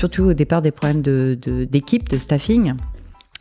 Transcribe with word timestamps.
surtout 0.00 0.22
au 0.22 0.32
départ 0.32 0.62
des 0.62 0.70
problèmes 0.70 1.02
d'équipe, 1.02 2.08
de, 2.08 2.16
staffing. 2.16 2.72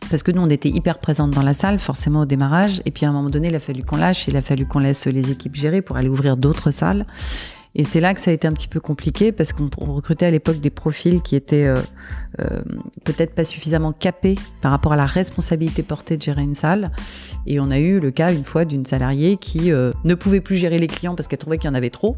Parce 0.09 0.23
que 0.23 0.31
nous, 0.31 0.41
on 0.41 0.49
était 0.49 0.67
hyper 0.67 0.99
présentes 0.99 1.31
dans 1.31 1.41
la 1.41 1.53
salle, 1.53 1.79
forcément 1.79 2.21
au 2.21 2.25
démarrage. 2.25 2.81
Et 2.85 2.91
puis 2.91 3.05
à 3.05 3.09
un 3.09 3.13
moment 3.13 3.29
donné, 3.29 3.47
il 3.47 3.55
a 3.55 3.59
fallu 3.59 3.83
qu'on 3.83 3.95
lâche, 3.95 4.27
il 4.27 4.35
a 4.35 4.41
fallu 4.41 4.65
qu'on 4.65 4.79
laisse 4.79 5.07
les 5.07 5.31
équipes 5.31 5.55
gérer 5.55 5.81
pour 5.81 5.95
aller 5.95 6.09
ouvrir 6.09 6.35
d'autres 6.35 6.71
salles. 6.71 7.05
Et 7.75 7.83
c'est 7.83 7.99
là 7.99 8.15
que 8.15 8.21
ça 8.21 8.31
a 8.31 8.33
été 8.33 8.47
un 8.47 8.51
petit 8.51 8.67
peu 8.67 8.79
compliqué 8.79 9.31
parce 9.31 9.53
qu'on 9.53 9.69
recrutait 9.77 10.25
à 10.25 10.31
l'époque 10.31 10.59
des 10.59 10.71
profils 10.71 11.21
qui 11.21 11.35
étaient 11.35 11.67
euh, 11.67 11.77
euh, 12.41 12.61
peut-être 13.03 13.35
pas 13.35 13.43
suffisamment 13.43 13.91
capés 13.91 14.35
par 14.61 14.71
rapport 14.71 14.93
à 14.93 14.95
la 14.95 15.05
responsabilité 15.05 15.83
portée 15.83 16.17
de 16.17 16.21
gérer 16.21 16.41
une 16.41 16.55
salle. 16.55 16.91
Et 17.45 17.59
on 17.59 17.69
a 17.69 17.77
eu 17.77 17.99
le 17.99 18.09
cas 18.09 18.33
une 18.33 18.43
fois 18.43 18.65
d'une 18.65 18.85
salariée 18.85 19.37
qui 19.37 19.71
euh, 19.71 19.91
ne 20.03 20.15
pouvait 20.15 20.41
plus 20.41 20.55
gérer 20.55 20.79
les 20.79 20.87
clients 20.87 21.13
parce 21.13 21.27
qu'elle 21.27 21.39
trouvait 21.39 21.59
qu'il 21.59 21.67
y 21.67 21.71
en 21.71 21.75
avait 21.75 21.91
trop 21.91 22.17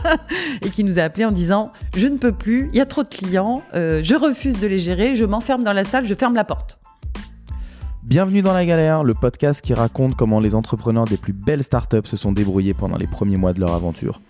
et 0.62 0.70
qui 0.70 0.82
nous 0.82 0.98
a 0.98 1.02
appelé 1.02 1.24
en 1.24 1.32
disant 1.32 1.72
Je 1.96 2.08
ne 2.08 2.16
peux 2.16 2.32
plus, 2.32 2.68
il 2.72 2.78
y 2.78 2.80
a 2.80 2.86
trop 2.86 3.04
de 3.04 3.08
clients, 3.08 3.62
je 3.74 4.18
refuse 4.18 4.58
de 4.58 4.66
les 4.66 4.78
gérer, 4.78 5.14
je 5.14 5.24
m'enferme 5.24 5.62
dans 5.62 5.72
la 5.72 5.84
salle, 5.84 6.06
je 6.06 6.14
ferme 6.14 6.34
la 6.34 6.44
porte. 6.44 6.78
Bienvenue 8.02 8.42
dans 8.42 8.52
La 8.52 8.66
Galère, 8.66 9.04
le 9.04 9.14
podcast 9.14 9.60
qui 9.60 9.74
raconte 9.74 10.16
comment 10.16 10.40
les 10.40 10.56
entrepreneurs 10.56 11.04
des 11.04 11.16
plus 11.16 11.32
belles 11.32 11.62
startups 11.62 12.04
se 12.04 12.16
sont 12.16 12.32
débrouillés 12.32 12.74
pendant 12.74 12.96
les 12.96 13.06
premiers 13.06 13.36
mois 13.36 13.52
de 13.52 13.60
leur 13.60 13.72
aventure. 13.74 14.20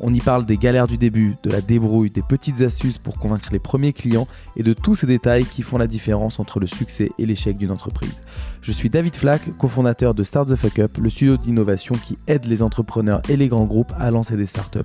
On 0.00 0.12
y 0.12 0.20
parle 0.20 0.44
des 0.44 0.56
galères 0.56 0.88
du 0.88 0.98
début, 0.98 1.36
de 1.42 1.50
la 1.50 1.60
débrouille, 1.60 2.10
des 2.10 2.22
petites 2.22 2.60
astuces 2.60 2.98
pour 2.98 3.18
convaincre 3.18 3.50
les 3.52 3.58
premiers 3.58 3.92
clients 3.92 4.26
et 4.56 4.62
de 4.62 4.72
tous 4.72 4.94
ces 4.96 5.06
détails 5.06 5.44
qui 5.44 5.62
font 5.62 5.78
la 5.78 5.86
différence 5.86 6.40
entre 6.40 6.58
le 6.58 6.66
succès 6.66 7.10
et 7.18 7.26
l'échec 7.26 7.56
d'une 7.56 7.70
entreprise. 7.70 8.22
Je 8.60 8.72
suis 8.72 8.90
David 8.90 9.14
Flack, 9.14 9.56
cofondateur 9.58 10.14
de 10.14 10.22
Start 10.24 10.48
the 10.48 10.56
Fuck 10.56 10.78
Up, 10.80 10.98
le 10.98 11.10
studio 11.10 11.36
d'innovation 11.36 11.94
qui 11.94 12.18
aide 12.26 12.46
les 12.46 12.62
entrepreneurs 12.62 13.22
et 13.28 13.36
les 13.36 13.48
grands 13.48 13.66
groupes 13.66 13.92
à 13.98 14.10
lancer 14.10 14.36
des 14.36 14.46
startups. 14.46 14.80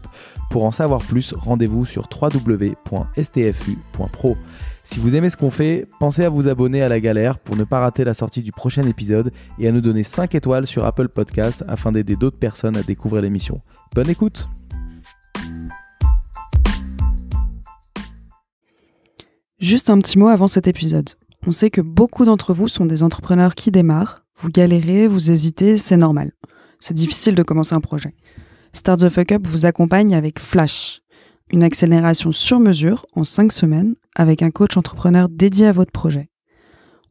Pour 0.51 0.63
en 0.63 0.71
savoir 0.71 1.01
plus, 1.01 1.33
rendez-vous 1.33 1.85
sur 1.85 2.07
www.stfu.pro. 2.09 2.77
Si 4.83 4.99
vous 4.99 5.13
aimez 5.15 5.29
ce 5.29 5.37
qu'on 5.37 5.51
fait, 5.51 5.87
pensez 5.99 6.25
à 6.25 6.29
vous 6.29 6.47
abonner 6.47 6.81
à 6.81 6.89
la 6.89 6.99
galère 6.99 7.37
pour 7.37 7.55
ne 7.55 7.63
pas 7.63 7.79
rater 7.79 8.03
la 8.03 8.15
sortie 8.15 8.41
du 8.41 8.51
prochain 8.51 8.81
épisode 8.83 9.31
et 9.59 9.67
à 9.67 9.71
nous 9.71 9.81
donner 9.81 10.03
5 10.03 10.33
étoiles 10.33 10.65
sur 10.65 10.83
Apple 10.83 11.09
Podcast 11.09 11.63
afin 11.67 11.91
d'aider 11.91 12.15
d'autres 12.15 12.39
personnes 12.39 12.75
à 12.75 12.83
découvrir 12.83 13.21
l'émission. 13.21 13.61
Bonne 13.93 14.09
écoute 14.09 14.49
Juste 19.59 19.89
un 19.89 19.99
petit 19.99 20.17
mot 20.17 20.29
avant 20.29 20.47
cet 20.47 20.67
épisode. 20.67 21.09
On 21.45 21.51
sait 21.51 21.69
que 21.69 21.81
beaucoup 21.81 22.23
d'entre 22.23 22.53
vous 22.53 22.69
sont 22.69 22.85
des 22.85 23.03
entrepreneurs 23.03 23.55
qui 23.55 23.71
démarrent, 23.71 24.23
vous 24.39 24.49
galérez, 24.49 25.05
vous 25.05 25.31
hésitez, 25.31 25.77
c'est 25.77 25.97
normal. 25.97 26.31
C'est 26.79 26.93
difficile 26.93 27.35
de 27.35 27.43
commencer 27.43 27.75
un 27.75 27.81
projet. 27.81 28.15
Start 28.71 29.01
the 29.01 29.09
Fuck 29.09 29.33
Up 29.33 29.45
vous 29.45 29.65
accompagne 29.65 30.15
avec 30.15 30.39
Flash, 30.39 31.01
une 31.51 31.63
accélération 31.63 32.31
sur 32.31 32.61
mesure 32.61 33.05
en 33.17 33.25
5 33.25 33.51
semaines 33.51 33.95
avec 34.15 34.43
un 34.43 34.49
coach 34.49 34.77
entrepreneur 34.77 35.27
dédié 35.27 35.67
à 35.67 35.73
votre 35.73 35.91
projet. 35.91 36.29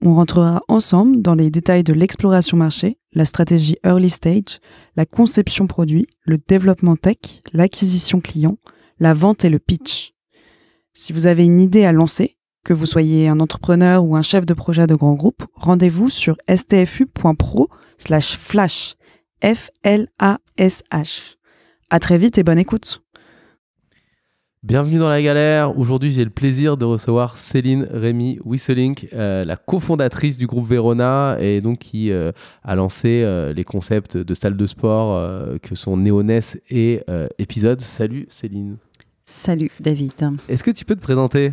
On 0.02 0.14
rentrera 0.14 0.62
ensemble 0.68 1.20
dans 1.20 1.34
les 1.34 1.50
détails 1.50 1.84
de 1.84 1.92
l'exploration 1.92 2.56
marché, 2.56 2.96
la 3.12 3.26
stratégie 3.26 3.76
early 3.84 4.08
stage, 4.08 4.60
la 4.96 5.04
conception 5.04 5.66
produit, 5.66 6.06
le 6.22 6.38
développement 6.38 6.96
tech, 6.96 7.42
l'acquisition 7.52 8.20
client, 8.20 8.56
la 9.00 9.12
vente 9.12 9.44
et 9.44 9.50
le 9.50 9.58
pitch. 9.58 10.14
Si 10.94 11.12
vous 11.12 11.26
avez 11.26 11.44
une 11.44 11.60
idée 11.60 11.84
à 11.84 11.92
lancer, 11.92 12.37
que 12.68 12.74
vous 12.74 12.84
soyez 12.84 13.28
un 13.28 13.40
entrepreneur 13.40 14.04
ou 14.04 14.14
un 14.14 14.20
chef 14.20 14.44
de 14.44 14.52
projet 14.52 14.86
de 14.86 14.94
grand 14.94 15.14
groupe, 15.14 15.42
rendez-vous 15.54 16.10
sur 16.10 16.36
stfu.pro 16.54 17.70
slash 17.96 18.36
flash. 18.36 18.96
F-L-A-S-H. 19.42 21.36
À 21.88 21.98
très 21.98 22.18
vite 22.18 22.36
et 22.36 22.42
bonne 22.42 22.58
écoute. 22.58 23.02
Bienvenue 24.62 24.98
dans 24.98 25.08
la 25.08 25.22
galère. 25.22 25.78
Aujourd'hui, 25.78 26.12
j'ai 26.12 26.24
le 26.24 26.30
plaisir 26.30 26.76
de 26.76 26.84
recevoir 26.84 27.38
Céline 27.38 27.88
Rémy 27.90 28.38
Whistlink, 28.44 29.08
euh, 29.14 29.46
la 29.46 29.56
cofondatrice 29.56 30.36
du 30.36 30.46
groupe 30.46 30.66
Verona 30.66 31.38
et 31.40 31.62
donc 31.62 31.78
qui 31.78 32.10
euh, 32.10 32.32
a 32.64 32.74
lancé 32.74 33.22
euh, 33.22 33.54
les 33.54 33.64
concepts 33.64 34.18
de 34.18 34.34
salles 34.34 34.58
de 34.58 34.66
sport 34.66 35.58
que 35.62 35.74
sont 35.74 35.96
Néoness 35.96 36.58
et 36.68 37.00
Épisode. 37.38 37.80
Salut 37.80 38.26
Céline. 38.28 38.76
Salut 39.24 39.70
David. 39.80 40.12
Est-ce 40.50 40.62
que 40.62 40.70
tu 40.70 40.84
peux 40.84 40.96
te 40.96 41.00
présenter? 41.00 41.52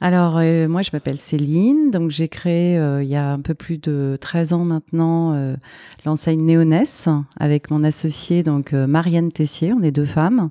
Alors, 0.00 0.36
euh, 0.38 0.68
moi, 0.68 0.82
je 0.82 0.90
m'appelle 0.92 1.16
Céline. 1.16 1.90
Donc, 1.90 2.10
j'ai 2.10 2.28
créé 2.28 2.78
euh, 2.78 3.02
il 3.02 3.08
y 3.08 3.16
a 3.16 3.32
un 3.32 3.40
peu 3.40 3.54
plus 3.54 3.78
de 3.78 4.18
13 4.20 4.52
ans 4.52 4.64
maintenant 4.64 5.32
euh, 5.32 5.56
l'enseigne 6.04 6.44
Néoness 6.44 7.08
avec 7.40 7.70
mon 7.70 7.82
associée, 7.82 8.42
donc 8.42 8.72
Marianne 8.72 9.32
Tessier. 9.32 9.72
On 9.72 9.82
est 9.82 9.90
deux 9.92 10.04
femmes. 10.04 10.50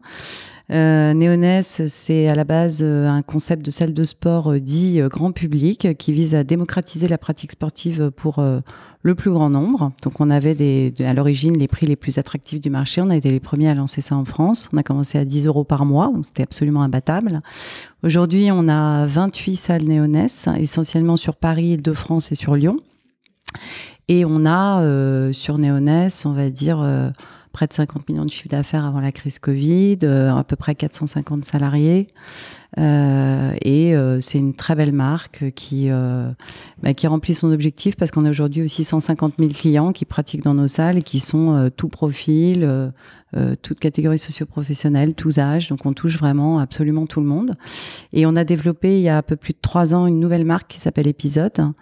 Néoness, 0.70 1.86
c'est 1.88 2.28
à 2.28 2.36
la 2.36 2.44
base 2.44 2.84
un 2.84 3.22
concept 3.22 3.64
de 3.64 3.72
salle 3.72 3.94
de 3.94 4.03
sport 4.03 4.53
dit 4.59 5.00
grand 5.09 5.31
public 5.31 5.96
qui 5.98 6.12
vise 6.12 6.36
à 6.36 6.44
démocratiser 6.44 7.08
la 7.08 7.18
pratique 7.18 7.52
sportive 7.52 8.12
pour 8.12 8.44
le 9.06 9.14
plus 9.14 9.30
grand 9.30 9.52
nombre. 9.52 9.92
Donc 10.03 10.20
on 10.20 10.31
avait 10.31 10.92
à 11.00 11.14
l'origine 11.14 11.56
les 11.56 11.68
prix 11.68 11.86
les 11.86 11.96
plus 11.96 12.18
attractifs 12.18 12.59
du 12.59 12.72
marché. 12.72 13.02
On 13.02 13.12
a 13.12 13.16
été 13.16 13.30
les 13.30 13.40
premiers 13.40 13.70
à 13.70 13.76
lancer 13.76 14.02
ça 14.02 14.16
en 14.16 14.26
France. 14.26 14.68
On 14.74 14.78
a 14.78 14.84
commencé 14.84 15.20
à 15.20 15.26
10 15.26 15.46
euros 15.46 15.64
par 15.64 15.86
mois, 15.86 16.08
donc 16.08 16.26
c'était 16.26 16.42
absolument 16.42 16.82
imbattable. 16.82 17.42
Aujourd'hui, 18.02 18.50
on 18.52 18.68
a 18.68 19.06
28 19.06 19.56
salles 19.56 19.84
néoness, 19.84 20.50
essentiellement 20.58 21.18
sur 21.18 21.36
Paris, 21.36 21.74
Île-de-France 21.74 22.32
et 22.32 22.36
sur 22.36 22.56
Lyon. 22.56 22.78
Et 24.08 24.26
on 24.26 24.44
a 24.44 24.82
euh, 24.82 25.32
sur 25.32 25.59
Néoness, 25.59 26.26
on 26.26 26.34
va 26.34 26.50
dire, 26.50 26.80
euh, 26.82 27.12
près 27.56 27.68
de 27.68 27.74
50 27.74 28.10
millions 28.10 28.26
de 28.26 28.30
chiffres 28.30 28.50
d'affaires 28.50 28.84
avant 28.84 29.00
la 29.00 29.14
crise 29.14 29.40
Covid, 29.40 30.00
euh, 30.04 30.36
à 30.36 30.44
peu 30.44 30.58
près 30.58 30.76
450 30.76 31.46
salariés. 31.46 32.08
Euh, 32.78 33.53
et 33.62 33.96
euh, 33.96 34.19
c'est 34.19 34.38
une 34.38 34.53
très 34.53 34.75
belle 34.75 34.91
marque 34.91 35.52
qui, 35.56 35.90
bah, 36.81 36.94
qui 36.94 37.08
remplit 37.08 37.34
son 37.34 37.52
objectif 37.52 37.96
parce 37.96 38.12
qu'on 38.12 38.25
a 38.25 38.30
aujourd'hui 38.30 38.63
aussi 38.63 38.84
150 38.84 39.36
000 39.40 39.50
clients 39.52 39.91
qui 39.94 40.06
pratiquent 40.06 40.44
dans 40.44 40.53
nos 40.53 40.68
salles 40.68 40.97
et 40.97 41.02
qui 41.02 41.19
sont 41.19 41.69
tout 41.75 41.90
profil, 41.90 42.91
euh, 43.35 43.53
toutes 43.62 43.81
catégories 43.81 44.19
socio-professionnelles, 44.19 45.14
tous 45.14 45.40
âges. 45.40 45.68
Donc 45.68 45.85
on 45.85 45.91
touche 45.91 46.18
vraiment 46.18 46.59
absolument 46.59 47.06
tout 47.06 47.19
le 47.19 47.25
monde. 47.25 47.52
Et 48.14 48.25
on 48.25 48.35
a 48.35 48.46
développé 48.46 48.97
il 48.97 49.02
y 49.02 49.09
a 49.09 49.18
un 49.18 49.22
peu 49.24 49.35
plus 49.35 49.52
de 49.52 49.58
trois 49.62 49.94
ans 49.94 50.08
une 50.08 50.22
nouvelle 50.22 50.46
marque 50.46 50.69
qui 50.69 50.80
s'appelle 50.80 51.08
Épisode 51.08 51.74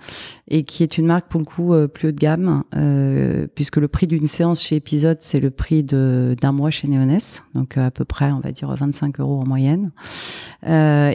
et 0.47 0.63
qui 0.63 0.81
est 0.81 0.97
une 0.97 1.05
marque 1.05 1.27
pour 1.27 1.39
le 1.39 1.45
coup 1.45 1.73
euh, 1.73 1.87
plus 1.87 2.07
haut 2.07 2.11
de 2.11 2.17
gamme 2.17 2.63
euh, 2.75 3.45
puisque 3.53 3.77
le 3.77 3.87
prix 3.87 4.07
d'une 4.07 4.25
séance 4.25 4.63
chez 4.63 4.77
Épisode 4.77 5.17
c'est 5.19 5.39
le 5.39 5.51
prix 5.51 5.83
d'un 5.83 6.51
mois 6.51 6.71
chez 6.71 6.87
Neoness, 6.87 7.43
donc 7.53 7.77
à 7.77 7.91
peu 7.91 8.05
près 8.05 8.31
on 8.31 8.39
va 8.39 8.51
dire 8.51 8.73
25 8.73 9.19
euros 9.19 9.39
en 9.39 9.45
moyenne. 9.45 9.91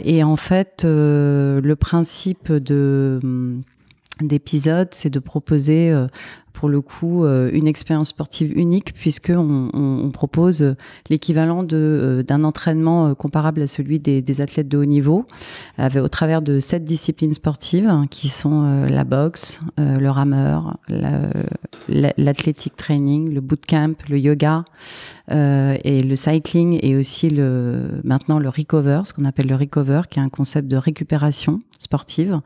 Et 0.03 0.23
en 0.23 0.35
fait 0.35 0.83
le 0.83 1.73
principe 1.75 2.51
de 2.51 3.19
d'épisode, 4.21 4.89
c'est 4.91 5.09
de 5.09 5.19
proposer 5.19 5.93
pour 6.59 6.67
le 6.67 6.81
coup 6.81 7.23
euh, 7.23 7.49
une 7.53 7.67
expérience 7.67 8.09
sportive 8.09 8.51
unique 8.57 8.93
puisque 8.93 9.31
on, 9.33 10.11
propose 10.11 10.75
l'équivalent 11.09 11.63
de 11.63 11.77
euh, 11.77 12.23
d'un 12.23 12.43
entraînement 12.43 13.07
euh, 13.07 13.13
comparable 13.13 13.61
à 13.61 13.67
celui 13.67 13.99
des, 13.99 14.41
athlètes 14.41 14.67
de 14.67 14.77
haut 14.77 14.85
niveau, 14.85 15.25
au 15.79 16.07
travers 16.07 16.41
de 16.41 16.59
sept 16.59 16.83
disciplines 16.83 17.33
sportives 17.33 17.87
hein, 17.87 18.05
qui 18.09 18.27
sont 18.27 18.85
la 18.89 19.03
boxe, 19.03 19.59
le 19.77 20.09
rameur, 20.09 20.77
l'athlétique 21.87 22.75
training, 22.75 23.33
le 23.33 23.41
bootcamp, 23.41 23.95
le 24.09 24.19
yoga 24.19 24.65
et 25.29 25.99
le 25.99 26.15
cycling 26.15 26.79
et 26.81 26.95
aussi 26.95 27.29
le 27.29 28.01
maintenant 28.03 28.39
le 28.39 28.49
recover, 28.49 29.01
ce 29.05 29.13
qu'on 29.13 29.25
appelle 29.25 29.47
le 29.47 29.55
recover, 29.55 30.01
qui 30.09 30.19
est 30.19 30.21
un 30.21 30.29
concept 30.29 30.67
de 30.67 30.77
récupération 30.77 31.59
sportive. 31.79 32.39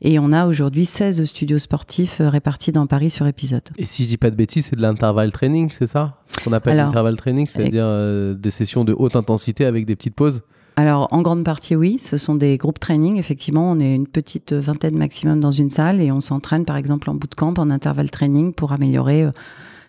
Et 0.00 0.18
on 0.18 0.32
a 0.32 0.46
aujourd'hui 0.46 0.84
16 0.84 1.24
studios 1.24 1.58
sportifs 1.58 2.20
répartis 2.20 2.72
dans 2.72 2.86
Paris 2.86 3.10
sur 3.10 3.26
épisode. 3.26 3.62
Et 3.76 3.86
si 3.86 4.04
je 4.04 4.08
dis 4.08 4.16
pas 4.16 4.30
de 4.30 4.36
bêtises, 4.36 4.66
c'est 4.66 4.76
de 4.76 4.82
l'intervalle 4.82 5.32
training, 5.32 5.70
c'est 5.70 5.86
ça? 5.86 6.16
Ce 6.36 6.44
qu'on 6.44 6.52
appelle 6.52 6.76
l'intervalle 6.76 7.16
training, 7.16 7.46
c'est-à-dire 7.46 7.84
euh, 7.84 8.34
des 8.34 8.50
sessions 8.50 8.84
de 8.84 8.94
haute 8.96 9.16
intensité 9.16 9.64
avec 9.64 9.86
des 9.86 9.96
petites 9.96 10.14
pauses? 10.14 10.42
Alors, 10.76 11.08
en 11.10 11.20
grande 11.20 11.44
partie, 11.44 11.76
oui. 11.76 11.98
Ce 12.00 12.16
sont 12.16 12.34
des 12.34 12.56
groupes 12.56 12.78
training. 12.78 13.18
Effectivement, 13.18 13.70
on 13.70 13.80
est 13.80 13.94
une 13.94 14.06
petite 14.06 14.52
vingtaine 14.54 14.96
maximum 14.96 15.40
dans 15.40 15.50
une 15.50 15.68
salle 15.68 16.00
et 16.00 16.10
on 16.10 16.20
s'entraîne, 16.20 16.64
par 16.64 16.76
exemple, 16.76 17.10
en 17.10 17.14
bootcamp, 17.14 17.54
en 17.58 17.70
intervalle 17.70 18.10
training 18.10 18.54
pour 18.54 18.72
améliorer 18.72 19.24
euh, 19.24 19.30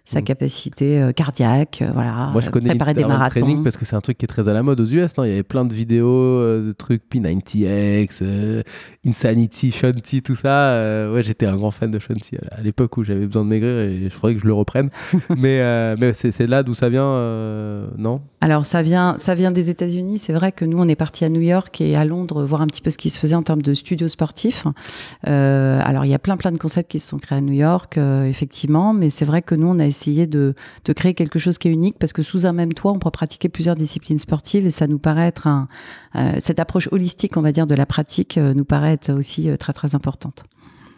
sa 0.04 0.22
mm. 0.22 0.24
capacité 0.24 1.02
euh, 1.02 1.12
cardiaque, 1.12 1.82
euh, 1.82 1.92
voilà, 1.94 2.30
Moi, 2.32 2.42
je 2.42 2.50
connais 2.50 2.70
préparer 2.70 2.94
des 2.94 3.06
marathons. 3.06 3.42
training 3.42 3.64
parce 3.64 3.78
que 3.78 3.86
c'est 3.86 3.96
un 3.96 4.02
truc 4.02 4.18
qui 4.18 4.26
est 4.26 4.28
très 4.28 4.50
à 4.50 4.54
la 4.54 4.64
mode 4.64 4.80
aux 4.82 4.86
US. 4.86 5.16
Non 5.18 5.24
Il 5.24 5.30
y 5.30 5.34
avait 5.34 5.44
plein 5.44 5.64
de 5.64 5.74
vidéos, 5.74 6.10
euh, 6.10 6.68
de 6.68 6.72
trucs 6.72 7.04
P90X, 7.12 8.64
Insanity, 9.06 9.72
Shanti, 9.72 10.22
tout 10.22 10.36
ça. 10.36 11.12
ouais, 11.12 11.22
j'étais 11.24 11.46
un 11.46 11.56
grand 11.56 11.72
fan 11.72 11.92
de 11.92 12.00
Shanti 12.00 12.38
à 12.52 12.62
l'époque 12.62 12.98
où 12.98 13.04
j'avais 13.04 13.26
besoin 13.26 13.44
de 13.44 13.50
maigrir 13.50 13.80
et 13.80 14.00
il 14.04 14.10
faudrait 14.10 14.36
que 14.36 14.42
je 14.42 14.48
le 14.48 14.54
reprenne. 14.54 14.90
mais 15.36 15.62
mais 15.98 16.14
c'est 16.14 16.48
là 16.48 16.64
d'où 16.64 16.74
ça 16.74 16.90
vient, 16.90 17.12
non? 17.98 18.22
Alors 18.42 18.66
ça 18.66 18.82
vient, 18.82 19.16
ça 19.20 19.36
vient 19.36 19.52
des 19.52 19.70
États-Unis. 19.70 20.18
C'est 20.18 20.34
vrai 20.34 20.52
que 20.52 20.66
nous, 20.66 20.80
on 20.80 20.88
est 20.88 20.96
parti 20.96 21.26
à 21.26 21.30
New 21.30 21.42
York 21.42 21.80
et 21.82 21.96
à 21.96 22.06
Londres 22.06 22.44
voir 22.44 22.62
un 22.62 22.68
petit 22.68 22.82
peu 22.82 22.90
ce 22.90 22.98
qui 22.98 23.10
se 23.10 23.20
faisait 23.20 23.36
en 23.36 23.44
termes 23.44 23.62
de 23.62 23.74
studios 23.74 24.08
sportifs. 24.08 24.66
alors 25.24 26.06
il 26.06 26.12
y 26.12 26.16
a 26.16 26.20
plein 26.20 26.38
plein 26.38 26.52
de 26.52 26.58
concepts 26.58 26.90
qui 26.90 27.00
se 27.00 27.10
sont 27.10 27.20
créés 27.20 27.38
à 27.38 27.42
New 27.42 27.54
York, 27.54 27.98
effectivement, 27.98 28.94
mais 28.94 29.10
c'est 29.10 29.26
vrai 29.26 29.42
que 29.42 29.56
nous, 29.56 29.68
on 29.68 29.80
a 29.80 29.91
essayer 29.92 30.28
de, 30.28 30.56
de, 30.86 30.94
créer 30.94 31.14
quelque 31.14 31.40
chose 31.40 31.58
qui 31.58 31.68
est 31.68 31.72
unique 31.72 31.98
parce 32.00 32.14
que 32.14 32.24
sous 32.24 32.46
un 32.46 32.54
même 32.54 32.74
toit, 32.74 32.92
on 32.92 33.00
peut 33.00 33.12
pratiquer 33.12 33.50
plusieurs 33.50 33.76
disciplines 33.76 34.18
sportives 34.18 34.66
et 34.66 34.72
ça 34.72 34.88
nous 34.88 35.00
paraît 35.00 35.28
être 35.28 35.48
un, 35.48 35.68
cette 36.40 36.60
approche 36.60 36.90
holistique, 36.92 37.38
on 37.38 37.42
va 37.42 37.52
dire, 37.52 37.68
de 37.68 37.76
la 37.76 37.86
pratique 37.86 38.38
nous 38.38 38.66
paraît 38.66 38.94
être 38.94 39.14
aussi 39.14 39.50
très 39.58 39.74
très 39.74 39.96
importante. 39.96 40.44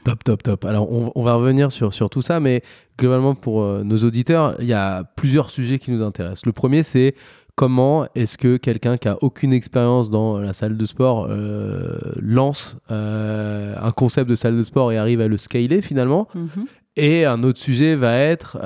Top, 0.03 0.23
top, 0.23 0.43
top. 0.43 0.65
Alors, 0.65 0.89
on, 1.15 1.23
va 1.23 1.35
revenir 1.35 1.71
sur, 1.71 1.93
sur 1.93 2.09
tout 2.09 2.21
ça, 2.21 2.41
mais 2.41 2.61
globalement, 2.99 3.35
pour 3.35 3.61
euh, 3.61 3.83
nos 3.83 3.97
auditeurs, 3.99 4.55
il 4.59 4.65
y 4.65 4.73
a 4.73 5.03
plusieurs 5.15 5.49
sujets 5.49 5.79
qui 5.79 5.91
nous 5.91 6.03
intéressent. 6.03 6.45
Le 6.45 6.51
premier, 6.51 6.83
c'est 6.83 7.15
comment 7.55 8.05
est-ce 8.13 8.37
que 8.37 8.57
quelqu'un 8.57 8.97
qui 8.97 9.07
a 9.07 9.17
aucune 9.21 9.53
expérience 9.53 10.09
dans 10.09 10.39
la 10.39 10.51
salle 10.51 10.75
de 10.75 10.85
sport 10.85 11.27
euh, 11.29 11.97
lance 12.17 12.77
euh, 12.91 13.75
un 13.81 13.91
concept 13.91 14.29
de 14.29 14.35
salle 14.35 14.57
de 14.57 14.63
sport 14.63 14.91
et 14.91 14.97
arrive 14.97 15.21
à 15.21 15.29
le 15.29 15.37
scaler 15.37 15.81
finalement? 15.81 16.27
Mhm. 16.35 16.65
Et 16.95 17.25
un 17.25 17.41
autre 17.43 17.59
sujet 17.59 17.95
va 17.95 18.15
être 18.17 18.57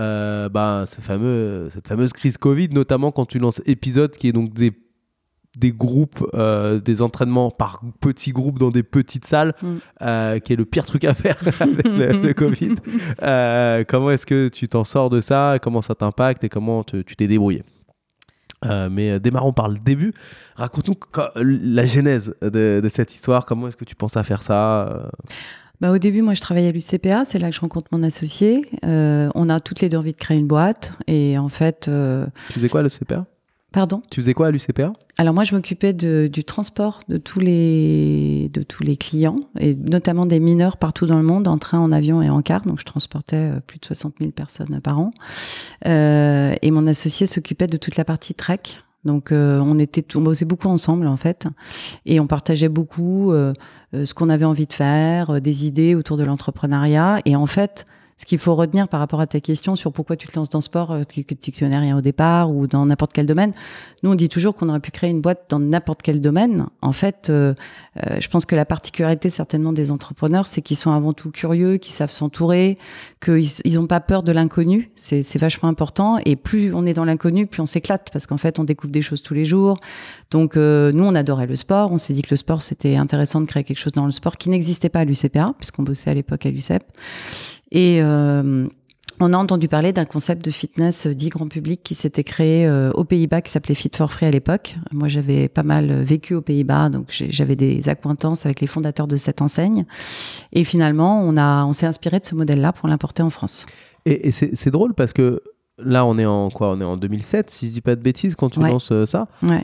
bah, 0.49 0.85
ce 0.87 1.01
fameux, 1.01 1.69
cette 1.71 1.87
fameuse 1.87 2.11
crise 2.11 2.37
Covid, 2.37 2.69
notamment 2.69 3.11
quand 3.11 3.25
tu 3.25 3.39
lances 3.39 3.61
épisode, 3.65 4.11
qui 4.11 4.27
est 4.27 4.33
donc 4.33 4.53
des 4.53 4.73
des 5.57 5.71
groupes, 5.71 6.25
euh, 6.35 6.79
des 6.79 7.01
entraînements 7.01 7.49
par 7.49 7.81
petits 7.99 8.31
groupes 8.31 8.59
dans 8.59 8.69
des 8.69 8.83
petites 8.83 9.25
salles, 9.25 9.55
mm. 9.61 9.75
euh, 10.03 10.39
qui 10.39 10.53
est 10.53 10.55
le 10.55 10.65
pire 10.65 10.85
truc 10.85 11.03
à 11.03 11.13
faire 11.13 11.37
avec 11.59 11.87
le, 11.87 12.33
Covid. 12.33 12.75
Comment 13.87 14.11
est-ce 14.11 14.25
que 14.25 14.47
tu 14.49 14.67
t'en 14.67 14.83
sors 14.83 15.09
de 15.09 15.19
ça? 15.19 15.57
Comment 15.61 15.81
ça 15.81 15.95
t'impacte? 15.95 16.43
Et 16.43 16.49
comment 16.49 16.83
tu 16.83 17.03
t'es 17.03 17.27
débrouillé? 17.27 17.63
Mais 18.63 19.19
démarrons 19.19 19.53
par 19.53 19.69
le 19.69 19.77
début. 19.79 20.13
Raconte-nous 20.55 20.95
la 21.35 21.85
genèse 21.85 22.35
de, 22.41 22.87
cette 22.89 23.13
histoire. 23.13 23.45
Comment 23.45 23.67
est-ce 23.67 23.77
que 23.77 23.85
tu 23.85 23.95
penses 23.95 24.17
à 24.17 24.23
faire 24.23 24.43
ça 24.43 25.09
bah, 25.81 25.91
au 25.91 25.97
début, 25.97 26.21
moi, 26.21 26.33
je 26.33 26.41
travaillais 26.41 26.69
à 26.69 26.71
l'UCPA. 26.71 27.25
C'est 27.25 27.39
là 27.39 27.49
que 27.49 27.55
je 27.55 27.61
rencontre 27.61 27.87
mon 27.91 28.03
associé. 28.03 28.65
on 28.83 29.49
a 29.49 29.59
toutes 29.59 29.81
les 29.81 29.89
deux 29.89 29.97
envie 29.97 30.13
de 30.13 30.17
créer 30.17 30.37
une 30.37 30.47
boîte. 30.47 30.93
Et 31.07 31.37
en 31.37 31.49
fait. 31.49 31.89
Tu 32.47 32.53
faisais 32.53 32.69
quoi 32.69 32.81
à 32.81 32.83
l'UCPA 32.83 33.25
Pardon? 33.73 34.01
Tu 34.09 34.21
faisais 34.21 34.33
quoi 34.33 34.47
à 34.47 34.51
l'UCPA 34.51 34.93
Alors 35.17 35.33
moi, 35.33 35.43
je 35.43 35.53
m'occupais 35.53 35.93
du 35.93 36.43
transport 36.43 37.01
de 37.09 37.17
tous, 37.17 37.39
les, 37.39 38.49
de 38.53 38.63
tous 38.63 38.81
les 38.81 38.95
clients, 38.95 39.39
et 39.59 39.75
notamment 39.75 40.25
des 40.25 40.39
mineurs 40.39 40.77
partout 40.77 41.05
dans 41.05 41.17
le 41.17 41.23
monde, 41.23 41.47
en 41.47 41.57
train, 41.57 41.79
en 41.79 41.91
avion 41.91 42.21
et 42.21 42.29
en 42.29 42.41
car. 42.41 42.61
Donc 42.61 42.79
je 42.79 42.85
transportais 42.85 43.35
euh, 43.35 43.59
plus 43.59 43.79
de 43.79 43.85
60 43.85 44.15
000 44.19 44.31
personnes 44.31 44.79
par 44.81 44.99
an. 44.99 45.11
Euh, 45.85 46.55
et 46.61 46.71
mon 46.71 46.87
associé 46.87 47.25
s'occupait 47.25 47.67
de 47.67 47.77
toute 47.77 47.97
la 47.97 48.05
partie 48.05 48.33
trek. 48.33 48.61
Donc 49.07 49.31
euh, 49.31 49.59
on 49.59 49.79
était, 49.79 50.05
on 50.15 50.21
bossait 50.21 50.45
beaucoup 50.45 50.67
ensemble 50.67 51.07
en 51.07 51.17
fait, 51.17 51.47
et 52.05 52.19
on 52.19 52.27
partageait 52.27 52.69
beaucoup 52.69 53.33
ce 53.93 54.13
qu'on 54.13 54.29
avait 54.29 54.45
envie 54.45 54.67
de 54.67 54.73
faire, 54.73 55.41
des 55.41 55.65
idées 55.65 55.95
autour 55.95 56.17
de 56.17 56.25
l'entrepreneuriat. 56.25 57.21
Et 57.25 57.35
en 57.35 57.47
fait, 57.47 57.87
ce 58.17 58.25
qu'il 58.25 58.39
faut 58.39 58.55
retenir 58.55 58.87
par 58.87 58.99
rapport 58.99 59.19
à 59.19 59.27
ta 59.27 59.39
question 59.39 59.75
sur 59.75 59.91
pourquoi 59.91 60.15
tu 60.15 60.27
te 60.27 60.35
lances 60.35 60.49
dans 60.49 60.57
le 60.57 60.63
sport, 60.63 60.91
euh, 60.91 61.01
que 61.03 61.33
tu 61.35 61.51
connais 61.51 61.77
rien 61.77 61.95
au 61.97 62.01
départ 62.01 62.49
ou 62.49 62.65
dans 62.65 62.85
n'importe 62.85 63.13
quel 63.13 63.27
domaine. 63.27 63.53
Nous, 64.01 64.11
on 64.11 64.15
dit 64.15 64.27
toujours 64.27 64.55
qu'on 64.55 64.69
aurait 64.69 64.79
pu 64.79 64.89
créer 64.89 65.11
une 65.11 65.21
boîte 65.21 65.45
dans 65.49 65.59
n'importe 65.59 66.01
quel 66.01 66.19
domaine. 66.19 66.65
En 66.81 66.93
fait, 66.93 67.29
euh, 67.29 67.53
euh, 68.05 68.17
je 68.19 68.27
pense 68.27 68.45
que 68.45 68.55
la 68.55 68.65
particularité 68.65 69.29
certainement 69.29 69.71
des 69.71 69.91
entrepreneurs, 69.91 70.47
c'est 70.47 70.61
qu'ils 70.61 70.77
sont 70.77 70.91
avant 70.91 71.13
tout 71.13 71.29
curieux, 71.29 71.77
qu'ils 71.77 71.93
savent 71.93 72.09
s'entourer, 72.09 72.79
qu'ils 73.23 73.47
ils 73.65 73.79
ont 73.79 73.87
pas 73.87 73.99
peur 73.99 74.23
de 74.23 74.31
l'inconnu. 74.31 74.89
C'est, 74.95 75.37
vachement 75.37 75.69
important. 75.69 76.17
Et 76.25 76.35
plus 76.35 76.73
on 76.73 76.87
est 76.87 76.93
dans 76.93 77.05
l'inconnu, 77.05 77.45
plus 77.45 77.61
on 77.61 77.67
s'éclate 77.67 78.09
parce 78.11 78.25
qu'en 78.25 78.37
fait, 78.37 78.57
on 78.57 78.63
découvre 78.63 78.91
des 78.91 79.03
choses 79.03 79.21
tous 79.21 79.35
les 79.35 79.45
jours. 79.45 79.79
Donc, 80.31 80.55
nous, 80.55 81.03
on 81.03 81.15
adorait 81.15 81.45
le 81.45 81.55
sport. 81.55 81.91
On 81.91 81.99
s'est 81.99 82.13
dit 82.13 82.23
que 82.23 82.31
le 82.31 82.37
sport, 82.37 82.63
c'était 82.63 82.95
intéressant 82.95 83.39
de 83.39 83.45
créer 83.45 83.63
quelque 83.63 83.77
chose 83.77 83.93
dans 83.93 84.05
le 84.05 84.11
sport 84.11 84.37
qui 84.37 84.49
n'existait 84.49 84.89
pas 84.89 85.01
à 85.01 85.05
l'UCPA, 85.05 85.53
puisqu'on 85.57 85.83
bossait 85.83 86.09
à 86.09 86.13
l'époque 86.15 86.45
à 86.47 86.49
l'UCEP. 86.49 86.83
Et 87.71 88.01
euh, 88.01 88.67
on 89.19 89.33
a 89.33 89.37
entendu 89.37 89.67
parler 89.67 89.93
d'un 89.93 90.05
concept 90.05 90.45
de 90.45 90.51
fitness 90.51 91.07
dit 91.07 91.29
grand 91.29 91.47
public 91.47 91.81
qui 91.83 91.95
s'était 91.95 92.23
créé 92.23 92.67
euh, 92.67 92.91
aux 92.91 93.03
Pays-Bas, 93.03 93.41
qui 93.41 93.51
s'appelait 93.51 93.75
Fit 93.75 93.91
for 93.95 94.11
Free 94.11 94.27
à 94.27 94.31
l'époque. 94.31 94.75
Moi, 94.91 95.07
j'avais 95.07 95.47
pas 95.47 95.63
mal 95.63 96.03
vécu 96.03 96.35
aux 96.35 96.41
Pays-Bas, 96.41 96.89
donc 96.89 97.07
j'avais 97.09 97.55
des 97.55 97.89
acquaintances 97.89 98.45
avec 98.45 98.61
les 98.61 98.67
fondateurs 98.67 99.07
de 99.07 99.15
cette 99.15 99.41
enseigne. 99.41 99.85
Et 100.53 100.63
finalement, 100.63 101.21
on, 101.23 101.35
a, 101.35 101.65
on 101.65 101.73
s'est 101.73 101.87
inspiré 101.87 102.19
de 102.19 102.25
ce 102.25 102.35
modèle-là 102.35 102.73
pour 102.73 102.87
l'importer 102.87 103.23
en 103.23 103.29
France. 103.29 103.65
Et, 104.05 104.31
c'est, 104.31 104.69
drôle 104.69 104.93
parce 104.93 105.11
que 105.11 105.41
là, 105.77 106.05
on 106.05 106.17
est 106.17 106.25
en 106.25 106.49
quoi? 106.49 106.69
On 106.69 106.79
est 106.79 106.85
en 106.85 106.95
2007, 106.95 107.49
si 107.49 107.67
je 107.67 107.73
dis 107.73 107.81
pas 107.81 107.95
de 107.95 108.01
bêtises, 108.01 108.35
quand 108.35 108.49
tu 108.49 108.59
lances 108.59 108.91
euh, 108.91 109.05
ça? 109.05 109.27
Ouais 109.41 109.63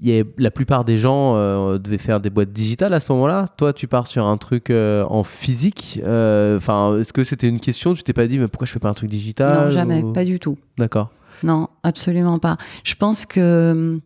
la 0.00 0.50
plupart 0.50 0.84
des 0.84 0.98
gens 0.98 1.34
euh, 1.36 1.78
devaient 1.78 1.98
faire 1.98 2.20
des 2.20 2.30
boîtes 2.30 2.52
digitales 2.52 2.94
à 2.94 3.00
ce 3.00 3.10
moment-là. 3.12 3.48
Toi, 3.56 3.72
tu 3.72 3.88
pars 3.88 4.06
sur 4.06 4.26
un 4.26 4.36
truc 4.36 4.70
euh, 4.70 5.04
en 5.08 5.24
physique. 5.24 6.00
Euh, 6.04 6.56
enfin, 6.56 6.98
est-ce 6.98 7.12
que 7.12 7.24
c'était 7.24 7.48
une 7.48 7.60
question? 7.60 7.94
Tu 7.94 8.02
t'es 8.02 8.12
pas 8.12 8.26
dit, 8.26 8.38
mais 8.38 8.48
pourquoi 8.48 8.66
je 8.66 8.72
fais 8.72 8.78
pas 8.78 8.88
un 8.88 8.94
truc 8.94 9.10
digital 9.10 9.64
Non, 9.64 9.70
jamais, 9.70 10.04
pas 10.12 10.24
du 10.24 10.38
tout. 10.38 10.56
D'accord. 10.78 11.10
Non, 11.44 11.68
absolument 11.84 12.40
pas. 12.40 12.58
Je 12.82 12.96
pense 12.96 13.24
que 13.24 14.00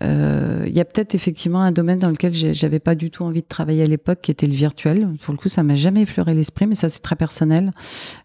il 0.00 0.72
y 0.72 0.80
a 0.80 0.84
peut-être 0.84 1.16
effectivement 1.16 1.60
un 1.60 1.72
domaine 1.72 1.98
dans 1.98 2.10
lequel 2.10 2.32
j'avais 2.32 2.78
pas 2.78 2.94
du 2.94 3.10
tout 3.10 3.24
envie 3.24 3.42
de 3.42 3.46
travailler 3.46 3.82
à 3.82 3.86
l'époque, 3.86 4.20
qui 4.22 4.30
était 4.30 4.46
le 4.46 4.52
virtuel. 4.52 5.08
Pour 5.22 5.32
le 5.32 5.38
coup, 5.38 5.48
ça 5.48 5.64
m'a 5.64 5.74
jamais 5.74 6.02
effleuré 6.02 6.32
l'esprit, 6.32 6.68
mais 6.68 6.76
ça 6.76 6.88
c'est 6.88 7.02
très 7.02 7.16
personnel. 7.16 7.72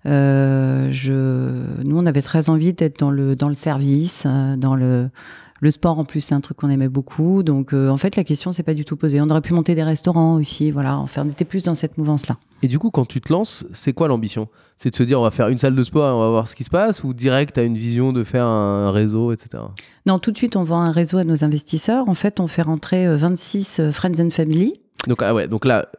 je, 0.06 1.84
nous, 1.84 1.98
on 1.98 2.06
avait 2.06 2.22
très 2.22 2.50
envie 2.50 2.74
d'être 2.74 3.00
dans 3.00 3.10
le 3.10 3.36
dans 3.36 3.50
le 3.50 3.56
service, 3.56 4.28
dans 4.58 4.76
le 4.76 5.10
le 5.62 5.70
sport, 5.70 6.00
en 6.00 6.06
plus, 6.06 6.22
c'est 6.22 6.34
un 6.34 6.42
truc 6.42 6.58
qu'on 6.58 6.72
aimait 6.72 6.90
beaucoup. 6.90 7.44
Donc, 7.44 7.72
euh, 7.72 7.88
en 7.90 7.98
fait, 7.98 8.16
la 8.16 8.24
question 8.24 8.52
s'est 8.52 8.64
pas 8.64 8.74
du 8.74 8.84
tout 8.84 8.96
posée. 8.96 9.22
On 9.22 9.30
aurait 9.30 9.42
pu 9.42 9.54
monter 9.54 9.76
des 9.76 9.84
restaurants 9.84 10.36
aussi. 10.36 10.72
Voilà, 10.72 10.98
enfin, 10.98 11.24
on 11.24 11.30
était 11.30 11.46
plus 11.46 11.62
dans 11.62 11.76
cette 11.76 12.00
mouvance-là. 12.00 12.38
Et 12.64 12.68
du 12.68 12.80
coup, 12.80 12.90
quand 12.90 13.06
tu 13.06 13.22
te 13.22 13.32
lances, 13.32 13.66
c'est 13.72 13.94
quoi 13.94 14.08
l'ambition? 14.08 14.48
C'est 14.80 14.90
de 14.90 14.96
se 14.96 15.04
dire, 15.04 15.20
on 15.20 15.24
va 15.24 15.30
faire 15.30 15.50
une 15.50 15.60
salle 15.60 15.76
de 15.76 15.84
sport 15.84 16.10
et 16.10 16.14
on 16.14 16.20
va 16.20 16.30
voir 16.30 16.48
ce 16.48 16.56
qui 16.56 16.64
se 16.64 16.72
passe 16.72 17.04
Ou 17.04 17.14
direct, 17.14 17.54
tu 17.54 17.60
as 17.60 17.64
une 17.64 17.78
vision 17.78 18.12
de 18.12 18.24
faire 18.24 18.46
un 18.46 18.90
réseau, 18.90 19.32
etc. 19.32 19.64
Non, 20.08 20.18
tout 20.18 20.32
de 20.32 20.38
suite, 20.38 20.56
on 20.56 20.64
vend 20.64 20.82
un 20.82 20.92
réseau 20.92 21.20
à 21.20 21.24
nos 21.24 21.44
investisseurs. 21.44 22.10
En 22.10 22.16
fait, 22.16 22.40
on 22.40 22.48
fait 22.48 22.64
rentrer 22.64 23.16
26 23.16 23.80
euh, 23.80 23.84
euh, 23.84 23.92
Friends 23.92 24.20
and 24.20 24.32
Family. 24.32 24.74
Donc, 25.08 25.22
ah 25.22 25.36
ouais, 25.36 25.48
donc 25.48 25.66
là, 25.66 25.90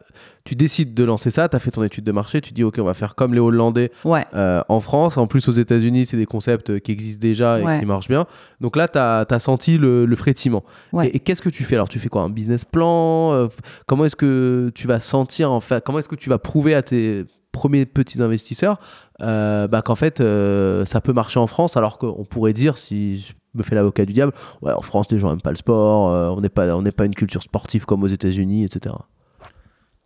tu 0.45 0.55
décides 0.55 0.93
de 0.93 1.03
lancer 1.05 1.31
ça, 1.31 1.47
tu 1.47 1.55
as 1.55 1.59
fait 1.59 1.71
ton 1.71 1.83
étude 1.83 2.03
de 2.03 2.11
marché, 2.11 2.41
tu 2.41 2.53
dis 2.53 2.63
ok 2.63 2.75
on 2.79 2.83
va 2.83 2.93
faire 2.93 3.15
comme 3.15 3.33
les 3.33 3.39
Hollandais 3.39 3.91
euh, 4.05 4.61
en 4.67 4.79
France, 4.81 5.17
en 5.17 5.25
plus 5.25 5.47
aux 5.47 5.53
États-Unis 5.53 6.05
c'est 6.05 6.17
des 6.17 6.25
concepts 6.25 6.69
euh, 6.69 6.79
qui 6.79 6.91
existent 6.91 7.21
déjà 7.21 7.59
et 7.59 7.79
qui 7.79 7.85
marchent 7.85 8.09
bien. 8.09 8.25
Donc 8.59 8.75
là 8.75 8.87
tu 8.87 8.97
as, 8.97 9.39
senti 9.39 9.77
le, 9.77 10.13
frétiment. 10.15 10.63
Et, 11.01 11.19
qu'est-ce 11.19 11.41
que 11.41 11.49
tu 11.49 11.63
fais 11.63 11.75
alors? 11.75 11.89
Tu 11.89 11.99
fais 11.99 12.09
quoi? 12.09 12.21
Un 12.23 12.29
business 12.29 12.65
plan 12.65 13.33
euh, 13.33 13.47
Comment 13.87 14.05
est-ce 14.05 14.15
que 14.15 14.71
tu 14.75 14.87
vas 14.87 14.99
sentir 14.99 15.51
en 15.51 15.61
fait 15.61 15.83
Comment 15.83 15.99
est-ce 15.99 16.09
que 16.09 16.15
tu 16.15 16.29
vas 16.29 16.39
prouver 16.39 16.75
à 16.75 16.81
tes 16.81 17.25
premiers 17.51 17.85
petits 17.85 18.21
investisseurs 18.21 18.79
bah, 19.19 19.81
qu'en 19.85 19.95
fait 19.95 20.17
ça 20.17 21.01
peut 21.01 21.13
marcher 21.13 21.39
en 21.39 21.47
France 21.47 21.77
alors 21.77 21.97
qu'on 21.97 22.25
pourrait 22.25 22.53
dire 22.53 22.77
si 22.77 23.19
je 23.19 23.33
me 23.53 23.63
fais 23.63 23.75
l'avocat 23.75 24.05
du 24.05 24.11
diable, 24.11 24.33
ouais 24.61 24.73
en 24.73 24.81
France 24.81 25.09
les 25.09 25.19
gens 25.19 25.29
n'aiment 25.29 25.41
pas 25.41 25.51
le 25.51 25.55
sport, 25.55 26.35
on 26.35 26.41
n'est 26.41 26.49
pas, 26.49 26.75
on 26.75 26.81
n'est 26.81 26.91
pas 26.91 27.05
une 27.05 27.15
culture 27.15 27.43
sportive 27.43 27.85
comme 27.85 28.03
aux 28.03 28.07
États-Unis, 28.07 28.65
etc. 28.65 28.95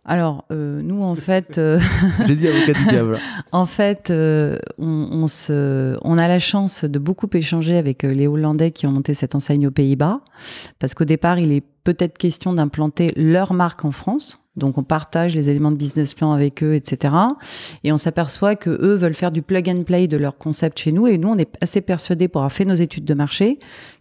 Alors, 0.08 0.46
euh, 0.50 0.80
nous, 0.82 1.02
en 1.02 1.14
fait. 1.14 1.58
Euh, 1.58 1.78
J'ai 2.26 2.34
dit 2.34 2.48
avocat 2.48 2.72
du 2.72 2.86
diable. 2.86 3.18
en 3.52 3.66
fait, 3.66 4.10
euh, 4.10 4.58
on, 4.78 5.26
se, 5.26 5.98
on 6.02 6.16
a 6.16 6.26
la 6.26 6.38
chance 6.38 6.84
de 6.84 6.98
beaucoup 6.98 7.28
échanger 7.34 7.76
avec 7.76 8.04
les 8.04 8.26
Hollandais 8.26 8.70
qui 8.70 8.86
ont 8.86 8.90
monté 8.90 9.12
cette 9.12 9.34
enseigne 9.34 9.66
aux 9.66 9.70
Pays-Bas. 9.70 10.22
Parce 10.78 10.94
qu'au 10.94 11.04
départ, 11.04 11.38
il 11.38 11.52
est 11.52 11.62
peut-être 11.84 12.16
question 12.16 12.54
d'implanter 12.54 13.12
leur 13.16 13.52
marque 13.52 13.84
en 13.84 13.92
France. 13.92 14.38
Donc 14.56 14.76
on 14.76 14.82
partage 14.82 15.34
les 15.34 15.50
éléments 15.50 15.70
de 15.70 15.76
business 15.76 16.14
plan 16.14 16.32
avec 16.32 16.62
eux, 16.62 16.74
etc. 16.74 17.14
Et 17.84 17.92
on 17.92 17.96
s'aperçoit 17.96 18.56
que 18.56 18.70
eux 18.70 18.94
veulent 18.94 19.14
faire 19.14 19.30
du 19.30 19.40
plug 19.40 19.68
and 19.68 19.84
play 19.84 20.08
de 20.08 20.16
leur 20.16 20.36
concept 20.36 20.80
chez 20.80 20.90
nous. 20.90 21.06
Et 21.06 21.16
nous, 21.16 21.28
on 21.28 21.38
est 21.38 21.54
assez 21.60 21.80
persuadés 21.80 22.28
pour 22.28 22.40
avoir 22.40 22.52
fait 22.52 22.64
nos 22.64 22.74
études 22.74 23.04
de 23.04 23.14
marché 23.14 23.58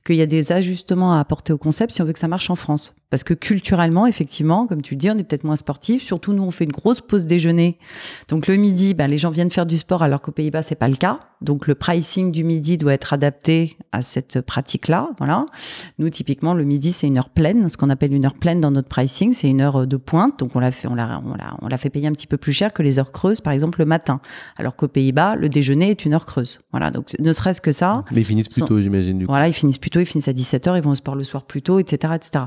qu'il 0.07 0.15
y 0.15 0.21
a 0.21 0.25
des 0.25 0.53
ajustements 0.53 1.13
à 1.13 1.19
apporter 1.19 1.51
au 1.51 1.57
concept 1.57 1.91
si 1.91 2.01
on 2.01 2.05
veut 2.05 2.13
que 2.13 2.19
ça 2.19 2.29
marche 2.29 2.49
en 2.49 2.55
France. 2.55 2.95
Parce 3.09 3.23
que 3.23 3.33
culturellement, 3.33 4.05
effectivement, 4.05 4.67
comme 4.67 4.81
tu 4.81 4.95
le 4.95 4.99
dis, 4.99 5.09
on 5.09 5.17
est 5.17 5.23
peut-être 5.23 5.45
moins 5.45 5.55
sportif. 5.55 6.03
Surtout, 6.03 6.33
nous, 6.33 6.43
on 6.43 6.51
fait 6.51 6.65
une 6.65 6.73
grosse 6.73 6.99
pause 6.99 7.25
déjeuner. 7.25 7.77
Donc, 8.27 8.47
le 8.47 8.57
midi, 8.57 8.93
ben, 8.93 9.07
les 9.07 9.17
gens 9.17 9.29
viennent 9.29 9.49
faire 9.49 9.65
du 9.65 9.77
sport 9.77 10.03
alors 10.03 10.21
qu'aux 10.21 10.33
Pays-Bas, 10.33 10.61
c'est 10.61 10.75
pas 10.75 10.89
le 10.89 10.97
cas. 10.97 11.21
Donc, 11.41 11.67
le 11.67 11.75
pricing 11.75 12.33
du 12.33 12.43
midi 12.43 12.77
doit 12.77 12.93
être 12.93 13.13
adapté 13.13 13.77
à 13.93 14.01
cette 14.01 14.41
pratique-là. 14.41 15.11
Voilà. 15.19 15.45
Nous, 15.99 16.09
typiquement, 16.09 16.53
le 16.53 16.65
midi, 16.65 16.91
c'est 16.91 17.07
une 17.07 17.17
heure 17.17 17.29
pleine. 17.29 17.69
Ce 17.69 17.77
qu'on 17.77 17.89
appelle 17.89 18.13
une 18.13 18.25
heure 18.25 18.33
pleine 18.33 18.59
dans 18.59 18.71
notre 18.71 18.89
pricing, 18.89 19.31
c'est 19.31 19.47
une 19.47 19.61
heure 19.61 19.87
de 19.87 19.95
pointe. 19.95 20.39
Donc, 20.39 20.57
on 20.57 20.59
l'a 20.59 20.71
fait, 20.71 20.89
on 20.89 20.95
l'a, 20.95 21.21
on 21.25 21.35
l'a, 21.35 21.55
on 21.61 21.69
l'a 21.69 21.77
fait 21.77 21.89
payer 21.89 22.07
un 22.07 22.11
petit 22.11 22.27
peu 22.27 22.35
plus 22.35 22.51
cher 22.51 22.73
que 22.73 22.83
les 22.83 22.99
heures 22.99 23.13
creuses, 23.13 23.39
par 23.39 23.53
exemple, 23.53 23.79
le 23.79 23.85
matin. 23.85 24.19
Alors 24.57 24.75
qu'aux 24.75 24.89
Pays-Bas, 24.89 25.35
le 25.35 25.47
déjeuner 25.47 25.91
est 25.91 26.03
une 26.03 26.13
heure 26.13 26.25
creuse. 26.25 26.59
Voilà. 26.71 26.91
Donc, 26.91 27.15
ne 27.19 27.31
serait-ce 27.31 27.61
que 27.61 27.71
ça. 27.71 28.03
Mais 28.11 28.19
ils 28.19 28.25
finissent 28.25 28.49
plus 28.49 28.63
tôt, 28.63 28.81
j'imagine. 28.81 29.23
Voilà, 29.23 29.47
ils 29.47 29.53
finissent 29.53 29.77
plus 29.77 29.91
ils 30.01 30.05
finissent 30.05 30.27
à 30.27 30.33
17h, 30.33 30.77
ils 30.77 30.83
vont 30.83 30.91
au 30.91 30.95
sport 30.95 31.15
le 31.15 31.23
soir 31.23 31.43
plus 31.43 31.61
tôt, 31.61 31.79
etc., 31.79 32.13
etc. 32.15 32.45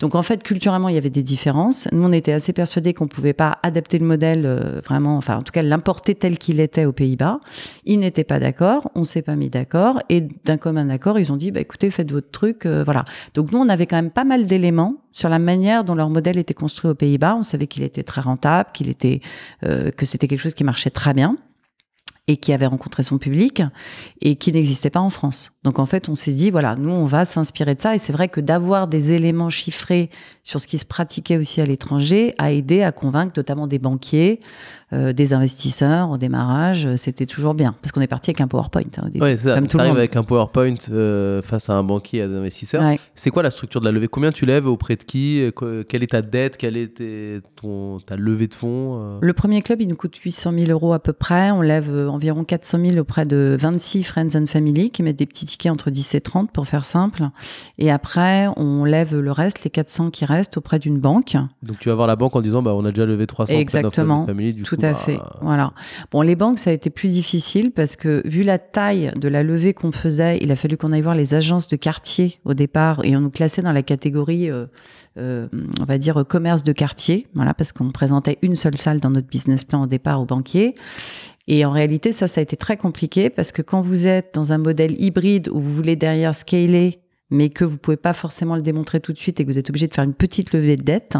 Donc 0.00 0.14
en 0.14 0.22
fait, 0.22 0.42
culturellement, 0.42 0.88
il 0.88 0.94
y 0.94 0.98
avait 0.98 1.10
des 1.10 1.22
différences. 1.22 1.88
Nous, 1.92 2.02
on 2.02 2.12
était 2.12 2.32
assez 2.32 2.52
persuadés 2.52 2.94
qu'on 2.94 3.08
pouvait 3.08 3.32
pas 3.32 3.58
adapter 3.62 3.98
le 3.98 4.06
modèle 4.06 4.46
euh, 4.46 4.80
vraiment, 4.84 5.16
enfin 5.16 5.36
en 5.36 5.42
tout 5.42 5.52
cas 5.52 5.62
l'importer 5.62 6.14
tel 6.14 6.38
qu'il 6.38 6.60
était 6.60 6.84
aux 6.84 6.92
Pays-Bas. 6.92 7.40
Ils 7.84 7.98
n'étaient 7.98 8.24
pas 8.24 8.40
d'accord, 8.40 8.90
on 8.94 9.04
s'est 9.04 9.22
pas 9.22 9.36
mis 9.36 9.50
d'accord, 9.50 10.00
et 10.08 10.22
d'un 10.44 10.56
commun 10.56 10.88
accord, 10.90 11.18
ils 11.18 11.32
ont 11.32 11.36
dit, 11.36 11.50
bah 11.50 11.60
écoutez, 11.60 11.90
faites 11.90 12.12
votre 12.12 12.30
truc, 12.30 12.66
euh, 12.66 12.84
voilà. 12.84 13.04
Donc 13.34 13.52
nous, 13.52 13.58
on 13.58 13.68
avait 13.68 13.86
quand 13.86 13.96
même 13.96 14.10
pas 14.10 14.24
mal 14.24 14.46
d'éléments 14.46 14.96
sur 15.12 15.28
la 15.28 15.38
manière 15.38 15.84
dont 15.84 15.94
leur 15.94 16.10
modèle 16.10 16.38
était 16.38 16.54
construit 16.54 16.90
aux 16.90 16.94
Pays-Bas. 16.94 17.36
On 17.36 17.42
savait 17.42 17.66
qu'il 17.66 17.82
était 17.82 18.02
très 18.02 18.20
rentable, 18.20 18.70
qu'il 18.72 18.88
était, 18.88 19.20
euh, 19.64 19.90
que 19.90 20.06
c'était 20.06 20.28
quelque 20.28 20.40
chose 20.40 20.54
qui 20.54 20.64
marchait 20.64 20.90
très 20.90 21.14
bien. 21.14 21.36
et 22.30 22.36
qui 22.36 22.52
avait 22.52 22.66
rencontré 22.66 23.02
son 23.02 23.16
public 23.16 23.62
et 24.20 24.36
qui 24.36 24.52
n'existait 24.52 24.90
pas 24.90 25.00
en 25.00 25.08
France. 25.08 25.57
Donc 25.68 25.78
en 25.80 25.84
fait, 25.84 26.08
on 26.08 26.14
s'est 26.14 26.32
dit, 26.32 26.50
voilà, 26.50 26.76
nous, 26.76 26.88
on 26.88 27.04
va 27.04 27.26
s'inspirer 27.26 27.74
de 27.74 27.80
ça. 27.82 27.94
Et 27.94 27.98
c'est 27.98 28.14
vrai 28.14 28.28
que 28.28 28.40
d'avoir 28.40 28.88
des 28.88 29.12
éléments 29.12 29.50
chiffrés 29.50 30.08
sur 30.42 30.62
ce 30.62 30.66
qui 30.66 30.78
se 30.78 30.86
pratiquait 30.86 31.36
aussi 31.36 31.60
à 31.60 31.66
l'étranger 31.66 32.34
a 32.38 32.52
aidé 32.52 32.82
à 32.82 32.90
convaincre 32.90 33.34
notamment 33.36 33.66
des 33.66 33.78
banquiers, 33.78 34.40
euh, 34.94 35.12
des 35.12 35.34
investisseurs 35.34 36.08
au 36.08 36.16
démarrage, 36.16 36.86
euh, 36.86 36.96
c'était 36.96 37.26
toujours 37.26 37.52
bien. 37.52 37.74
Parce 37.82 37.92
qu'on 37.92 38.00
est 38.00 38.06
parti 38.06 38.30
avec 38.30 38.40
un 38.40 38.48
PowerPoint. 38.48 38.80
Hein, 38.96 39.10
Ouais, 39.20 39.36
c'est 39.36 39.48
ça. 39.50 39.56
comme 39.56 39.68
tout 39.68 39.76
le 39.76 39.80
T'arrives 39.80 39.90
monde. 39.90 39.98
avec 39.98 40.16
un 40.16 40.22
PowerPoint 40.22 40.74
euh, 40.90 41.42
face 41.42 41.68
à 41.68 41.74
un 41.74 41.82
banquier 41.82 42.20
et 42.20 42.22
à 42.22 42.28
des 42.28 42.36
investisseurs. 42.36 42.82
Ouais. 42.82 42.98
C'est 43.14 43.28
quoi 43.28 43.42
la 43.42 43.50
structure 43.50 43.80
de 43.80 43.84
la 43.84 43.92
levée? 43.92 44.08
Combien 44.08 44.32
tu 44.32 44.46
lèves 44.46 44.66
auprès 44.66 44.96
de 44.96 45.02
qui? 45.02 45.42
Quelle 45.90 46.02
est 46.02 46.12
ta 46.12 46.22
dette? 46.22 46.56
Quelle 46.56 46.78
est 46.78 46.94
tes- 46.96 47.40
ton, 47.56 47.98
ta 48.00 48.16
levée 48.16 48.46
de 48.46 48.54
fonds 48.54 49.18
Le 49.20 49.32
premier 49.34 49.60
club, 49.60 49.82
il 49.82 49.88
nous 49.88 49.96
coûte 49.96 50.16
800 50.16 50.52
000 50.58 50.70
euros 50.70 50.94
à 50.94 50.98
peu 51.00 51.12
près. 51.12 51.50
On 51.50 51.60
lève 51.60 51.90
environ 52.08 52.44
400 52.44 52.78
000 52.86 52.96
auprès 52.96 53.26
de 53.26 53.54
26 53.60 54.04
Friends 54.04 54.28
and 54.34 54.46
Family 54.46 54.90
qui 54.90 55.02
mettent 55.02 55.18
des 55.18 55.26
petits 55.26 55.44
tickets 55.58 55.72
entre 55.72 55.90
10 55.90 56.14
et 56.14 56.20
30 56.20 56.50
pour 56.52 56.66
faire 56.66 56.84
simple. 56.84 57.28
Et 57.78 57.90
après, 57.90 58.46
on 58.56 58.84
lève 58.84 59.16
le 59.16 59.32
reste, 59.32 59.64
les 59.64 59.70
400 59.70 60.10
qui 60.10 60.24
restent 60.24 60.56
auprès 60.56 60.78
d'une 60.78 60.98
banque. 60.98 61.36
Donc 61.62 61.78
tu 61.80 61.88
vas 61.88 61.94
voir 61.94 62.06
la 62.06 62.16
banque 62.16 62.36
en 62.36 62.40
disant 62.40 62.62
bah, 62.62 62.72
on 62.74 62.84
a 62.84 62.90
déjà 62.90 63.04
levé 63.04 63.26
300 63.26 63.52
auprès 63.52 63.54
de 63.54 63.58
notre 63.58 63.76
Exactement. 63.78 64.26
famille, 64.26 64.54
du 64.54 64.62
Tout 64.62 64.76
coup, 64.76 64.86
à 64.86 64.92
bah, 64.92 64.98
fait. 64.98 65.18
Voilà. 65.42 65.72
Bon, 66.12 66.22
les 66.22 66.36
banques, 66.36 66.58
ça 66.58 66.70
a 66.70 66.72
été 66.72 66.90
plus 66.90 67.08
difficile 67.08 67.72
parce 67.72 67.96
que 67.96 68.22
vu 68.26 68.42
la 68.42 68.58
taille 68.58 69.12
de 69.16 69.28
la 69.28 69.42
levée 69.42 69.74
qu'on 69.74 69.92
faisait, 69.92 70.38
il 70.40 70.50
a 70.52 70.56
fallu 70.56 70.76
qu'on 70.76 70.92
aille 70.92 71.02
voir 71.02 71.14
les 71.14 71.34
agences 71.34 71.68
de 71.68 71.76
quartier 71.76 72.40
au 72.44 72.54
départ 72.54 73.04
et 73.04 73.16
on 73.16 73.20
nous 73.20 73.30
classait 73.30 73.62
dans 73.62 73.72
la 73.72 73.82
catégorie, 73.82 74.50
euh, 74.50 74.66
euh, 75.18 75.48
on 75.80 75.84
va 75.84 75.98
dire, 75.98 76.24
commerce 76.26 76.62
de 76.62 76.72
quartier. 76.72 77.26
Voilà, 77.34 77.54
parce 77.54 77.72
qu'on 77.72 77.90
présentait 77.90 78.38
une 78.42 78.54
seule 78.54 78.76
salle 78.76 79.00
dans 79.00 79.10
notre 79.10 79.28
business 79.28 79.64
plan 79.64 79.82
au 79.82 79.86
départ 79.86 80.20
aux 80.20 80.26
banquiers. 80.26 80.74
Et 81.48 81.64
en 81.64 81.70
réalité, 81.70 82.12
ça, 82.12 82.28
ça 82.28 82.40
a 82.40 82.42
été 82.42 82.56
très 82.56 82.76
compliqué 82.76 83.30
parce 83.30 83.52
que 83.52 83.62
quand 83.62 83.80
vous 83.80 84.06
êtes 84.06 84.34
dans 84.34 84.52
un 84.52 84.58
modèle 84.58 85.00
hybride 85.02 85.48
où 85.48 85.60
vous 85.60 85.74
voulez 85.74 85.96
derrière 85.96 86.34
scaler, 86.34 87.00
mais 87.30 87.48
que 87.48 87.64
vous 87.64 87.78
pouvez 87.78 87.96
pas 87.96 88.12
forcément 88.12 88.54
le 88.54 88.62
démontrer 88.62 89.00
tout 89.00 89.12
de 89.12 89.18
suite 89.18 89.40
et 89.40 89.44
que 89.44 89.50
vous 89.50 89.58
êtes 89.58 89.68
obligé 89.70 89.86
de 89.86 89.94
faire 89.94 90.04
une 90.04 90.14
petite 90.14 90.52
levée 90.52 90.76
de 90.76 90.82
dette, 90.82 91.16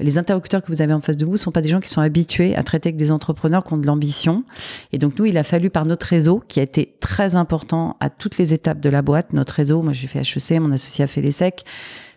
les 0.00 0.18
interlocuteurs 0.18 0.62
que 0.62 0.68
vous 0.68 0.82
avez 0.82 0.92
en 0.92 1.00
face 1.00 1.16
de 1.16 1.24
vous 1.24 1.36
sont 1.36 1.52
pas 1.52 1.60
des 1.60 1.68
gens 1.68 1.80
qui 1.80 1.88
sont 1.88 2.00
habitués 2.00 2.56
à 2.56 2.62
traiter 2.62 2.88
avec 2.88 2.96
des 2.96 3.10
entrepreneurs 3.10 3.64
qui 3.64 3.72
ont 3.72 3.78
de 3.78 3.86
l'ambition. 3.86 4.44
Et 4.92 4.98
donc 4.98 5.18
nous, 5.18 5.26
il 5.26 5.38
a 5.38 5.42
fallu 5.42 5.70
par 5.70 5.86
notre 5.86 6.06
réseau, 6.06 6.42
qui 6.48 6.60
a 6.60 6.62
été 6.62 6.96
très 7.00 7.36
important 7.36 7.96
à 8.00 8.10
toutes 8.10 8.38
les 8.38 8.54
étapes 8.54 8.80
de 8.80 8.90
la 8.90 9.02
boîte, 9.02 9.32
notre 9.32 9.54
réseau, 9.54 9.82
moi 9.82 9.92
j'ai 9.92 10.08
fait 10.08 10.20
HEC, 10.20 10.60
mon 10.60 10.72
associé 10.72 11.04
a 11.04 11.06
fait 11.06 11.20
l'ESSEC, 11.22 11.64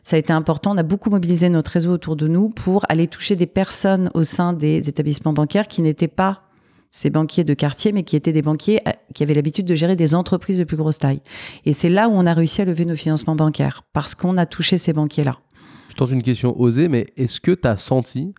ça 0.03 0.15
a 0.15 0.19
été 0.19 0.33
important. 0.33 0.71
On 0.73 0.77
a 0.77 0.83
beaucoup 0.83 1.09
mobilisé 1.09 1.49
notre 1.49 1.71
réseau 1.71 1.91
autour 1.91 2.15
de 2.15 2.27
nous 2.27 2.49
pour 2.49 2.85
aller 2.89 3.07
toucher 3.07 3.35
des 3.35 3.45
personnes 3.45 4.09
au 4.13 4.23
sein 4.23 4.53
des 4.53 4.89
établissements 4.89 5.33
bancaires 5.33 5.67
qui 5.67 5.81
n'étaient 5.81 6.07
pas 6.07 6.48
ces 6.91 7.09
banquiers 7.09 7.43
de 7.43 7.53
quartier, 7.53 7.91
mais 7.91 8.03
qui 8.03 8.15
étaient 8.15 8.31
des 8.31 8.41
banquiers 8.41 8.79
euh, 8.87 8.91
qui 9.13 9.23
avaient 9.23 9.33
l'habitude 9.33 9.65
de 9.65 9.75
gérer 9.75 9.95
des 9.95 10.15
entreprises 10.15 10.57
de 10.57 10.63
plus 10.63 10.77
grosse 10.77 10.99
taille. 10.99 11.21
Et 11.65 11.73
c'est 11.73 11.89
là 11.89 12.09
où 12.09 12.13
on 12.13 12.25
a 12.25 12.33
réussi 12.33 12.61
à 12.61 12.65
lever 12.65 12.85
nos 12.85 12.95
financements 12.95 13.35
bancaires, 13.35 13.83
parce 13.93 14.15
qu'on 14.15 14.37
a 14.37 14.45
touché 14.45 14.77
ces 14.77 14.93
banquiers-là. 14.93 15.37
Je 15.89 15.95
tente 15.95 16.11
une 16.11 16.23
question 16.23 16.59
osée, 16.59 16.87
mais 16.87 17.07
est-ce 17.17 17.39
que 17.39 17.51
tu 17.51 17.67
as 17.67 17.77
senti 17.77 18.33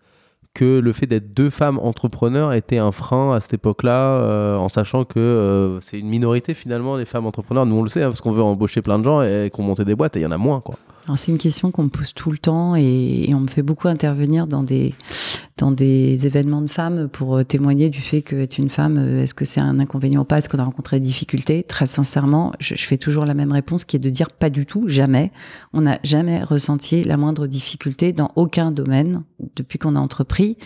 que 0.52 0.80
le 0.80 0.92
fait 0.92 1.06
d'être 1.06 1.32
deux 1.32 1.50
femmes 1.50 1.78
entrepreneurs 1.78 2.52
était 2.52 2.78
un 2.78 2.90
frein 2.90 3.34
à 3.34 3.40
cette 3.40 3.54
époque-là, 3.54 4.16
euh, 4.16 4.56
en 4.56 4.68
sachant 4.68 5.04
que 5.04 5.20
euh, 5.20 5.80
c'est 5.80 5.98
une 5.98 6.08
minorité 6.08 6.54
finalement 6.54 6.96
les 6.96 7.04
femmes 7.04 7.26
entrepreneurs? 7.26 7.66
Nous 7.66 7.76
on 7.76 7.82
le 7.82 7.88
sait, 7.88 8.02
hein, 8.02 8.08
parce 8.08 8.20
qu'on 8.20 8.32
veut 8.32 8.42
embaucher 8.42 8.82
plein 8.82 8.98
de 8.98 9.04
gens 9.04 9.22
et 9.22 9.50
qu'on 9.52 9.62
monte 9.62 9.80
des 9.80 9.94
boîtes 9.94 10.16
et 10.16 10.20
il 10.20 10.22
y 10.24 10.26
en 10.26 10.32
a 10.32 10.38
moins. 10.38 10.60
quoi. 10.60 10.76
C'est 11.16 11.32
une 11.32 11.38
question 11.38 11.70
qu'on 11.70 11.84
me 11.84 11.88
pose 11.88 12.12
tout 12.14 12.30
le 12.30 12.38
temps 12.38 12.76
et, 12.76 13.30
on 13.34 13.40
me 13.40 13.48
fait 13.48 13.62
beaucoup 13.62 13.88
intervenir 13.88 14.46
dans 14.46 14.62
des, 14.62 14.94
dans 15.56 15.72
des 15.72 16.26
événements 16.26 16.60
de 16.62 16.70
femmes 16.70 17.08
pour 17.08 17.36
euh, 17.36 17.42
témoigner 17.42 17.90
du 17.90 18.00
fait 18.00 18.22
qu'être 18.22 18.58
une 18.58 18.68
femme, 18.68 18.98
euh, 18.98 19.22
est-ce 19.22 19.34
que 19.34 19.44
c'est 19.44 19.60
un 19.60 19.80
inconvénient 19.80 20.22
ou 20.22 20.24
pas? 20.24 20.38
Est-ce 20.38 20.48
qu'on 20.48 20.58
a 20.58 20.64
rencontré 20.64 21.00
des 21.00 21.06
difficultés? 21.06 21.62
Très 21.62 21.86
sincèrement, 21.86 22.52
je, 22.60 22.74
fais 22.74 22.96
toujours 22.96 23.24
la 23.24 23.34
même 23.34 23.52
réponse 23.52 23.84
qui 23.84 23.96
est 23.96 24.00
de 24.00 24.10
dire 24.10 24.30
pas 24.30 24.50
du 24.50 24.66
tout, 24.66 24.88
jamais. 24.88 25.32
On 25.72 25.82
n'a 25.82 25.98
jamais 26.04 26.42
ressenti 26.42 27.02
la 27.02 27.16
moindre 27.16 27.46
difficulté 27.46 28.12
dans 28.12 28.30
aucun 28.36 28.70
domaine 28.70 29.22
depuis 29.56 29.78
qu'on 29.78 29.96
a 29.96 30.00
entrepris. 30.00 30.56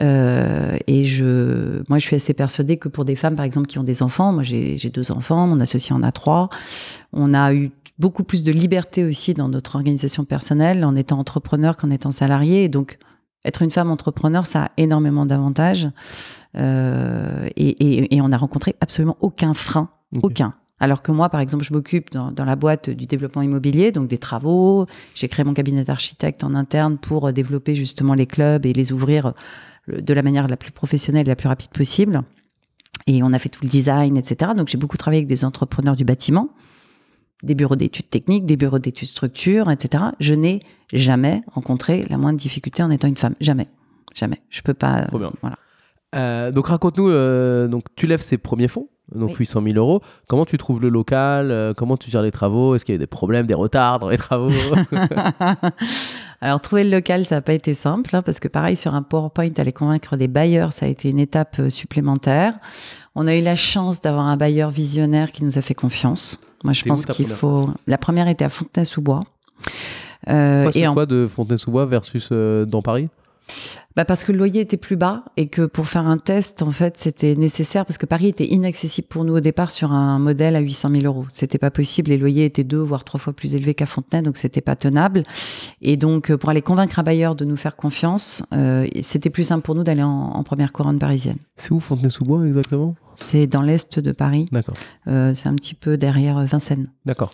Euh, 0.00 0.76
et 0.86 1.04
je, 1.04 1.82
moi, 1.88 1.98
je 1.98 2.06
suis 2.06 2.16
assez 2.16 2.34
persuadée 2.34 2.76
que 2.76 2.88
pour 2.88 3.04
des 3.04 3.16
femmes, 3.16 3.36
par 3.36 3.44
exemple, 3.44 3.66
qui 3.66 3.78
ont 3.78 3.84
des 3.84 4.02
enfants, 4.02 4.32
moi 4.32 4.42
j'ai 4.42 4.90
deux 4.92 5.10
enfants, 5.10 5.46
mon 5.46 5.60
associé 5.60 5.94
en 5.94 6.02
a 6.02 6.12
trois, 6.12 6.48
on 7.12 7.34
a 7.34 7.54
eu 7.54 7.70
beaucoup 7.98 8.24
plus 8.24 8.42
de 8.42 8.50
liberté 8.50 9.04
aussi 9.04 9.34
dans 9.34 9.48
notre 9.48 9.63
organisation 9.74 10.24
personnelle 10.24 10.84
en 10.84 10.94
étant 10.96 11.18
entrepreneur 11.18 11.76
qu'en 11.76 11.90
étant 11.90 12.12
salarié. 12.12 12.64
Et 12.64 12.68
donc, 12.68 12.98
être 13.44 13.62
une 13.62 13.70
femme 13.70 13.90
entrepreneur, 13.90 14.46
ça 14.46 14.64
a 14.64 14.70
énormément 14.76 15.26
d'avantages. 15.26 15.88
Euh, 16.56 17.48
et, 17.56 17.68
et- 17.68 18.14
et 18.16 18.20
on 18.20 18.28
n'a 18.28 18.36
rencontré 18.38 18.76
absolument 18.80 19.16
aucun 19.20 19.54
frein, 19.54 19.88
aucun. 20.22 20.54
Alors 20.80 21.02
que 21.02 21.12
moi, 21.12 21.28
par 21.28 21.40
exemple, 21.40 21.64
je 21.64 21.72
m'occupe 21.72 22.10
dans, 22.10 22.30
dans 22.30 22.44
la 22.44 22.56
boîte 22.56 22.90
du 22.90 23.06
développement 23.06 23.42
immobilier, 23.42 23.92
donc 23.92 24.08
des 24.08 24.18
travaux. 24.18 24.86
J'ai 25.14 25.28
créé 25.28 25.44
mon 25.44 25.54
cabinet 25.54 25.84
d'architecte 25.84 26.44
en 26.44 26.54
interne 26.54 26.98
pour 26.98 27.28
euh, 27.28 27.32
développer 27.32 27.74
justement 27.74 28.14
les 28.14 28.26
clubs 28.26 28.66
et 28.66 28.72
les 28.72 28.92
ouvrir 28.92 29.32
euh, 29.88 30.00
de 30.00 30.14
la 30.14 30.22
manière 30.22 30.46
la 30.48 30.56
plus 30.56 30.72
professionnelle 30.72 31.26
et 31.26 31.30
la 31.30 31.36
plus 31.36 31.48
rapide 31.48 31.70
possible. 31.70 32.22
Et 33.06 33.22
on 33.22 33.32
a 33.32 33.38
fait 33.38 33.48
tout 33.50 33.60
le 33.62 33.68
design, 33.68 34.16
etc. 34.16 34.52
Donc 34.56 34.68
j'ai 34.68 34.78
beaucoup 34.78 34.96
travaillé 34.96 35.18
avec 35.20 35.28
des 35.28 35.44
entrepreneurs 35.44 35.96
du 35.96 36.04
bâtiment, 36.04 36.50
des 37.44 37.54
bureaux 37.54 37.76
d'études 37.76 38.10
techniques, 38.10 38.46
des 38.46 38.56
bureaux 38.56 38.78
d'études 38.78 39.08
structures, 39.08 39.70
etc. 39.70 40.04
Je 40.20 40.34
n'ai 40.34 40.60
jamais 40.92 41.42
rencontré 41.52 42.04
la 42.08 42.18
moindre 42.18 42.38
difficulté 42.38 42.82
en 42.82 42.90
étant 42.90 43.08
une 43.08 43.16
femme. 43.16 43.34
Jamais. 43.40 43.68
Jamais. 44.14 44.40
Je 44.50 44.62
peux 44.62 44.74
pas. 44.74 45.02
Trop 45.02 45.18
bien. 45.18 45.32
Voilà. 45.40 45.56
Euh, 46.14 46.52
donc 46.52 46.68
raconte-nous, 46.68 47.08
euh, 47.08 47.66
donc 47.66 47.84
tu 47.96 48.06
lèves 48.06 48.22
ces 48.22 48.38
premiers 48.38 48.68
fonds, 48.68 48.88
donc 49.14 49.30
Oui. 49.30 49.36
800 49.40 49.62
000 49.64 49.76
euros. 49.76 50.00
Comment 50.28 50.44
tu 50.44 50.56
trouves 50.58 50.80
le 50.80 50.88
local 50.88 51.50
euh, 51.50 51.74
Comment 51.74 51.96
tu 51.96 52.10
gères 52.10 52.22
les 52.22 52.30
travaux? 52.30 52.74
Est-ce 52.74 52.84
qu'il 52.84 52.94
y 52.94 52.96
a 52.96 52.98
des 52.98 53.06
problèmes, 53.06 53.46
des 53.46 53.54
retards 53.54 53.98
dans 53.98 54.08
les 54.08 54.18
travaux? 54.18 54.50
Alors, 56.40 56.60
trouver 56.60 56.84
le 56.84 56.90
local, 56.90 57.24
ça 57.24 57.36
n'a 57.36 57.40
pas 57.40 57.54
été 57.54 57.74
simple, 57.74 58.14
hein, 58.14 58.22
parce 58.22 58.38
que 58.38 58.48
pareil, 58.48 58.76
sur 58.76 58.94
un 58.94 59.02
PowerPoint, 59.02 59.50
aller 59.56 59.72
convaincre 59.72 60.16
des 60.16 60.28
bailleurs, 60.28 60.72
ça 60.72 60.86
a 60.86 60.88
été 60.88 61.08
une 61.08 61.18
étape 61.18 61.60
supplémentaire. 61.68 62.54
On 63.14 63.26
a 63.26 63.34
eu 63.34 63.40
la 63.40 63.56
chance 63.56 64.00
d'avoir 64.00 64.26
un 64.26 64.36
bailleur 64.36 64.70
visionnaire 64.70 65.32
qui 65.32 65.42
nous 65.42 65.58
a 65.58 65.62
fait 65.62 65.74
confiance. 65.74 66.38
Moi, 66.64 66.72
je 66.72 66.84
pense 66.84 67.06
qu'il 67.06 67.28
faut. 67.28 67.70
La 67.86 67.98
première 67.98 68.26
était 68.28 68.44
à 68.44 68.48
Fontenay-sous-Bois. 68.48 69.22
Euh, 70.28 70.70
et 70.74 70.86
en- 70.86 70.94
quoi 70.94 71.06
de 71.06 71.26
Fontenay-sous-Bois 71.26 71.84
versus 71.86 72.28
euh, 72.32 72.64
dans 72.64 72.80
Paris? 72.82 73.08
Bah 73.96 74.04
parce 74.04 74.24
que 74.24 74.32
le 74.32 74.38
loyer 74.38 74.60
était 74.62 74.76
plus 74.76 74.96
bas 74.96 75.24
et 75.36 75.46
que 75.48 75.66
pour 75.66 75.86
faire 75.86 76.06
un 76.06 76.18
test, 76.18 76.62
en 76.62 76.70
fait, 76.70 76.98
c'était 76.98 77.36
nécessaire 77.36 77.86
parce 77.86 77.96
que 77.98 78.06
Paris 78.06 78.26
était 78.28 78.46
inaccessible 78.46 79.06
pour 79.06 79.24
nous 79.24 79.34
au 79.36 79.40
départ 79.40 79.70
sur 79.70 79.92
un 79.92 80.18
modèle 80.18 80.56
à 80.56 80.60
800 80.60 80.90
000 80.90 81.02
euros. 81.04 81.26
C'était 81.28 81.58
pas 81.58 81.70
possible. 81.70 82.10
Les 82.10 82.18
loyers 82.18 82.44
étaient 82.44 82.64
deux 82.64 82.80
voire 82.80 83.04
trois 83.04 83.20
fois 83.20 83.32
plus 83.32 83.54
élevés 83.54 83.74
qu'à 83.74 83.86
Fontenay, 83.86 84.22
donc 84.22 84.36
c'était 84.36 84.60
pas 84.62 84.74
tenable. 84.74 85.22
Et 85.80 85.96
donc, 85.96 86.30
euh, 86.30 86.36
pour 86.36 86.50
aller 86.50 86.62
convaincre 86.62 86.98
un 86.98 87.02
bailleur 87.04 87.36
de 87.36 87.44
nous 87.44 87.56
faire 87.56 87.76
confiance, 87.76 88.42
euh, 88.52 88.86
c'était 89.02 89.30
plus 89.30 89.44
simple 89.44 89.62
pour 89.62 89.74
nous 89.76 89.84
d'aller 89.84 90.02
en, 90.02 90.08
en 90.10 90.42
première 90.42 90.72
couronne 90.72 90.98
parisienne. 90.98 91.38
C'est 91.56 91.70
où 91.70 91.78
Fontenay-sous-Bois 91.78 92.46
exactement? 92.46 92.96
C'est 93.14 93.46
dans 93.46 93.62
l'est 93.62 94.00
de 94.00 94.10
Paris. 94.12 94.48
D'accord, 94.50 94.74
Euh, 95.06 95.34
c'est 95.34 95.48
un 95.48 95.54
petit 95.54 95.74
peu 95.74 95.96
derrière 95.96 96.44
Vincennes. 96.46 96.88
d'accord. 97.04 97.30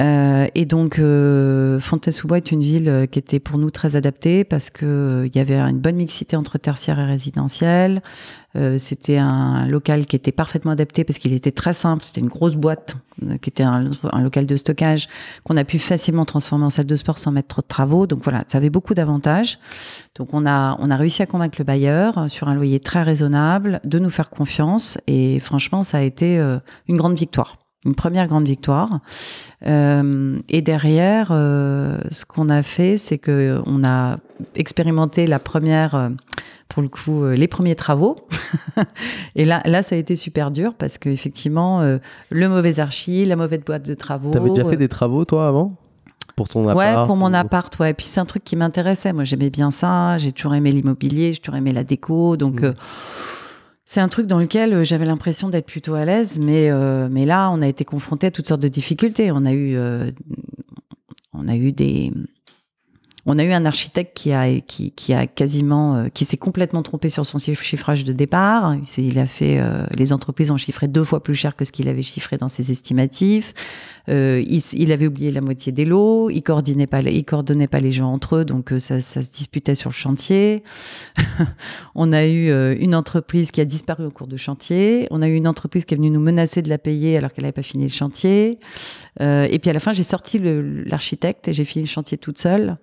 Euh, 0.00 0.48
et 0.56 0.64
donc, 0.64 0.98
euh, 0.98 1.78
Fontenay-sous-Bois 1.78 2.38
est 2.38 2.50
une 2.50 2.60
ville 2.60 2.88
euh, 2.88 3.06
qui 3.06 3.18
était 3.18 3.38
pour 3.38 3.58
nous 3.58 3.70
très 3.70 3.94
adaptée 3.94 4.42
parce 4.42 4.70
que 4.70 4.84
euh, 4.84 5.26
il 5.26 5.36
y 5.36 5.38
avait 5.38 5.56
une 5.56 5.78
bonne 5.78 5.96
mixité 5.96 6.36
entre 6.36 6.58
tertiaire 6.58 6.98
et 6.98 7.04
résidentiel. 7.04 8.02
Euh, 8.56 8.76
c'était 8.78 9.18
un 9.18 9.66
local 9.66 10.06
qui 10.06 10.16
était 10.16 10.32
parfaitement 10.32 10.72
adapté 10.72 11.04
parce 11.04 11.18
qu'il 11.18 11.32
était 11.32 11.52
très 11.52 11.72
simple. 11.72 12.04
C'était 12.04 12.20
une 12.20 12.28
grosse 12.28 12.56
boîte 12.56 12.96
qui 13.40 13.50
était 13.50 13.62
un, 13.62 13.90
un 14.10 14.22
local 14.22 14.46
de 14.46 14.56
stockage 14.56 15.06
qu'on 15.44 15.56
a 15.56 15.64
pu 15.64 15.78
facilement 15.78 16.24
transformer 16.24 16.64
en 16.64 16.70
salle 16.70 16.86
de 16.86 16.96
sport 16.96 17.18
sans 17.18 17.30
mettre 17.30 17.48
trop 17.48 17.62
de 17.62 17.68
travaux. 17.68 18.06
Donc 18.08 18.22
voilà, 18.24 18.44
ça 18.48 18.58
avait 18.58 18.70
beaucoup 18.70 18.94
d'avantages. 18.94 19.58
Donc 20.16 20.34
on 20.34 20.44
a 20.46 20.76
on 20.80 20.90
a 20.90 20.96
réussi 20.96 21.22
à 21.22 21.26
convaincre 21.26 21.56
le 21.58 21.64
bailleur 21.64 22.28
sur 22.28 22.48
un 22.48 22.54
loyer 22.54 22.80
très 22.80 23.02
raisonnable 23.02 23.80
de 23.84 24.00
nous 24.00 24.10
faire 24.10 24.30
confiance 24.30 24.98
et 25.06 25.38
franchement 25.38 25.82
ça 25.82 25.98
a 25.98 26.02
été 26.02 26.38
une 26.88 26.96
grande 26.96 27.16
victoire. 27.16 27.63
Une 27.84 27.94
première 27.94 28.26
grande 28.28 28.46
victoire. 28.46 29.00
Euh, 29.66 30.38
et 30.48 30.62
derrière, 30.62 31.28
euh, 31.30 31.98
ce 32.10 32.24
qu'on 32.24 32.48
a 32.48 32.62
fait, 32.62 32.96
c'est 32.96 33.18
que 33.18 33.60
on 33.66 33.84
a 33.84 34.18
expérimenté 34.54 35.26
la 35.26 35.38
première, 35.38 35.94
euh, 35.94 36.08
pour 36.68 36.82
le 36.82 36.88
coup, 36.88 37.24
euh, 37.24 37.34
les 37.34 37.46
premiers 37.48 37.74
travaux. 37.76 38.16
et 39.36 39.44
là, 39.44 39.62
là, 39.64 39.82
ça 39.82 39.94
a 39.94 39.98
été 39.98 40.16
super 40.16 40.50
dur 40.50 40.74
parce 40.74 40.98
qu'effectivement, 40.98 41.80
euh, 41.82 41.98
le 42.30 42.48
mauvais 42.48 42.80
archi, 42.80 43.24
la 43.24 43.36
mauvaise 43.36 43.60
boîte 43.64 43.86
de 43.86 43.94
travaux. 43.94 44.30
T'avais 44.30 44.50
déjà 44.50 44.64
fait 44.64 44.74
euh, 44.74 44.76
des 44.76 44.88
travaux 44.88 45.24
toi 45.24 45.46
avant? 45.48 45.74
Pour 46.36 46.48
ton 46.48 46.66
appart 46.66 46.78
Ouais, 46.78 47.06
pour 47.06 47.16
mon 47.16 47.32
ou- 47.32 47.36
appart, 47.36 47.78
ouais. 47.78 47.90
Et 47.90 47.94
puis 47.94 48.06
c'est 48.06 48.18
un 48.18 48.24
truc 48.24 48.42
qui 48.44 48.56
m'intéressait. 48.56 49.12
Moi, 49.12 49.22
j'aimais 49.24 49.50
bien 49.50 49.70
ça. 49.70 50.18
J'ai 50.18 50.32
toujours 50.32 50.54
aimé 50.54 50.70
l'immobilier, 50.72 51.32
j'ai 51.32 51.38
toujours 51.38 51.56
aimé 51.56 51.70
la 51.72 51.84
déco. 51.84 52.36
Donc, 52.36 52.60
Mm. 52.62 52.72
C'est 53.86 54.00
un 54.00 54.08
truc 54.08 54.26
dans 54.26 54.38
lequel 54.38 54.72
euh, 54.72 54.84
j'avais 54.84 55.04
l'impression 55.04 55.50
d'être 55.50 55.66
plutôt 55.66 55.94
à 55.94 56.04
l'aise. 56.04 56.38
Mais, 56.40 56.70
euh, 56.70 57.08
mais 57.10 57.24
là, 57.24 57.50
on 57.50 57.60
a 57.60 57.66
été 57.66 57.84
confronté 57.84 58.26
à 58.26 58.30
toutes 58.30 58.46
sortes 58.46 58.62
de 58.62 58.68
difficultés. 58.68 59.30
On 59.30 59.44
a 59.44 59.52
eu, 59.52 59.76
euh, 59.76 60.10
on 61.32 61.48
a 61.48 61.54
eu 61.54 61.72
des, 61.72 62.10
On 63.26 63.38
a 63.38 63.44
eu 63.44 63.52
un 63.52 63.66
architecte 63.66 64.16
qui 64.16 64.32
a, 64.32 64.60
qui, 64.60 65.14
a 65.14 65.26
quasiment, 65.26 66.08
qui 66.14 66.24
s'est 66.24 66.36
complètement 66.36 66.82
trompé 66.82 67.08
sur 67.08 67.26
son 67.26 67.38
chiffrage 67.38 68.04
de 68.04 68.12
départ. 68.12 68.76
Il, 68.96 69.18
a 69.18 69.26
fait, 69.26 69.60
les 69.90 70.12
entreprises 70.12 70.50
ont 70.50 70.56
chiffré 70.56 70.88
deux 70.88 71.04
fois 71.04 71.22
plus 71.22 71.34
cher 71.34 71.56
que 71.56 71.64
ce 71.64 71.72
qu'il 71.72 71.88
avait 71.88 72.02
chiffré 72.02 72.38
dans 72.38 72.48
ses 72.48 72.70
estimatifs. 72.70 73.54
Euh, 74.08 74.42
il, 74.46 74.62
il 74.74 74.92
avait 74.92 75.06
oublié 75.06 75.30
la 75.30 75.40
moitié 75.40 75.72
des 75.72 75.84
lots. 75.84 76.30
Il 76.30 76.42
coordonnait 76.42 76.86
pas, 76.86 77.00
il 77.00 77.24
coordonnait 77.24 77.68
pas 77.68 77.80
les 77.80 77.92
gens 77.92 78.12
entre 78.12 78.36
eux, 78.36 78.44
donc 78.44 78.72
euh, 78.72 78.78
ça, 78.78 79.00
ça 79.00 79.22
se 79.22 79.30
disputait 79.30 79.74
sur 79.74 79.90
le 79.90 79.94
chantier. 79.94 80.62
On 81.94 82.12
a 82.12 82.26
eu 82.26 82.50
euh, 82.50 82.76
une 82.78 82.94
entreprise 82.94 83.50
qui 83.50 83.60
a 83.60 83.64
disparu 83.64 84.04
au 84.04 84.10
cours 84.10 84.26
de 84.26 84.36
chantier. 84.36 85.06
On 85.10 85.22
a 85.22 85.28
eu 85.28 85.34
une 85.34 85.48
entreprise 85.48 85.84
qui 85.84 85.94
est 85.94 85.96
venue 85.96 86.10
nous 86.10 86.20
menacer 86.20 86.62
de 86.62 86.68
la 86.68 86.78
payer 86.78 87.16
alors 87.16 87.32
qu'elle 87.32 87.44
n'avait 87.44 87.52
pas 87.52 87.62
fini 87.62 87.84
le 87.84 87.90
chantier. 87.90 88.58
Euh, 89.20 89.46
et 89.50 89.58
puis 89.58 89.70
à 89.70 89.72
la 89.72 89.80
fin, 89.80 89.92
j'ai 89.92 90.02
sorti 90.02 90.40
l'architecte 90.40 91.48
et 91.48 91.52
j'ai 91.52 91.64
fini 91.64 91.84
le 91.84 91.88
chantier 91.88 92.18
toute 92.18 92.38
seule, 92.38 92.76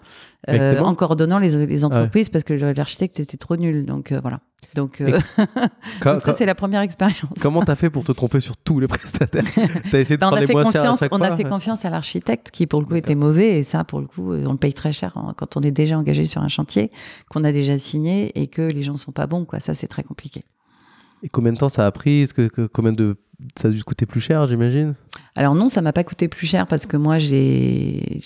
euh, 0.49 0.79
en 0.79 0.95
coordonnant 0.95 1.37
les, 1.39 1.65
les 1.65 1.85
entreprises 1.85 2.29
parce 2.29 2.43
que 2.43 2.53
l'architecte 2.53 3.19
était 3.19 3.37
trop 3.37 3.57
nul. 3.57 3.85
Donc 3.85 4.11
euh, 4.11 4.19
voilà. 4.21 4.39
Donc, 4.75 5.01
euh, 5.01 5.19
donc 6.03 6.21
ça, 6.21 6.33
c'est 6.33 6.45
la 6.45 6.55
première 6.55 6.81
expérience. 6.81 7.33
Comment 7.41 7.61
t'as 7.61 7.75
fait 7.75 7.89
pour 7.89 8.03
te 8.03 8.11
tromper 8.11 8.39
sur 8.39 8.55
tous 8.57 8.79
les 8.79 8.87
prestataires? 8.87 9.43
T'as 9.91 9.99
essayé 9.99 10.15
de 10.15 10.21
Ben, 10.21 10.27
on 10.27 10.31
prendre 10.31 10.43
a 10.43 10.47
fait 10.47 10.53
confiance, 10.53 11.03
on 11.11 11.21
a 11.21 11.35
fait 11.35 11.43
confiance 11.43 11.83
à 11.85 11.89
l'architecte 11.89 12.51
qui 12.51 12.67
pour 12.67 12.79
le 12.79 12.85
coup 12.85 12.95
était 12.95 13.15
mauvais 13.15 13.59
et 13.59 13.63
ça 13.63 13.83
pour 13.83 13.99
le 13.99 14.07
coup 14.07 14.33
on 14.33 14.51
le 14.51 14.57
paye 14.57 14.73
très 14.73 14.93
cher 14.93 15.17
hein, 15.17 15.33
quand 15.37 15.57
on 15.57 15.61
est 15.61 15.71
déjà 15.71 15.97
engagé 15.97 16.25
sur 16.25 16.41
un 16.41 16.47
chantier 16.47 16.89
qu'on 17.29 17.43
a 17.43 17.51
déjà 17.51 17.77
signé 17.77 18.31
et 18.39 18.47
que 18.47 18.61
les 18.61 18.83
gens 18.83 18.97
sont 18.97 19.11
pas 19.11 19.27
bons 19.27 19.45
quoi 19.45 19.59
ça 19.59 19.73
c'est 19.73 19.87
très 19.87 20.03
compliqué. 20.03 20.43
Et 21.23 21.29
combien 21.29 21.51
de 21.53 21.57
temps 21.57 21.69
ça 21.69 21.85
a 21.85 21.91
pris? 21.91 22.21
Est-ce 22.21 22.33
que, 22.33 22.47
que- 22.47 22.65
combien 22.67 22.93
de 22.93 23.17
ça 23.59 23.67
a 23.67 23.71
dû 23.71 23.79
te 23.79 23.83
coûter 23.83 24.05
plus 24.05 24.21
cher, 24.21 24.45
j'imagine? 24.47 24.93
Alors 25.35 25.55
non, 25.55 25.67
ça 25.67 25.81
m'a 25.81 25.93
pas 25.93 26.03
coûté 26.03 26.27
plus 26.27 26.45
cher 26.47 26.67
parce 26.67 26.85
que 26.85 26.97
moi 26.97 27.17
j'ai 27.17 28.19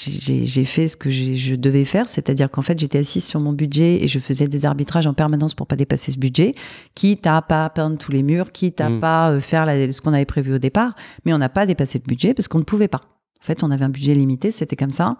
fait 0.65 0.87
ce 0.87 0.97
que 0.97 1.09
je 1.09 1.55
devais 1.55 1.85
faire, 1.85 2.07
c'est-à-dire 2.09 2.49
qu'en 2.49 2.61
fait 2.61 2.77
j'étais 2.79 2.97
assise 2.99 3.23
sur 3.25 3.39
mon 3.39 3.53
budget 3.53 4.03
et 4.03 4.07
je 4.07 4.19
faisais 4.19 4.47
des 4.47 4.65
arbitrages 4.65 5.05
en 5.07 5.13
permanence 5.13 5.53
pour 5.53 5.67
pas 5.67 5.75
dépasser 5.75 6.11
ce 6.11 6.17
budget, 6.17 6.55
quitte 6.95 7.27
à 7.27 7.41
pas 7.41 7.69
peindre 7.69 7.97
tous 7.97 8.11
les 8.11 8.23
murs, 8.23 8.51
quitte 8.51 8.81
à 8.81 8.89
Mm. 8.89 8.99
pas 8.99 9.31
euh, 9.31 9.39
faire 9.39 9.65
la- 9.65 9.91
ce 9.91 10.01
qu'on 10.01 10.13
avait 10.13 10.25
prévu 10.25 10.55
au 10.55 10.59
départ, 10.59 10.95
mais 11.25 11.33
on 11.33 11.37
n'a 11.37 11.49
pas 11.49 11.65
dépassé 11.65 11.99
le 12.03 12.07
budget 12.07 12.33
parce 12.33 12.47
qu'on 12.47 12.59
ne 12.59 12.63
pouvait 12.63 12.87
pas. 12.87 13.01
En 13.41 13.45
fait, 13.45 13.63
on 13.63 13.69
avait 13.69 13.85
un 13.85 13.89
budget 13.89 14.15
limité, 14.15 14.49
c'était 14.49 14.75
comme 14.75 14.89
ça. 14.91 15.17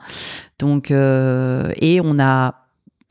Donc 0.60 0.90
euh, 0.90 1.72
et 1.80 2.02
on 2.04 2.18
a 2.20 2.65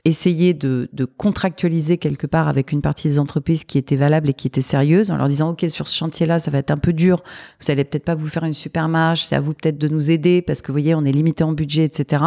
essayé 0.04 0.52
de, 0.52 0.88
de 0.92 1.04
contractualiser 1.04 1.96
quelque 1.96 2.26
part 2.26 2.48
avec 2.48 2.72
une 2.72 2.82
partie 2.82 3.08
des 3.08 3.18
entreprises 3.18 3.64
qui 3.64 3.78
était 3.78 3.96
valable 3.96 4.30
et 4.30 4.34
qui 4.34 4.46
était 4.46 4.60
sérieuse, 4.60 5.10
en 5.10 5.16
leur 5.16 5.28
disant 5.28 5.50
ok 5.50 5.64
sur 5.68 5.88
ce 5.88 5.96
chantier-là 5.96 6.38
ça 6.38 6.50
va 6.50 6.58
être 6.58 6.70
un 6.70 6.78
peu 6.78 6.92
dur, 6.92 7.22
vous 7.60 7.70
allez 7.70 7.84
peut-être 7.84 8.04
pas 8.04 8.14
vous 8.14 8.28
faire 8.28 8.44
une 8.44 8.52
super 8.52 8.88
marge, 8.88 9.24
c'est 9.24 9.36
à 9.36 9.40
vous 9.40 9.54
peut-être 9.54 9.78
de 9.78 9.88
nous 9.88 10.10
aider 10.10 10.42
parce 10.42 10.60
que 10.60 10.68
vous 10.68 10.74
voyez 10.74 10.94
on 10.94 11.04
est 11.04 11.12
limité 11.12 11.42
en 11.44 11.52
budget, 11.52 11.84
etc. 11.84 12.22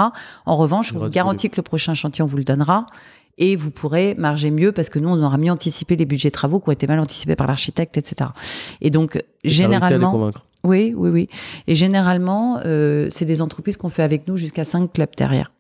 En 0.46 0.55
revanche, 0.55 0.93
on 0.93 1.00
vous 1.00 1.10
garantit 1.10 1.50
que 1.50 1.57
le 1.57 1.63
prochain 1.63 1.93
chantier 1.93 2.24
on 2.24 2.27
vous 2.27 2.38
le 2.38 2.43
donnera 2.43 2.88
et 3.38 3.55
vous 3.55 3.69
pourrez 3.69 4.15
marger 4.15 4.50
mieux 4.50 4.72
parce 4.72 4.89
que 4.89 4.98
nous 4.98 5.10
on 5.10 5.22
aura 5.22 5.38
mieux 5.38 5.51
anticipé 5.51 5.96
les 5.96 6.05
budgets 6.05 6.29
de 6.29 6.34
travaux 6.34 6.60
qui 6.60 6.69
ont 6.69 6.74
été 6.74 6.88
mal 6.88 7.00
anticipés 7.00 7.36
par 7.36 7.46
l'architecte, 7.46 7.98
etc. 7.98 8.31
Et 8.81 8.89
donc 8.89 9.17
Et 9.43 9.50
généralement 9.50 10.31
oui, 10.63 10.93
oui, 10.98 11.10
oui. 11.10 11.29
Et 11.67 11.75
généralement, 11.75 12.60
euh, 12.65 13.07
c'est 13.10 13.25
des 13.25 13.41
entreprises 13.41 13.77
qu'on 13.77 13.89
fait 13.89 14.03
avec 14.03 14.27
nous 14.27 14.36
jusqu'à 14.36 14.63
5 14.63 14.91
clubs 14.91 15.15
derrière. 15.15 15.51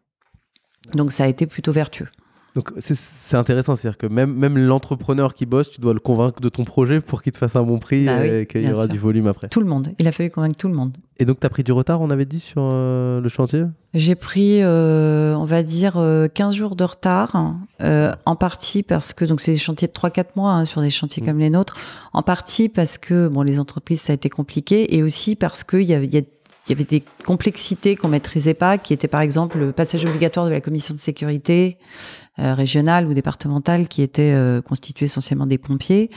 Donc 0.93 1.11
ça 1.11 1.23
a 1.25 1.27
été 1.27 1.45
plutôt 1.45 1.71
vertueux. 1.71 2.07
Donc 2.55 2.71
c'est- 2.79 3.35
intéressant, 3.35 3.75
c'est-à-dire 3.75 3.97
que 3.99 4.07
même, 4.07 4.33
même 4.33 4.57
l'entrepreneur 4.57 5.35
qui 5.35 5.45
bosse, 5.45 5.69
tu 5.69 5.79
dois 5.81 5.93
le 5.93 5.99
convaincre 5.99 6.39
de 6.41 6.47
ton 6.49 6.63
projet 6.63 7.01
pour 7.01 7.21
qu'il 7.21 7.31
te 7.33 7.37
fasse 7.37 7.55
un 7.57 7.61
bon 7.61 7.77
prix 7.77 8.05
Bah 8.05 8.19
oui, 8.21 8.27
et 8.29 8.45
qu'il 8.47 8.61
y 8.67 8.71
aura 8.71 8.83
sûr. 8.85 8.93
du 8.93 8.97
volume 8.97 9.27
après. 9.27 9.47
Tout 9.49 9.59
le 9.59 9.67
monde. 9.67 9.89
Il 9.99 10.07
a 10.07 10.11
fallu 10.11 10.31
convaincre 10.31 10.55
tout 10.55 10.69
le 10.69 10.73
monde. 10.73 10.95
Et 11.19 11.25
donc 11.25 11.39
tu 11.39 11.45
as 11.45 11.49
pris 11.49 11.63
du 11.63 11.71
retard, 11.73 11.99
on 12.01 12.09
avait 12.09 12.25
dit, 12.25 12.39
sur 12.39 12.61
euh, 12.63 13.19
le 13.21 13.29
chantier? 13.29 13.65
J'ai 13.93 14.15
pris, 14.15 14.61
euh, 14.63 15.35
on 15.35 15.43
va 15.45 15.61
dire, 15.61 15.97
euh, 15.97 16.27
15 16.29 16.55
jours 16.55 16.75
de 16.75 16.83
retard, 16.85 17.55
euh, 17.81 18.11
en 18.25 18.35
partie 18.35 18.81
parce 18.81 19.13
que, 19.13 19.25
donc 19.25 19.39
c'est 19.41 19.51
des 19.51 19.57
chantiers 19.57 19.87
de 19.89 19.93
3-4 19.93 20.29
mois 20.35 20.53
hein, 20.53 20.65
sur 20.65 20.81
des 20.81 20.89
chantiers 20.89 21.21
Mm. 21.21 21.25
comme 21.25 21.39
les 21.39 21.49
nôtres, 21.49 21.75
en 22.13 22.23
partie 22.23 22.69
parce 22.69 22.97
que, 22.97 23.27
bon, 23.27 23.41
les 23.43 23.59
entreprises, 23.59 24.01
ça 24.01 24.13
a 24.13 24.15
été 24.15 24.29
compliqué, 24.29 24.95
et 24.95 25.03
aussi 25.03 25.35
parce 25.35 25.63
qu'il 25.63 25.81
y 25.81 25.93
il 25.93 26.13
y 26.13 26.17
a- 26.17 26.21
il 26.67 26.71
y 26.71 26.75
avait 26.75 26.83
des 26.83 27.03
complexités 27.25 27.95
qu'on 27.95 28.09
maîtrisait 28.09 28.53
pas, 28.53 28.77
qui 28.77 28.93
étaient 28.93 29.07
par 29.07 29.21
exemple 29.21 29.57
le 29.57 29.71
passage 29.71 30.03
obligatoire 30.03 30.45
de 30.45 30.51
la 30.51 30.59
commission 30.59 30.93
de 30.93 30.99
sécurité 30.99 31.77
euh, 32.39 32.53
régionale 32.53 33.07
ou 33.07 33.13
départementale, 33.13 33.87
qui 33.87 34.01
était 34.01 34.33
euh, 34.33 34.61
constituée 34.61 35.05
essentiellement 35.05 35.45
des 35.45 35.57
pompiers, 35.57 36.09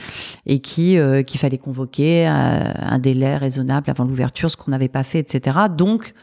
et 0.45 0.59
qui 0.59 0.97
euh, 0.97 1.23
qu'il 1.23 1.39
fallait 1.39 1.57
convoquer 1.57 2.25
un 2.25 2.99
délai 2.99 3.37
raisonnable 3.37 3.89
avant 3.89 4.03
l'ouverture, 4.03 4.51
ce 4.51 4.57
qu'on 4.57 4.71
n'avait 4.71 4.89
pas 4.89 5.03
fait, 5.03 5.19
etc. 5.19 5.57
Donc, 5.75 6.13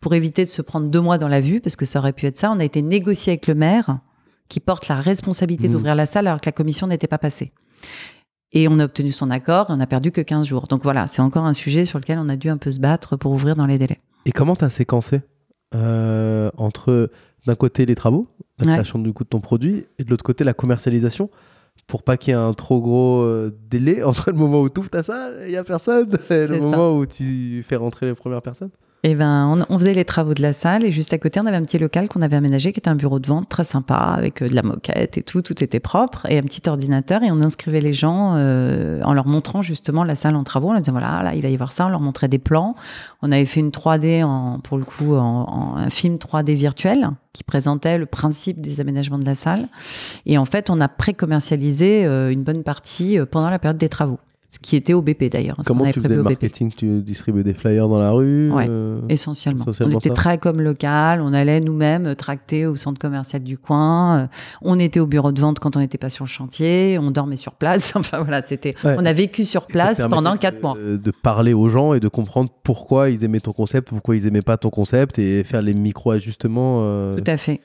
pour 0.00 0.14
éviter 0.14 0.44
de 0.44 0.48
se 0.50 0.60
prendre 0.62 0.86
deux 0.88 1.00
mois 1.00 1.16
dans 1.16 1.28
la 1.28 1.40
vue, 1.40 1.60
parce 1.60 1.74
que 1.74 1.84
ça 1.84 1.98
aurait 1.98 2.12
pu 2.12 2.26
être 2.26 2.38
ça, 2.38 2.52
on 2.52 2.60
a 2.60 2.64
été 2.64 2.82
négocié 2.82 3.32
avec 3.32 3.46
le 3.46 3.54
maire, 3.54 3.98
qui 4.48 4.60
porte 4.60 4.88
la 4.88 4.96
responsabilité 4.96 5.68
Mhm. 5.68 5.72
d'ouvrir 5.74 5.94
la 5.94 6.06
salle 6.06 6.26
alors 6.26 6.40
que 6.40 6.46
la 6.46 6.52
commission 6.52 6.86
n'était 6.86 7.06
pas 7.06 7.18
passée. 7.18 7.52
Et 8.52 8.66
on 8.68 8.78
a 8.78 8.84
obtenu 8.84 9.12
son 9.12 9.30
accord, 9.30 9.66
on 9.68 9.78
a 9.80 9.86
perdu 9.86 10.10
que 10.10 10.20
15 10.22 10.46
jours. 10.46 10.64
Donc 10.68 10.82
voilà, 10.82 11.06
c'est 11.06 11.20
encore 11.22 11.44
un 11.44 11.52
sujet 11.52 11.84
sur 11.84 11.98
lequel 11.98 12.18
on 12.18 12.28
a 12.28 12.36
dû 12.36 12.48
un 12.48 12.56
peu 12.56 12.70
se 12.70 12.80
battre 12.80 13.16
pour 13.16 13.32
ouvrir 13.32 13.56
dans 13.56 13.66
les 13.66 13.76
délais. 13.78 14.00
Et 14.24 14.32
comment 14.32 14.56
tu 14.56 14.64
as 14.64 14.70
séquencé 14.70 15.20
euh, 15.74 16.50
entre 16.56 17.10
d'un 17.46 17.54
côté 17.54 17.84
les 17.86 17.94
travaux, 17.94 18.26
la 18.58 18.66
Ouais. 18.66 18.72
création 18.74 18.98
du 18.98 19.12
coût 19.12 19.24
de 19.24 19.28
ton 19.28 19.40
produit, 19.40 19.84
et 19.98 20.04
de 20.04 20.10
l'autre 20.10 20.24
côté 20.24 20.44
la 20.44 20.54
commercialisation 20.54 21.30
pour 21.86 22.02
pas 22.02 22.16
qu'il 22.16 22.32
y 22.32 22.36
ait 22.36 22.38
un 22.40 22.52
trop 22.54 22.80
gros 22.80 23.20
euh, 23.22 23.56
délai 23.70 24.02
entre 24.04 24.30
le 24.30 24.36
moment 24.36 24.60
où 24.62 24.68
tu 24.68 24.80
ouvres 24.80 24.90
ta 24.90 25.02
salle 25.02 25.40
et 25.42 25.46
il 25.46 25.50
n'y 25.50 25.56
a 25.56 25.64
personne 25.64 26.08
et 26.10 26.46
le 26.46 26.46
ça. 26.46 26.54
moment 26.58 26.96
où 26.96 27.06
tu 27.06 27.62
fais 27.66 27.76
rentrer 27.76 28.06
les 28.06 28.14
premières 28.14 28.42
personnes? 28.42 28.70
Et 29.04 29.14
ben, 29.14 29.46
on, 29.46 29.64
on 29.72 29.78
faisait 29.78 29.94
les 29.94 30.04
travaux 30.04 30.34
de 30.34 30.42
la 30.42 30.52
salle 30.52 30.84
et 30.84 30.90
juste 30.90 31.12
à 31.12 31.18
côté, 31.18 31.38
on 31.38 31.46
avait 31.46 31.56
un 31.56 31.62
petit 31.62 31.78
local 31.78 32.08
qu'on 32.08 32.20
avait 32.20 32.34
aménagé 32.34 32.72
qui 32.72 32.80
était 32.80 32.88
un 32.88 32.96
bureau 32.96 33.20
de 33.20 33.28
vente 33.28 33.48
très 33.48 33.62
sympa 33.62 33.94
avec 33.94 34.42
euh, 34.42 34.48
de 34.48 34.56
la 34.56 34.64
moquette 34.64 35.16
et 35.16 35.22
tout, 35.22 35.40
tout 35.40 35.62
était 35.62 35.78
propre 35.78 36.26
et 36.28 36.36
un 36.36 36.42
petit 36.42 36.68
ordinateur 36.68 37.22
et 37.22 37.30
on 37.30 37.40
inscrivait 37.40 37.80
les 37.80 37.92
gens 37.92 38.32
euh, 38.34 39.00
en 39.04 39.12
leur 39.12 39.28
montrant 39.28 39.62
justement 39.62 40.02
la 40.02 40.16
salle 40.16 40.34
en 40.34 40.42
travaux. 40.42 40.70
On 40.70 40.72
leur 40.72 40.82
disait 40.82 40.90
voilà, 40.90 41.22
là, 41.22 41.32
il 41.34 41.42
va 41.42 41.48
y 41.48 41.54
avoir 41.54 41.72
ça, 41.72 41.86
on 41.86 41.90
leur 41.90 42.00
montrait 42.00 42.26
des 42.26 42.40
plans. 42.40 42.74
On 43.22 43.30
avait 43.30 43.44
fait 43.44 43.60
une 43.60 43.70
3D 43.70 44.24
en, 44.24 44.58
pour 44.58 44.78
le 44.78 44.84
coup, 44.84 45.14
en, 45.14 45.44
en- 45.44 45.76
un 45.76 45.90
film 45.90 46.16
3D 46.16 46.54
virtuel 46.54 47.10
qui 47.32 47.44
présentait 47.44 47.98
le 47.98 48.06
principe 48.06 48.60
des 48.60 48.80
aménagements 48.80 49.18
de 49.20 49.26
la 49.26 49.36
salle. 49.36 49.68
Et 50.26 50.38
en 50.38 50.44
fait, 50.44 50.70
on 50.70 50.80
a 50.80 50.88
pré-commercialisé 50.88 52.04
euh, 52.04 52.30
une 52.32 52.42
bonne 52.42 52.64
partie 52.64 53.16
euh, 53.16 53.26
pendant 53.26 53.48
la 53.50 53.60
période 53.60 53.78
des 53.78 53.88
travaux. 53.88 54.18
Ce 54.50 54.58
qui 54.58 54.76
était 54.76 54.94
au 54.94 55.02
BP 55.02 55.24
d'ailleurs. 55.30 55.56
qu'on 55.56 55.62
Comment 55.62 55.90
tu 55.90 56.00
faisais 56.00 56.16
le 56.16 56.22
marketing? 56.22 56.72
Tu 56.74 57.02
distribuais 57.02 57.42
des 57.44 57.52
flyers 57.52 57.86
dans 57.86 57.98
la 57.98 58.12
rue 58.12 58.50
Ouais. 58.50 58.64
euh, 58.66 59.00
Essentiellement. 59.10 59.60
Essentiellement 59.60 59.96
on 59.96 59.98
était 59.98 60.08
très 60.08 60.38
comme 60.38 60.62
local, 60.62 61.20
on 61.20 61.34
allait 61.34 61.60
nous-mêmes 61.60 62.14
tracter 62.14 62.64
au 62.64 62.74
centre 62.74 62.98
commercial 62.98 63.42
du 63.42 63.58
coin, 63.58 64.20
euh, 64.20 64.26
on 64.62 64.78
était 64.78 65.00
au 65.00 65.06
bureau 65.06 65.32
de 65.32 65.40
vente 65.42 65.58
quand 65.58 65.76
on 65.76 65.80
n'était 65.80 65.98
pas 65.98 66.08
sur 66.08 66.24
le 66.24 66.30
chantier, 66.30 66.98
on 66.98 67.10
dormait 67.10 67.36
sur 67.36 67.52
place, 67.52 67.92
enfin 67.96 68.22
voilà, 68.22 68.40
c'était, 68.40 68.74
Ouais. 68.84 68.96
on 68.98 69.04
a 69.04 69.12
vécu 69.12 69.44
sur 69.44 69.66
place 69.66 70.06
pendant 70.08 70.38
quatre 70.38 70.62
mois. 70.62 70.76
De 70.78 71.10
parler 71.10 71.52
aux 71.52 71.68
gens 71.68 71.92
et 71.92 72.00
de 72.00 72.08
comprendre 72.08 72.48
pourquoi 72.62 73.10
ils 73.10 73.24
aimaient 73.24 73.40
ton 73.40 73.52
concept, 73.52 73.90
pourquoi 73.90 74.16
ils 74.16 74.26
aimaient 74.26 74.40
pas 74.40 74.56
ton 74.56 74.70
concept 74.70 75.18
et 75.18 75.44
faire 75.44 75.60
les 75.60 75.74
micro-ajustements. 75.74 76.78
euh, 76.84 77.16
Tout 77.18 77.30
à 77.30 77.36
fait. 77.36 77.60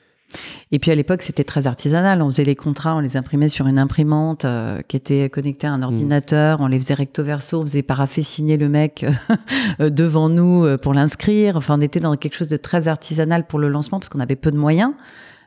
Et 0.72 0.78
puis 0.78 0.90
à 0.90 0.94
l'époque, 0.94 1.22
c'était 1.22 1.44
très 1.44 1.66
artisanal. 1.66 2.22
On 2.22 2.28
faisait 2.30 2.44
les 2.44 2.56
contrats, 2.56 2.96
on 2.96 3.00
les 3.00 3.16
imprimait 3.16 3.48
sur 3.48 3.66
une 3.66 3.78
imprimante 3.78 4.44
euh, 4.44 4.80
qui 4.88 4.96
était 4.96 5.28
connectée 5.30 5.66
à 5.66 5.74
Mm. 5.74 5.82
un 5.82 5.82
ordinateur. 5.82 6.60
On 6.60 6.66
les 6.66 6.78
faisait 6.80 6.94
recto 6.94 7.22
verso, 7.22 7.60
on 7.60 7.62
faisait 7.62 7.82
paraffer 7.82 8.22
signer 8.22 8.56
le 8.56 8.68
mec 8.68 9.04
euh, 9.80 9.90
devant 9.90 10.28
nous 10.28 10.64
euh, 10.64 10.78
pour 10.78 10.94
l'inscrire. 10.94 11.56
Enfin, 11.56 11.78
on 11.78 11.80
était 11.80 12.00
dans 12.00 12.14
quelque 12.16 12.36
chose 12.36 12.48
de 12.48 12.56
très 12.56 12.88
artisanal 12.88 13.46
pour 13.46 13.58
le 13.58 13.68
lancement 13.68 13.98
parce 13.98 14.08
qu'on 14.08 14.20
avait 14.20 14.36
peu 14.36 14.50
de 14.50 14.58
moyens. 14.58 14.92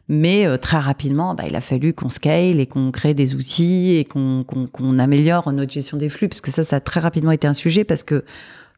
Mais 0.10 0.46
euh, 0.46 0.58
très 0.58 0.78
rapidement, 0.78 1.36
bah, 1.36 1.44
il 1.48 1.56
a 1.56 1.62
fallu 1.62 1.94
qu'on 1.94 2.10
scale 2.10 2.62
et 2.62 2.66
qu'on 2.66 2.92
crée 2.92 3.14
des 3.14 3.36
outils 3.36 3.96
et 3.96 4.06
qu'on 4.06 5.00
améliore 5.00 5.52
notre 5.52 5.72
gestion 5.72 5.98
des 5.98 6.10
flux 6.10 6.30
parce 6.30 6.40
que 6.40 6.52
ça, 6.52 6.64
ça 6.64 6.78
a 6.78 6.80
très 6.80 7.02
rapidement 7.02 7.32
été 7.32 7.46
un 7.48 7.54
sujet 7.54 7.84
parce 7.84 8.04
que 8.04 8.24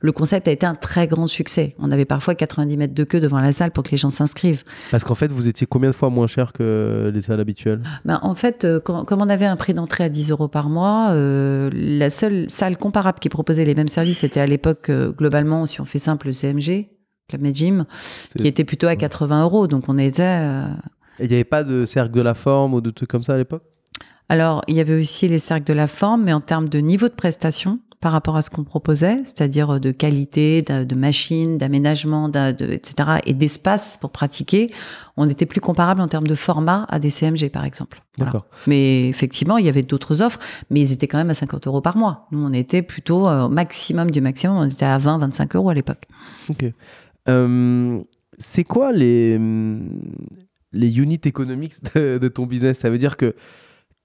le 0.02 0.12
concept 0.14 0.48
a 0.48 0.52
été 0.52 0.66
un 0.66 0.76
très 0.76 1.08
grand 1.08 1.28
succès. 1.28 1.76
On 1.78 1.92
avait 1.92 2.06
parfois 2.06 2.34
90 2.34 2.78
mètres 2.78 2.94
de 2.94 3.04
queue 3.04 3.20
devant 3.20 3.40
la 3.40 3.52
salle 3.52 3.72
pour 3.72 3.84
que 3.84 3.92
les 3.92 3.98
gens 3.98 4.10
s'inscrivent. 4.10 4.64
Parce 4.92 5.04
qu'en 5.04 5.16
fait, 5.16 5.30
vous 5.32 5.48
étiez 5.50 5.68
combien 5.68 5.90
de 5.90 5.96
fois 5.96 6.10
moins 6.10 6.28
cher 6.28 6.54
que 6.54 7.12
les 7.14 7.22
salles 7.22 7.42
habituelles? 7.42 7.82
Ben, 8.06 8.20
en 8.24 8.34
fait, 8.36 8.64
euh, 8.64 8.80
quand- 8.80 9.04
comme 9.04 9.22
on 9.22 9.28
avait 9.30 9.46
un 9.46 9.58
prix 9.58 9.74
d'entrée 9.74 10.06
à 10.06 10.10
10 10.10 10.32
euros 10.32 10.48
par 10.48 10.70
mois, 10.70 11.10
euh, 11.12 11.70
la 11.74 12.10
seule 12.10 12.50
salle 12.50 12.78
comparable 12.78 13.20
qui 13.20 13.28
proposait 13.30 13.66
les 13.66 13.76
mêmes 13.76 13.90
services 13.90 14.24
était 14.24 14.40
à 14.40 14.46
l'époque, 14.46 14.90
euh, 14.90 15.12
globalement, 15.12 15.66
si 15.66 15.82
on 15.82 15.86
fait 15.86 16.00
simple, 16.00 16.28
le 16.28 16.34
CMG, 16.34 16.90
Club 17.28 17.42
Med 17.42 17.56
Gym, 17.56 17.86
qui 18.38 18.48
était 18.48 18.64
plutôt 18.64 18.88
à 18.88 18.96
80 18.96 19.44
euros. 19.44 19.68
Donc 19.68 19.86
on 19.90 19.98
était. 19.98 20.24
euh, 20.24 20.66
Et 21.20 21.26
il 21.26 21.28
n'y 21.30 21.36
avait 21.36 21.44
pas 21.44 21.66
de 21.66 21.86
cercle 21.86 22.12
de 22.16 22.22
la 22.22 22.34
forme 22.36 22.74
ou 22.74 22.80
de 22.82 22.90
trucs 22.90 23.10
comme 23.10 23.24
ça 23.24 23.34
à 23.34 23.38
l'époque? 23.38 23.64
Alors, 24.30 24.62
il 24.68 24.76
y 24.76 24.80
avait 24.80 24.98
aussi 24.98 25.28
les 25.28 25.40
cercles 25.40 25.66
de 25.66 25.74
la 25.74 25.88
forme, 25.88 26.24
mais 26.24 26.34
en 26.34 26.40
termes 26.40 26.70
de 26.70 26.80
niveau 26.80 27.10
de 27.10 27.14
prestation 27.14 27.80
par 28.02 28.14
rapport 28.14 28.38
à 28.38 28.42
ce 28.42 28.50
qu'on 28.50 28.64
proposait, 28.64 29.18
c'est-à-dire 29.26 29.72
euh, 29.72 29.80
de 29.80 29.92
qualité, 29.92 30.62
de, 30.62 30.86
de 30.86 30.96
machines, 30.96 31.58
d'aménagement, 31.58 32.30
de- 32.30 32.72
etc., 32.72 33.20
et 33.26 33.34
d'espace 33.34 33.98
pour 34.00 34.12
pratiquer, 34.12 34.72
on 35.18 35.28
était 35.30 35.46
plus 35.46 35.60
comparable 35.60 36.00
en 36.02 36.08
termes 36.08 36.28
de 36.28 36.36
format 36.36 36.86
à 36.90 37.00
des 37.00 37.10
CMG, 37.10 37.50
par 37.50 37.66
exemple. 37.66 38.02
Voilà. 38.18 38.32
D'accord. 38.32 38.48
Mais 38.68 39.10
effectivement, 39.10 39.58
il 39.58 39.66
y 39.66 39.70
avait 39.70 39.84
d'autres 39.84 40.22
offres, 40.22 40.40
mais 40.70 40.80
ils 40.80 40.92
étaient 40.94 41.08
quand 41.08 41.18
même 41.18 41.30
à 41.30 41.34
50 41.34 41.68
euros 41.68 41.82
par 41.82 41.98
mois. 41.98 42.28
Nous, 42.32 42.40
on 42.42 42.54
était 42.54 42.82
plutôt 42.82 43.28
euh, 43.28 43.44
au 43.46 43.50
maximum 43.50 44.12
du 44.12 44.22
maximum, 44.22 44.58
on 44.58 44.66
était 44.66 44.86
à 44.86 44.98
20, 44.98 45.18
25 45.18 45.56
euros 45.58 45.70
à 45.70 45.74
l'époque. 45.74 46.04
Ok. 46.50 46.66
Euh, 47.28 48.00
c'est 48.38 48.64
quoi 48.64 48.94
les, 48.94 49.38
les 50.72 51.00
unit 51.00 51.20
economics 51.26 51.74
de, 51.96 52.18
de 52.18 52.28
ton 52.30 52.46
business? 52.46 52.80
Ça 52.80 52.90
veut 52.90 52.98
dire 52.98 53.18
que 53.18 53.36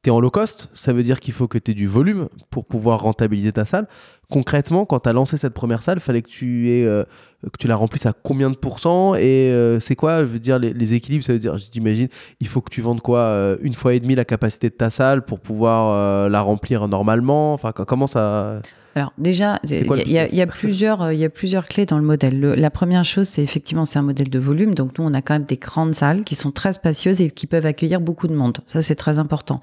tu 0.05 0.11
en 0.11 0.21
low 0.21 0.31
cost, 0.31 0.69
ça 0.75 0.93
veut 0.93 1.03
dire 1.03 1.19
qu'il 1.19 1.35
faut 1.35 1.49
que 1.49 1.59
tu 1.59 1.71
aies 1.71 1.75
du 1.75 1.87
volume 1.87 2.29
pour 2.51 2.64
pouvoir 2.67 3.01
rentabiliser 3.01 3.53
ta 3.53 3.64
salle. 3.64 3.88
Concrètement, 4.31 4.85
quand 4.85 5.01
tu 5.01 5.09
as 5.09 5.12
lancé 5.12 5.37
cette 5.37 5.55
première 5.55 5.83
salle, 5.83 5.99
fallait 6.01 6.23
que 6.23 6.29
tu, 6.29 6.67
euh, 6.69 7.05
que 7.45 7.59
tu 7.59 7.67
la 7.67 7.77
remplisses 7.77 8.07
à 8.07 8.12
combien 8.12 8.51
de 8.51 8.57
pourcents 8.57 9.14
Et 9.14 9.51
euh, 9.51 9.81
c'est 9.81 9.97
quoi, 9.97 10.21
je 10.21 10.27
veux 10.27 10.38
dire, 10.38 10.59
les, 10.59 10.95
équilibres 10.95 11.25
Ça 11.25 11.33
veut 11.33 11.38
dire, 11.38 11.57
j'imagine, 11.73 12.09
il 12.40 12.49
faut 12.49 12.61
que 12.61 12.71
tu 12.71 12.81
vendes 12.81 13.01
quoi 13.01 13.19
euh, 13.19 13.57
Une 13.62 13.75
fois 13.75 13.95
et 13.95 14.01
demie 14.01 14.14
la 14.14 14.25
capacité 14.25 14.69
de 14.71 14.75
ta 14.75 14.90
salle 14.90 15.25
pour 15.25 15.40
pouvoir 15.40 16.29
la 16.29 16.40
remplir 16.40 16.87
normalement? 16.88 17.55
Enfin, 17.55 17.73
co- 17.73 17.85
comment 17.85 18.07
ça 18.07 18.61
Alors 18.97 19.13
déjà, 19.19 19.59
il 19.69 19.87
y, 20.07 20.19
a- 20.19 20.33
y 20.33 20.47
plusieurs, 20.47 21.03
euh, 21.03 21.15
il 21.15 21.19
y 21.19 21.25
a 21.25 21.29
plusieurs 21.31 21.67
clés 21.67 21.85
dans 21.87 21.99
le 21.99 22.05
modèle. 22.05 22.39
Le- 22.39 22.55
la 22.55 22.71
première 22.71 23.05
chose, 23.05 23.27
c'est 23.27 23.43
effectivement 23.43 23.85
c'est 23.85 23.99
un 23.99 24.03
modèle 24.03 24.31
de 24.31 24.39
volume. 24.39 24.75
Donc 24.75 24.99
nous, 24.99 25.05
on 25.05 25.13
a 25.15 25.21
quand 25.23 25.35
même 25.35 25.45
des 25.45 25.57
grandes 25.57 25.95
salles 25.95 26.23
qui 26.23 26.35
sont 26.35 26.53
très 26.53 26.73
spacieuses 26.73 27.21
et 27.21 27.31
qui 27.31 27.47
peuvent 27.47 27.67
accueillir 27.67 28.01
beaucoup 28.01 28.29
de 28.29 28.35
monde. 28.35 28.59
Ça, 28.67 28.83
c'est 28.83 28.95
très 28.95 29.19
important. 29.19 29.61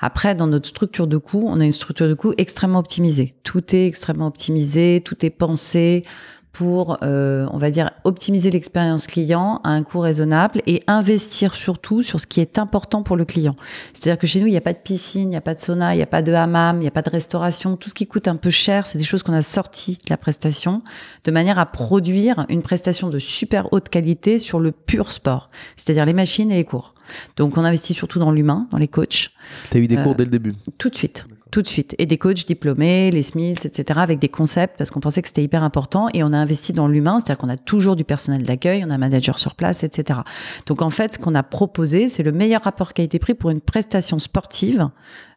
Après, 0.00 0.34
dans 0.34 0.46
notre 0.46 0.68
structure 0.68 1.06
de 1.06 1.16
coût, 1.18 1.44
on 1.46 1.60
a 1.60 1.64
une 1.64 1.72
structure 1.72 2.08
de 2.08 2.14
coût 2.14 2.32
extrêmement 2.38 2.78
optimisée. 2.78 3.34
Tout 3.44 3.74
est 3.74 3.86
extrêmement 3.86 4.26
optimisé, 4.26 5.02
tout 5.04 5.24
est 5.26 5.30
pensé 5.30 6.04
pour, 6.52 6.98
euh, 7.02 7.46
on 7.52 7.58
va 7.58 7.70
dire, 7.70 7.90
optimiser 8.04 8.50
l'expérience 8.50 9.06
client 9.06 9.60
à 9.62 9.70
un 9.70 9.82
coût 9.82 10.00
raisonnable 10.00 10.62
et 10.66 10.82
investir 10.86 11.54
surtout 11.54 12.02
sur 12.02 12.20
ce 12.20 12.26
qui 12.26 12.40
est 12.40 12.58
important 12.58 13.02
pour 13.02 13.16
le 13.16 13.24
client. 13.24 13.54
C'est-à-dire 13.94 14.18
que 14.18 14.26
chez 14.26 14.40
nous, 14.40 14.46
il 14.46 14.50
n'y 14.50 14.56
a 14.56 14.60
pas 14.62 14.72
de 14.72 14.78
piscine, 14.78 15.22
il 15.22 15.28
n'y 15.28 15.36
a 15.36 15.40
pas 15.40 15.54
de 15.54 15.60
sauna, 15.60 15.94
il 15.94 15.98
n'y 15.98 16.02
a 16.02 16.06
pas 16.06 16.22
de 16.22 16.32
hammam, 16.32 16.78
il 16.78 16.80
n'y 16.80 16.88
a 16.88 16.92
pas 16.92 17.02
de 17.02 17.10
restauration. 17.10 17.76
Tout 17.76 17.88
ce 17.88 17.94
qui 17.94 18.06
coûte 18.06 18.26
un 18.28 18.36
peu 18.36 18.50
cher, 18.50 18.86
c'est 18.86 18.98
des 18.98 19.04
choses 19.04 19.22
qu'on 19.22 19.32
a 19.32 19.42
sorties 19.42 19.94
de 20.04 20.10
la 20.10 20.16
prestation 20.16 20.82
de 21.24 21.30
manière 21.30 21.58
à 21.58 21.66
produire 21.66 22.46
une 22.48 22.62
prestation 22.62 23.08
de 23.08 23.18
super 23.18 23.72
haute 23.72 23.88
qualité 23.88 24.38
sur 24.38 24.58
le 24.60 24.72
pur 24.72 25.12
sport, 25.12 25.50
c'est-à-dire 25.76 26.04
les 26.04 26.14
machines 26.14 26.50
et 26.50 26.56
les 26.56 26.64
cours. 26.64 26.94
Donc, 27.36 27.56
on 27.58 27.64
investit 27.64 27.94
surtout 27.94 28.18
dans 28.18 28.30
l'humain, 28.32 28.66
dans 28.70 28.78
les 28.78 28.88
coachs, 28.88 29.30
Tu 29.70 29.76
as 29.76 29.80
eu 29.80 29.88
des 29.88 29.96
Euh, 29.96 30.02
cours 30.02 30.14
dès 30.14 30.24
le 30.24 30.30
début 30.30 30.54
tout 30.78 30.88
de 30.90 30.96
suite. 30.96 31.26
Tout 31.50 31.62
de 31.62 31.66
suite. 31.66 31.96
Et 31.98 32.06
des 32.06 32.16
coachs 32.16 32.46
diplômés, 32.46 33.10
les 33.10 33.22
Smiths, 33.22 33.64
etc., 33.64 33.98
avec 34.00 34.18
des 34.18 34.28
concepts, 34.28 34.76
parce 34.78 34.90
qu'on 34.90 35.00
pensait 35.00 35.20
que 35.20 35.28
c'était 35.28 35.42
hyper 35.42 35.64
important. 35.64 36.08
Et 36.14 36.22
on 36.22 36.32
a 36.32 36.36
investi 36.36 36.72
dans 36.72 36.86
l'humain, 36.86 37.18
c'est-à-dire 37.18 37.38
qu'on 37.38 37.48
a 37.48 37.56
toujours 37.56 37.96
du 37.96 38.04
personnel 38.04 38.44
d'accueil, 38.44 38.84
on 38.86 38.90
a 38.90 38.94
un 38.94 38.98
manager 38.98 39.38
sur 39.38 39.54
place, 39.54 39.82
etc. 39.82 40.20
Donc 40.66 40.82
en 40.82 40.90
fait, 40.90 41.14
ce 41.14 41.18
qu'on 41.18 41.34
a 41.34 41.42
proposé, 41.42 42.08
c'est 42.08 42.22
le 42.22 42.32
meilleur 42.32 42.62
rapport 42.62 42.92
qualité-prix 42.92 43.34
pour 43.34 43.50
une 43.50 43.60
prestation 43.60 44.18
sportive 44.18 44.90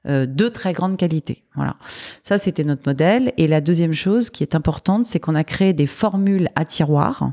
euh, 0.08 0.26
de 0.26 0.50
très 0.50 0.74
grande 0.74 0.98
qualité. 0.98 1.44
Voilà. 1.56 1.78
Ça, 2.22 2.38
c'était 2.38 2.64
notre 2.64 2.84
modèle. 2.86 3.34
Et 3.38 3.48
la 3.48 3.62
deuxième 3.62 3.94
chose 3.94 4.30
qui 4.30 4.44
est 4.44 4.54
importante, 4.54 5.06
c'est 5.06 5.20
qu'on 5.20 5.36
a 5.36 5.44
créé 5.44 5.74
des 5.74 5.88
formules 5.88 6.50
à 6.56 6.66
tiroir 6.66 7.32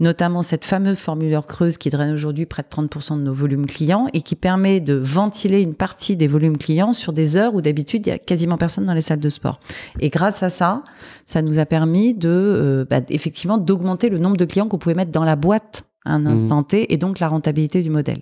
notamment 0.00 0.42
cette 0.42 0.64
fameuse 0.64 0.98
formulaire 0.98 1.46
creuse 1.46 1.78
qui 1.78 1.88
draine 1.88 2.12
aujourd'hui 2.12 2.46
près 2.46 2.62
de 2.62 2.68
30% 2.68 3.16
de 3.16 3.22
nos 3.22 3.32
volumes 3.32 3.66
clients 3.66 4.08
et 4.12 4.22
qui 4.22 4.34
permet 4.34 4.80
de 4.80 4.94
ventiler 4.94 5.60
une 5.60 5.74
partie 5.74 6.16
des 6.16 6.26
volumes 6.26 6.58
clients 6.58 6.92
sur 6.92 7.12
des 7.12 7.36
heures 7.36 7.54
où 7.54 7.60
d'habitude 7.60 8.06
il 8.06 8.10
y 8.10 8.12
a 8.12 8.18
quasiment 8.18 8.56
personne 8.56 8.86
dans 8.86 8.94
les 8.94 9.00
salles 9.00 9.20
de 9.20 9.28
sport. 9.28 9.60
Et 10.00 10.10
grâce 10.10 10.42
à 10.42 10.50
ça, 10.50 10.82
ça 11.26 11.42
nous 11.42 11.58
a 11.58 11.66
permis 11.66 12.14
de 12.14 12.28
euh, 12.28 12.84
bah, 12.88 13.00
effectivement 13.08 13.56
d'augmenter 13.58 14.08
le 14.08 14.18
nombre 14.18 14.36
de 14.36 14.44
clients 14.44 14.66
qu'on 14.68 14.78
pouvait 14.78 14.94
mettre 14.96 15.12
dans 15.12 15.24
la 15.24 15.36
boîte 15.36 15.84
à 16.04 16.14
un 16.14 16.20
Mhm. 16.20 16.26
instant 16.26 16.62
T 16.64 16.92
et 16.92 16.96
donc 16.96 17.20
la 17.20 17.28
rentabilité 17.28 17.82
du 17.82 17.90
modèle. 17.90 18.20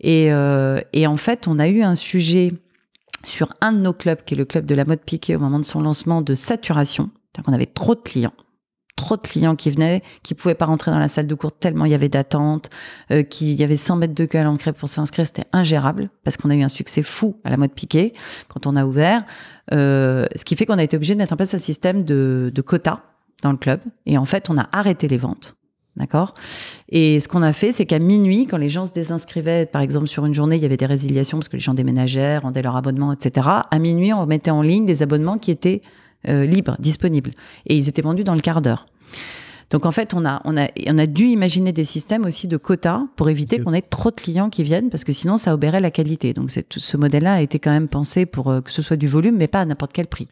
Et, 0.00 0.32
euh, 0.32 0.80
et 0.92 1.06
en 1.06 1.16
fait, 1.16 1.48
on 1.48 1.58
a 1.58 1.68
eu 1.68 1.82
un 1.82 1.94
sujet 1.94 2.52
sur 3.24 3.52
un 3.60 3.72
de 3.72 3.78
nos 3.78 3.92
clubs, 3.92 4.18
qui 4.24 4.34
est 4.34 4.36
le 4.36 4.44
club 4.44 4.64
de 4.66 4.74
la 4.74 4.84
mode 4.84 5.00
piquée 5.00 5.34
au 5.36 5.38
moment 5.38 5.58
de 5.58 5.64
son 5.64 5.80
lancement, 5.80 6.22
de 6.22 6.34
saturation. 6.34 7.10
C'est-à-dire 7.32 7.46
qu'on 7.46 7.52
avait 7.52 7.66
trop 7.66 7.94
de 7.94 8.00
clients 8.00 8.32
trop 8.98 9.16
de 9.16 9.22
clients 9.22 9.56
qui 9.56 9.70
venaient, 9.70 10.02
qui 10.22 10.34
pouvaient 10.34 10.54
pas 10.54 10.66
rentrer 10.66 10.90
dans 10.90 10.98
la 10.98 11.08
salle 11.08 11.26
de 11.26 11.34
cours 11.34 11.52
tellement 11.52 11.86
il 11.86 11.92
y 11.92 11.94
avait 11.94 12.10
d'attente, 12.10 12.68
euh, 13.10 13.22
qu'il 13.22 13.52
y 13.52 13.64
avait 13.64 13.76
100 13.76 13.96
mètres 13.96 14.14
de 14.14 14.26
queue 14.26 14.38
à 14.38 14.42
l'entrée 14.42 14.74
pour 14.74 14.88
s'inscrire, 14.88 15.26
c'était 15.26 15.46
ingérable 15.52 16.10
parce 16.24 16.36
qu'on 16.36 16.50
a 16.50 16.54
eu 16.54 16.62
un 16.62 16.68
succès 16.68 17.02
fou 17.02 17.40
à 17.44 17.50
la 17.50 17.56
mode 17.56 17.72
piquée 17.72 18.12
quand 18.48 18.66
on 18.66 18.76
a 18.76 18.84
ouvert. 18.84 19.24
Euh, 19.72 20.26
ce 20.34 20.44
qui 20.44 20.56
fait 20.56 20.66
qu'on 20.66 20.78
a 20.78 20.82
été 20.82 20.96
obligé 20.96 21.14
de 21.14 21.18
mettre 21.18 21.32
en 21.32 21.36
place 21.36 21.54
un 21.54 21.58
système 21.58 22.04
de, 22.04 22.50
de 22.54 22.62
quotas 22.62 23.00
dans 23.42 23.52
le 23.52 23.58
club 23.58 23.80
et 24.04 24.18
en 24.18 24.24
fait 24.24 24.50
on 24.50 24.58
a 24.58 24.68
arrêté 24.72 25.08
les 25.08 25.18
ventes. 25.18 25.54
D'accord? 25.96 26.34
Et 26.90 27.18
ce 27.18 27.26
qu'on 27.26 27.42
a 27.42 27.52
fait, 27.52 27.72
c'est 27.72 27.84
qu'à 27.84 27.98
minuit, 27.98 28.46
quand 28.46 28.56
les 28.56 28.68
gens 28.68 28.84
se 28.84 28.92
désinscrivaient, 28.92 29.66
par 29.66 29.82
exemple 29.82 30.06
sur 30.06 30.24
une 30.24 30.34
journée, 30.34 30.54
il 30.54 30.62
y 30.62 30.64
avait 30.64 30.76
des 30.76 30.86
résiliations 30.86 31.38
parce 31.38 31.48
que 31.48 31.56
les 31.56 31.60
gens 31.60 31.74
déménagèrent, 31.74 32.42
rendaient 32.42 32.62
leur 32.62 32.76
abonnement, 32.76 33.12
etc. 33.12 33.48
À 33.68 33.78
minuit, 33.80 34.12
on 34.12 34.24
mettait 34.24 34.52
en 34.52 34.62
ligne 34.62 34.86
des 34.86 35.02
abonnements 35.02 35.38
qui 35.38 35.50
étaient 35.50 35.82
euh, 36.26 36.44
libres, 36.44 36.76
disponibles. 36.78 37.30
Et 37.66 37.76
ils 37.76 37.88
étaient 37.88 38.02
vendus 38.02 38.24
dans 38.24 38.34
le 38.34 38.40
quart 38.40 38.62
d'heure. 38.62 38.86
Donc 39.70 39.84
en 39.84 39.92
fait, 39.92 40.14
on 40.14 40.24
a, 40.24 40.40
on, 40.44 40.56
a, 40.56 40.68
on 40.86 40.98
a 40.98 41.06
dû 41.06 41.26
imaginer 41.26 41.72
des 41.72 41.84
systèmes 41.84 42.24
aussi 42.24 42.48
de 42.48 42.56
quotas 42.56 43.02
pour 43.16 43.28
éviter 43.28 43.60
qu'on 43.60 43.74
ait 43.74 43.82
trop 43.82 44.10
de 44.10 44.16
clients 44.16 44.48
qui 44.48 44.62
viennent, 44.62 44.88
parce 44.88 45.04
que 45.04 45.12
sinon 45.12 45.36
ça 45.36 45.52
obérait 45.52 45.80
la 45.80 45.90
qualité. 45.90 46.32
Donc 46.32 46.50
ce 46.50 46.96
modèle-là 46.96 47.34
a 47.34 47.40
été 47.42 47.58
quand 47.58 47.70
même 47.70 47.88
pensé 47.88 48.24
pour 48.24 48.48
euh, 48.50 48.60
que 48.62 48.72
ce 48.72 48.80
soit 48.80 48.96
du 48.96 49.06
volume, 49.06 49.36
mais 49.36 49.46
pas 49.46 49.60
à 49.60 49.64
n'importe 49.66 49.92
quel 49.92 50.06
prix. 50.06 50.28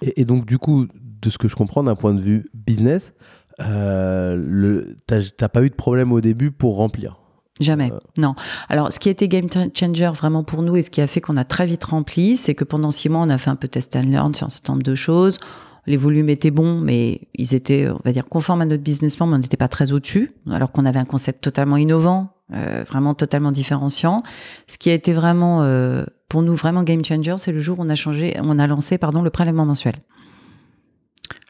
Et, 0.00 0.22
et 0.22 0.24
donc, 0.24 0.46
du 0.46 0.58
coup, 0.58 0.86
de 1.20 1.30
ce 1.30 1.38
que 1.38 1.48
je 1.48 1.56
comprends 1.56 1.82
d'un 1.82 1.96
point 1.96 2.14
de 2.14 2.20
vue 2.20 2.50
business, 2.54 3.12
euh, 3.60 4.84
t'as 5.06 5.48
pas 5.48 5.62
eu 5.64 5.70
de 5.70 5.74
problème 5.74 6.12
au 6.12 6.20
début 6.20 6.50
pour 6.50 6.76
remplir. 6.76 7.18
Jamais. 7.60 7.90
Euh. 7.92 7.98
Non. 8.16 8.34
Alors, 8.68 8.92
ce 8.92 8.98
qui 8.98 9.08
a 9.08 9.12
été 9.12 9.28
game 9.28 9.48
changer 9.74 10.10
vraiment 10.14 10.44
pour 10.44 10.62
nous 10.62 10.76
et 10.76 10.82
ce 10.82 10.90
qui 10.90 11.00
a 11.00 11.06
fait 11.06 11.20
qu'on 11.20 11.36
a 11.36 11.44
très 11.44 11.66
vite 11.66 11.84
rempli, 11.84 12.36
c'est 12.36 12.54
que 12.54 12.64
pendant 12.64 12.90
six 12.90 13.08
mois, 13.08 13.20
on 13.20 13.30
a 13.30 13.38
fait 13.38 13.50
un 13.50 13.56
peu 13.56 13.68
test 13.68 13.96
and 13.96 14.02
learn 14.02 14.34
sur 14.34 14.46
un 14.46 14.50
certain 14.50 14.74
nombre 14.74 14.84
de 14.84 14.94
choses. 14.94 15.38
Les 15.86 15.96
volumes 15.96 16.28
étaient 16.28 16.50
bons, 16.50 16.78
mais 16.78 17.22
ils 17.34 17.54
étaient, 17.54 17.88
on 17.88 18.00
va 18.04 18.12
dire, 18.12 18.26
conformes 18.28 18.60
à 18.60 18.66
notre 18.66 18.82
business 18.82 19.16
plan, 19.16 19.26
mais 19.26 19.36
on 19.36 19.38
n'était 19.38 19.56
pas 19.56 19.68
très 19.68 19.90
au-dessus, 19.90 20.32
alors 20.50 20.70
qu'on 20.70 20.84
avait 20.84 20.98
un 20.98 21.06
concept 21.06 21.42
totalement 21.42 21.78
innovant, 21.78 22.34
euh, 22.52 22.84
vraiment 22.86 23.14
totalement 23.14 23.52
différenciant. 23.52 24.22
Ce 24.66 24.76
qui 24.76 24.90
a 24.90 24.94
été 24.94 25.14
vraiment, 25.14 25.62
euh, 25.62 26.04
pour 26.28 26.42
nous, 26.42 26.54
vraiment 26.54 26.82
game 26.82 27.02
changer, 27.02 27.36
c'est 27.38 27.52
le 27.52 27.60
jour 27.60 27.78
où 27.78 27.82
on 27.82 27.88
a 27.88 27.94
changé, 27.94 28.36
on 28.42 28.58
a 28.58 28.66
lancé, 28.66 28.98
pardon, 28.98 29.22
le 29.22 29.30
prélèvement 29.30 29.64
mensuel. 29.64 29.94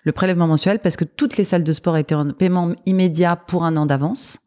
Le 0.04 0.12
prélèvement 0.12 0.46
mensuel, 0.46 0.78
parce 0.78 0.96
que 0.96 1.04
toutes 1.04 1.36
les 1.36 1.44
salles 1.44 1.64
de 1.64 1.72
sport 1.72 1.96
étaient 1.96 2.14
en 2.14 2.30
paiement 2.30 2.72
immédiat 2.86 3.34
pour 3.34 3.64
un 3.64 3.76
an 3.76 3.86
d'avance. 3.86 4.38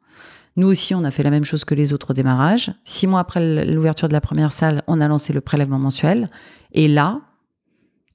Nous 0.58 0.68
aussi, 0.68 0.94
on 0.94 1.04
a 1.04 1.12
fait 1.12 1.24
la 1.24 1.30
même 1.30 1.46
chose 1.46 1.64
que 1.66 1.74
les 1.76 1.94
autres 1.94 2.12
au 2.12 2.14
démarrage. 2.14 2.72
Six 2.84 3.08
mois 3.08 3.22
après 3.22 3.66
l'ouverture 3.66 4.08
de 4.08 4.14
la 4.14 4.22
première 4.22 4.52
salle, 4.52 4.84
on 4.88 5.00
a 5.00 5.08
lancé 5.08 5.32
le 5.34 5.40
prélèvement 5.42 5.80
mensuel. 5.80 6.30
Et 6.74 6.88
là, 6.88 7.22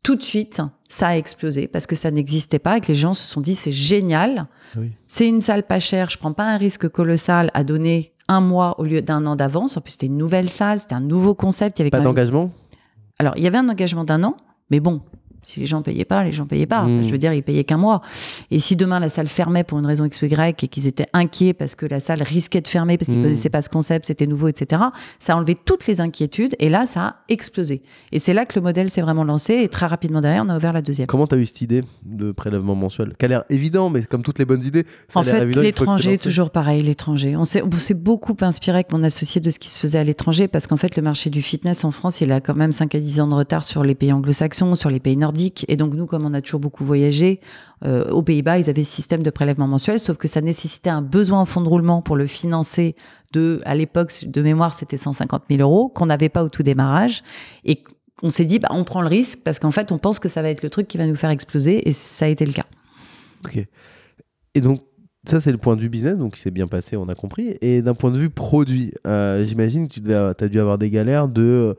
tout 0.02 0.14
de 0.16 0.22
suite, 0.22 0.60
ça 0.88 1.08
a 1.08 1.16
explosé 1.16 1.66
parce 1.66 1.86
que 1.86 1.96
ça 1.96 2.10
n'existait 2.10 2.58
pas 2.58 2.76
et 2.76 2.80
que 2.80 2.88
les 2.88 2.94
gens 2.94 3.14
se 3.14 3.26
sont 3.26 3.40
dit 3.40 3.54
c'est 3.54 3.72
génial. 3.72 4.46
Oui. 4.76 4.92
C'est 5.06 5.26
une 5.26 5.40
salle 5.40 5.64
pas 5.64 5.80
chère, 5.80 6.10
je 6.10 6.18
prends 6.18 6.32
pas 6.34 6.44
un 6.44 6.56
risque 6.58 6.88
colossal 6.88 7.50
à 7.54 7.64
donner 7.64 8.12
un 8.28 8.40
mois 8.40 8.78
au 8.78 8.84
lieu 8.84 9.02
d'un 9.02 9.24
an 9.26 9.34
d'avance. 9.34 9.76
En 9.76 9.80
plus, 9.80 9.92
c'était 9.92 10.06
une 10.06 10.16
nouvelle 10.18 10.48
salle, 10.48 10.78
c'était 10.78 10.94
un 10.94 11.00
nouveau 11.00 11.34
concept. 11.34 11.78
Il 11.78 11.82
y 11.82 11.84
avait 11.84 11.90
Pas 11.90 11.98
même- 11.98 12.04
d'engagement? 12.04 12.52
Alors, 13.18 13.32
il 13.36 13.42
y 13.42 13.46
avait 13.46 13.58
un 13.58 13.68
engagement 13.68 14.04
d'un 14.04 14.22
an, 14.24 14.36
mais 14.70 14.78
bon, 14.80 15.00
si 15.46 15.60
les 15.60 15.66
gens 15.66 15.80
payaient 15.80 16.04
pas, 16.04 16.24
les 16.24 16.32
gens 16.32 16.44
payaient 16.46 16.66
pas. 16.66 16.80
Enfin, 16.82 16.88
Mm. 16.90 17.04
je 17.06 17.10
veux 17.12 17.18
dire, 17.18 17.32
ils 17.32 17.42
payaient 17.42 17.64
qu'un 17.64 17.76
mois. 17.76 18.00
Et 18.50 18.58
si 18.58 18.74
demain 18.76 18.98
la 18.98 19.08
salle 19.08 19.28
fermait 19.28 19.62
pour 19.64 19.78
une 19.78 19.86
raison 19.86 20.04
X 20.04 20.20
ou 20.22 20.26
Y 20.26 20.62
et 20.64 20.68
qu'ils 20.68 20.86
étaient 20.88 21.06
inquiets 21.12 21.52
parce 21.54 21.74
que 21.76 21.86
la 21.86 22.00
salle 22.00 22.22
risquait 22.22 22.60
de 22.60 22.68
fermer 22.68 22.98
parce 22.98 23.08
qu'ils 23.08 23.20
Mm. 23.20 23.24
connaissaient 23.24 23.50
pas 23.50 23.62
ce 23.62 23.68
concept, 23.68 24.06
c'était 24.06 24.26
nouveau, 24.26 24.48
etc., 24.48 24.82
ça 25.20 25.34
a 25.34 25.36
enlevé 25.36 25.54
toutes 25.54 25.86
les 25.86 26.00
inquiétudes 26.00 26.54
et 26.58 26.68
là, 26.68 26.84
ça 26.86 27.00
a 27.06 27.16
explosé. 27.28 27.82
Et 28.12 28.18
c'est 28.18 28.32
là 28.32 28.44
que 28.44 28.58
le 28.58 28.62
modèle 28.62 28.90
s'est 28.90 29.02
vraiment 29.02 29.24
lancé 29.24 29.54
et 29.54 29.68
très 29.68 29.86
rapidement 29.86 30.20
derrière, 30.20 30.42
on 30.44 30.48
a 30.48 30.56
ouvert 30.56 30.72
la 30.72 30.82
deuxième. 30.82 31.06
Comment 31.06 31.26
t'as 31.28 31.36
eu 31.36 31.46
cette 31.46 31.60
idée 31.60 31.84
de 32.04 32.32
prélèvement 32.32 32.74
mensuel? 32.74 33.14
Qui 33.18 33.24
a 33.24 33.28
l'air 33.28 33.44
évident, 33.48 33.88
mais 33.88 34.02
comme 34.02 34.22
toutes 34.22 34.38
les 34.40 34.44
bonnes 34.44 34.64
idées, 34.64 34.84
ça 35.08 35.20
En 35.20 35.22
fait, 35.22 35.48
tu 35.50 35.60
l'étranger, 35.60 36.18
toujours 36.18 36.50
pareil, 36.50 36.82
l'étranger. 36.82 37.36
On 37.36 37.44
s'est, 37.44 37.62
on 37.62 37.70
s'est 37.78 37.94
beaucoup 37.94 38.36
inspiré 38.40 38.78
avec 38.78 38.92
mon 38.92 39.02
associé 39.04 39.40
de 39.40 39.50
ce 39.50 39.58
qui 39.58 39.68
se 39.68 39.78
faisait 39.78 39.98
à 39.98 40.04
l'étranger 40.04 40.48
parce 40.48 40.66
qu'en 40.66 40.76
fait, 40.76 40.96
le 40.96 41.02
marché 41.02 41.30
du 41.30 41.42
fitness 41.42 41.84
en 41.84 41.90
France, 41.92 42.20
il 42.20 42.32
a 42.32 42.40
quand 42.40 42.54
même 42.56 42.72
5 42.72 42.94
à 42.94 42.98
10 42.98 43.20
ans 43.20 43.28
de 43.28 43.34
retard 43.34 43.62
sur 43.64 43.84
les 43.84 43.94
pays 43.94 44.12
anglo-saxons, 44.12 44.74
sur 44.74 44.90
les 44.90 45.00
pays 45.00 45.16
nordiques. 45.16 45.35
Et 45.68 45.76
donc, 45.76 45.94
nous, 45.94 46.06
comme 46.06 46.24
on 46.24 46.34
a 46.34 46.40
toujours 46.40 46.60
beaucoup 46.60 46.84
voyagé, 46.84 47.40
euh, 47.84 48.10
aux 48.10 48.22
Pays-Bas, 48.22 48.58
ils 48.58 48.70
avaient 48.70 48.84
ce 48.84 48.92
système 48.92 49.22
de 49.22 49.30
prélèvement 49.30 49.66
mensuel, 49.66 49.98
sauf 50.00 50.16
que 50.16 50.28
ça 50.28 50.40
nécessitait 50.40 50.90
un 50.90 51.02
besoin 51.02 51.40
en 51.40 51.46
fonds 51.46 51.60
de 51.60 51.68
roulement 51.68 52.02
pour 52.02 52.16
le 52.16 52.26
financer 52.26 52.96
à 53.64 53.74
l'époque, 53.74 54.12
de 54.26 54.42
mémoire, 54.42 54.74
c'était 54.74 54.96
150 54.96 55.44
000 55.50 55.62
euros, 55.62 55.88
qu'on 55.88 56.06
n'avait 56.06 56.28
pas 56.28 56.44
au 56.44 56.48
tout 56.48 56.62
démarrage. 56.62 57.22
Et 57.64 57.82
on 58.22 58.30
s'est 58.30 58.44
dit, 58.44 58.58
bah, 58.58 58.68
on 58.70 58.84
prend 58.84 59.02
le 59.02 59.08
risque 59.08 59.40
parce 59.44 59.58
qu'en 59.58 59.70
fait, 59.70 59.92
on 59.92 59.98
pense 59.98 60.18
que 60.18 60.28
ça 60.28 60.42
va 60.42 60.50
être 60.50 60.62
le 60.62 60.70
truc 60.70 60.88
qui 60.88 60.98
va 60.98 61.06
nous 61.06 61.14
faire 61.14 61.30
exploser 61.30 61.88
et 61.88 61.92
ça 61.92 62.26
a 62.26 62.28
été 62.28 62.46
le 62.46 62.52
cas. 62.52 62.64
Ok. 63.44 63.58
Et 64.54 64.60
donc, 64.60 64.80
ça, 65.26 65.40
c'est 65.40 65.52
le 65.52 65.58
point 65.58 65.76
de 65.76 65.80
vue 65.80 65.88
business, 65.88 66.16
donc 66.18 66.36
c'est 66.36 66.50
bien 66.50 66.68
passé, 66.68 66.96
on 66.96 67.08
a 67.08 67.14
compris. 67.14 67.56
Et 67.60 67.82
d'un 67.82 67.94
point 67.94 68.10
de 68.10 68.18
vue 68.18 68.30
produit, 68.30 68.92
euh, 69.06 69.44
j'imagine 69.44 69.88
que 69.88 70.32
tu 70.32 70.44
as 70.44 70.48
dû 70.48 70.60
avoir 70.60 70.78
des 70.78 70.90
galères 70.90 71.28
de 71.28 71.76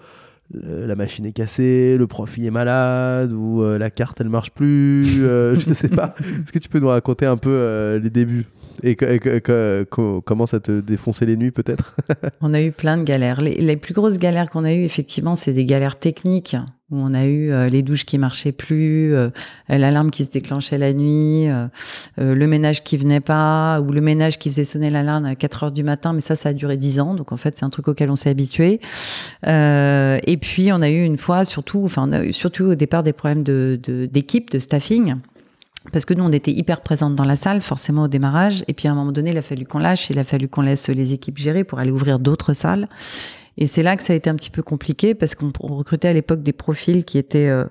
la 0.54 0.96
machine 0.96 1.26
est 1.26 1.34
cassée, 1.34 1.98
le 1.98 2.08
profil 2.08 2.46
est 2.46 2.52
malade, 2.52 3.32
ou 3.34 3.64
euh, 3.64 3.78
la 3.78 3.90
carte 3.90 4.22
elle 4.22 4.30
marche 4.30 4.52
plus, 4.52 5.24
euh, 5.24 5.56
je 5.56 5.72
sais 5.74 5.90
pas. 5.90 6.16
Est-ce 6.20 6.52
que 6.52 6.60
tu 6.60 6.70
peux 6.70 6.80
nous 6.80 6.88
raconter 6.88 7.26
un 7.26 7.38
peu 7.38 7.50
euh, 7.50 8.00
les 8.00 8.10
débuts? 8.10 8.46
Et, 8.84 8.96
que- 8.96 9.06
et 9.06 9.20
que- 9.20 9.40
que- 9.40 9.88
co- 9.90 10.22
comment 10.22 10.46
ça 10.46 10.60
te 10.60 10.80
défonçait 10.82 11.26
les 11.26 11.36
nuits 11.38 11.52
peut-être 11.52 11.96
On 12.42 12.54
a 12.54 12.62
eu 12.62 12.72
plein 12.72 12.98
de 12.98 13.04
galères. 13.04 13.42
Les, 13.42 13.76
plus 13.78 13.94
grosses 13.94 14.18
galères 14.20 14.50
qu'on 14.50 14.64
a 14.64 14.74
eues, 14.74 14.84
effectivement, 14.84 15.36
c'est 15.36 15.54
des 15.54 15.66
galères 15.66 15.98
techniques 15.98 16.56
où 16.90 16.98
on 17.00 17.14
a 17.14 17.26
eu 17.26 17.52
euh, 17.52 17.68
les 17.68 17.82
douches 17.82 18.06
qui 18.06 18.18
marchaient 18.18 18.54
plus, 18.54 19.14
euh, 19.14 19.30
l'alarme 19.68 20.10
qui 20.10 20.24
se 20.24 20.30
déclenchait 20.30 20.78
la 20.78 20.94
nuit, 20.94 21.50
euh, 21.50 21.68
le 22.18 22.48
ménage 22.48 22.82
qui 22.84 22.96
venait 22.96 23.20
pas, 23.20 23.82
ou 23.82 23.92
le 23.92 24.00
ménage 24.00 24.40
qui 24.40 24.50
faisait 24.50 24.64
sonner 24.64 24.90
l'alarme 24.90 25.26
à 25.26 25.36
4 25.36 25.66
heures 25.66 25.72
du 25.74 25.84
matin. 25.84 26.14
Mais 26.14 26.22
ça, 26.22 26.36
ça 26.36 26.50
a 26.50 26.54
duré 26.54 26.78
10 26.78 27.00
ans. 27.02 27.14
Donc, 27.14 27.34
en 27.34 27.38
fait, 27.38 27.58
c'est 27.58 27.66
un 27.66 27.70
truc 27.70 27.90
auquel 27.90 28.10
on 28.10 28.16
s'est 28.16 28.30
habitué. 28.30 28.80
Et 29.46 30.38
puis, 30.40 30.72
on 30.72 30.82
a 30.82 30.90
eu 30.90 31.04
une 31.04 31.18
fois, 31.18 31.44
surtout, 31.46 31.82
enfin, 31.84 32.10
surtout 32.32 32.66
au 32.66 32.76
départ 32.76 33.04
des 33.04 33.14
problèmes 33.14 33.44
de, 33.44 33.78
de- 33.84 34.06
d'équipe, 34.06 34.50
de 34.52 34.60
staffing. 34.60 35.16
Parce 35.92 36.06
que 36.06 36.14
nous, 36.14 36.24
on 36.24 36.32
était 36.32 36.52
hyper 36.52 36.82
présentes 36.82 37.16
dans 37.16 37.26
la 37.26 37.36
salle, 37.36 37.62
forcément 37.62 38.04
au 38.04 38.08
démarrage. 38.08 38.64
Et 38.68 38.74
puis 38.74 38.88
à 38.88 38.92
un 38.92 38.96
moment 38.96 39.12
donné, 39.12 39.32
il 39.32 39.38
a 39.38 39.42
fallu 39.42 39.66
qu'on 39.66 39.80
lâche, 39.80 40.10
il 40.10 40.20
a 40.20 40.24
fallu 40.24 40.48
qu'on 40.48 40.62
laisse 40.62 40.90
les 40.90 41.14
équipes 41.14 41.38
gérer 41.38 41.64
pour 41.64 41.80
aller 41.80 41.92
ouvrir 41.92 42.20
d'autres 42.20 42.54
salles. 42.54 42.88
Et 43.60 43.66
c'est 43.66 43.82
là 43.82 43.98
que 43.98 44.04
ça 44.04 44.14
a 44.14 44.16
été 44.16 44.30
un 44.30 44.36
petit 44.36 44.52
peu 44.52 44.62
compliqué 44.62 45.16
parce 45.16 45.34
qu'on 45.34 45.52
on 45.62 45.76
recrutait 45.76 46.10
à 46.10 46.14
l'époque 46.14 46.44
des 46.44 46.54
profils 46.54 47.04
qui 47.04 47.18
étaient 47.18 47.48
euh, 47.48 47.66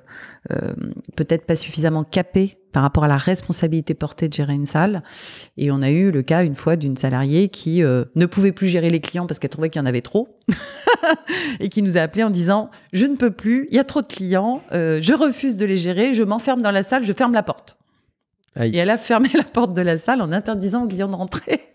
euh, 0.51 0.73
peut-être 1.15 1.47
pas 1.47 1.55
suffisamment 1.55 2.03
capés 2.03 2.59
par 2.77 2.83
rapport 2.83 3.05
à 3.05 3.09
la 3.09 3.17
responsabilité 3.17 3.95
portée 3.95 4.29
de 4.29 4.35
gérer 4.35 4.53
une 4.53 4.67
salle. 4.67 5.03
Et 5.57 5.71
on 5.71 5.81
a 5.81 5.89
eu 5.89 6.11
le 6.11 6.23
cas 6.23 6.45
une 6.45 6.55
fois 6.55 6.77
d'une 6.77 6.95
salariée 6.95 7.49
qui 7.49 7.83
euh, 7.83 8.05
ne 8.17 8.27
pouvait 8.27 8.53
plus 8.53 8.67
gérer 8.67 8.91
les 8.91 9.01
clients 9.01 9.27
parce 9.27 9.39
qu'elle 9.39 9.49
trouvait 9.49 9.71
qu'il 9.71 9.81
y 9.81 9.83
en 9.83 9.87
avait 9.87 10.03
trop 10.03 10.29
et 11.61 11.71
qui 11.71 11.81
nous 11.81 11.97
a 11.97 12.01
appelé 12.01 12.23
en 12.23 12.29
disant 12.29 12.71
je 12.93 13.07
ne 13.07 13.17
peux 13.17 13.31
plus, 13.31 13.67
il 13.71 13.77
y 13.77 13.79
a 13.79 13.85
trop 13.85 14.03
de 14.03 14.07
clients, 14.07 14.61
euh, 14.73 14.99
je 15.01 15.15
refuse 15.15 15.57
de 15.57 15.65
les 15.65 15.79
gérer, 15.79 16.13
je 16.13 16.23
m'enferme 16.23 16.61
dans 16.61 16.71
la 16.71 16.83
salle, 16.83 17.03
je 17.03 17.15
ferme 17.15 17.33
la 17.33 17.43
porte. 17.43 17.79
Aïe. 18.57 18.75
Et 18.75 18.79
elle 18.79 18.91
a 18.91 18.97
fermé 18.97 19.29
la 19.35 19.45
porte 19.45 19.75
de 19.75 19.83
la 19.83 19.99
salle 19.99 20.23
en 20.23 20.33
interdisant 20.33 20.85
aux 20.85 20.89
clients 20.89 21.09
de 21.09 21.15
rentrer. 21.17 21.61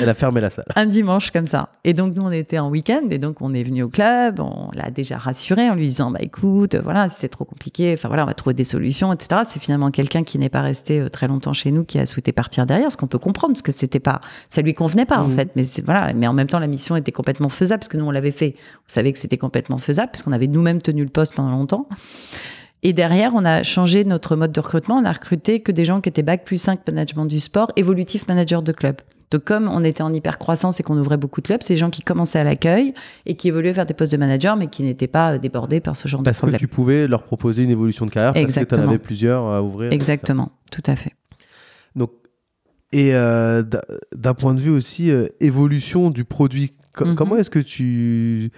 Elle 0.00 0.08
a 0.08 0.14
fermé 0.14 0.40
la 0.40 0.50
salle. 0.50 0.66
un 0.76 0.86
dimanche 0.86 1.30
comme 1.32 1.46
ça. 1.46 1.70
Et 1.82 1.92
donc 1.92 2.14
nous 2.14 2.22
on 2.22 2.30
était 2.30 2.58
en 2.60 2.68
week-end 2.70 3.02
et 3.10 3.18
donc 3.18 3.40
on 3.40 3.52
est 3.54 3.62
venu 3.64 3.82
au 3.82 3.88
club, 3.88 4.38
on 4.38 4.70
l'a 4.74 4.90
déjà 4.90 5.16
rassuré 5.18 5.68
en 5.68 5.74
lui 5.74 5.86
disant 5.88 6.10
bah 6.12 6.20
écoute 6.22 6.76
voilà 6.76 7.08
c'est 7.08 7.28
trop 7.28 7.44
compliqué, 7.44 7.92
enfin 7.96 8.06
voilà 8.08 8.22
on 8.24 8.26
va 8.26 8.34
trouver 8.34 8.54
des 8.54 8.64
solutions 8.64 9.12
etc. 9.12 9.40
C'est 9.44 9.58
finalement 9.58 9.90
quelqu'un 9.90 10.22
qui 10.22 10.38
n'est 10.38 10.50
pas 10.50 10.60
resté 10.60 11.00
euh, 11.00 11.08
très 11.08 11.26
longtemps 11.26 11.52
chez 11.54 11.72
nous 11.72 11.84
qui 11.84 11.98
a 11.98 12.06
souhaité 12.06 12.30
partir 12.32 12.64
derrière, 12.66 12.92
ce 12.92 12.96
qu'on 12.96 13.08
peut 13.08 13.18
comprendre 13.18 13.54
parce 13.54 13.62
que 13.62 13.72
c'était 13.72 13.98
pas 13.98 14.20
ça 14.50 14.62
lui 14.62 14.74
convenait 14.74 15.06
pas 15.06 15.18
en 15.18 15.26
Mhm. 15.26 15.34
fait. 15.34 15.50
Mais 15.56 15.62
voilà 15.84 16.12
mais 16.12 16.28
en 16.28 16.32
même 16.34 16.46
temps 16.46 16.60
la 16.60 16.68
mission 16.68 16.94
était 16.94 17.12
complètement 17.12 17.48
faisable 17.48 17.80
parce 17.80 17.88
que 17.88 17.96
nous 17.96 18.04
on 18.04 18.10
l'avait 18.12 18.30
fait, 18.30 18.54
on 18.56 18.88
savait 18.88 19.12
que 19.12 19.18
c'était 19.18 19.38
complètement 19.38 19.78
faisable 19.78 20.10
parce 20.12 20.22
qu'on 20.22 20.32
avait 20.32 20.46
nous-mêmes 20.48 20.82
tenu 20.82 21.02
le 21.02 21.10
poste 21.10 21.34
pendant 21.34 21.50
longtemps. 21.50 21.88
Et 22.82 22.92
derrière, 22.92 23.32
on 23.34 23.44
a 23.44 23.62
changé 23.62 24.04
notre 24.04 24.36
mode 24.36 24.52
de 24.52 24.60
recrutement. 24.60 24.96
On 24.96 25.04
a 25.04 25.12
recruté 25.12 25.60
que 25.60 25.70
des 25.72 25.84
gens 25.84 26.00
qui 26.00 26.08
étaient 26.08 26.22
bac 26.22 26.44
plus 26.44 26.56
5 26.60 26.80
management 26.86 27.26
du 27.26 27.38
sport, 27.40 27.70
évolutif 27.76 28.26
manager 28.26 28.62
de 28.62 28.72
club. 28.72 28.96
Donc, 29.30 29.44
comme 29.44 29.68
on 29.68 29.84
était 29.84 30.02
en 30.02 30.12
hyper 30.12 30.38
croissance 30.38 30.80
et 30.80 30.82
qu'on 30.82 30.96
ouvrait 30.98 31.16
beaucoup 31.18 31.40
de 31.40 31.46
clubs, 31.46 31.62
c'est 31.62 31.74
des 31.74 31.78
gens 31.78 31.90
qui 31.90 32.02
commençaient 32.02 32.40
à 32.40 32.44
l'accueil 32.44 32.94
et 33.26 33.36
qui 33.36 33.46
évoluaient 33.48 33.70
vers 33.72 33.86
des 33.86 33.94
postes 33.94 34.10
de 34.10 34.16
manager, 34.16 34.56
mais 34.56 34.66
qui 34.66 34.82
n'étaient 34.82 35.06
pas 35.06 35.34
euh, 35.34 35.38
débordés 35.38 35.80
par 35.80 35.96
ce 35.96 36.08
genre 36.08 36.22
Parce 36.22 36.38
de 36.38 36.40
que 36.40 36.46
problème. 36.46 36.58
tu 36.58 36.66
pouvais 36.66 37.06
leur 37.06 37.22
proposer 37.22 37.62
une 37.62 37.70
évolution 37.70 38.06
de 38.06 38.10
carrière 38.10 38.32
parce 38.32 38.44
que 38.46 38.50
tu 38.52 38.58
en 38.58 38.62
Exactement. 38.62 38.88
avais 38.88 38.98
plusieurs 38.98 39.44
à 39.46 39.62
ouvrir. 39.62 39.92
Exactement, 39.92 40.50
tout 40.72 40.82
à 40.86 40.96
fait. 40.96 41.12
Donc, 41.94 42.10
et 42.92 43.14
euh, 43.14 43.62
d'un- 44.16 44.34
point 44.34 44.54
de 44.54 44.60
vue 44.60 44.70
aussi 44.70 45.12
euh, 45.12 45.28
évolution 45.38 46.10
du 46.10 46.24
produit, 46.24 46.72
Mhm. 47.00 47.14
comment 47.14 47.36
est-ce 47.36 47.50
que 47.50 47.60
tu 47.60 48.50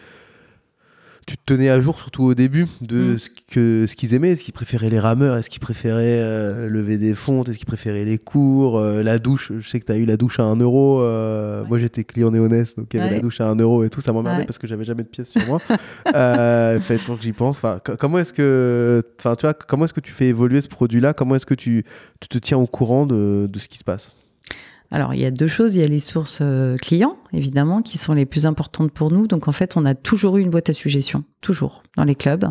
tu 1.27 1.37
te 1.37 1.43
tenais 1.47 1.69
à 1.69 1.81
jour, 1.81 1.97
surtout 1.99 2.25
au 2.25 2.35
début, 2.35 2.67
de 2.81 2.97
Mhm. 3.13 3.19
ce 3.19 3.95
qu'ils 3.95 4.15
aimaient 4.15 4.31
Est-ce 4.31 4.43
qu'ils 4.45 4.53
préféraient 4.55 4.91
les 4.91 4.99
rameurs 4.99 5.37
Est-ce 5.37 5.49
qu'ils 5.51 5.61
préféraient 5.61 6.21
euh, 6.21 6.69
lever 6.69 6.99
des 6.99 7.15
fontes 7.15 7.49
Est-ce 7.49 7.59
qu'ils 7.59 7.67
préféraient 7.67 8.05
les 8.05 8.19
cours 8.19 8.79
Euh, 8.79 9.03
La 9.03 9.19
douche, 9.19 9.53
je 9.59 9.69
sais 9.69 9.79
que 9.81 9.85
tu 9.87 9.93
as 9.93 9.97
eu 9.99 10.05
la 10.05 10.17
douche 10.17 10.41
à 10.41 10.45
1 10.45 10.57
euro. 10.57 11.01
euh, 11.01 11.63
Ouais. 11.63 11.69
Moi, 11.69 11.79
j'étais 11.79 12.03
client 12.05 12.31
néonès, 12.31 12.75
donc 12.77 12.89
il 12.93 12.97
y 12.97 13.01
avait 13.01 13.11
Ouais. 13.11 13.17
la 13.17 13.21
douche 13.23 13.41
à 13.41 13.49
1 13.49 13.57
euro 13.57 13.85
et 13.85 13.91
tout. 13.91 14.01
Ça 14.01 14.13
m'emmerdait 14.13 14.41
Ouais. 14.41 14.47
parce 14.47 14.59
que 14.59 14.67
j'avais 14.67 14.85
jamais 14.85 15.03
de 15.05 15.09
pièces 15.09 15.31
sur 15.31 15.47
moi. 15.47 15.59
euh, 16.15 16.81
fait 16.81 16.99
toujours 16.99 17.19
que 17.19 17.23
j'y 17.25 17.33
pense. 17.33 17.57
Enfin, 17.59 17.79
co- 17.85 17.97
comment 17.99 18.19
est-ce 18.19 18.33
que, 18.33 19.03
enfin, 19.19 19.37
tu 19.37 19.43
vois, 19.43 19.55
comment 19.55 19.85
est-ce 19.85 19.95
que 19.95 20.01
tu 20.01 20.13
fais 20.13 20.27
évoluer 20.29 20.61
ce 20.61 20.69
produit-là? 20.69 21.13
Comment 21.13 21.37
est-ce 21.37 21.47
que 21.47 21.55
tu, 21.55 21.85
tu 22.21 22.29
te 22.29 22.39
tiens 22.39 22.59
au 22.59 22.67
courant 22.67 23.07
de, 23.07 23.49
de 23.51 23.59
ce 23.59 23.69
qui 23.69 23.79
se 23.79 23.85
passe? 23.85 24.13
Alors, 24.93 25.15
il 25.15 25.21
y 25.21 25.25
a 25.25 25.31
deux 25.31 25.47
choses. 25.47 25.75
Il 25.75 25.81
y 25.81 25.85
a 25.85 25.89
les 25.89 25.99
sources 25.99 26.39
euh, 26.43 26.77
clients, 26.77 27.17
évidemment, 27.33 27.81
qui 27.83 27.97
sont 27.99 28.13
les 28.13 28.27
plus 28.27 28.45
importantes 28.47 28.93
pour 28.93 29.11
nous. 29.11 29.27
Donc, 29.27 29.49
en 29.49 29.53
fait, 29.53 29.77
on 29.77 29.85
a 29.87 29.95
toujours 29.95 30.37
eu 30.37 30.43
une 30.43 30.51
boîte 30.51 30.69
à 30.69 30.73
suggestions, 30.75 31.25
toujours, 31.41 31.83
dans 31.97 32.05
les 32.05 32.15
clubs. 32.15 32.49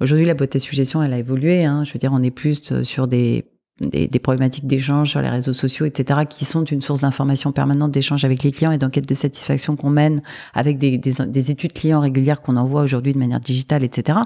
Aujourd'hui, 0.00 0.24
la 0.24 0.34
boîte 0.34 0.54
à 0.54 0.60
suggestions, 0.60 1.02
elle 1.02 1.12
a 1.12 1.18
évolué. 1.18 1.64
hein. 1.64 1.82
Je 1.84 1.92
veux 1.92 1.98
dire, 1.98 2.12
on 2.12 2.22
est 2.22 2.30
plus 2.30 2.72
euh, 2.72 2.84
sur 2.84 3.08
des, 3.08 3.44
des, 3.80 4.08
des 4.08 4.18
problématiques 4.18 4.66
d'échange 4.66 5.10
sur 5.10 5.22
les 5.22 5.28
réseaux 5.28 5.52
sociaux, 5.52 5.86
etc., 5.86 6.20
qui 6.28 6.44
sont 6.44 6.64
une 6.64 6.80
source 6.80 7.00
d'information 7.00 7.52
permanente 7.52 7.90
d'échange 7.90 8.24
avec 8.24 8.42
les 8.42 8.50
clients 8.50 8.72
et 8.72 8.78
d'enquête 8.78 9.08
de 9.08 9.14
satisfaction 9.14 9.76
qu'on 9.76 9.90
mène 9.90 10.22
avec 10.54 10.78
des, 10.78 10.98
des, 10.98 11.12
des 11.26 11.50
études 11.50 11.72
clients 11.72 12.00
régulières 12.00 12.40
qu'on 12.40 12.56
envoie 12.56 12.82
aujourd'hui 12.82 13.12
de 13.14 13.18
manière 13.18 13.40
digitale, 13.40 13.82
etc. 13.84 14.18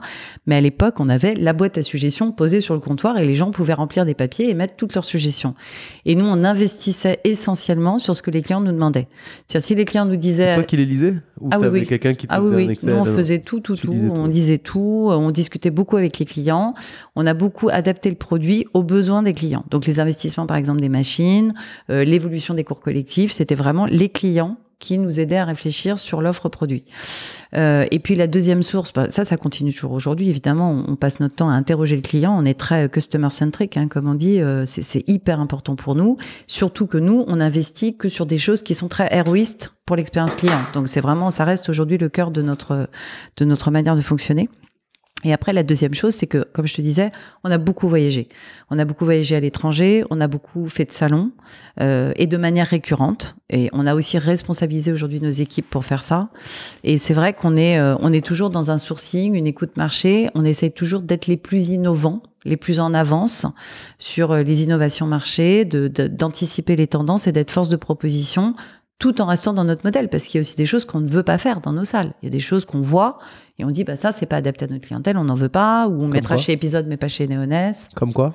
Mais 0.46 0.56
à 0.56 0.60
l'époque, 0.60 1.00
on 1.00 1.08
avait 1.08 1.34
la 1.34 1.52
boîte 1.52 1.78
à 1.78 1.82
suggestions 1.82 2.32
posée 2.32 2.60
sur 2.60 2.74
le 2.74 2.80
comptoir 2.80 3.18
et 3.18 3.24
les 3.24 3.34
gens 3.34 3.50
pouvaient 3.50 3.74
remplir 3.74 4.04
des 4.04 4.14
papiers 4.14 4.50
et 4.50 4.54
mettre 4.54 4.74
toutes 4.76 4.94
leurs 4.94 5.04
suggestions. 5.04 5.54
Et 6.04 6.14
nous, 6.16 6.24
on 6.26 6.44
investissait 6.44 7.20
essentiellement 7.24 7.98
sur 7.98 8.16
ce 8.16 8.22
que 8.22 8.30
les 8.30 8.42
clients 8.42 8.60
nous 8.60 8.72
demandaient. 8.72 9.08
C'est-à-dire, 9.46 9.66
si 9.66 9.74
les 9.74 9.84
clients 9.84 10.04
nous 10.04 10.12
C'est 10.12 10.18
disaient... 10.18 10.54
toi 10.54 10.64
qui 10.64 10.76
les 10.76 10.86
lisais 10.86 11.14
Ou 11.40 11.48
Ah 11.52 11.58
oui, 11.60 11.68
oui. 11.70 11.86
quelqu'un 11.86 12.14
qui 12.14 12.26
te 12.26 12.32
Ah 12.34 12.40
faisait 12.40 12.56
oui, 12.56 12.62
un 12.64 12.66
oui. 12.66 12.72
Excel 12.72 12.90
Nous, 12.90 12.96
on 13.00 13.04
faisait 13.04 13.38
tout, 13.38 13.60
tout, 13.60 13.76
tout. 13.76 13.92
On 13.92 14.26
lisait 14.26 14.58
tout. 14.58 15.08
On 15.10 15.30
discutait 15.30 15.70
beaucoup 15.70 15.96
avec 15.96 16.18
les 16.18 16.24
clients. 16.24 16.74
On 17.14 17.26
a 17.26 17.34
beaucoup 17.34 17.68
adapté 17.68 18.10
le 18.10 18.16
produit 18.16 18.66
aux 18.74 18.82
besoins 18.82 19.22
des 19.22 19.32
clients. 19.32 19.43
Donc, 19.70 19.86
les 19.86 20.00
investissements, 20.00 20.46
par 20.46 20.56
exemple, 20.56 20.80
des 20.80 20.88
machines, 20.88 21.54
euh, 21.90 22.04
l'évolution 22.04 22.54
des 22.54 22.64
cours 22.64 22.80
collectifs, 22.80 23.32
c'était 23.32 23.54
vraiment 23.54 23.86
les 23.86 24.08
clients 24.08 24.56
qui 24.78 24.98
nous 24.98 25.18
aidaient 25.18 25.36
à 25.38 25.44
réfléchir 25.44 25.98
sur 25.98 26.20
l'offre 26.20 26.48
produit. 26.48 26.84
Euh, 27.54 27.86
et 27.90 27.98
puis 27.98 28.14
la 28.16 28.26
deuxième 28.26 28.62
source, 28.62 28.92
bah, 28.92 29.06
ça, 29.08 29.24
ça 29.24 29.36
continue 29.36 29.72
toujours 29.72 29.92
aujourd'hui. 29.92 30.28
Évidemment, 30.28 30.84
on, 30.86 30.96
passe 30.96 31.20
notre 31.20 31.36
temps 31.36 31.48
à 31.48 31.54
interroger 31.54 31.96
le 31.96 32.02
client. 32.02 32.36
On 32.36 32.44
est 32.44 32.58
très 32.58 32.88
customer 32.90 33.30
centric, 33.30 33.76
hein, 33.76 33.88
comme 33.88 34.08
on 34.08 34.14
dit. 34.14 34.40
Euh, 34.40 34.66
c'est- 34.66 34.82
c'est 34.82 35.08
hyper 35.08 35.40
important 35.40 35.74
pour 35.76 35.94
nous. 35.94 36.16
Surtout 36.46 36.86
que 36.86 36.98
nous, 36.98 37.24
on 37.28 37.40
investit 37.40 37.96
que 37.96 38.08
sur 38.08 38.26
des 38.26 38.38
choses 38.38 38.62
qui 38.62 38.74
sont 38.74 38.88
très 38.88 39.08
héroïstes 39.14 39.72
pour 39.86 39.96
l'expérience 39.96 40.34
client. 40.34 40.60
Donc 40.74 40.88
c'est 40.88 41.00
vraiment, 41.00 41.30
ça 41.30 41.44
reste 41.44 41.68
aujourd'hui 41.68 41.96
le 41.96 42.08
cœur 42.08 42.30
de 42.30 42.42
notre 42.42 42.88
de 43.36 43.44
notre 43.44 43.70
manière 43.70 43.96
de 43.96 44.02
fonctionner. 44.02 44.48
Et 45.24 45.32
après, 45.32 45.52
la 45.52 45.62
deuxième 45.62 45.94
chose, 45.94 46.14
c'est 46.14 46.26
que, 46.26 46.44
comme 46.52 46.66
je 46.66 46.74
te 46.74 46.82
disais, 46.82 47.10
on 47.44 47.50
a 47.50 47.58
beaucoup 47.58 47.88
voyagé. 47.88 48.28
On 48.70 48.78
a 48.78 48.84
beaucoup 48.84 49.04
voyagé 49.04 49.34
à 49.34 49.40
l'étranger, 49.40 50.04
on 50.10 50.20
a 50.20 50.28
beaucoup 50.28 50.68
fait 50.68 50.84
de 50.84 50.92
salons, 50.92 51.30
euh, 51.80 52.12
et 52.16 52.26
de 52.26 52.36
manière 52.36 52.66
récurrente. 52.66 53.34
Et 53.50 53.70
on 53.72 53.86
a 53.86 53.94
aussi 53.94 54.18
responsabilisé 54.18 54.92
aujourd'hui 54.92 55.20
nos 55.20 55.30
équipes 55.30 55.68
pour 55.68 55.84
faire 55.84 56.02
ça. 56.02 56.28
Et 56.82 56.98
c'est 56.98 57.14
vrai 57.14 57.32
qu'on 57.32 57.56
est, 57.56 57.78
euh, 57.78 57.96
on 58.00 58.12
est 58.12 58.24
toujours 58.24 58.50
dans 58.50 58.70
un 58.70 58.78
sourcing, 58.78 59.34
une 59.34 59.46
écoute 59.46 59.76
marché. 59.76 60.28
On 60.34 60.44
essaye 60.44 60.72
toujours 60.72 61.00
d'être 61.02 61.26
les 61.26 61.36
plus 61.36 61.68
innovants, 61.70 62.22
les 62.44 62.56
plus 62.58 62.78
en 62.78 62.92
avance 62.92 63.46
sur 63.98 64.32
euh, 64.32 64.42
les 64.42 64.62
innovations 64.62 65.06
marché, 65.06 65.64
de- 65.64 65.88
de- 65.88 66.06
d'anticiper 66.06 66.76
les 66.76 66.86
tendances 66.86 67.26
et 67.26 67.32
d'être 67.32 67.50
force 67.50 67.70
de 67.70 67.76
proposition 67.76 68.54
tout 68.98 69.20
en 69.20 69.26
restant 69.26 69.52
dans 69.52 69.64
notre 69.64 69.84
modèle, 69.84 70.08
parce 70.08 70.24
qu'il 70.24 70.38
y 70.38 70.40
a 70.40 70.42
aussi 70.42 70.56
des 70.56 70.66
choses 70.66 70.84
qu'on 70.84 71.00
ne 71.00 71.08
veut 71.08 71.22
pas 71.22 71.38
faire 71.38 71.60
dans 71.60 71.72
nos 71.72 71.84
salles. 71.84 72.12
Il 72.22 72.26
y 72.26 72.28
a 72.28 72.30
des 72.30 72.40
choses 72.40 72.64
qu'on 72.64 72.80
voit 72.80 73.18
et 73.58 73.64
on 73.64 73.70
dit, 73.70 73.84
bah 73.84 73.96
ça, 73.96 74.12
c'est 74.12 74.26
pas 74.26 74.36
adapté 74.36 74.64
à 74.64 74.68
notre 74.68 74.86
clientèle, 74.86 75.16
on 75.16 75.24
n'en 75.24 75.34
veut 75.34 75.48
pas, 75.48 75.88
ou 75.88 76.02
on 76.02 76.08
mettra 76.08 76.36
quoi 76.36 76.42
chez 76.42 76.52
Épisode, 76.52 76.86
mais 76.86 76.96
pas 76.96 77.08
chez 77.08 77.26
Néonès. 77.26 77.90
Comme 77.94 78.12
quoi 78.12 78.34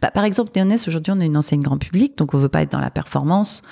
Bah, 0.00 0.10
par 0.10 0.24
exemple, 0.24 0.50
Néonès, 0.54 0.86
aujourd'hui, 0.88 1.12
on 1.16 1.20
a 1.20 1.24
une 1.24 1.36
enseigne 1.36 1.62
grand 1.62 1.78
public, 1.78 2.18
donc 2.18 2.34
on 2.34 2.38
veut 2.38 2.48
pas 2.48 2.62
être 2.62 2.72
dans 2.72 2.80
la 2.80 2.90
performance, 2.90 3.62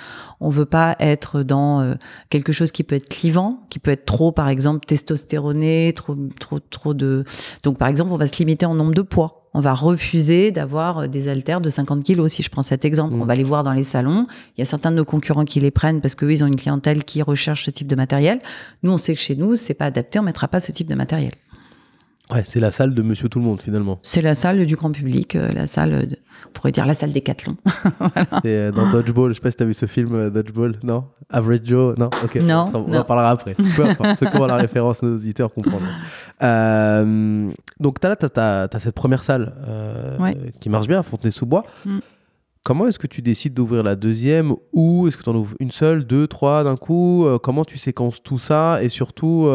on 0.40 0.50
veut 0.50 0.66
pas 0.66 0.96
être 0.98 1.42
dans 1.42 1.80
euh, 1.80 1.94
quelque 2.30 2.52
chose 2.52 2.72
qui 2.72 2.82
peut 2.82 2.96
être 2.96 3.08
clivant, 3.08 3.60
qui 3.70 3.78
peut 3.78 3.90
être 3.90 4.06
trop, 4.06 4.32
par 4.32 4.48
exemple, 4.48 4.84
testostéroné, 4.86 5.92
trop, 5.94 6.16
trop, 6.38 6.60
trop 6.60 6.94
de. 6.94 7.24
Donc, 7.62 7.78
par 7.78 7.88
exemple, 7.88 8.12
on 8.12 8.16
va 8.16 8.26
se 8.26 8.36
limiter 8.38 8.66
en 8.66 8.74
nombre 8.74 8.94
de 8.94 9.02
poids. 9.02 9.38
On 9.54 9.60
va 9.60 9.74
refuser 9.74 10.50
d'avoir 10.50 11.00
euh, 11.00 11.06
des 11.08 11.28
haltères 11.28 11.60
de 11.60 11.68
50 11.68 12.02
kilos, 12.02 12.32
si 12.32 12.42
je 12.42 12.50
prends 12.50 12.62
cet 12.62 12.84
exemple. 12.84 13.14
On 13.14 13.24
va 13.24 13.34
les 13.34 13.44
voir 13.44 13.62
dans 13.62 13.74
les 13.74 13.84
salons. 13.84 14.26
Il 14.56 14.60
y 14.60 14.62
a 14.62 14.64
certains 14.64 14.90
de 14.90 14.96
nos 14.96 15.04
concurrents 15.04 15.44
qui 15.44 15.60
les 15.60 15.70
prennent 15.70 16.00
parce 16.00 16.14
qu'eux, 16.14 16.32
ils 16.32 16.42
ont 16.42 16.46
une 16.46 16.56
clientèle 16.56 17.04
qui 17.04 17.22
recherche 17.22 17.64
ce 17.64 17.70
type 17.70 17.86
de 17.86 17.96
matériel. 17.96 18.40
Nous, 18.82 18.92
on 18.92 18.98
sait 18.98 19.14
que 19.14 19.20
chez 19.20 19.36
nous, 19.36 19.54
c'est 19.56 19.74
pas 19.74 19.86
adapté, 19.86 20.18
on 20.18 20.22
mettra 20.22 20.48
pas 20.48 20.60
ce 20.60 20.72
type 20.72 20.88
de 20.88 20.94
matériel. 20.94 21.32
Ouais, 22.32 22.42
c'est 22.44 22.60
la 22.60 22.70
salle 22.70 22.94
de 22.94 23.02
Monsieur 23.02 23.28
Tout 23.28 23.38
le 23.40 23.44
Monde 23.44 23.60
finalement. 23.60 23.98
C'est 24.02 24.22
la 24.22 24.34
salle 24.34 24.64
du 24.64 24.74
grand 24.76 24.90
public, 24.90 25.36
euh, 25.36 25.48
la 25.52 25.66
salle, 25.66 26.06
de, 26.06 26.16
on 26.48 26.50
pourrait 26.52 26.72
dire 26.72 26.86
la 26.86 26.94
salle 26.94 27.12
Décathlon. 27.12 27.56
C'est 28.42 28.46
euh, 28.46 28.70
dans 28.72 28.90
Dodgeball. 28.90 29.30
Je 29.30 29.34
sais 29.34 29.40
pas 29.40 29.50
si 29.50 29.56
t'as 29.58 29.64
vu 29.66 29.74
ce 29.74 29.84
film 29.86 30.14
euh, 30.14 30.30
Dodgeball. 30.30 30.78
Non? 30.82 31.04
Average 31.30 31.60
Joe. 31.64 31.98
Non? 31.98 32.08
Ok. 32.24 32.36
Non, 32.36 32.70
On 32.74 32.94
en 32.94 33.04
parlera 33.04 33.30
après. 33.30 33.54
Peu 33.54 33.84
importe. 33.84 34.16
Ceux 34.18 34.26
qui 34.30 34.38
la 34.38 34.56
référence, 34.56 35.02
nos 35.02 35.14
auditeurs 35.14 35.52
comprendront. 35.52 35.86
Donc 37.80 38.00
t'as 38.00 38.08
là, 38.08 38.16
t'as, 38.16 38.28
t'as- 38.28 38.68
t'as 38.68 38.78
cette 38.78 38.94
première 38.94 39.24
salle 39.24 39.52
Ouais. 40.18 40.36
qui 40.60 40.68
marche 40.70 40.86
bien 40.88 41.00
à 41.00 41.02
Fontenay-sous-Bois. 41.02 41.64
Mm. 41.84 41.98
Comment 42.64 42.86
est-ce 42.86 42.98
que 42.98 43.08
tu 43.08 43.22
décides 43.22 43.54
d'ouvrir 43.54 43.82
la 43.82 43.96
deuxième 43.96 44.54
ou 44.72 45.08
est-ce 45.08 45.16
que 45.16 45.24
tu 45.24 45.28
en 45.30 45.34
ouvres 45.34 45.56
une 45.58 45.72
seule, 45.72 46.04
deux, 46.06 46.28
trois 46.28 46.62
d'un 46.62 46.76
coup? 46.76 47.26
Comment 47.42 47.64
tu 47.64 47.76
séquences 47.76 48.22
tout 48.22 48.38
ça? 48.38 48.82
Et 48.82 48.88
surtout, 48.88 49.48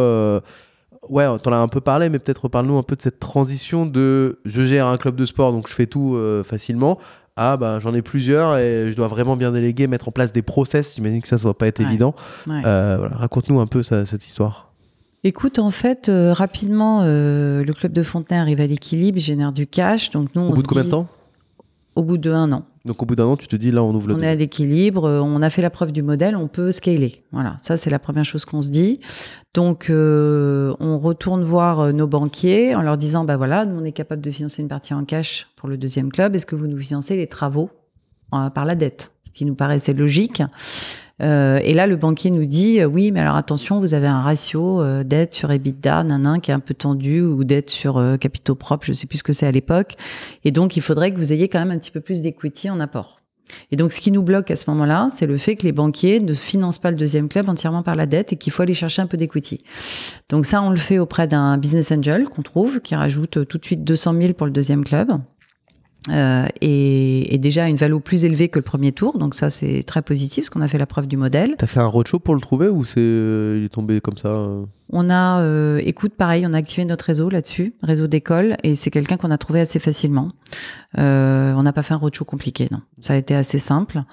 ouais, 1.09 1.25
t'en 1.39 1.51
as 1.51 1.57
un 1.57 1.67
peu 1.67 1.81
parlé, 1.81 2.09
mais 2.09 2.19
peut-être 2.19 2.43
reparle-nous 2.45 2.77
un 2.77 2.83
peu 2.83 2.95
de 2.95 3.01
cette 3.01 3.19
transition 3.19 3.85
de 3.85 4.39
je 4.45 4.61
gère 4.63 4.87
un 4.87 4.97
club 4.97 5.15
de 5.15 5.25
sport 5.25 5.51
donc 5.51 5.67
je 5.67 5.73
fais 5.73 5.85
tout 5.87 6.15
euh, 6.15 6.43
facilement 6.43 6.97
à 7.35 7.55
bah, 7.57 7.77
j'en 7.79 7.93
ai 7.93 8.01
plusieurs 8.01 8.57
et 8.57 8.87
je 8.91 8.95
dois 8.95 9.07
vraiment 9.07 9.35
bien 9.37 9.51
déléguer, 9.51 9.85
mettre 9.87 10.07
en 10.07 10.11
place 10.11 10.31
des 10.33 10.41
process. 10.41 10.95
J'imagine 10.95 11.21
que 11.21 11.27
ça, 11.27 11.37
ça 11.37 11.47
va 11.47 11.53
pas 11.53 11.67
être 11.67 11.79
Ouais. 11.79 11.85
évident. 11.85 12.15
Ouais. 12.47 12.61
Euh, 12.65 12.95
voilà, 12.97 13.15
Raconte-nous 13.15 13.59
un 13.59 13.67
peu 13.67 13.83
ça- 13.83 14.05
cette 14.07 14.25
histoire. 14.25 14.71
Écoute, 15.23 15.59
en 15.59 15.69
fait, 15.71 16.09
euh, 16.09 16.33
rapidement, 16.33 17.03
le 17.03 17.71
club 17.73 17.91
de 17.91 18.01
Fontenay 18.01 18.39
arrive 18.39 18.59
à 18.61 18.65
l'équilibre, 18.67 19.17
il 19.19 19.21
génère 19.21 19.51
du 19.51 19.67
cash. 19.67 20.09
Donc 20.11 20.29
nous, 20.35 20.41
Au 20.41 20.45
on 20.45 20.49
bout 20.49 20.55
se 20.57 20.61
de 20.63 20.67
combien 20.67 20.83
dit- 20.83 20.89
de 20.89 20.91
temps? 20.91 21.07
Au 21.95 22.03
bout 22.03 22.17
de 22.17 22.31
un 22.31 22.51
an. 22.53 22.63
Donc 22.87 23.03
au 23.03 23.05
bout 23.05 23.15
d'un 23.15 23.25
an, 23.25 23.35
tu 23.35 23.47
te 23.47 23.55
dis 23.55 23.69
là, 23.69 23.83
on 23.83 23.93
ouvre 23.93 24.07
le 24.07 24.15
On 24.15 24.21
est 24.21 24.27
à 24.27 24.35
l'équilibre, 24.35 25.05
euh, 25.05 25.19
on 25.19 25.41
a 25.41 25.49
fait 25.49 25.61
la 25.61 25.69
preuve 25.69 25.91
du 25.91 26.01
modèle, 26.01 26.35
on 26.35 26.47
peut 26.47 26.71
scaler. 26.71 27.23
Voilà, 27.31 27.57
ça 27.61 27.77
c'est 27.77 27.89
la 27.89 27.99
première 27.99 28.25
chose 28.25 28.45
qu'on 28.45 28.61
se 28.61 28.69
dit. 28.69 29.01
Donc 29.53 29.89
euh, 29.89 30.73
on 30.79 30.97
retourne 30.97 31.43
voir 31.43 31.79
euh, 31.79 31.91
nos 31.91 32.07
banquiers 32.07 32.75
en 32.75 32.81
leur 32.81 32.97
disant 32.97 33.25
bah 33.25 33.37
voilà, 33.37 33.65
nous 33.65 33.81
on 33.81 33.83
est 33.83 33.91
capable 33.91 34.21
de 34.21 34.31
financer 34.31 34.61
une 34.61 34.67
partie 34.67 34.93
en 34.93 35.03
cash 35.03 35.47
pour 35.55 35.67
le 35.67 35.77
deuxième 35.77 36.11
club. 36.11 36.35
Est-ce 36.35 36.45
que 36.45 36.55
vous 36.55 36.67
nous 36.67 36.77
financez 36.77 37.17
les 37.17 37.27
travaux 37.27 37.69
euh, 38.33 38.49
par 38.49 38.65
la 38.65 38.75
dette? 38.75 39.11
Ce 39.25 39.31
qui 39.31 39.45
nous 39.45 39.55
paraissait 39.55 39.93
logique. 39.93 40.41
Euh, 41.21 41.59
et 41.63 41.73
là, 41.73 41.87
le 41.87 41.95
banquier 41.95 42.29
nous 42.29 42.45
dit 42.45 42.79
euh, 42.79 42.85
oui, 42.85 43.11
mais 43.11 43.21
alors 43.21 43.35
attention, 43.35 43.79
vous 43.79 43.93
avez 43.93 44.07
un 44.07 44.21
ratio 44.21 44.81
euh, 44.81 45.03
dette 45.03 45.33
sur 45.33 45.51
EBITDA, 45.51 46.03
nanan, 46.03 46.39
qui 46.39 46.51
est 46.51 46.53
un 46.53 46.59
peu 46.59 46.73
tendu, 46.73 47.21
ou 47.21 47.43
dette 47.43 47.69
sur 47.69 47.97
euh, 47.97 48.17
capitaux 48.17 48.55
propres, 48.55 48.85
je 48.85 48.93
sais 48.93 49.07
plus 49.07 49.19
ce 49.19 49.23
que 49.23 49.33
c'est 49.33 49.47
à 49.47 49.51
l'époque. 49.51 49.95
Et 50.43 50.51
donc, 50.51 50.77
il 50.77 50.81
faudrait 50.81 51.11
que 51.11 51.17
vous 51.17 51.33
ayez 51.33 51.47
quand 51.47 51.59
même 51.59 51.71
un 51.71 51.79
petit 51.79 51.91
peu 51.91 52.01
plus 52.01 52.21
d'equity 52.21 52.69
en 52.69 52.79
apport. 52.79 53.21
Et 53.71 53.77
donc, 53.77 53.93
ce 53.93 54.01
qui 54.01 54.11
nous 54.11 54.21
bloque 54.21 54.51
à 54.51 54.55
ce 54.55 54.69
moment-là, 54.69 55.07
c'est 55.09 55.25
le 55.25 55.37
fait 55.37 55.55
que 55.55 55.63
les 55.63 55.71
banquiers 55.71 56.19
ne 56.19 56.33
financent 56.33 56.79
pas 56.79 56.91
le 56.91 56.97
deuxième 56.97 57.29
club 57.29 57.47
entièrement 57.47 57.81
par 57.81 57.95
la 57.95 58.05
dette 58.05 58.33
et 58.33 58.35
qu'il 58.35 58.51
faut 58.51 58.61
aller 58.61 58.73
chercher 58.73 59.01
un 59.01 59.07
peu 59.07 59.15
d'equity. 59.15 59.59
Donc 60.29 60.45
ça, 60.45 60.61
on 60.61 60.69
le 60.69 60.75
fait 60.75 60.99
auprès 60.99 61.27
d'un 61.27 61.57
business 61.57 61.91
angel 61.93 62.25
qu'on 62.25 62.41
trouve, 62.41 62.81
qui 62.81 62.93
rajoute 62.93 63.47
tout 63.47 63.57
de 63.57 63.65
suite 63.65 63.85
200 63.85 64.15
000 64.19 64.33
pour 64.33 64.45
le 64.45 64.51
deuxième 64.51 64.83
club. 64.83 65.17
Euh, 66.09 66.45
et, 66.61 67.33
et 67.33 67.37
déjà 67.37 67.67
une 67.67 67.75
valeur 67.75 68.01
plus 68.01 68.25
élevée 68.25 68.49
que 68.49 68.59
le 68.59 68.63
premier 68.63 68.91
tour, 68.91 69.17
donc 69.17 69.35
ça 69.35 69.49
c'est 69.49 69.83
très 69.83 70.01
positif, 70.01 70.43
parce 70.43 70.49
qu'on 70.49 70.61
a 70.61 70.67
fait 70.67 70.77
la 70.77 70.85
preuve 70.85 71.07
du 71.07 71.17
modèle. 71.17 71.55
T'as 71.57 71.67
fait 71.67 71.79
un 71.79 71.87
roadshow 71.87 72.19
pour 72.19 72.35
le 72.35 72.41
trouver 72.41 72.67
ou 72.67 72.83
c'est 72.83 72.95
euh, 72.97 73.57
il 73.59 73.65
est 73.65 73.69
tombé 73.69 74.01
comme 74.01 74.17
ça 74.17 74.29
euh 74.29 74.65
On 74.89 75.09
a, 75.09 75.41
euh, 75.41 75.81
écoute, 75.83 76.13
pareil, 76.15 76.45
on 76.47 76.53
a 76.53 76.57
activé 76.57 76.85
notre 76.85 77.03
réseau 77.05 77.29
là-dessus, 77.29 77.73
réseau 77.83 78.07
d'école, 78.07 78.55
et 78.63 78.73
c'est 78.75 78.89
quelqu'un 78.89 79.17
qu'on 79.17 79.31
a 79.31 79.37
trouvé 79.37 79.59
assez 79.59 79.79
facilement. 79.79 80.31
Euh, 80.97 81.53
on 81.57 81.63
n'a 81.63 81.73
pas 81.73 81.81
fait 81.83 81.93
un 81.93 81.97
roadshow 81.97 82.23
compliqué, 82.23 82.69
non. 82.71 82.79
Ça 83.01 83.13
a 83.13 83.17
été 83.17 83.35
assez 83.35 83.59
simple, 83.59 84.03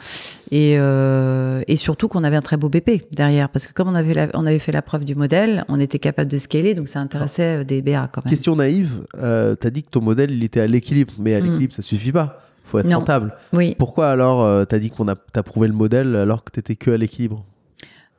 et, 0.50 0.74
euh, 0.78 1.62
et 1.68 1.76
surtout 1.76 2.08
qu'on 2.08 2.24
avait 2.24 2.34
un 2.36 2.42
très 2.42 2.56
beau 2.56 2.68
BP 2.68 3.06
derrière, 3.12 3.50
parce 3.50 3.68
que 3.68 3.72
comme 3.72 3.88
on 3.88 3.94
avait, 3.94 4.14
la- 4.14 4.28
on 4.34 4.46
avait 4.46 4.58
fait 4.58 4.72
la 4.72 4.82
preuve 4.82 5.04
du 5.04 5.14
modèle, 5.14 5.64
on 5.68 5.78
était 5.78 6.00
capable 6.00 6.28
de 6.30 6.38
scaler, 6.38 6.74
donc 6.74 6.88
ça 6.88 6.98
intéressait 6.98 7.64
des 7.64 7.80
BA 7.80 8.08
quand 8.12 8.24
même. 8.24 8.30
Question 8.30 8.56
naïve, 8.56 9.04
t'as 9.12 9.70
dit 9.70 9.84
que 9.84 9.90
ton 9.90 10.00
modèle 10.00 10.32
il 10.32 10.42
était 10.42 10.60
à 10.60 10.66
l'équilibre, 10.66 11.12
mais 11.20 11.34
à 11.34 11.40
Mm. 11.40 11.44
l'équilibre 11.44 11.72
ça 11.74 11.82
suffit 11.82 12.12
pas. 12.12 12.40
Faut 12.64 12.78
être 12.78 12.88
Non. 12.88 12.98
rentable. 12.98 13.34
Oui, 13.52 13.76
Pourquoi 13.78 14.08
alors 14.10 14.42
euh, 14.42 14.64
t'as 14.64 14.78
dit 14.78 14.88
qu'on 14.90 15.06
a 15.06 15.14
t'as 15.14 15.42
prouvé 15.42 15.68
le 15.68 15.74
modèle 15.74 16.16
alors 16.16 16.42
que 16.44 16.50
t'étais 16.50 16.76
que 16.76 16.90
à 16.90 16.96
l'équilibre? 16.96 17.44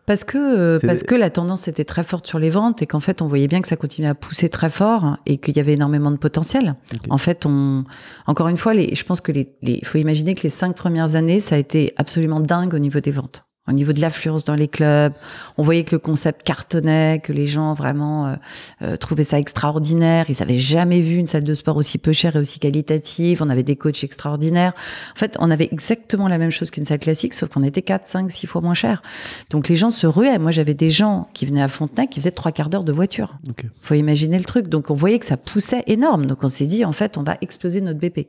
Parce 0.05 0.23
que, 0.23 0.37
euh, 0.37 0.79
parce 0.79 1.03
que 1.03 1.15
la 1.15 1.29
tendance 1.29 1.67
était 1.67 1.83
très 1.83 2.03
forte 2.03 2.27
sur 2.27 2.37
les 2.37 2.51
ventes 2.51 2.81
et 2.81 2.87
qu'en 2.87 2.99
fait, 2.99 3.21
on 3.21 3.27
voyait 3.27 3.47
bien 3.47 3.61
que 3.61 3.67
ça 3.67 3.75
continuait 3.75 4.09
à 4.09 4.15
pousser 4.15 4.49
très 4.49 4.69
fort 4.69 5.17
et 5.25 5.37
qu'il 5.37 5.57
y 5.57 5.59
avait 5.59 5.73
énormément 5.73 6.11
de 6.11 6.17
potentiel. 6.17 6.75
En 7.09 7.17
fait, 7.17 7.45
on, 7.45 7.85
encore 8.27 8.47
une 8.47 8.57
fois, 8.57 8.73
les, 8.73 8.93
je 8.93 9.03
pense 9.03 9.19
que 9.21 9.31
les, 9.31 9.47
les, 9.61 9.81
faut 9.83 9.97
imaginer 9.97 10.35
que 10.35 10.43
les 10.43 10.49
cinq 10.49 10.75
premières 10.75 11.15
années, 11.15 11.39
ça 11.39 11.55
a 11.55 11.57
été 11.57 11.93
absolument 11.97 12.39
dingue 12.39 12.73
au 12.73 12.79
niveau 12.79 12.99
des 12.99 13.11
ventes. 13.11 13.45
Au 13.67 13.71
niveau 13.71 13.93
de 13.93 14.01
l'affluence 14.01 14.43
dans 14.43 14.53
les 14.53 14.67
clubs, 14.67 15.13
on 15.57 15.63
voyait 15.63 15.83
que 15.83 15.95
le 15.95 15.99
concept 15.99 16.43
cartonnait, 16.43 17.19
que 17.23 17.33
les 17.33 17.47
gens 17.47 17.73
vraiment 17.73 18.27
euh, 18.27 18.35
euh, 18.83 18.95
trouvaient 18.95 19.23
ça 19.23 19.39
extraordinaire. 19.39 20.27
Ils 20.29 20.43
avaient 20.43 20.59
jamais 20.59 21.01
vu 21.01 21.15
une 21.15 21.25
salle 21.25 21.43
de 21.43 21.53
sport 21.55 21.75
aussi 21.77 21.97
peu 21.97 22.11
chère 22.11 22.35
et 22.35 22.39
aussi 22.39 22.59
qualitative. 22.59 23.41
On 23.41 23.49
avait 23.49 23.63
des 23.63 23.75
coachs 23.75 24.03
extraordinaires. 24.03 24.73
En 25.15 25.17
fait, 25.17 25.35
on 25.39 25.49
avait 25.49 25.67
exactement 25.71 26.27
la 26.27 26.37
même 26.37 26.51
chose 26.51 26.69
qu'une 26.69 26.85
salle 26.85 26.99
classique, 26.99 27.33
sauf 27.33 27.49
qu'on 27.49 27.63
était 27.63 27.81
4, 27.81 28.05
5, 28.05 28.31
6 28.31 28.45
fois 28.45 28.61
moins 28.61 28.75
cher. 28.75 29.01
Donc 29.49 29.67
les 29.67 29.75
gens 29.75 29.89
se 29.89 30.05
ruaient. 30.05 30.37
Moi, 30.37 30.51
j'avais 30.51 30.75
des 30.75 30.91
gens 30.91 31.27
qui 31.33 31.47
venaient 31.47 31.63
à 31.63 31.67
Fontenay 31.67 32.05
qui 32.07 32.19
faisaient 32.19 32.31
trois 32.31 32.51
quarts 32.51 32.69
d'heure 32.69 32.83
de 32.83 32.93
voiture. 32.93 33.39
Ok. 33.49 33.65
Faut 33.81 33.95
imaginer 33.95 34.37
le 34.37 34.45
truc. 34.45 34.67
Donc 34.67 34.91
on 34.91 34.93
voyait 34.93 35.17
que 35.17 35.25
ça 35.25 35.37
poussait 35.37 35.83
énorme. 35.87 36.27
Donc 36.27 36.43
on 36.43 36.49
s'est 36.49 36.67
dit, 36.67 36.85
en 36.85 36.91
fait, 36.91 37.17
on 37.17 37.23
va 37.23 37.37
exploser 37.41 37.81
notre 37.81 37.99
BP. 37.99 38.27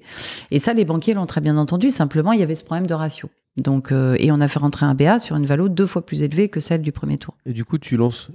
Et 0.50 0.58
ça, 0.58 0.72
les 0.72 0.86
banquiers 0.86 1.12
l'ont 1.12 1.26
très 1.26 1.42
bien 1.42 1.58
entendu. 1.58 1.90
Simplement, 1.90 2.32
il 2.32 2.40
y 2.40 2.42
avait 2.42 2.54
ce 2.54 2.64
problème 2.64 2.86
de 2.86 2.94
ratio. 2.94 3.28
Donc, 3.56 3.90
euh, 3.90 4.16
et 4.18 4.30
on 4.32 4.40
a 4.40 4.48
fait 4.48 4.58
rentrer 4.58 4.84
un 4.86 4.94
BA 4.94 5.18
sur 5.18 5.36
une 5.36 5.46
valo 5.46 5.68
deux 5.68 5.86
fois 5.86 6.04
plus 6.04 6.22
élevée 6.22 6.48
que 6.48 6.60
celle 6.60 6.82
du 6.82 6.92
premier 6.92 7.16
tour. 7.16 7.34
Et 7.46 7.52
du 7.52 7.64
coup, 7.64 7.78
tu 7.78 7.96
lances 7.96 8.28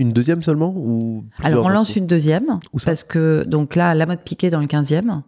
une 0.00 0.12
deuxième 0.12 0.42
seulement 0.42 0.72
ou 0.74 1.24
Alors 1.42 1.66
on 1.66 1.68
lance 1.68 1.94
une 1.94 2.06
deuxième 2.06 2.58
parce 2.84 3.04
que 3.04 3.44
donc 3.46 3.76
là 3.76 3.94
la 3.94 4.06
mode 4.06 4.20
piquée 4.20 4.48
dans 4.48 4.60
le 4.60 4.66
15e 4.66 5.20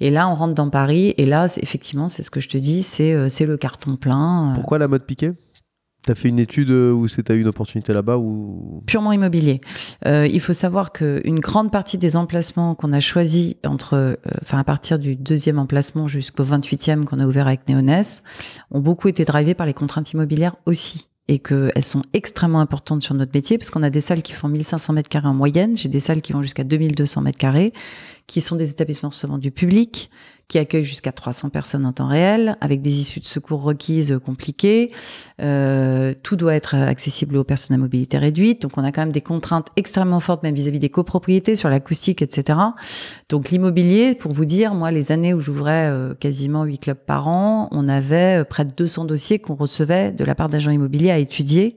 et 0.00 0.10
là 0.10 0.28
on 0.28 0.34
rentre 0.34 0.54
dans 0.54 0.68
Paris. 0.68 1.14
Et 1.16 1.24
là 1.24 1.46
effectivement 1.56 2.10
c'est 2.10 2.22
ce 2.22 2.30
que 2.30 2.38
je 2.38 2.48
te 2.48 2.58
dis 2.58 2.82
c'est 2.82 3.14
euh, 3.14 3.28
le 3.40 3.56
carton 3.56 3.96
plein 3.96 4.50
euh, 4.50 4.54
Pourquoi 4.54 4.78
la 4.78 4.86
mode 4.86 5.04
piquée? 5.04 5.32
T'as 6.04 6.16
fait 6.16 6.30
une 6.30 6.40
étude 6.40 6.70
euh, 6.70 6.90
où 6.90 7.08
t'as 7.08 7.34
eu 7.34 7.40
une 7.40 7.46
opportunité 7.46 7.92
là-bas 7.92 8.16
ou? 8.16 8.82
Purement 8.86 9.12
immobilier. 9.12 9.60
Euh, 10.04 10.26
il 10.26 10.40
faut 10.40 10.52
savoir 10.52 10.90
qu'une 10.90 11.38
grande 11.38 11.70
partie 11.70 11.96
des 11.96 12.16
emplacements 12.16 12.74
qu'on 12.74 12.92
a 12.92 12.98
choisis 12.98 13.54
entre, 13.64 13.94
euh, 13.94 14.16
à 14.50 14.64
partir 14.64 14.98
du 14.98 15.14
deuxième 15.14 15.60
emplacement 15.60 16.08
jusqu'au 16.08 16.42
28e 16.42 17.04
qu'on 17.04 17.20
a 17.20 17.26
ouvert 17.26 17.46
avec 17.46 17.68
Néonès, 17.68 18.24
ont 18.72 18.80
beaucoup 18.80 19.06
été 19.06 19.24
drivés 19.24 19.54
par 19.54 19.64
les 19.64 19.74
contraintes 19.74 20.10
immobilières 20.12 20.56
aussi. 20.66 21.08
Et 21.28 21.38
qu'elles 21.38 21.84
sont 21.84 22.02
extrêmement 22.14 22.60
importantes 22.60 23.02
sur 23.04 23.14
notre 23.14 23.30
métier 23.32 23.56
parce 23.56 23.70
qu'on 23.70 23.84
a 23.84 23.90
des 23.90 24.00
salles 24.00 24.22
qui 24.22 24.32
font 24.32 24.48
1500 24.48 24.92
mètres 24.94 25.08
carrés 25.08 25.28
en 25.28 25.34
moyenne, 25.34 25.76
j'ai 25.76 25.88
des 25.88 26.00
salles 26.00 26.20
qui 26.20 26.32
vont 26.32 26.42
jusqu'à 26.42 26.64
2200 26.64 27.22
mètres 27.22 27.38
carrés, 27.38 27.72
qui 28.26 28.40
sont 28.40 28.56
des 28.56 28.70
établissements 28.70 29.10
recevant 29.10 29.38
du 29.38 29.50
public, 29.50 30.10
qui 30.48 30.58
accueillent 30.58 30.84
jusqu'à 30.84 31.12
300 31.12 31.48
personnes 31.48 31.86
en 31.86 31.92
temps 31.92 32.08
réel, 32.08 32.56
avec 32.60 32.82
des 32.82 32.98
issues 33.00 33.20
de 33.20 33.24
secours 33.24 33.62
requises 33.62 34.12
euh, 34.12 34.18
compliquées. 34.18 34.90
Euh, 35.40 36.14
tout 36.22 36.36
doit 36.36 36.54
être 36.54 36.74
accessible 36.74 37.36
aux 37.38 37.44
personnes 37.44 37.74
à 37.74 37.78
mobilité 37.78 38.18
réduite. 38.18 38.62
Donc, 38.62 38.76
on 38.76 38.84
a 38.84 38.92
quand 38.92 39.00
même 39.00 39.12
des 39.12 39.22
contraintes 39.22 39.68
extrêmement 39.76 40.20
fortes, 40.20 40.42
même 40.42 40.54
vis-à-vis 40.54 40.78
des 40.78 40.90
copropriétés, 40.90 41.56
sur 41.56 41.70
l'acoustique, 41.70 42.20
etc. 42.20 42.58
Donc, 43.28 43.50
l'immobilier, 43.50 44.14
pour 44.14 44.32
vous 44.32 44.44
dire, 44.44 44.74
moi, 44.74 44.90
les 44.90 45.10
années 45.10 45.32
où 45.32 45.40
j'ouvrais 45.40 45.88
euh, 45.90 46.14
quasiment 46.14 46.64
8 46.64 46.78
clubs 46.78 46.98
par 46.98 47.28
an, 47.28 47.68
on 47.70 47.88
avait 47.88 48.42
euh, 48.42 48.44
près 48.44 48.66
de 48.66 48.72
200 48.72 49.06
dossiers 49.06 49.38
qu'on 49.38 49.54
recevait 49.54 50.12
de 50.12 50.24
la 50.24 50.34
part 50.34 50.50
d'agents 50.50 50.70
immobiliers 50.70 51.12
à 51.12 51.18
étudier. 51.18 51.76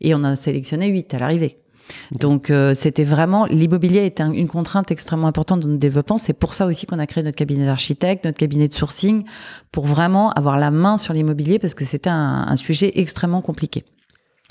Et 0.00 0.14
on 0.14 0.24
a 0.24 0.34
sélectionné 0.34 0.88
8 0.88 1.12
à 1.14 1.18
l'arrivée. 1.18 1.63
Donc 2.12 2.50
euh, 2.50 2.74
c'était 2.74 3.04
vraiment 3.04 3.46
l'immobilier 3.46 4.04
était 4.06 4.22
un- 4.22 4.32
une 4.32 4.48
contrainte 4.48 4.90
extrêmement 4.90 5.26
importante 5.26 5.60
dans 5.60 5.68
notre 5.68 5.80
développement. 5.80 6.16
C'est 6.16 6.32
pour 6.32 6.54
ça 6.54 6.66
aussi 6.66 6.86
qu'on 6.86 6.98
a 6.98 7.06
créé 7.06 7.22
notre 7.24 7.36
cabinet 7.36 7.66
d'architecte, 7.66 8.24
notre 8.24 8.38
cabinet 8.38 8.68
de 8.68 8.74
sourcing, 8.74 9.24
pour 9.72 9.86
vraiment 9.86 10.30
avoir 10.30 10.58
la 10.58 10.70
main 10.70 10.96
sur 10.98 11.14
l'immobilier 11.14 11.58
parce 11.58 11.74
que 11.74 11.84
c'était 11.84 12.10
un 12.10 12.56
sujet 12.56 12.92
extrêmement 12.98 13.42
compliqué. 13.42 13.84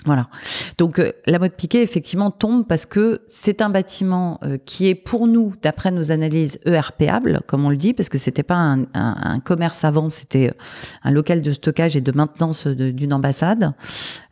Voilà. 0.06 0.28
Donc 0.78 1.00
euh, 1.00 1.12
la 1.28 1.40
mode 1.40 1.54
piquée 1.54 1.82
effectivement 1.82 2.30
tombe 2.32 2.66
parce 2.68 2.86
que 2.86 3.22
c'est 3.28 3.62
un 3.62 3.70
bâtiment 3.70 4.40
euh, 4.44 4.58
qui 4.66 4.88
est 4.88 4.96
pour 4.96 5.28
nous, 5.28 5.54
d'après 5.62 5.92
nos 5.92 6.12
analyses, 6.12 6.60
ERPable, 6.66 7.42
comme 7.48 7.64
on 7.66 7.70
le 7.70 7.78
dit, 7.78 7.94
parce 7.94 8.10
que 8.10 8.18
c'était 8.18 8.44
pas 8.44 8.56
un, 8.56 8.82
un- 8.94 9.16
un 9.24 9.40
commerce 9.40 9.84
avant, 9.86 10.10
c'était 10.10 10.52
un 11.04 11.12
local 11.12 11.42
de 11.42 11.52
stockage 11.54 11.96
et 11.96 12.02
de 12.02 12.12
maintenance 12.12 12.68
d'une 12.68 13.14
ambassade, 13.14 13.74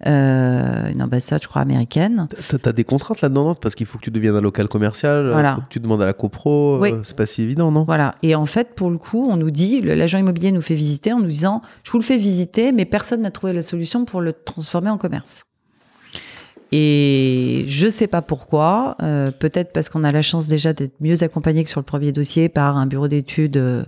euh, 0.08 0.90
une 0.92 1.02
ambassade, 1.02 1.42
je 1.44 1.48
crois 1.48 1.62
américaine. 1.62 2.28
T'as 2.62 2.72
des 2.72 2.84
contraintes 2.84 3.22
là-dedans 3.22 3.56
Parce 3.56 3.76
qu'il 3.76 3.86
faut 3.86 3.98
que 3.98 4.04
tu 4.04 4.12
deviennes 4.12 4.36
un 4.36 4.42
local 4.42 4.68
commercial, 4.68 5.26
euh, 5.28 5.32
Voilà. 5.34 5.56
faut 5.56 5.62
que 5.62 5.68
tu 5.70 5.80
demandes 5.80 6.02
à 6.02 6.06
la 6.06 6.14
copro, 6.14 6.76
euh, 6.76 6.80
Oui. 6.80 6.94
c'est 7.04 7.16
pas 7.16 7.26
si 7.26 7.42
évident, 7.44 7.72
non? 7.72 7.84
Voilà. 7.84 8.16
Et 8.24 8.36
en 8.36 8.46
fait, 8.46 8.76
pour 8.76 8.90
le 8.90 8.98
coup, 8.98 9.28
on 9.30 9.38
nous 9.38 9.52
dit, 9.52 9.82
l'agent 9.82 10.18
immobilier 10.18 10.52
nous 10.52 10.62
fait 10.62 10.76
visiter 10.76 11.14
en 11.14 11.20
nous 11.20 11.28
disant, 11.28 11.62
je 11.84 11.92
vous 11.92 11.98
le 11.98 12.04
fais 12.04 12.18
visiter, 12.18 12.72
mais 12.72 12.86
personne 12.86 13.22
n'a 13.22 13.32
trouvé 13.32 13.54
la 13.54 13.62
solution 13.62 14.06
pour 14.06 14.22
le 14.22 14.34
transformer 14.34 14.90
en 14.90 14.98
commerce. 14.98 15.44
Et 16.74 17.66
je 17.68 17.88
sais 17.90 18.08
pas 18.08 18.22
pourquoi, 18.22 18.96
euh, 19.02 19.30
peut-être 19.32 19.74
parce 19.74 19.90
qu'on 19.90 20.04
a 20.06 20.12
la 20.12 20.22
chance 20.22 20.48
déjà 20.48 20.72
d'être 20.72 20.94
mieux 21.02 21.22
accompagné 21.22 21.64
que 21.66 21.70
sur 21.70 21.82
le 21.82 21.86
premier 21.86 22.12
dossier 22.14 22.48
par 22.48 22.78
un 22.78 22.86
bureau 22.86 23.10
d'études 23.10 23.58
euh, 23.58 23.84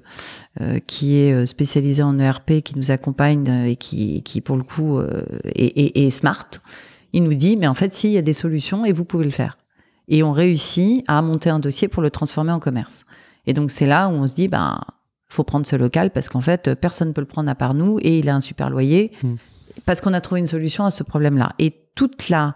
euh, 0.59 0.79
qui 0.85 1.17
est 1.17 1.31
euh, 1.33 1.45
spécialisé 1.45 2.03
en 2.03 2.19
ERP, 2.19 2.61
qui 2.61 2.77
nous 2.77 2.91
accompagne 2.91 3.45
euh, 3.49 3.65
et 3.69 3.77
qui, 3.77 4.21
qui 4.23 4.41
pour 4.41 4.57
le 4.57 4.63
coup 4.63 4.97
euh, 4.99 5.23
est, 5.55 5.77
est- 5.97 6.05
est 6.05 6.09
smart. 6.09 6.45
Il 7.13 7.23
nous 7.23 7.35
dit, 7.35 7.55
mais 7.55 7.67
en 7.67 7.73
fait, 7.73 7.93
si, 7.93 8.07
il 8.09 8.13
y 8.13 8.17
a 8.17 8.21
des 8.21 8.33
solutions 8.33 8.83
et 8.85 8.91
vous 8.91 9.05
pouvez 9.05 9.25
le 9.25 9.31
faire. 9.31 9.57
Et 10.09 10.21
on 10.23 10.33
réussit 10.33 11.05
à 11.07 11.21
monter 11.21 11.49
un 11.49 11.59
dossier 11.59 11.87
pour 11.87 12.01
le 12.03 12.09
transformer 12.09 12.51
en 12.51 12.59
commerce. 12.59 13.05
Et 13.47 13.53
donc 13.53 13.71
c'est 13.71 13.85
là 13.85 14.09
où 14.09 14.11
on 14.13 14.27
se 14.27 14.33
dit, 14.33 14.49
ben, 14.49 14.81
faut 15.29 15.43
prendre 15.45 15.65
ce 15.65 15.77
local 15.77 16.11
parce 16.11 16.27
qu'en 16.27 16.41
fait, 16.41 16.73
personne 16.75 17.07
ne 17.09 17.13
peut 17.13 17.21
le 17.21 17.27
prendre 17.27 17.49
à 17.49 17.55
part 17.55 17.73
nous 17.73 17.97
et 18.01 18.17
il 18.19 18.27
a 18.29 18.35
un 18.35 18.41
super 18.41 18.69
loyer 18.69 19.11
Hmm. 19.23 19.35
Parce 19.85 20.01
qu'on 20.01 20.13
a 20.13 20.21
trouvé 20.21 20.39
une 20.39 20.47
solution 20.47 20.85
à 20.85 20.89
ce 20.89 21.03
problème-là. 21.03 21.53
Et 21.59 21.73
toute 21.95 22.29
la, 22.29 22.55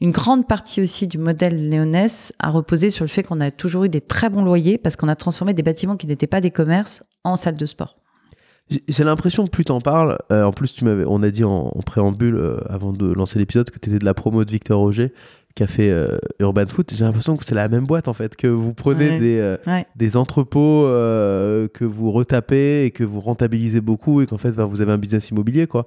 une 0.00 0.10
grande 0.12 0.46
partie 0.46 0.80
aussi 0.82 1.06
du 1.06 1.18
modèle 1.18 1.68
Léonès 1.68 2.32
a 2.38 2.50
reposé 2.50 2.90
sur 2.90 3.04
le 3.04 3.08
fait 3.08 3.22
qu'on 3.22 3.40
a 3.40 3.50
toujours 3.50 3.84
eu 3.84 3.88
des 3.88 4.00
très 4.00 4.28
bons 4.30 4.44
loyers 4.44 4.78
parce 4.78 4.96
qu'on 4.96 5.08
a 5.08 5.16
transformé 5.16 5.54
des 5.54 5.62
bâtiments 5.62 5.96
qui 5.96 6.06
n'étaient 6.06 6.26
pas 6.26 6.40
des 6.40 6.50
commerces 6.50 7.02
en 7.24 7.36
salles 7.36 7.56
de 7.56 7.66
sport. 7.66 7.96
J'ai- 8.88 9.04
l'impression 9.04 9.44
que 9.44 9.50
plus 9.50 9.64
t'en 9.64 9.80
parles, 9.80 10.18
euh, 10.32 10.42
en 10.42 10.50
plus 10.52 10.72
tu 10.74 10.84
m'avais, 10.84 11.04
on 11.06 11.22
a 11.22 11.30
dit 11.30 11.44
en, 11.44 11.70
en 11.72 11.82
préambule 11.82 12.34
euh, 12.36 12.58
avant 12.68 12.92
de 12.92 13.06
lancer 13.12 13.38
l'épisode 13.38 13.70
que 13.70 13.78
t'étais 13.78 14.00
de 14.00 14.04
la 14.04 14.12
promo 14.12 14.44
de 14.44 14.50
Victor 14.50 14.80
Roger, 14.80 15.12
qui 15.56 15.62
a 15.64 15.66
fait 15.66 15.90
euh, 15.90 16.18
Urban 16.38 16.66
Food, 16.68 16.86
j'ai 16.94 17.04
l'impression 17.04 17.36
que 17.36 17.44
c'est 17.44 17.54
la 17.54 17.68
même 17.68 17.86
boîte 17.86 18.06
en 18.08 18.12
fait, 18.12 18.36
que 18.36 18.46
vous 18.46 18.74
prenez 18.74 19.10
Ouais. 19.12 19.18
des, 19.18 19.38
euh, 19.40 19.56
Ouais. 19.66 19.86
des 19.96 20.16
entrepôts 20.16 20.84
euh, 20.84 21.66
que 21.66 21.84
vous 21.86 22.12
retapez 22.12 22.84
et 22.84 22.90
que 22.92 23.02
vous 23.02 23.18
rentabilisez 23.20 23.80
beaucoup 23.80 24.20
et 24.20 24.26
qu'en 24.26 24.36
fait 24.38 24.52
bah, 24.52 24.66
vous 24.66 24.82
avez 24.82 24.92
un 24.92 24.98
business 24.98 25.30
immobilier 25.30 25.66
quoi. 25.66 25.86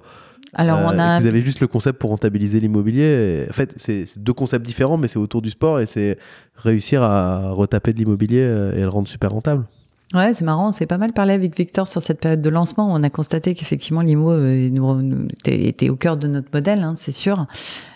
Alors, 0.54 0.78
Euh, 0.78 0.86
on 0.92 0.98
a. 0.98 1.20
Vous 1.20 1.26
avez 1.26 1.42
juste 1.42 1.60
le 1.60 1.68
concept 1.68 2.00
pour 2.00 2.10
rentabiliser 2.10 2.58
l'immobilier. 2.58 3.46
En 3.48 3.52
fait, 3.52 3.72
c'est 3.76 4.04
deux 4.18 4.32
concepts 4.32 4.66
différents, 4.66 4.98
mais 4.98 5.06
c'est 5.06 5.18
autour 5.20 5.42
du 5.42 5.50
sport 5.50 5.78
et 5.78 5.86
c'est 5.86 6.18
réussir 6.56 7.02
à 7.04 7.52
retaper 7.52 7.92
de 7.92 7.98
l'immobilier 7.98 8.40
euh, 8.40 8.72
et 8.74 8.80
le 8.80 8.88
rendre 8.88 9.06
super 9.06 9.30
rentable. 9.30 9.64
Ouais, 10.12 10.32
c'est 10.32 10.44
marrant. 10.44 10.68
On 10.68 10.72
s'est 10.72 10.86
pas 10.86 10.98
mal 10.98 11.12
parlé 11.12 11.32
avec 11.34 11.56
Victor 11.56 11.86
sur 11.86 12.02
cette 12.02 12.18
période 12.20 12.40
de 12.42 12.48
lancement. 12.50 12.88
On 12.92 13.02
a 13.04 13.10
constaté 13.10 13.54
qu'effectivement, 13.54 14.00
l'IMO 14.00 14.32
euh, 14.32 15.28
était, 15.46 15.88
au 15.88 15.94
cœur 15.94 16.16
de 16.16 16.26
notre 16.26 16.48
modèle, 16.52 16.82
hein, 16.82 16.94
c'est 16.96 17.12
sûr. 17.12 17.46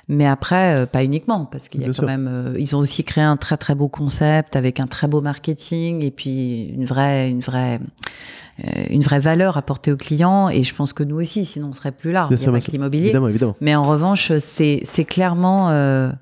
Mais 0.09 0.27
après, 0.27 0.77
euh, 0.77 0.87
pas 0.87 1.03
uniquement, 1.03 1.45
parce 1.45 1.69
qu'il 1.69 1.81
y 1.81 1.85
a 1.85 1.87
Bien 1.87 1.93
quand 1.93 2.03
sûr. 2.03 2.07
même. 2.07 2.29
euh, 2.31 2.55
ils 2.59 2.77
ont 2.77 2.79
aussi 2.79 3.03
créé 3.03 3.25
un 3.25 3.37
très 3.37 3.57
très 3.57 3.75
beau 3.75 3.89
concept 3.89 4.55
avec 4.55 4.79
un 4.79 4.87
très 4.87 5.09
beau 5.09 5.23
marketing 5.23 6.05
et 6.05 6.11
puis 6.13 6.67
une 6.69 6.85
vraie 6.85 7.31
une 7.31 7.41
vraie 7.41 7.81
une 8.89 9.01
vraie 9.03 9.19
valeur 9.19 9.57
apportée 9.57 9.91
aux 9.91 9.97
clients. 9.97 10.49
Et 10.49 10.63
je 10.63 10.73
pense 10.73 10.93
que 10.93 11.03
nous 11.03 11.17
aussi, 11.21 11.45
sinon 11.45 11.71
on 11.71 11.73
serait 11.73 11.91
plus 11.91 12.13
là. 12.13 12.29
Bien 12.29 12.37
Il 12.37 12.39
n'y 12.39 12.43
sûr, 12.45 12.49
a 12.51 12.53
pas 12.53 12.59
bien 12.59 12.59
que 12.61 12.65
sûr. 12.67 12.73
l'immobilier. 12.75 13.13
Mais 13.61 13.75
en 13.75 13.83
revanche, 13.83 14.31
c'est 14.39 14.81
c'est 14.85 15.05
clairement 15.05 15.71
euh, 15.71 16.13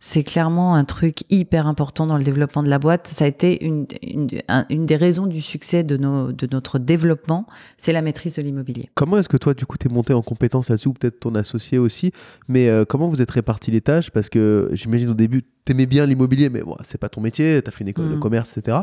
c'est 0.00 0.22
clairement 0.22 0.74
un 0.76 0.84
truc 0.84 1.24
hyper 1.28 1.66
important 1.66 2.06
dans 2.06 2.16
le 2.16 2.22
développement 2.22 2.62
de 2.62 2.68
la 2.68 2.78
boîte. 2.78 3.08
Ça 3.08 3.24
a 3.24 3.28
été 3.28 3.64
une, 3.64 3.86
une, 4.02 4.28
un- 4.48 4.64
une 4.70 4.86
des 4.86 4.94
raisons 4.96 5.26
du 5.26 5.40
succès 5.40 5.82
de, 5.82 5.96
nos, 5.96 6.30
de 6.30 6.48
notre 6.52 6.78
développement, 6.78 7.46
c'est 7.76 7.92
la 7.92 8.00
maîtrise 8.02 8.36
de 8.36 8.42
l'immobilier. 8.42 8.90
Comment 8.94 9.18
est-ce 9.18 9.28
que 9.28 9.36
toi, 9.36 9.54
du 9.54 9.66
coup, 9.66 9.76
t'es 9.76 9.88
monté 9.88 10.12
en 10.14 10.22
compétence 10.22 10.70
là-dessus, 10.70 10.88
ou 10.88 10.92
peut-être 10.92 11.18
ton 11.20 11.34
associé 11.34 11.78
aussi 11.78 12.12
Mais 12.46 12.68
euh, 12.68 12.84
comment 12.84 13.08
vous 13.08 13.20
êtes 13.22 13.30
répartis 13.32 13.70
les 13.72 13.80
tâches? 13.80 14.10
Parce 14.10 14.28
que 14.28 14.68
j'imagine 14.72 15.08
au 15.10 15.14
début, 15.14 15.42
t'aimais 15.64 15.86
bien 15.86 16.06
l'immobilier, 16.06 16.48
mais 16.48 16.62
bon, 16.62 16.76
c'est 16.84 16.98
pas 17.00 17.08
ton 17.08 17.20
métier, 17.20 17.60
t'as 17.64 17.72
fait 17.72 17.82
une 17.82 17.88
école 17.88 18.08
de 18.10 18.14
Mm. 18.16 18.20
commerce, 18.20 18.56
etc. 18.56 18.78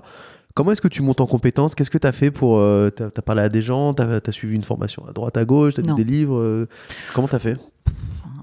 Comment 0.54 0.72
est-ce 0.72 0.82
que 0.82 0.88
tu 0.88 1.02
montes 1.02 1.20
en 1.22 1.28
compétence? 1.28 1.76
Qu'est-ce 1.76 1.90
que 1.90 1.98
t'as 1.98 2.12
fait 2.14 2.32
pour. 2.32 2.58
euh, 2.60 2.90
t'as 2.90 3.08
as 3.08 3.22
parlé 3.22 3.42
à 3.42 3.50
des 3.50 3.62
gens 3.62 3.94
T'as 3.94 4.20
as 4.26 4.32
suivi 4.32 4.56
une 4.56 4.64
formation 4.64 5.06
à 5.06 5.12
droite, 5.12 5.36
à 5.36 5.44
gauche 5.44 5.74
T'as 5.76 5.82
lu 5.82 5.90
Non. 5.90 5.96
des 5.96 6.06
livres 6.06 6.38
euh, 6.40 6.68
Comment 7.14 7.28
t'as 7.28 7.40
fait? 7.40 7.58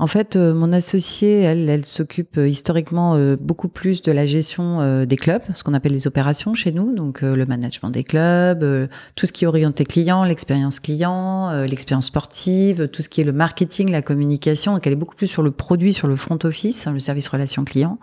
En 0.02 0.08
fait, 0.08 0.34
euh, 0.34 0.52
mon 0.52 0.72
associée, 0.72 1.42
elle, 1.42 1.70
elle 1.70 1.86
s'occupe 1.86 2.36
euh, 2.36 2.48
historiquement 2.48 3.14
euh, 3.14 3.36
beaucoup 3.38 3.68
plus 3.68 4.02
de 4.02 4.10
la 4.10 4.26
gestion 4.26 5.04
des 5.06 5.16
clubs, 5.16 5.42
ce 5.54 5.62
qu'on 5.62 5.74
appelle 5.74 5.92
les 5.92 6.08
opérations 6.08 6.54
chez 6.54 6.72
nous, 6.72 6.92
donc 6.92 7.20
le 7.20 7.46
management 7.46 7.90
des 7.90 8.02
clubs, 8.02 8.88
tout 9.14 9.26
ce 9.26 9.32
qui 9.32 9.44
est 9.44 9.46
orienté 9.46 9.84
client, 9.84 10.24
l'expérience 10.24 10.80
client, 10.80 11.52
l'expérience 11.64 12.06
sportive, 12.06 12.88
tout 12.88 13.02
ce 13.02 13.08
qui 13.08 13.20
est 13.20 13.24
le 13.24 13.32
marketing, 13.32 13.90
la 13.90 14.02
communication. 14.02 14.72
Donc, 14.72 14.86
elle 14.86 14.94
est 14.94 14.96
beaucoup 14.96 15.14
plus 15.14 15.26
sur 15.26 15.42
le 15.42 15.50
produit, 15.50 15.92
sur 15.92 16.08
le 16.08 16.16
front 16.16 16.38
office, 16.42 16.86
hein, 16.86 16.92
le 16.92 16.98
service 16.98 17.28
relation 17.28 17.64
client. 17.64 17.98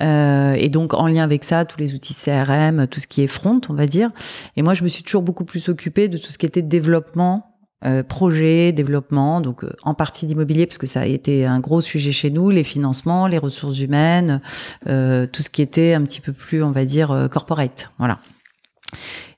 Et 0.00 0.68
donc, 0.68 0.94
en 0.94 1.06
lien 1.06 1.24
avec 1.24 1.44
ça, 1.44 1.64
tous 1.64 1.78
les 1.78 1.94
outils 1.94 2.14
CRM, 2.14 2.86
tout 2.86 3.00
ce 3.00 3.06
qui 3.06 3.22
est 3.22 3.28
front, 3.28 3.60
on 3.68 3.74
va 3.74 3.86
dire. 3.86 4.10
Et 4.56 4.62
moi, 4.62 4.74
je 4.74 4.84
me 4.84 4.88
suis 4.88 5.02
toujours 5.02 5.22
beaucoup 5.22 5.44
plus 5.44 5.68
occupée 5.68 6.08
de 6.08 6.18
tout 6.18 6.30
ce 6.30 6.38
qui 6.38 6.46
était 6.46 6.62
développement 6.62 7.55
euh, 7.86 8.02
projet, 8.02 8.72
développement, 8.72 9.40
donc 9.40 9.62
euh, 9.62 9.70
en 9.84 9.94
partie 9.94 10.26
d'immobilier 10.26 10.66
parce 10.66 10.78
que 10.78 10.88
ça 10.88 11.02
a 11.02 11.06
été 11.06 11.46
un 11.46 11.60
gros 11.60 11.80
sujet 11.80 12.10
chez 12.10 12.30
nous, 12.30 12.50
les 12.50 12.64
financements, 12.64 13.28
les 13.28 13.38
ressources 13.38 13.78
humaines, 13.78 14.40
euh, 14.88 15.28
tout 15.28 15.40
ce 15.40 15.50
qui 15.50 15.62
était 15.62 15.94
un 15.94 16.02
petit 16.02 16.20
peu 16.20 16.32
plus, 16.32 16.64
on 16.64 16.72
va 16.72 16.84
dire, 16.84 17.28
corporate, 17.30 17.92
voilà. 17.98 18.18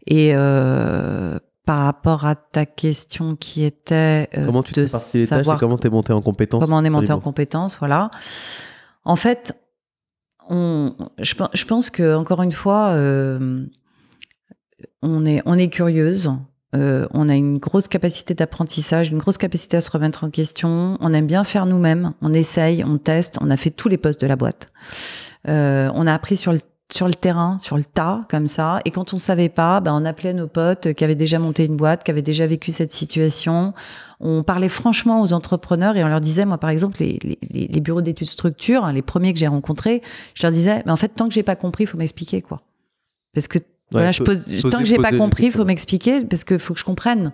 Et 0.07 0.33
par 0.33 1.85
rapport 1.85 2.25
à 2.25 2.37
ta 2.37 2.65
question 2.65 3.37
qui 3.37 3.65
était 3.65 4.31
Comment 4.33 4.63
tu 4.63 4.73
de 4.73 4.87
tâches 4.87 5.15
et 5.15 5.59
comment 5.59 5.77
t'es 5.77 5.91
monté 5.91 6.15
en 6.15 6.23
compétence 6.23 6.65
comment 6.65 6.79
on 6.79 6.85
est 6.85 6.91
monté 6.91 7.13
en 7.13 7.21
compétence, 7.21 7.77
voilà. 7.79 8.11
En 9.05 9.17
fait, 9.17 9.55
on, 10.49 10.95
je, 11.19 11.35
je 11.53 11.65
pense 11.67 11.91
que 11.91 12.15
encore 12.15 12.43
une 12.43 12.53
fois, 12.53 12.95
on 15.03 15.27
est 15.27 15.43
on 15.45 15.59
est 15.59 15.69
curieuse. 15.69 16.31
Euh, 16.77 17.07
on 17.13 17.29
a 17.29 17.35
une 17.35 17.59
grosse 17.59 17.89
capacité 17.89 18.35
d'apprentissage, 18.35 19.09
une 19.09 19.19
grosse 19.19 19.39
capacité 19.39 19.77
à 19.77 19.81
se 19.81 19.91
remettre 19.91 20.25
en 20.25 20.31
question. 20.31 20.99
On 21.01 21.13
aime 21.15 21.27
bien 21.27 21.45
faire 21.45 21.67
nous-mêmes. 21.67 22.13
On 22.21 22.33
essaye, 22.33 22.85
on 22.85 22.99
teste. 22.99 23.39
On 23.41 23.51
a 23.51 23.57
fait 23.57 23.71
tous 23.71 23.89
les 23.89 23.97
postes 23.97 24.21
de 24.21 24.27
la 24.27 24.37
boîte. 24.37 24.67
Euh, 25.49 25.91
on 25.95 26.07
a 26.07 26.13
appris 26.15 26.37
sur 26.37 26.53
le 26.53 26.59
sur 26.91 27.07
le 27.07 27.13
terrain, 27.13 27.59
sur 27.59 27.77
le 27.77 27.85
tas, 27.85 28.23
comme 28.31 28.47
ça. 28.47 28.81
Et 28.87 28.91
quand 28.91 29.13
on 29.13 29.19
savait 29.19 29.51
pas, 29.51 29.81
ben 29.81 29.93
on 29.93 30.07
appelait 30.07 30.33
nos 30.33 30.47
potes 30.47 30.95
qui 30.95 31.05
avaient 31.05 31.15
déjà 31.15 31.39
monté 31.39 31.67
une 31.67 31.77
boîte, 31.77 32.03
qui 32.03 32.11
avaient 32.11 32.23
déjà 32.23 32.47
vécu 32.47 32.73
cette 32.73 32.93
situation. 32.93 33.75
On 34.21 34.43
parlait 34.43 34.71
franchement 34.71 35.21
aux 35.21 35.35
entrepreneurs 35.35 35.99
et 35.99 36.05
on 36.05 36.09
leur 36.09 36.23
disait, 36.23 36.47
moi 36.47 36.57
par 36.57 36.71
exemple, 36.71 36.97
les, 37.01 37.19
les, 37.23 37.67
les 37.67 37.81
bureaux 37.81 38.01
d'études 38.01 38.31
structure, 38.31 38.87
hein, 38.87 38.95
les 38.95 39.03
premiers 39.03 39.35
que 39.35 39.39
j'ai 39.39 39.49
rencontrés, 39.49 40.01
je 40.33 40.43
leur 40.45 40.51
disais, 40.51 40.83
mais 40.87 40.93
en 40.93 40.97
fait, 40.97 41.09
tant 41.09 41.29
que 41.29 41.35
j'ai 41.35 41.43
pas 41.43 41.57
compris, 41.57 41.85
il 41.85 41.89
faut 41.89 41.99
m'expliquer 41.99 42.41
quoi. 42.41 42.63
Parce 43.35 43.49
que 43.49 43.59
voilà, 43.91 44.11
je 44.11 44.23
pose, 44.23 44.45
poser- 44.45 44.69
tant 44.69 44.79
que 44.81 44.85
j'ai 44.85 44.99
pas 44.99 45.13
compris, 45.13 45.47
il 45.47 45.53
faut 45.53 45.65
m'expliquer 45.65 46.23
parce 46.25 46.45
que 46.45 46.59
faut 46.59 46.75
que 46.75 46.81
je 46.81 46.85
comprenne. 46.85 47.33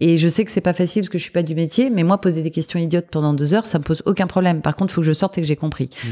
Et 0.00 0.18
je 0.18 0.28
sais 0.28 0.44
que 0.44 0.50
c'est 0.52 0.60
pas 0.60 0.72
facile 0.72 1.02
parce 1.02 1.08
que 1.08 1.18
je 1.18 1.22
suis 1.22 1.32
pas 1.32 1.42
du 1.42 1.54
métier, 1.54 1.90
mais 1.90 2.04
moi 2.04 2.20
poser 2.20 2.42
des 2.42 2.50
questions 2.50 2.78
idiotes 2.78 3.06
pendant 3.10 3.34
deux 3.34 3.54
heures, 3.54 3.66
ça 3.66 3.78
me 3.78 3.84
pose 3.84 4.02
aucun 4.06 4.26
problème. 4.26 4.62
Par 4.62 4.76
contre, 4.76 4.92
il 4.92 4.94
faut 4.94 5.00
que 5.00 5.06
je 5.06 5.12
sorte 5.12 5.36
et 5.38 5.40
que 5.40 5.46
j'ai 5.46 5.56
compris. 5.56 5.90
Mm. 6.04 6.08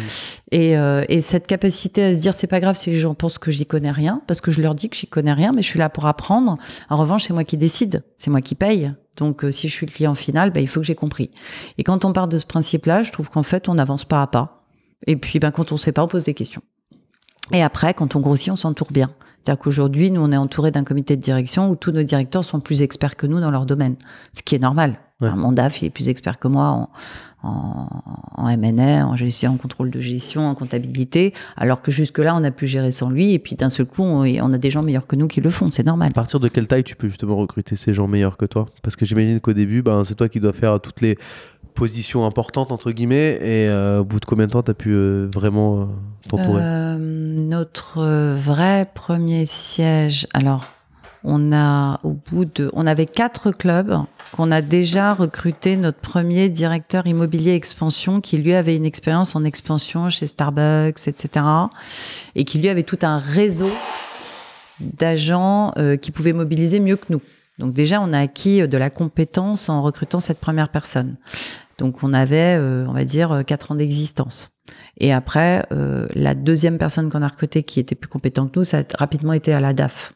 Et, 0.53 0.77
euh, 0.77 1.05
et 1.09 1.21
cette 1.21 1.47
capacité 1.47 2.03
à 2.03 2.15
se 2.15 2.21
dire 2.21 2.35
c'est 2.35 2.49
pas 2.49 2.61
grave 2.61 2.77
si 2.77 2.91
les 2.91 2.99
gens 2.99 3.15
pensent 3.15 3.39
que 3.39 3.53
j'y 3.53 3.67
connais 3.67 3.93
rien, 3.93 4.21
parce 4.27 4.41
que 4.41 4.51
je 4.51 4.61
leur 4.61 4.75
dis 4.75 4.89
que 4.89 4.97
j'y 4.97 5.07
connais 5.07 5.33
rien, 5.33 5.53
mais 5.53 5.63
je 5.63 5.69
suis 5.69 5.79
là 5.79 5.89
pour 5.89 6.07
apprendre. 6.07 6.59
En 6.91 6.97
revanche, 6.97 7.25
c'est 7.25 7.33
moi 7.33 7.45
qui 7.45 7.57
décide, 7.57 8.03
c'est 8.17 8.31
moi 8.31 8.41
qui 8.41 8.55
paye. 8.57 8.93
Donc, 9.17 9.45
euh, 9.45 9.51
si 9.51 9.69
je 9.69 9.73
suis 9.73 9.87
le 9.87 9.93
client 9.93 10.15
final, 10.17 10.51
ben, 10.51 10.61
il 10.61 10.67
faut 10.67 10.81
que 10.81 10.87
j'ai 10.87 10.97
compris. 10.97 11.31
Et 11.79 11.85
quand 11.85 12.05
on 12.05 12.13
part 12.13 12.27
de 12.27 12.37
ce 12.37 12.47
principe-là, 12.47 13.05
je 13.05 13.13
trouve 13.13 13.31
qu'en 13.31 13.45
fait, 13.45 13.69
on 13.69 13.79
avance 13.79 14.05
pas 14.05 14.23
à 14.23 14.27
pas. 14.27 14.65
Et 15.07 15.15
puis, 15.17 15.39
ben, 15.39 15.53
quand 15.53 15.71
on 15.71 15.77
sait 15.77 15.93
pas, 15.93 16.03
on 16.03 16.09
pose 16.09 16.25
des 16.25 16.35
questions. 16.35 16.63
Et 17.53 17.63
après, 17.63 17.95
quand 17.95 18.17
on 18.17 18.21
grossit, 18.21 18.51
on 18.51 18.57
s'entoure 18.57 18.91
bien. 18.91 19.15
C'est-à-dire 19.45 19.63
qu'aujourd'hui, 19.63 20.11
nous, 20.11 20.23
on 20.23 20.33
est 20.33 20.39
entouré 20.39 20.71
d'un 20.71 20.85
comité 20.85 21.17
de 21.17 21.21
direction 21.21 21.69
où 21.71 21.77
tous 21.77 21.93
nos 21.93 22.03
directeurs 22.03 22.45
sont 22.45 22.61
plus 22.61 22.81
experts 22.81 23.15
que 23.15 23.27
nous 23.27 23.41
dans 23.41 23.51
leur 23.51 23.67
domaine. 23.67 23.97
Ce 24.33 24.43
qui 24.43 24.55
est 24.55 24.59
normal. 24.59 24.99
Ouais. 25.21 25.29
Un 25.29 25.37
mandaf, 25.37 25.83
il 25.83 25.87
est 25.87 25.91
plus 25.91 26.09
expert 26.09 26.39
que 26.39 26.49
moi 26.49 26.67
en, 26.69 26.89
en, 27.43 27.89
en 28.37 28.49
M&A, 28.49 29.07
en 29.07 29.17
gestion, 29.17 29.53
en 29.53 29.57
contrôle 29.59 29.91
de 29.91 30.01
gestion, 30.01 30.49
en 30.49 30.55
comptabilité, 30.55 31.35
alors 31.57 31.83
que 31.83 31.91
jusque-là, 31.91 32.35
on 32.35 32.43
a 32.43 32.51
pu 32.51 32.67
gérer 32.67 32.91
sans 32.91 33.11
lui. 33.11 33.33
Et 33.33 33.39
puis, 33.39 33.55
d'un 33.55 33.69
seul 33.69 33.85
coup, 33.85 34.03
on, 34.03 34.25
on 34.25 34.53
a 34.53 34.59
des 34.59 34.71
gens 34.71 34.83
meilleurs 34.83 35.07
que 35.07 35.15
nous 35.15 35.29
qui 35.29 35.43
le 35.43 35.51
font. 35.51 35.69
C'est 35.69 35.85
normal. 35.85 36.09
À 36.09 36.15
partir 36.15 36.41
de 36.41 36.49
quelle 36.49 36.67
taille 36.67 36.85
tu 36.85 36.97
peux 36.97 37.09
justement 37.09 37.37
recruter 37.37 37.77
ces 37.77 37.93
gens 37.93 38.09
meilleurs 38.09 38.39
que 38.39 38.47
toi? 38.47 38.67
Parce 38.83 38.97
que 38.97 39.05
j'imagine 39.05 39.41
qu'au 39.41 39.53
début, 39.53 39.83
ben, 39.83 40.05
c'est 40.05 40.15
toi 40.15 40.31
qui 40.31 40.41
dois 40.41 40.55
faire 40.55 40.81
toutes 40.81 41.03
les 41.03 41.19
positions 41.75 42.25
importantes, 42.25 42.73
entre 42.73 42.93
guillemets, 42.93 43.39
et 43.41 43.69
euh, 43.69 44.01
au 44.01 44.05
bout 44.05 44.21
de 44.21 44.25
combien 44.25 44.47
de 44.47 44.53
temps 44.53 44.63
tu 44.63 44.71
as 44.71 44.75
pu 44.75 44.91
euh, 44.91 45.29
vraiment 45.35 45.81
euh, 45.81 45.85
t'entourer? 46.29 46.63
Notre 46.63 48.35
vrai 48.35 48.89
premier 48.95 49.45
siège, 49.47 50.27
alors 50.33 50.67
on 51.25 51.53
a 51.53 52.01
au 52.03 52.13
bout 52.13 52.45
de, 52.45 52.71
on 52.75 52.87
avait 52.87 53.07
quatre 53.07 53.51
clubs 53.51 53.97
qu'on 54.33 54.51
a 54.51 54.61
déjà 54.61 55.15
recruté 55.15 55.77
notre 55.77 55.99
premier 55.99 56.49
directeur 56.49 57.07
immobilier 57.07 57.55
expansion 57.55 58.21
qui 58.21 58.39
lui 58.39 58.55
avait 58.55 58.77
une 58.77 58.85
expérience 58.85 59.35
en 59.37 59.45
expansion 59.45 60.11
chez 60.11 60.27
Starbucks, 60.27 61.09
etc. 61.09 61.45
et 62.35 62.45
qui 62.45 62.59
lui 62.59 62.69
avait 62.69 62.83
tout 62.83 62.99
un 63.03 63.19
réseau 63.19 63.71
d'agents 64.81 65.73
qui 66.03 66.11
pouvaient 66.11 66.33
mobiliser 66.33 66.81
mieux 66.81 66.97
que 66.97 67.07
nous. 67.11 67.23
Donc 67.59 67.73
déjà, 67.73 68.01
on 68.01 68.13
a 68.13 68.19
acquis 68.19 68.67
de 68.67 68.79
la 68.79 68.91
compétence 68.91 69.69
en 69.69 69.83
recrutant 69.83 70.21
cette 70.21 70.41
première 70.41 70.69
personne. 70.69 71.17
Donc 71.79 72.03
on 72.03 72.13
avait, 72.13 72.57
euh, 72.59 72.87
on 72.89 72.93
va 72.93 73.05
dire, 73.05 73.33
euh, 73.33 73.43
quatre 73.43 73.73
ans 73.73 73.75
d'existence. 73.75 74.51
Et 74.99 75.13
après, 75.13 75.67
euh, 75.73 76.07
la 76.15 76.35
deuxième 76.35 76.79
personne 76.79 77.11
qu'on 77.11 77.23
a 77.23 77.29
recrutée 77.29 77.63
qui 77.65 77.81
était 77.81 77.95
plus 77.97 78.09
compétente 78.09 78.53
que 78.53 78.61
nous, 78.61 78.65
ça 78.65 78.79
a 78.79 78.83
rapidement 78.99 79.33
été 79.33 79.53
à 79.53 79.61
la 79.61 79.73
DAF. 79.73 80.15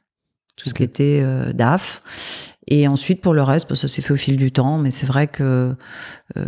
Tout 0.57 0.69
ce 0.69 0.75
qui 0.75 0.83
était 0.83 1.21
euh, 1.23 1.53
DAF. 1.53 2.55
Et 2.71 2.87
ensuite, 2.87 3.23
pour 3.23 3.33
le 3.33 3.43
reste, 3.43 3.69
bah, 3.71 3.77
ça 3.77 3.89
s'est 3.89 4.03
fait 4.03 4.13
au 4.13 4.17
fil 4.17 4.37
du 4.37 4.51
temps. 4.53 4.79
Mais 4.79 4.91
c'est 4.91 5.07
vrai 5.07 5.27
que 5.27 5.75
euh, 6.37 6.45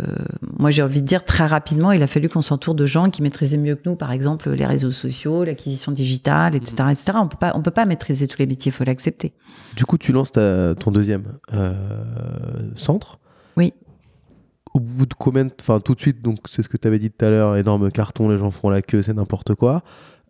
moi, 0.59 0.69
j'ai 0.69 0.83
envie 0.83 1.01
de 1.01 1.07
dire 1.07 1.23
très 1.25 1.45
rapidement, 1.45 1.91
il 1.91 2.03
a 2.03 2.07
fallu 2.07 2.29
qu'on 2.29 2.41
s'entoure 2.41 2.75
de 2.75 2.85
gens 2.85 3.09
qui 3.09 3.21
maîtrisaient 3.21 3.57
mieux 3.57 3.75
que 3.75 3.81
nous, 3.89 3.95
par 3.95 4.11
exemple, 4.11 4.51
les 4.51 4.65
réseaux 4.65 4.91
sociaux, 4.91 5.43
l'acquisition 5.43 5.91
digitale, 5.91 6.55
etc., 6.55 6.89
etc. 6.91 7.13
On 7.15 7.27
peut 7.27 7.37
pas, 7.39 7.53
on 7.55 7.61
peut 7.61 7.71
pas 7.71 7.85
maîtriser 7.85 8.27
tous 8.27 8.37
les 8.39 8.45
métiers, 8.45 8.69
il 8.69 8.75
faut 8.75 8.83
l'accepter. 8.83 9.33
Du 9.75 9.85
coup, 9.85 9.97
tu 9.97 10.11
lances 10.11 10.31
ta- 10.33 10.75
ton 10.75 10.91
deuxième 10.91 11.23
euh, 11.53 11.73
centre? 12.75 13.17
Au 14.73 14.79
bout 14.79 15.05
de 15.05 15.13
combien 15.13 15.45
de... 15.45 15.51
Enfin, 15.59 15.79
tout 15.79 15.95
de 15.95 15.99
suite, 15.99 16.21
donc 16.21 16.39
c'est 16.47 16.63
ce 16.63 16.69
que 16.69 16.77
tu 16.77 16.87
avais 16.87 16.99
dit 16.99 17.11
tout 17.11 17.25
à 17.25 17.29
l'heure, 17.29 17.57
énorme 17.57 17.91
carton, 17.91 18.29
les 18.29 18.37
gens 18.37 18.51
font 18.51 18.69
la 18.69 18.81
queue, 18.81 19.01
c'est 19.01 19.13
n'importe 19.13 19.53
quoi. 19.55 19.83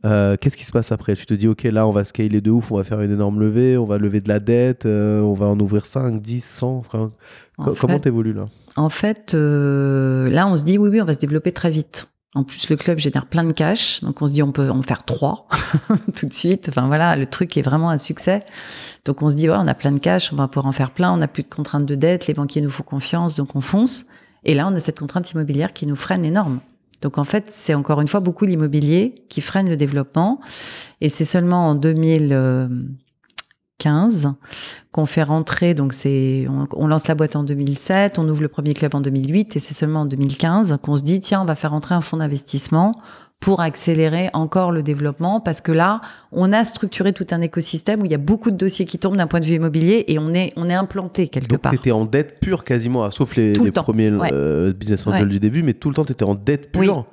Euh, 0.04 0.36
Qu'est-ce 0.40 0.58
qui 0.58 0.66
se 0.66 0.72
passe 0.72 0.92
après? 0.92 1.14
Tu 1.16 1.28
te 1.28 1.34
dis, 1.36 1.48
ok, 1.48 1.62
là, 1.64 1.86
on 1.86 1.92
va 1.92 2.04
scaler 2.06 2.42
de 2.42 2.50
ouf, 2.50 2.72
on 2.72 2.78
va 2.78 2.84
faire 2.84 3.02
une 3.02 3.12
énorme 3.12 3.40
levée, 3.40 3.78
on 3.78 3.86
va 3.86 4.00
lever 4.00 4.20
de 4.20 4.30
la 4.30 4.40
dette, 4.40 4.88
euh, 4.88 5.22
on 5.22 5.34
va 5.36 5.46
en 5.46 5.60
ouvrir 5.60 5.86
5, 5.86 6.20
10, 6.20 6.44
100. 6.44 6.78
enfin, 6.78 7.12
En 7.60 7.66
co- 7.66 7.74
fait- 7.76 7.82
comment 7.88 8.00
t'évolues 8.00 8.34
là? 8.34 8.48
En 8.78 8.90
fait, 8.90 9.34
euh, 9.36 10.28
là, 10.30 10.48
on 10.48 10.58
se 10.58 10.64
dit 10.64 10.78
oui, 10.80 10.90
oui, 10.90 11.02
on 11.02 11.06
va 11.06 11.14
se 11.14 11.20
développer 11.20 11.52
très 11.52 11.70
vite. 11.70 12.08
En 12.34 12.44
plus, 12.46 12.70
le 12.70 12.78
club 12.78 12.98
génère 12.98 13.26
plein 13.28 13.44
de 13.44 13.52
cash, 13.52 14.02
donc 14.04 14.22
on 14.22 14.28
se 14.28 14.32
dit 14.32 14.42
on 14.42 14.54
peut 14.54 14.70
en 14.70 14.82
faire 14.82 15.04
trois 15.04 15.48
tout 16.16 16.26
de 16.26 16.34
suite. 16.34 16.70
Enfin 16.70 16.88
voilà, 16.88 17.18
le 17.18 17.26
truc 17.26 17.58
est 17.58 17.62
vraiment 17.62 17.90
un 17.90 17.98
succès. 17.98 18.46
Donc 19.04 19.22
on 19.22 19.30
se 19.30 19.36
dit 19.36 19.50
ouais, 19.50 19.56
on 19.60 19.68
a 19.68 19.74
plein 19.74 19.92
de 19.92 20.00
cash, 20.00 20.32
on 20.32 20.38
va 20.38 20.48
pouvoir 20.48 20.66
en 20.68 20.72
faire 20.72 20.92
plein. 20.92 21.12
On 21.12 21.18
n'a 21.18 21.28
plus 21.28 21.44
de 21.44 21.50
contraintes 21.54 21.86
de 21.86 21.94
dette, 21.96 22.28
les 22.28 22.34
banquiers 22.34 22.62
nous 22.62 22.70
font 22.70 22.84
confiance, 22.84 23.36
donc 23.36 23.56
on 23.58 23.62
fonce. 23.62 24.06
Et 24.44 24.54
là, 24.54 24.68
on 24.68 24.76
a 24.76 24.80
cette 24.80 25.00
contrainte 25.00 25.32
immobilière 25.32 25.74
qui 25.74 25.86
nous 25.86 25.96
freine 25.96 26.26
énorme. 26.26 26.60
Donc 27.02 27.18
en 27.18 27.24
fait, 27.24 27.46
c'est 27.50 27.74
encore 27.74 28.02
une 28.02 28.08
fois 28.08 28.20
beaucoup 28.20 28.46
l'immobilier 28.46 29.26
qui 29.30 29.42
freine 29.42 29.68
le 29.70 29.78
développement. 29.78 30.40
Et 31.02 31.10
c'est 31.10 31.26
seulement 31.26 31.70
en 31.70 31.76
2015 31.76 34.34
qu'on 34.92 35.08
fait 35.08 35.24
rentrer, 35.24 35.74
donc 35.74 35.94
c'est, 35.94 36.46
on, 36.50 36.68
on, 36.76 36.86
lance 36.88 37.08
la 37.08 37.16
boîte 37.16 37.36
en 37.36 37.44
2007, 37.44 38.20
on 38.20 38.30
ouvre 38.30 38.42
le 38.42 38.50
premier 38.50 38.76
club 38.76 38.94
en 38.94 39.02
2008 39.02 39.56
et 39.56 39.60
c'est 39.60 39.74
seulement 39.74 40.02
en 40.02 40.06
2015 40.06 40.78
qu'on 40.84 40.96
se 40.96 41.02
dit, 41.02 41.20
tiens, 41.20 41.42
on 41.42 41.46
va 41.46 41.56
faire 41.56 41.72
rentrer 41.72 41.96
un 41.96 42.02
fonds 42.02 42.18
d'investissement 42.18 43.02
pour 43.42 43.60
accélérer 43.60 44.30
encore 44.34 44.72
le 44.72 44.84
développement 44.84 45.40
parce 45.42 45.60
que 45.62 45.72
là, 45.74 46.00
on 46.32 46.54
a 46.54 46.64
structuré 46.64 47.12
tout 47.12 47.26
un 47.32 47.42
écosystème 47.42 48.02
où 48.02 48.06
il 48.06 48.12
y 48.12 48.16
a 48.16 48.20
beaucoup 48.20 48.52
de 48.52 48.56
dossiers 48.56 48.86
qui 48.86 49.00
tombent 49.00 49.18
d'un 49.18 49.26
point 49.28 49.40
de 49.42 49.46
vue 49.46 49.56
immobilier 49.56 50.06
et 50.08 50.20
on 50.20 50.32
est, 50.34 50.54
on 50.56 50.70
est 50.70 50.74
implanté 50.76 51.28
quelque 51.28 51.50
Donc, 51.50 51.60
part. 51.62 51.72
Tu 51.72 51.78
étais 51.80 51.92
en 51.92 52.06
dette 52.06 52.40
pure 52.40 52.64
quasiment, 52.64 53.10
sauf 53.12 53.36
les, 53.36 53.56
le 53.56 53.72
premiers 53.72 54.12
ouais. 54.12 54.30
euh, 54.32 54.72
business 54.74 55.08
angels 55.08 55.24
Ouais. 55.24 55.28
du 55.30 55.40
début, 55.40 55.64
mais 55.64 55.74
tout 55.74 55.90
le 55.90 55.96
temps 55.96 56.06
tu 56.06 56.12
étais 56.12 56.24
en 56.24 56.36
dette 56.36 56.70
Oui. 56.76 56.86
pure 56.86 57.06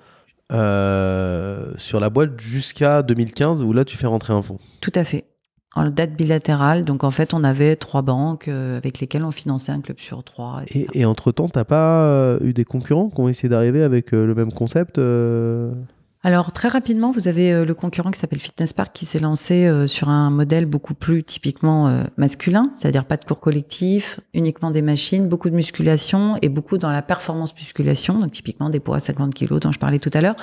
euh, 0.52 1.72
sur 1.76 1.98
la 2.00 2.10
boîte 2.10 2.38
jusqu'à 2.40 3.02
2015 3.02 3.62
où 3.62 3.72
là 3.72 3.84
tu 3.84 3.96
fais 3.96 4.06
rentrer 4.06 4.32
un 4.34 4.42
fonds. 4.42 4.58
Tout 4.80 4.92
à 4.94 5.04
fait. 5.04 5.24
En 5.74 5.88
dette 5.90 6.16
bilatérale, 6.16 6.84
donc 6.84 7.04
en 7.04 7.10
fait, 7.10 7.34
on 7.34 7.44
avait 7.44 7.76
trois 7.76 8.02
banques 8.02 8.48
euh, 8.48 8.78
avec 8.78 9.00
lesquelles 9.00 9.24
on 9.24 9.30
finançait 9.30 9.70
un 9.70 9.80
club 9.80 10.00
sur 10.00 10.24
trois. 10.24 10.60
etc. 10.64 10.86
Et, 10.94 11.00
et 11.00 11.04
entre-temps, 11.04 11.48
t'as 11.48 11.64
pas 11.64 12.36
eu 12.42 12.52
des 12.52 12.64
concurrents 12.64 13.10
qui 13.10 13.20
ont 13.20 13.28
essayé 13.28 13.48
d'arriver 13.48 13.82
avec 13.82 14.12
le 14.12 14.34
même 14.34 14.52
concept 14.52 14.98
euh? 14.98 15.72
Alors 16.24 16.50
très 16.50 16.66
rapidement, 16.66 17.12
vous 17.12 17.28
avez 17.28 17.52
euh, 17.52 17.64
le 17.64 17.74
concurrent 17.74 18.10
qui 18.10 18.18
s'appelle 18.18 18.40
Fitness 18.40 18.72
Park 18.72 18.90
qui 18.92 19.06
s'est 19.06 19.20
lancé 19.20 19.66
euh, 19.66 19.86
sur 19.86 20.08
un 20.08 20.30
modèle 20.30 20.66
beaucoup 20.66 20.94
plus 20.94 21.22
typiquement 21.22 21.86
euh, 21.86 22.02
masculin, 22.16 22.72
c'est-à-dire 22.74 23.04
pas 23.04 23.16
de 23.16 23.24
cours 23.24 23.38
collectif, 23.38 24.18
uniquement 24.34 24.72
des 24.72 24.82
machines, 24.82 25.28
beaucoup 25.28 25.48
de 25.48 25.54
musculation 25.54 26.36
et 26.42 26.48
beaucoup 26.48 26.76
dans 26.76 26.90
la 26.90 27.02
performance 27.02 27.54
musculation, 27.54 28.18
donc 28.18 28.32
typiquement 28.32 28.68
des 28.68 28.80
poids 28.80 28.96
à 28.96 29.00
50 29.00 29.32
kilos 29.32 29.60
dont 29.60 29.70
je 29.70 29.78
parlais 29.78 30.00
tout 30.00 30.10
à 30.12 30.20
l'heure. 30.20 30.34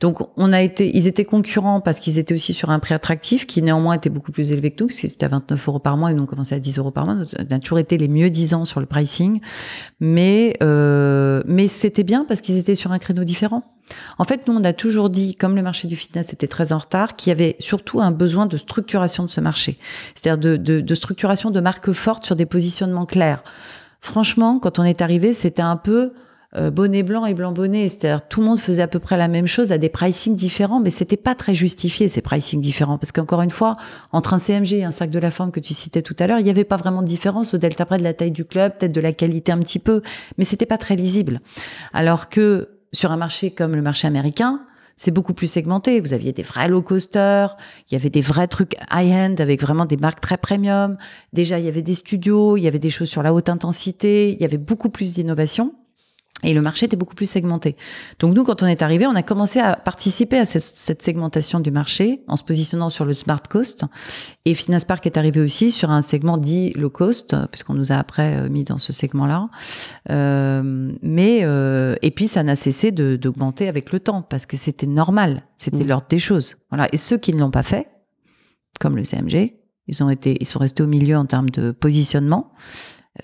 Donc 0.00 0.26
on 0.38 0.50
a 0.54 0.62
été, 0.62 0.96
ils 0.96 1.06
étaient 1.06 1.26
concurrents 1.26 1.82
parce 1.82 2.00
qu'ils 2.00 2.18
étaient 2.18 2.34
aussi 2.34 2.54
sur 2.54 2.70
un 2.70 2.78
prix 2.78 2.94
attractif 2.94 3.46
qui 3.46 3.60
néanmoins 3.60 3.96
était 3.96 4.10
beaucoup 4.10 4.32
plus 4.32 4.50
élevé 4.50 4.70
que 4.70 4.82
nous, 4.82 4.88
parce 4.88 4.98
que 4.98 5.08
c'était 5.08 5.26
à 5.26 5.28
29 5.28 5.68
euros 5.68 5.78
par 5.78 5.98
mois 5.98 6.10
et 6.10 6.14
nous 6.14 6.22
on 6.22 6.26
commençait 6.26 6.54
à 6.54 6.58
10 6.58 6.78
euros 6.78 6.90
par 6.90 7.04
mois. 7.04 7.16
Donc, 7.16 7.26
On 7.38 7.54
a 7.54 7.58
toujours 7.58 7.78
été 7.78 7.98
les 7.98 8.08
mieux 8.08 8.30
disants 8.30 8.64
sur 8.64 8.80
le 8.80 8.86
pricing, 8.86 9.42
mais 10.00 10.56
euh, 10.62 11.42
mais 11.44 11.68
c'était 11.68 12.02
bien 12.02 12.24
parce 12.26 12.40
qu'ils 12.40 12.56
étaient 12.56 12.74
sur 12.74 12.92
un 12.92 12.98
créneau 12.98 13.24
différent. 13.24 13.62
En 14.18 14.24
fait, 14.24 14.46
nous, 14.46 14.54
on 14.54 14.64
a 14.64 14.72
toujours 14.72 15.10
dit, 15.10 15.34
comme 15.34 15.56
le 15.56 15.62
marché 15.62 15.88
du 15.88 15.96
fitness 15.96 16.32
était 16.32 16.46
très 16.46 16.72
en 16.72 16.78
retard, 16.78 17.16
qu'il 17.16 17.30
y 17.30 17.32
avait 17.32 17.56
surtout 17.58 18.00
un 18.00 18.10
besoin 18.10 18.46
de 18.46 18.56
structuration 18.56 19.24
de 19.24 19.28
ce 19.28 19.40
marché. 19.40 19.78
C'est-à-dire 20.14 20.38
de, 20.38 20.56
de, 20.56 20.80
de 20.80 20.94
structuration 20.94 21.50
de 21.50 21.60
marques 21.60 21.92
fortes 21.92 22.26
sur 22.26 22.36
des 22.36 22.46
positionnements 22.46 23.06
clairs. 23.06 23.42
Franchement, 24.00 24.58
quand 24.58 24.78
on 24.78 24.84
est 24.84 25.02
arrivé, 25.02 25.32
c'était 25.32 25.62
un 25.62 25.76
peu 25.76 26.12
euh, 26.56 26.70
bonnet 26.70 27.02
blanc 27.02 27.26
et 27.26 27.34
blanc 27.34 27.52
bonnet. 27.52 27.90
C'est-à-dire 27.90 28.26
tout 28.26 28.40
le 28.40 28.46
monde 28.46 28.58
faisait 28.58 28.80
à 28.80 28.88
peu 28.88 28.98
près 28.98 29.18
la 29.18 29.28
même 29.28 29.46
chose 29.46 29.70
à 29.70 29.76
des 29.76 29.90
pricing 29.90 30.34
différents, 30.34 30.80
mais 30.80 30.88
c'était 30.88 31.18
pas 31.18 31.34
très 31.34 31.54
justifié 31.54 32.08
ces 32.08 32.22
pricing 32.22 32.60
différents 32.62 32.96
parce 32.96 33.12
qu'encore 33.12 33.42
une 33.42 33.50
fois, 33.50 33.76
entre 34.12 34.32
un 34.32 34.38
CMG 34.38 34.74
et 34.74 34.84
un 34.84 34.90
sac 34.90 35.10
de 35.10 35.18
la 35.18 35.30
forme 35.30 35.50
que 35.50 35.60
tu 35.60 35.74
citais 35.74 36.00
tout 36.00 36.16
à 36.18 36.26
l'heure, 36.26 36.38
il 36.38 36.44
n'y 36.44 36.50
avait 36.50 36.64
pas 36.64 36.78
vraiment 36.78 37.02
de 37.02 37.06
différence 37.06 37.52
au 37.52 37.58
delta 37.58 37.84
près 37.84 37.98
de 37.98 38.02
la 38.02 38.14
taille 38.14 38.30
du 38.30 38.46
club, 38.46 38.78
peut-être 38.78 38.94
de 38.94 39.00
la 39.00 39.12
qualité 39.12 39.52
un 39.52 39.58
petit 39.58 39.78
peu, 39.78 40.00
mais 40.38 40.46
c'était 40.46 40.64
pas 40.64 40.78
très 40.78 40.96
lisible. 40.96 41.40
Alors 41.92 42.30
que 42.30 42.70
sur 42.92 43.10
un 43.10 43.16
marché 43.16 43.50
comme 43.50 43.74
le 43.74 43.82
marché 43.82 44.06
américain, 44.06 44.62
c'est 44.96 45.12
beaucoup 45.12 45.32
plus 45.32 45.50
segmenté. 45.50 46.00
Vous 46.00 46.12
aviez 46.12 46.32
des 46.32 46.42
vrais 46.42 46.68
low 46.68 46.82
coasters, 46.82 47.56
il 47.88 47.94
y 47.94 47.96
avait 47.96 48.10
des 48.10 48.20
vrais 48.20 48.48
trucs 48.48 48.74
high-end 48.90 49.36
avec 49.38 49.60
vraiment 49.60 49.86
des 49.86 49.96
marques 49.96 50.20
très 50.20 50.36
premium. 50.36 50.98
Déjà, 51.32 51.58
il 51.58 51.64
y 51.64 51.68
avait 51.68 51.82
des 51.82 51.94
studios, 51.94 52.56
il 52.56 52.62
y 52.62 52.68
avait 52.68 52.78
des 52.78 52.90
choses 52.90 53.08
sur 53.08 53.22
la 53.22 53.32
haute 53.32 53.48
intensité, 53.48 54.32
il 54.32 54.40
y 54.40 54.44
avait 54.44 54.58
beaucoup 54.58 54.90
plus 54.90 55.12
d'innovation. 55.12 55.74
Et 56.44 56.54
le 56.54 56.62
marché 56.62 56.86
était 56.86 56.96
beaucoup 56.96 57.16
plus 57.16 57.28
segmenté. 57.28 57.74
Donc 58.20 58.32
nous, 58.32 58.44
quand 58.44 58.62
on 58.62 58.66
est 58.66 58.82
arrivé, 58.82 59.08
on 59.08 59.16
a 59.16 59.24
commencé 59.24 59.58
à 59.58 59.74
participer 59.74 60.38
à 60.38 60.46
ce- 60.46 60.60
cette 60.60 61.02
segmentation 61.02 61.58
du 61.58 61.72
marché 61.72 62.22
en 62.28 62.36
se 62.36 62.44
positionnant 62.44 62.90
sur 62.90 63.04
le 63.04 63.12
smart 63.12 63.42
cost. 63.50 63.84
Et 64.44 64.54
Finaspark 64.54 65.04
est 65.04 65.16
arrivé 65.16 65.40
aussi 65.40 65.72
sur 65.72 65.90
un 65.90 66.00
segment 66.00 66.38
dit 66.38 66.70
low 66.74 66.90
cost, 66.90 67.34
puisqu'on 67.50 67.74
nous 67.74 67.90
a 67.90 67.96
après 67.96 68.36
euh, 68.36 68.48
mis 68.48 68.62
dans 68.62 68.78
ce 68.78 68.92
segment-là. 68.92 69.48
Euh, 70.10 70.92
mais 71.02 71.40
euh, 71.42 71.96
et 72.02 72.10
puis 72.12 72.28
ça 72.28 72.42
n'a 72.42 72.54
cessé 72.56 72.92
d'augmenter 72.92 73.66
avec 73.68 73.90
le 73.92 73.98
temps 74.00 74.22
parce 74.22 74.46
que 74.46 74.56
c'était 74.56 74.86
normal, 74.86 75.42
c'était 75.56 75.82
Mm. 75.84 75.88
l'ordre 75.88 76.06
des 76.08 76.18
choses. 76.20 76.56
Voilà. 76.70 76.86
Et 76.92 76.96
ceux 76.98 77.18
qui 77.18 77.32
ne 77.34 77.40
l'ont 77.40 77.50
pas 77.50 77.62
fait, 77.64 77.88
comme 78.80 78.96
le 78.96 79.02
CMG, 79.04 79.54
ils 79.88 80.02
ont 80.04 80.10
été, 80.10 80.36
ils 80.40 80.46
sont 80.46 80.58
restés 80.60 80.82
au 80.82 80.86
milieu 80.86 81.16
en 81.16 81.24
termes 81.26 81.50
de 81.50 81.72
positionnement. 81.72 82.52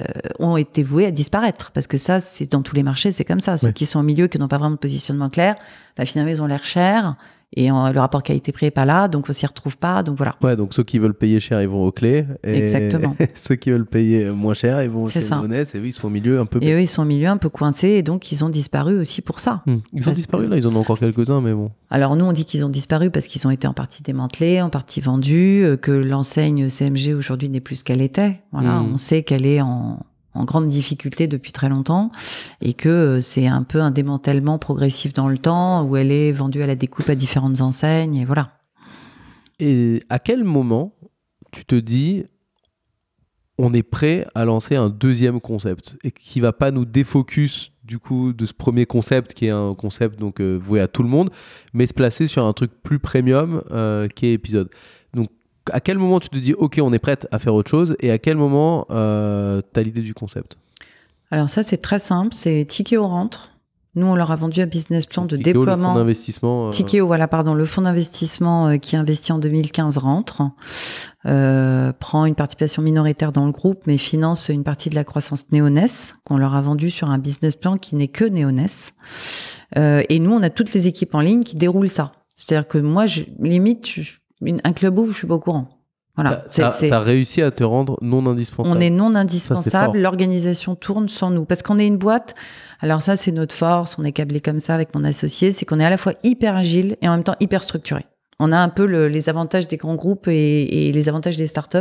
Euh, 0.01 0.07
ont 0.39 0.57
été 0.57 0.83
voués 0.83 1.07
à 1.07 1.11
disparaître. 1.11 1.71
Parce 1.73 1.87
que 1.87 1.97
ça 1.97 2.21
c'est 2.21 2.51
dans 2.51 2.63
tous 2.63 2.75
les 2.75 2.83
marchés 2.83 3.13
c'est 3.13 3.25
comme 3.25 3.41
ça. 3.41 3.57
Ceux 3.57 3.73
qui 3.73 3.87
sont 3.87 4.01
au 4.01 4.05
milieu 4.05 4.27
qui 4.29 4.39
n'ont 4.39 4.49
pas 4.49 4.59
vraiment 4.59 4.73
de 4.73 4.81
positionnement 4.81 5.31
clair 5.31 5.57
bah, 5.97 6.05
finalement 6.05 6.33
ils 6.33 6.43
ont 6.43 6.47
l'air 6.47 6.65
chers 6.65 7.17
et 7.57 7.69
le 7.69 7.99
rapport 8.01 8.23
qualité-prix 8.23 8.67
est 8.67 8.71
pas 8.71 8.85
là 8.85 9.09
donc 9.09 9.27
on 9.29 9.33
s'y 9.33 9.47
retrouve 9.47 9.77
pas 9.79 10.03
donc 10.03 10.17
voilà 10.17 10.35
Ouais, 10.43 10.57
donc 10.57 10.75
ceux 10.75 10.83
qui 10.83 10.99
veulent 10.99 11.15
payer 11.15 11.41
cher, 11.41 11.63
ils 11.63 11.69
vont 11.69 11.85
aux 11.87 11.93
clés. 11.93 12.25
Et 12.43 12.57
Exactement. 12.59 13.15
ceux 13.35 13.55
qui 13.55 13.71
veulent 13.71 13.87
payer 13.87 14.25
moins 14.31 14.55
cher, 14.55 14.83
ils 14.83 14.91
vont 14.91 15.07
C'est 15.07 15.15
chez 15.15 15.27
ça. 15.27 15.37
Lyonnais, 15.37 15.63
et 15.75 15.79
oui, 15.79 15.89
ils 15.89 15.93
sont 15.93 16.07
au 16.09 16.11
milieu 16.11 16.41
un 16.41 16.47
peu. 16.47 16.59
et 16.63 16.73
eux 16.73 16.81
ils 16.81 16.87
sont 16.89 17.03
au 17.03 17.07
milieu 17.07 17.29
un 17.29 17.37
peu 17.37 17.49
coincés 17.49 17.89
et 17.91 18.03
donc 18.03 18.31
ils 18.33 18.45
ont 18.45 18.49
disparu 18.49 18.99
aussi 18.99 19.23
pour 19.23 19.41
ça 19.41 19.63
Hmm. 19.67 19.77
Ils 19.93 20.09
ont 20.09 20.13
disparu 20.13 20.45
que- 20.47 20.51
là, 20.51 20.57
ils 20.57 20.67
en 20.67 20.75
ont 20.75 20.81
encore 20.81 20.99
quelques-uns, 20.99 21.41
mais 21.41 21.53
bon. 21.55 21.71
Alors 21.91 22.17
nous, 22.17 22.25
on 22.25 22.33
dit 22.33 22.45
qu'ils 22.45 22.65
ont 22.65 22.69
disparu 22.69 23.11
parce 23.11 23.27
qu'ils 23.27 23.47
ont 23.47 23.51
été 23.51 23.67
en 23.69 23.73
partie 23.73 24.03
démantelés, 24.03 24.61
en 24.61 24.69
partie 24.71 25.01
vendus, 25.01 25.63
euh, 25.65 25.77
que 25.77 25.93
l'enseigne 25.93 26.69
CMG 26.69 27.15
aujourd'hui 27.15 27.49
n'est 27.49 27.61
plus 27.61 27.77
ce 27.77 27.85
qu'elle 27.85 28.03
était. 28.03 28.41
Voilà, 28.53 28.81
Mm. 28.81 28.93
on 28.95 28.97
sait 28.97 29.23
qu'elle 29.23 29.47
est 29.47 29.61
en, 29.61 30.01
en 30.35 30.45
grande 30.45 30.69
difficulté 30.69 31.27
depuis 31.27 31.53
très 31.53 31.69
longtemps 31.69 32.11
et 32.61 32.75
que 32.75 32.89
euh, 32.89 33.21
c'est 33.21 33.47
un 33.47 33.63
peu 33.63 33.81
un 33.81 33.91
démantèlement 33.91 34.59
progressif 34.59 35.13
dans 35.13 35.29
le 35.29 35.39
temps 35.39 35.85
où 35.85 35.97
elle 35.97 36.13
est 36.13 36.33
vendue 36.33 36.63
à 36.63 36.67
la 36.67 36.75
découpe 36.75 37.09
à 37.09 37.15
différentes 37.15 37.61
enseignes 37.61 38.17
et 38.17 38.25
voilà. 38.25 38.59
Et 39.61 40.01
à 40.09 40.19
quel 40.19 40.45
moment 40.45 40.95
tu 41.53 41.65
te 41.65 41.77
dis 41.77 42.25
on 43.57 43.73
est 43.73 43.85
prêt 43.85 44.27
à 44.35 44.45
lancer 44.45 44.75
un 44.75 44.91
deuxième 44.91 45.41
concept 45.41 45.97
et 46.03 46.11
qui 46.11 46.41
va 46.41 46.53
pas 46.53 46.73
nous 46.73 46.85
défocus 46.85 47.71
du 47.85 47.99
coup 47.99 48.33
de 48.33 48.47
ce 48.47 48.53
premier 48.53 48.85
concept 48.85 49.35
qui 49.35 49.47
est 49.47 49.51
un 49.51 49.75
concept 49.75 50.19
donc 50.19 50.41
euh, 50.41 50.57
voué 50.61 50.81
à 50.81 50.89
tout 50.89 51.03
le 51.03 51.09
monde 51.09 51.31
mais 51.73 51.87
se 51.87 51.95
placer 51.95 52.27
sur 52.27 52.45
un 52.45 52.53
truc 52.53 52.73
plus 52.83 52.99
premium 52.99 53.63
euh, 53.71 54.09
qui 54.09 54.27
est 54.27 54.33
épisode 54.33 54.71
donc 55.13 55.31
à 55.73 55.81
quel 55.81 55.99
moment 55.99 56.21
tu 56.21 56.29
te 56.29 56.37
dis 56.39 56.55
ok 56.55 56.79
on 56.83 56.93
est 56.93 56.99
prête 56.99 57.27
à 57.33 57.39
faire 57.39 57.55
autre 57.55 57.71
chose 57.71 57.97
et 58.01 58.11
à 58.11 58.19
quel 58.19 58.37
moment 58.37 58.87
euh, 58.91 59.61
tu 59.73 59.81
as 59.81 59.83
l'idée 59.83 60.03
du 60.03 60.15
concept? 60.15 60.59
Alors 61.31 61.49
ça, 61.49 61.63
c'est 61.63 61.79
très 61.79 61.99
simple, 61.99 62.33
c'est 62.35 62.65
Tikeo 62.69 63.07
rentre. 63.07 63.51
Nous, 63.97 64.07
on 64.07 64.17
leur 64.17 64.33
a 64.33 64.37
vendu 64.37 64.61
un 64.61 64.67
business 64.67 65.07
plan 65.07 65.25
de 65.25 65.37
Tikeo, 65.37 65.47
le 65.47 65.55
fonds 65.55 65.61
déploiement. 65.61 65.95
d'investissement 65.95 66.67
euh, 66.67 66.71
Tikeo, 66.71 67.07
voilà, 67.07 67.29
pardon, 67.29 67.55
le 67.55 67.65
fonds 67.65 67.83
d'investissement 67.83 68.69
euh, 68.69 68.77
qui 68.77 68.97
investit 68.97 69.31
en 69.33 69.39
2015 69.39 69.99
rentre, 69.99 70.43
euh, 71.27 71.93
prend 71.93 72.27
une 72.27 72.35
participation 72.35 72.83
minoritaire 72.83 73.33
dans 73.33 73.47
le 73.47 73.53
groupe, 73.53 73.83
mais 73.87 73.97
finance 73.97 74.49
une 74.49 74.65
partie 74.65 74.91
de 74.91 74.95
la 74.97 75.05
croissance 75.05 75.51
Néonès 75.53 76.13
qu'on 76.25 76.37
leur 76.37 76.55
a 76.55 76.61
vendu 76.63 76.91
sur 76.91 77.11
un 77.11 77.19
business 77.19 77.57
plan 77.57 77.77
qui 77.79 77.95
n'est 77.97 78.09
que 78.09 78.25
Néonès. 78.25 78.95
Euh, 79.77 80.03
et 80.09 80.19
nous, 80.19 80.33
on 80.33 80.43
a 80.43 80.51
toutes 80.51 80.73
les 80.75 80.87
équipes 80.87 81.15
en 81.15 81.21
ligne 81.21 81.43
qui 81.43 81.57
déroulent 81.57 81.89
ça. 81.89 82.13
C'est-à-dire 82.37 82.67
que 82.69 82.79
moi, 82.79 83.07
je, 83.07 83.23
limite, 83.41 83.87
je- 83.89 84.13
une- 84.47 84.61
un 84.65 84.73
club 84.73 84.99
où 84.99 85.07
je 85.07 85.13
suis 85.13 85.27
pas 85.27 85.35
au 85.35 85.41
courant. 85.41 85.69
Voilà, 86.17 86.45
t'as- 86.61 87.01
réussi 87.01 87.43
à 87.43 87.51
te 87.51 87.65
rendre 87.65 87.99
non 88.01 88.25
indispensable 88.27 88.77
on 88.77 88.81
est 88.81 88.91
non 88.91 89.17
indispensable, 89.17 89.99
l'organisation 89.99 90.77
tourne 90.77 91.09
sans 91.09 91.31
nous. 91.31 91.45
Parce 91.45 91.63
qu'on 91.63 91.77
est 91.79 91.89
une 91.89 91.97
boîte, 91.99 92.37
alors 92.81 93.03
ça 93.03 93.17
c'est 93.17 93.33
notre 93.33 93.53
force, 93.55 93.97
on 93.99 94.05
est 94.05 94.13
câblé 94.13 94.39
comme 94.39 94.61
ça 94.61 94.77
avec 94.77 94.95
mon 94.95 95.03
associé, 95.03 95.51
c'est 95.51 95.65
qu'on 95.67 95.81
est 95.81 95.85
à 95.85 95.91
la 95.91 95.97
fois 95.97 96.13
hyper 96.23 96.55
agile 96.55 96.97
et 97.03 97.09
en 97.09 97.13
même 97.13 97.25
temps 97.25 97.35
hyper 97.41 97.65
structuré. 97.65 98.07
On 98.41 98.51
a 98.53 98.59
un 98.59 98.69
peu 98.69 98.87
le- 98.87 99.09
les 99.09 99.29
avantages 99.29 99.69
des 99.69 99.77
grands 99.77 99.95
groupes 99.95 100.27
et, 100.29 100.89
et 100.89 100.93
les 100.93 101.09
avantages 101.09 101.37
des 101.37 101.47
startups. 101.47 101.79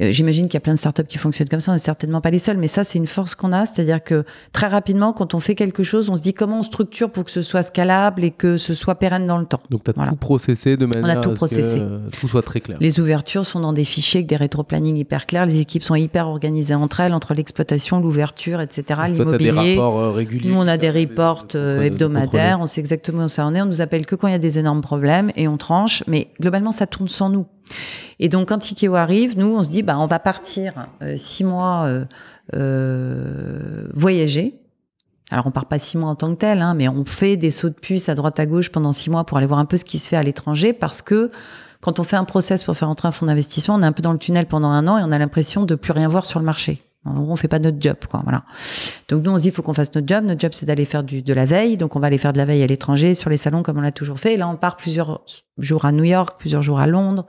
Euh, 0.00 0.10
J'imagine 0.12 0.46
qu'il 0.46 0.54
y 0.54 0.56
a 0.58 0.60
plein 0.60 0.74
de 0.74 0.78
startups 0.78 1.04
qui 1.04 1.18
fonctionnent 1.18 1.48
comme 1.48 1.60
ça, 1.60 1.70
on 1.72 1.74
n'est 1.74 1.78
certainement 1.78 2.20
pas 2.20 2.30
les 2.30 2.38
seuls, 2.38 2.58
mais 2.58 2.68
ça 2.68 2.84
c'est 2.84 2.98
une 2.98 3.06
force 3.06 3.34
qu'on 3.34 3.52
a, 3.52 3.64
c'est-à-dire 3.66 4.02
que 4.04 4.24
très 4.52 4.66
rapidement, 4.66 5.12
quand 5.12 5.34
on 5.34 5.40
fait 5.40 5.54
quelque 5.54 5.82
chose, 5.82 6.10
on 6.10 6.16
se 6.16 6.20
dit 6.22 6.34
comment 6.34 6.58
on 6.58 6.62
structure 6.62 7.10
pour 7.10 7.24
que 7.24 7.30
ce 7.30 7.42
soit 7.42 7.62
scalable 7.62 8.24
et 8.24 8.30
que 8.30 8.56
ce 8.56 8.74
soit 8.74 8.96
pérenne 8.96 9.26
dans 9.26 9.38
le 9.38 9.46
temps. 9.46 9.60
donc 9.70 9.84
tu 9.84 9.90
as 9.90 9.94
Voilà. 9.94 10.10
tout 10.12 10.16
processé 10.16 10.76
de 10.76 10.86
manière 10.86 11.10
a 11.10 11.14
tout 11.16 11.18
à 11.20 11.22
ce 11.22 11.28
que, 11.30 11.34
processé. 11.34 11.78
euh, 11.80 11.98
tout 12.20 12.28
soit 12.28 12.42
très 12.42 12.60
clair 12.60 12.76
Les 12.80 13.00
ouvertures 13.00 13.46
sont 13.46 13.60
dans 13.60 13.72
des 13.72 13.84
fichiers 13.84 14.18
avec 14.18 14.26
des 14.28 14.36
rétro-planning 14.36 14.96
hyper 14.96 15.26
clairs. 15.26 15.46
Les 15.46 15.60
équipes 15.60 15.82
sont 15.82 15.94
hyper 15.94 16.28
organisées 16.28 16.74
entre 16.74 17.00
elles, 17.00 17.14
entre 17.14 17.32
l'exploitation, 17.34 18.00
l'ouverture, 18.00 18.60
etc. 18.60 18.82
T'as 18.88 19.08
des 19.08 19.14
L'immobilier. 19.14 19.50
rapports 19.76 19.98
euh, 19.98 20.10
réguliers 20.12 20.50
Nous, 20.50 20.56
on 20.58 20.68
a 20.68 20.76
des 20.76 20.90
reports 20.90 21.46
euh, 21.54 21.80
hebdomadaires. 21.82 22.58
On 22.60 22.66
sait 22.66 22.80
exactement 22.80 23.24
où 23.24 23.28
ça 23.28 23.46
en 23.46 23.54
est. 23.54 23.62
On 23.62 23.66
nous 23.66 23.80
appelle 23.80 24.04
que 24.06 24.14
quand 24.14 24.28
il 24.28 24.32
y 24.32 24.34
a 24.34 24.38
des 24.38 24.58
énormes 24.58 24.80
problèmes 24.82 25.30
et 25.36 25.48
on 25.48 25.56
Mais 26.06 26.28
globalement, 26.40 26.72
ça 26.72 26.86
tourne 26.86 27.08
sans 27.08 27.28
nous. 27.28 27.46
Et 28.18 28.28
donc, 28.28 28.48
quand 28.48 28.58
Tikeo 28.58 28.94
arrive, 28.94 29.38
nous, 29.38 29.56
on 29.56 29.62
se 29.62 29.70
dit, 29.70 29.82
bah, 29.82 29.98
on 29.98 30.06
va 30.06 30.18
partir 30.18 30.88
euh, 31.02 31.16
six 31.16 31.44
mois 31.44 31.84
euh, 31.86 32.04
euh, 32.54 33.88
voyager. 33.94 34.60
Alors, 35.30 35.46
on 35.46 35.50
part 35.50 35.66
pas 35.66 35.78
six 35.78 35.96
mois 35.96 36.10
en 36.10 36.16
tant 36.16 36.30
que 36.34 36.40
tel, 36.40 36.60
hein, 36.60 36.74
mais 36.74 36.88
on 36.88 37.04
fait 37.04 37.36
des 37.36 37.50
sauts 37.50 37.68
de 37.68 37.74
puce 37.74 38.08
à 38.08 38.14
droite 38.14 38.40
à 38.40 38.46
gauche 38.46 38.70
pendant 38.70 38.92
six 38.92 39.10
mois 39.10 39.24
pour 39.24 39.38
aller 39.38 39.46
voir 39.46 39.60
un 39.60 39.64
peu 39.64 39.76
ce 39.76 39.84
qui 39.84 39.98
se 39.98 40.08
fait 40.08 40.16
à 40.16 40.22
l'étranger 40.22 40.72
parce 40.72 41.02
que 41.02 41.30
quand 41.80 42.00
on 42.00 42.02
fait 42.02 42.16
un 42.16 42.24
process 42.24 42.64
pour 42.64 42.76
faire 42.76 42.88
entrer 42.88 43.08
un 43.08 43.12
fonds 43.12 43.26
d'investissement, 43.26 43.76
on 43.76 43.82
est 43.82 43.86
un 43.86 43.92
peu 43.92 44.02
dans 44.02 44.12
le 44.12 44.18
tunnel 44.18 44.46
pendant 44.46 44.68
un 44.68 44.88
an 44.88 44.98
et 44.98 45.02
on 45.04 45.12
a 45.12 45.18
l'impression 45.18 45.64
de 45.64 45.76
plus 45.76 45.92
rien 45.92 46.08
voir 46.08 46.26
sur 46.26 46.40
le 46.40 46.44
marché. 46.44 46.82
On 47.06 47.34
fait 47.34 47.48
pas 47.48 47.58
notre 47.58 47.80
job, 47.80 47.96
quoi. 48.10 48.20
Voilà. 48.24 48.44
Donc 49.08 49.24
nous, 49.24 49.30
on 49.30 49.38
se 49.38 49.42
dit, 49.42 49.48
il 49.48 49.54
faut 49.54 49.62
qu'on 49.62 49.72
fasse 49.72 49.94
notre 49.94 50.06
job. 50.06 50.24
Notre 50.24 50.40
job, 50.40 50.52
c'est 50.52 50.66
d'aller 50.66 50.84
faire 50.84 51.02
du, 51.02 51.22
de 51.22 51.32
la 51.32 51.46
veille. 51.46 51.78
Donc 51.78 51.96
on 51.96 52.00
va 52.00 52.08
aller 52.08 52.18
faire 52.18 52.34
de 52.34 52.38
la 52.38 52.44
veille 52.44 52.62
à 52.62 52.66
l'étranger, 52.66 53.14
sur 53.14 53.30
les 53.30 53.38
salons, 53.38 53.62
comme 53.62 53.78
on 53.78 53.80
l'a 53.80 53.92
toujours 53.92 54.18
fait. 54.18 54.34
Et 54.34 54.36
là, 54.36 54.48
on 54.48 54.56
part 54.56 54.76
plusieurs 54.76 55.22
jours 55.56 55.86
à 55.86 55.92
New 55.92 56.04
York, 56.04 56.38
plusieurs 56.38 56.62
jours 56.62 56.78
à 56.78 56.86
Londres, 56.86 57.26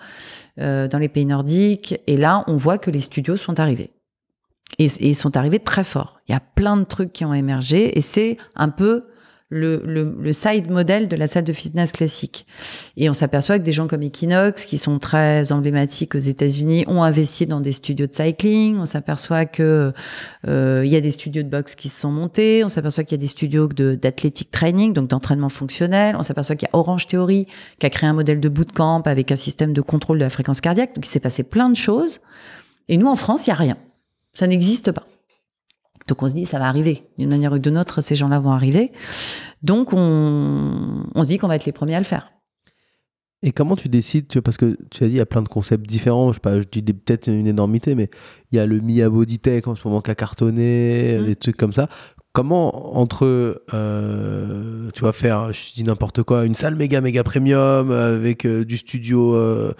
euh, 0.59 0.89
dans 0.89 0.97
les 0.97 1.07
pays 1.07 1.25
nordiques. 1.25 1.99
Et 2.05 2.17
là, 2.17 2.43
on 2.47 2.57
voit 2.57 2.77
que 2.77 2.91
les 2.91 2.99
studios 2.99 3.37
sont 3.37 3.61
arrivés. 3.61 3.91
Et, 4.77 4.85
et 4.85 5.09
ils 5.09 5.15
sont 5.15 5.37
arrivés 5.37 5.59
très 5.59 5.85
fort. 5.85 6.19
Il 6.27 6.33
y 6.33 6.35
a 6.35 6.41
plein 6.41 6.75
de 6.75 6.83
trucs 6.83 7.13
qui 7.13 7.23
ont 7.23 7.33
émergé. 7.33 7.97
Et 7.97 8.01
c'est 8.01 8.37
un 8.55 8.69
peu 8.69 9.05
le, 9.51 9.83
le, 9.85 10.15
le, 10.17 10.33
side 10.33 10.71
model 10.71 11.09
de 11.09 11.15
la 11.17 11.27
salle 11.27 11.43
de 11.43 11.51
fitness 11.51 11.91
classique. 11.91 12.47
Et 12.95 13.09
on 13.09 13.13
s'aperçoit 13.13 13.59
que 13.59 13.63
des 13.63 13.73
gens 13.73 13.87
comme 13.87 14.01
Equinox, 14.01 14.63
qui 14.63 14.77
sont 14.77 14.97
très 14.97 15.51
emblématiques 15.51 16.15
aux 16.15 16.19
États-Unis, 16.19 16.85
ont 16.87 17.03
investi 17.03 17.45
dans 17.45 17.59
des 17.59 17.73
studios 17.73 18.07
de 18.07 18.15
cycling. 18.15 18.77
On 18.77 18.85
s'aperçoit 18.85 19.45
que 19.45 19.91
euh, 20.47 20.81
il 20.85 20.91
y 20.91 20.95
a 20.95 21.01
des 21.01 21.11
studios 21.11 21.43
de 21.43 21.49
boxe 21.49 21.75
qui 21.75 21.89
se 21.89 21.99
sont 21.99 22.11
montés. 22.11 22.63
On 22.63 22.69
s'aperçoit 22.69 23.03
qu'il 23.03 23.17
y 23.17 23.19
a 23.19 23.23
des 23.23 23.27
studios 23.27 23.67
d'athlétique 23.67 24.51
training, 24.51 24.93
donc 24.93 25.09
d'entraînement 25.09 25.49
fonctionnel. 25.49 26.15
On 26.17 26.23
s'aperçoit 26.23 26.55
qu'il 26.55 26.69
y 26.71 26.75
a 26.75 26.79
Orange 26.79 27.07
Theory 27.07 27.45
qui 27.77 27.85
a 27.85 27.89
créé 27.89 28.09
un 28.09 28.13
modèle 28.13 28.39
de 28.39 28.49
bootcamp 28.49 29.01
avec 29.01 29.33
un 29.33 29.35
système 29.35 29.73
de 29.73 29.81
contrôle 29.81 30.17
de 30.17 30.23
la 30.23 30.29
fréquence 30.29 30.61
cardiaque. 30.61 30.95
Donc 30.95 31.05
il 31.05 31.09
s'est 31.09 31.19
passé 31.19 31.43
plein 31.43 31.69
de 31.69 31.75
choses. 31.75 32.19
Et 32.87 32.95
nous, 32.95 33.07
en 33.07 33.17
France, 33.17 33.47
il 33.47 33.49
y 33.49 33.53
a 33.53 33.55
rien. 33.55 33.77
Ça 34.33 34.47
n'existe 34.47 34.93
pas. 34.93 35.05
Donc 36.07 36.23
on 36.23 36.29
se 36.29 36.33
dit, 36.35 36.45
ça 36.45 36.59
va 36.59 36.67
arriver. 36.67 37.07
D'une 37.17 37.29
manière 37.29 37.53
ou 37.53 37.59
d'une 37.59 37.77
autre, 37.77 38.01
ces 38.01 38.15
gens-là 38.15 38.39
vont 38.39 38.51
arriver. 38.51 38.91
Donc 39.61 39.93
on, 39.93 41.05
on 41.13 41.23
se 41.23 41.29
dit 41.29 41.37
qu'on 41.37 41.47
va 41.47 41.55
être 41.55 41.65
les 41.65 41.71
premiers 41.71 41.95
à 41.95 41.99
le 41.99 42.05
faire. 42.05 42.31
Et 43.43 43.51
comment 43.51 43.75
tu 43.75 43.89
décides 43.89 44.27
tu 44.27 44.37
vois, 44.37 44.43
Parce 44.43 44.57
que 44.57 44.77
tu 44.91 45.03
as 45.03 45.07
dit, 45.07 45.13
il 45.13 45.17
y 45.17 45.21
a 45.21 45.25
plein 45.25 45.41
de 45.41 45.47
concepts 45.49 45.87
différents. 45.87 46.31
Je 46.31 46.35
sais 46.35 46.41
pas, 46.41 46.59
je 46.59 46.67
dis 46.71 46.83
peut-être 46.83 47.27
une 47.27 47.47
énormité, 47.47 47.95
mais 47.95 48.09
il 48.51 48.57
y 48.57 48.59
a 48.59 48.65
le 48.67 48.79
Mia 48.81 49.09
Body 49.09 49.39
Tech 49.39 49.67
en 49.67 49.75
ce 49.75 49.87
moment 49.87 50.01
qui 50.01 50.11
a 50.11 50.15
cartonné, 50.15 51.17
Mmh. 51.19 51.25
des 51.25 51.35
trucs 51.35 51.57
comme 51.57 51.73
ça. 51.73 51.87
Comment 52.33 52.95
entre, 52.97 53.63
euh, 53.73 54.89
tu 54.93 55.03
vas 55.03 55.11
faire, 55.11 55.51
je 55.51 55.73
dis 55.73 55.83
n'importe 55.83 56.23
quoi, 56.23 56.45
une 56.45 56.53
salle 56.53 56.75
méga 56.75 57.01
méga 57.01 57.23
premium 57.23 57.91
avec 57.91 58.45
euh, 58.45 58.63
du 58.63 58.77
studio 58.77 59.35
euh, 59.35 59.73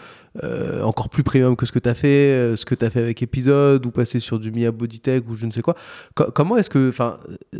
euh, 0.44 0.82
encore 0.84 1.10
plus 1.10 1.24
premium 1.24 1.56
que 1.56 1.66
ce 1.66 1.72
que 1.72 1.80
tu 1.80 1.90
as 1.90 1.94
fait, 1.94 2.32
euh, 2.32 2.56
ce 2.56 2.66
que 2.66 2.76
tu 2.76 2.86
as 2.86 2.90
fait 2.90 3.02
avec 3.02 3.22
épisode, 3.22 3.86
ou 3.86 3.92
passer 3.92 4.20
sur 4.20 4.40
du 4.40 4.52
Mia 4.52 4.72
Body 4.72 5.00
Tech 5.00 5.24
ou 5.28 5.36
je 5.36 5.46
ne 5.46 5.52
sais 5.52 5.62
quoi. 5.62 5.76
Co- 6.16 6.32
comment 6.34 6.58
est-ce 6.58 6.70
que, 6.70 6.94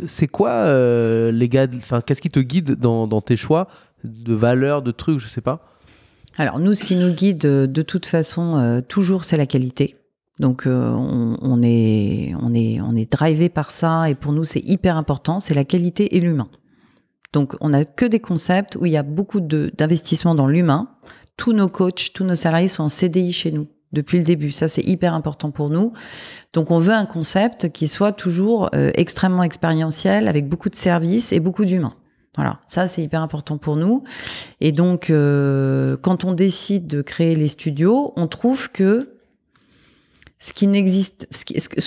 c'est 0.06 0.28
quoi 0.28 0.50
euh, 0.50 1.30
les 1.32 1.48
gars, 1.48 1.66
qu'est-ce 2.06 2.22
qui 2.22 2.30
te 2.30 2.40
guide 2.40 2.76
dans, 2.76 3.20
tes 3.20 3.36
choix 3.36 3.68
de 4.04 4.34
valeurs, 4.34 4.82
de 4.82 4.90
trucs, 4.90 5.20
je 5.20 5.28
sais 5.28 5.42
pas? 5.42 5.66
Alors 6.38 6.58
nous, 6.58 6.72
ce 6.72 6.82
qui 6.82 6.96
nous 6.96 7.12
guide 7.12 7.38
de 7.40 7.82
toute 7.82 8.06
façon 8.06 8.82
toujours, 8.88 9.24
c'est 9.24 9.36
la 9.36 9.46
qualité. 9.46 9.96
Donc 10.38 10.62
on, 10.66 11.36
on 11.40 11.62
est 11.62 12.34
on 12.40 12.54
est 12.54 12.80
on 12.80 12.96
est 12.96 13.12
drivé 13.12 13.50
par 13.50 13.70
ça 13.70 14.08
et 14.08 14.14
pour 14.14 14.32
nous 14.32 14.44
c'est 14.44 14.62
hyper 14.64 14.96
important, 14.96 15.40
c'est 15.40 15.52
la 15.52 15.64
qualité 15.64 16.16
et 16.16 16.20
l'humain. 16.20 16.48
Donc 17.34 17.54
on 17.60 17.68
n'a 17.68 17.84
que 17.84 18.06
des 18.06 18.18
concepts 18.18 18.76
où 18.80 18.86
il 18.86 18.92
y 18.92 18.96
a 18.96 19.02
beaucoup 19.02 19.40
d'investissement 19.40 20.34
dans 20.34 20.46
l'humain. 20.46 20.88
Tous 21.36 21.52
nos 21.52 21.68
coachs, 21.68 22.12
tous 22.12 22.24
nos 22.24 22.34
salariés 22.34 22.68
sont 22.68 22.84
en 22.84 22.88
CDI 22.88 23.32
chez 23.32 23.52
nous 23.52 23.68
depuis 23.92 24.18
le 24.18 24.24
début. 24.24 24.52
Ça 24.52 24.68
c'est 24.68 24.82
hyper 24.82 25.14
important 25.14 25.50
pour 25.50 25.70
nous. 25.70 25.92
Donc 26.52 26.70
on 26.70 26.78
veut 26.78 26.94
un 26.94 27.06
concept 27.06 27.70
qui 27.72 27.88
soit 27.88 28.12
toujours 28.12 28.70
euh, 28.74 28.90
extrêmement 28.94 29.42
expérientiel 29.42 30.28
avec 30.28 30.48
beaucoup 30.48 30.70
de 30.70 30.76
services 30.76 31.32
et 31.32 31.40
beaucoup 31.40 31.64
d'humains. 31.64 31.94
Voilà, 32.34 32.60
ça 32.66 32.86
c'est 32.86 33.02
hyper 33.02 33.20
important 33.20 33.58
pour 33.58 33.76
nous. 33.76 34.02
Et 34.60 34.72
donc, 34.72 35.10
euh, 35.10 35.98
quand 36.00 36.24
on 36.24 36.32
décide 36.32 36.86
de 36.86 37.02
créer 37.02 37.34
les 37.34 37.48
studios, 37.48 38.14
on 38.16 38.26
trouve 38.26 38.70
que 38.70 39.10
ce 40.42 40.52
qui 40.52 40.66
n'existe, 40.66 41.28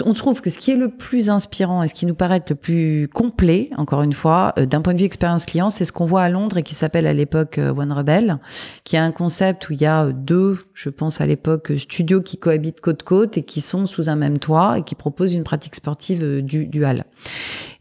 on 0.06 0.14
trouve 0.14 0.39
que 0.39 0.49
ce 0.49 0.58
qui 0.58 0.72
est 0.72 0.78
le 0.78 0.88
plus 0.88 1.30
inspirant 1.30 1.84
et 1.84 1.89
ce 1.89 1.93
qui 1.93 2.06
nous 2.06 2.16
paraît 2.16 2.38
être 2.38 2.51
le 2.51 2.56
plus 2.56 3.10
complet, 3.14 3.70
encore 3.76 4.01
une 4.01 4.14
fois, 4.14 4.53
euh, 4.58 4.66
d'un 4.66 4.80
point 4.80 4.93
de 4.93 4.99
vue 4.99 5.06
expérience 5.06 5.45
client, 5.45 5.68
c'est 5.68 5.84
ce 5.84 5.91
qu'on 5.91 6.06
voit 6.06 6.22
à 6.22 6.30
Londres 6.30 6.58
et 6.58 6.64
qui 6.64 6.74
s'appelle 6.74 7.06
à 7.06 7.12
l'époque 7.12 7.58
euh, 7.58 7.74
One 7.74 7.91
Rebel, 7.91 8.38
qui 8.86 8.95
a 8.95 9.03
un 9.03 9.12
concept 9.12 9.68
où 9.68 9.74
il 9.74 9.82
y 9.82 9.86
a 9.86 10.06
euh, 10.06 10.14
deux, 10.14 10.58
je 10.74 10.88
pense 10.88 11.20
à 11.20 11.26
l'époque, 11.26 11.74
studios 11.76 12.22
qui 12.22 12.38
cohabitent 12.38 12.80
côte 12.80 13.03
côte 13.03 13.38
et 13.38 13.43
qui 13.43 13.60
sont 13.60 13.86
sous 13.86 14.10
un 14.10 14.16
même 14.16 14.38
toit 14.38 14.80
et 14.80 14.84
qui 14.84 14.95
proposent 14.95 15.34
une 15.34 15.43
pratique 15.43 15.76
sportive 15.76 16.41
du, 16.41 16.66
duale. 16.66 17.03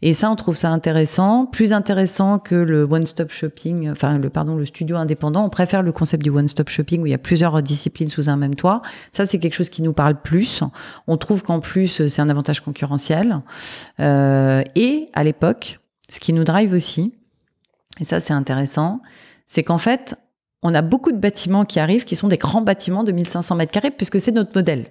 Et 0.01 0.11
ça, 0.11 0.29
on 0.29 0.35
trouve 0.35 0.57
ça 0.57 0.71
intéressant, 0.71 1.45
plus 1.45 1.71
intéressant 1.71 2.37
que 2.37 2.53
le 2.53 2.83
one-stop 2.83 3.31
shopping, 3.31 3.89
enfin 3.89 4.17
le 4.17 4.29
pardon, 4.29 4.57
le 4.57 4.65
studio 4.65 4.97
indépendant. 4.97 5.45
On 5.45 5.49
préfère 5.49 5.83
le 5.83 5.93
concept 5.93 6.21
du 6.21 6.31
one-stop 6.31 6.67
shopping 6.67 7.01
où 7.01 7.05
il 7.05 7.11
y 7.11 7.15
a 7.15 7.17
plusieurs 7.17 7.63
disciplines 7.63 8.09
sous 8.09 8.29
un 8.29 8.35
même 8.35 8.55
toit. 8.55 8.81
Ça, 9.13 9.23
c'est 9.25 9.39
quelque 9.39 9.53
chose 9.53 9.69
qui 9.69 9.81
nous 9.81 9.93
parle 9.93 10.21
plus. 10.21 10.64
On 11.07 11.17
trouve 11.17 11.43
qu'en 11.43 11.59
plus, 11.59 12.07
c'est 12.07 12.21
un 12.21 12.29
avantage 12.29 12.61
concurrentiel. 12.61 13.41
Euh, 13.99 14.63
et 14.75 15.09
à 15.13 15.23
l'époque, 15.23 15.79
ce 16.09 16.19
qui 16.19 16.33
nous 16.33 16.43
drive 16.43 16.73
aussi, 16.73 17.13
et 17.99 18.03
ça 18.03 18.19
c'est 18.19 18.33
intéressant, 18.33 19.01
c'est 19.47 19.63
qu'en 19.63 19.77
fait, 19.77 20.15
on 20.63 20.73
a 20.73 20.81
beaucoup 20.81 21.11
de 21.11 21.17
bâtiments 21.17 21.65
qui 21.65 21.79
arrivent 21.79 22.05
qui 22.05 22.15
sont 22.15 22.27
des 22.27 22.37
grands 22.37 22.61
bâtiments 22.61 23.03
de 23.03 23.11
1500 23.11 23.55
mètres 23.55 23.71
carrés 23.71 23.91
puisque 23.91 24.19
c'est 24.19 24.31
notre 24.31 24.51
modèle. 24.55 24.87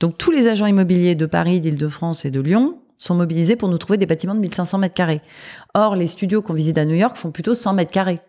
Donc 0.00 0.18
tous 0.18 0.32
les 0.32 0.48
agents 0.48 0.66
immobiliers 0.66 1.14
de 1.14 1.26
Paris, 1.26 1.60
d'Île-de-France 1.60 2.24
et 2.24 2.30
de 2.30 2.40
Lyon 2.40 2.78
sont 2.98 3.14
mobilisés 3.14 3.56
pour 3.56 3.68
nous 3.68 3.78
trouver 3.78 3.98
des 3.98 4.06
bâtiments 4.06 4.34
de 4.34 4.40
1500 4.40 4.78
mètres 4.78 4.94
carrés. 4.94 5.20
Or, 5.74 5.96
les 5.96 6.08
studios 6.08 6.42
qu'on 6.42 6.54
visite 6.54 6.78
à 6.78 6.84
New 6.84 6.94
York 6.94 7.16
font 7.16 7.30
plutôt 7.30 7.54
100 7.54 7.74
mètres 7.74 7.92
carrés. 7.92 8.20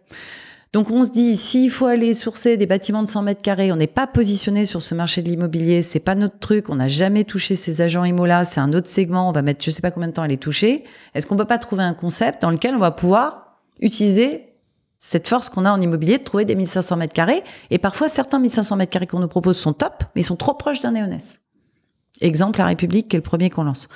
Donc 0.74 0.90
on 0.90 1.04
se 1.04 1.12
dit, 1.12 1.38
s'il 1.38 1.70
faut 1.70 1.86
aller 1.86 2.16
sourcer 2.16 2.58
des 2.58 2.66
bâtiments 2.66 3.04
de 3.04 3.08
100 3.08 3.22
mètres 3.22 3.44
carrés, 3.44 3.72
on 3.72 3.76
n'est 3.76 3.86
pas 3.86 4.08
positionné 4.08 4.66
sur 4.66 4.82
ce 4.82 4.96
marché 4.96 5.22
de 5.22 5.30
l'immobilier, 5.30 5.84
c'est 5.84 6.00
pas 6.00 6.16
notre 6.16 6.40
truc, 6.40 6.68
on 6.70 6.76
n'a 6.76 6.88
jamais 6.88 7.26
touché 7.26 7.54
ces 7.54 7.82
agents 7.82 8.04
immo 8.04 8.26
là, 8.26 8.44
c'est 8.44 8.60
un 8.60 8.74
autre 8.74 8.90
segment, 8.90 9.30
on 9.30 9.32
va 9.32 9.44
mettre 9.44 9.64
je 9.64 9.70
sais 9.70 9.82
pas 9.82 9.92
combien 9.92 10.10
de 10.10 10.14
temps 10.14 10.24
à 10.24 10.28
les 10.28 10.38
toucher. 10.38 10.84
Est-ce 11.14 11.28
qu'on 11.28 11.36
peut 11.36 11.46
pas 11.46 11.60
trouver 11.60 11.84
un 11.84 11.94
concept 11.94 12.42
dans 12.42 12.50
lequel 12.50 12.74
on 12.74 12.80
va 12.80 12.90
pouvoir 12.90 13.60
utiliser 13.82 14.56
cette 14.98 15.28
force 15.28 15.50
qu'on 15.50 15.66
a 15.66 15.72
en 15.72 15.80
immobilier 15.80 16.18
de 16.18 16.24
trouver 16.24 16.44
des 16.44 16.56
1500 16.56 16.98
mètres 16.98 17.14
carrés? 17.14 17.44
Et 17.70 17.78
parfois 17.78 18.10
certains 18.10 18.40
1500 18.40 18.76
mètres 18.78 18.92
carrés 18.92 19.06
qu'on 19.06 19.20
nous 19.20 19.28
propose 19.28 19.60
sont 19.60 19.74
top, 19.74 20.04
mais 20.16 20.22
ils 20.22 20.26
sont 20.26 20.38
trop 20.38 20.56
proches 20.56 20.80
d'un 20.80 20.94
néonès. 20.94 21.40
Exemple, 22.20 22.58
la 22.58 22.66
République, 22.66 23.10
qui 23.10 23.16
est 23.16 23.20
le 23.20 23.24
premier 23.24 23.52
qu'on 23.52 23.64
lance. 23.64 23.90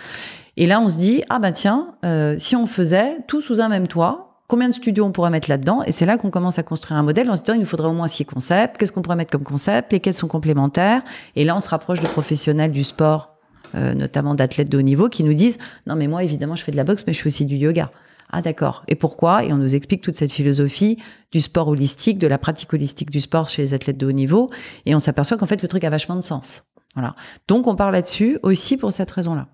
Et 0.57 0.67
là, 0.67 0.79
on 0.79 0.89
se 0.89 0.97
dit, 0.97 1.23
ah 1.29 1.39
bah 1.39 1.51
tiens, 1.51 1.95
euh, 2.05 2.35
si 2.37 2.55
on 2.55 2.67
faisait 2.67 3.17
tout 3.27 3.41
sous 3.41 3.61
un 3.61 3.69
même 3.69 3.87
toit, 3.87 4.26
combien 4.47 4.69
de 4.69 4.73
studios 4.73 5.05
on 5.05 5.11
pourrait 5.11 5.29
mettre 5.29 5.49
là-dedans 5.49 5.83
Et 5.83 5.91
c'est 5.91 6.05
là 6.05 6.17
qu'on 6.17 6.31
commence 6.31 6.57
à 6.59 6.63
construire 6.63 6.97
un 6.97 7.03
modèle 7.03 7.29
en 7.29 7.35
se 7.35 7.41
disant, 7.41 7.53
il 7.53 7.59
nous 7.59 7.65
faudrait 7.65 7.89
au 7.89 7.93
moins 7.93 8.07
six 8.07 8.25
concepts, 8.25 8.77
qu'est-ce 8.77 8.91
qu'on 8.91 9.01
pourrait 9.01 9.15
mettre 9.15 9.31
comme 9.31 9.43
concept, 9.43 9.93
lesquels 9.93 10.13
sont 10.13 10.27
complémentaires 10.27 11.03
Et 11.35 11.43
là, 11.43 11.55
on 11.55 11.59
se 11.59 11.69
rapproche 11.69 12.01
de 12.01 12.07
professionnels 12.07 12.71
du 12.71 12.83
sport, 12.83 13.37
euh, 13.75 13.93
notamment 13.93 14.35
d'athlètes 14.35 14.69
de 14.69 14.77
haut 14.77 14.83
niveau, 14.83 15.09
qui 15.09 15.23
nous 15.23 15.33
disent, 15.33 15.57
non 15.85 15.95
mais 15.95 16.07
moi, 16.07 16.23
évidemment, 16.23 16.55
je 16.55 16.63
fais 16.63 16.71
de 16.71 16.77
la 16.77 16.83
boxe, 16.83 17.03
mais 17.05 17.13
je 17.13 17.21
fais 17.21 17.27
aussi 17.27 17.45
du 17.45 17.57
yoga. 17.57 17.91
Ah 18.29 18.41
d'accord. 18.41 18.83
Et 18.87 18.95
pourquoi? 18.95 19.45
Et 19.45 19.53
on 19.53 19.57
nous 19.57 19.73
explique 19.73 20.01
toute 20.01 20.15
cette 20.15 20.33
philosophie 20.33 20.97
du 21.31 21.39
sport 21.39 21.69
holistique, 21.69 22.17
de 22.17 22.27
la 22.27 22.37
pratique 22.37 22.73
holistique 22.73 23.09
du 23.09 23.21
sport 23.21 23.47
chez 23.47 23.61
les 23.61 23.73
athlètes 23.73 23.97
de 23.97 24.05
haut 24.05 24.11
niveau. 24.11 24.49
Et 24.85 24.93
on 24.95 24.99
s'aperçoit 24.99 25.37
qu'en 25.37 25.45
fait, 25.45 25.61
le 25.61 25.67
truc 25.69 25.85
a 25.85 25.89
vachement 25.89 26.15
de 26.15 26.21
sens. 26.21 26.63
Voilà. 26.95 27.15
Donc 27.47 27.67
on 27.67 27.75
parle 27.75 27.93
là-dessus 27.93 28.37
aussi 28.43 28.75
pour 28.75 28.91
cette 28.91 29.11
raison-là. 29.11 29.47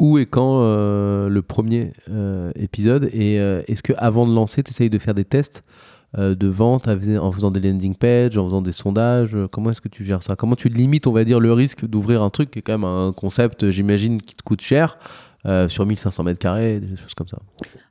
Où 0.00 0.18
et 0.18 0.26
quand 0.26 0.60
euh, 0.62 1.28
le 1.28 1.42
premier 1.42 1.92
euh, 2.08 2.52
épisode 2.54 3.08
Et 3.12 3.40
euh, 3.40 3.62
est-ce 3.66 3.82
que 3.82 3.92
avant 3.96 4.26
de 4.26 4.34
lancer, 4.34 4.62
tu 4.62 4.70
essayes 4.70 4.90
de 4.90 4.98
faire 4.98 5.14
des 5.14 5.24
tests 5.24 5.62
euh, 6.16 6.34
de 6.34 6.46
vente 6.46 6.88
en 6.88 7.32
faisant 7.32 7.50
des 7.50 7.60
landing 7.60 7.94
pages, 7.94 8.38
en 8.38 8.44
faisant 8.46 8.62
des 8.62 8.72
sondages 8.72 9.36
Comment 9.50 9.70
est-ce 9.70 9.80
que 9.80 9.88
tu 9.88 10.04
gères 10.04 10.22
ça? 10.22 10.36
Comment 10.36 10.54
tu 10.54 10.68
limites, 10.68 11.06
on 11.06 11.12
va 11.12 11.24
dire, 11.24 11.40
le 11.40 11.52
risque 11.52 11.84
d'ouvrir 11.84 12.22
un 12.22 12.30
truc 12.30 12.50
qui 12.52 12.60
est 12.60 12.62
quand 12.62 12.78
même 12.78 12.84
un 12.84 13.12
concept, 13.12 13.70
j'imagine, 13.70 14.22
qui 14.22 14.34
te 14.36 14.42
coûte 14.42 14.60
cher 14.60 14.98
euh, 15.46 15.68
sur 15.68 15.84
1500 15.84 16.22
mètres 16.24 16.38
carrés, 16.38 16.80
des 16.80 16.96
choses 16.96 17.14
comme 17.14 17.28
ça? 17.28 17.38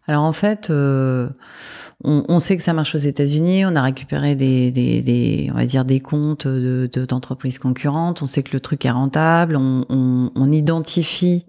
Alors 0.08 0.24
en 0.24 0.32
fait, 0.32 0.70
euh, 0.70 1.28
on, 2.04 2.24
on, 2.30 2.40
sait 2.40 2.56
que 2.56 2.64
ça 2.64 2.74
marche 2.74 2.96
aux 2.96 3.00
États-Unis. 3.00 3.66
On 3.66 3.76
a 3.76 3.82
récupéré 3.82 4.36
des, 4.36 5.50
on 5.52 5.58
va 5.58 5.66
dire 5.66 5.84
des 5.84 6.00
comptes 6.00 6.48
de, 6.48 6.90
de, 6.92 7.06
d'entreprises 7.06 7.60
concurrentes. 7.60 8.22
On 8.22 8.26
sait 8.26 8.42
que 8.42 8.54
le 8.54 8.62
truc 8.62 8.86
est 8.86 8.92
rentable. 8.92 9.58
On, 9.58 10.52
identifie 10.52 11.46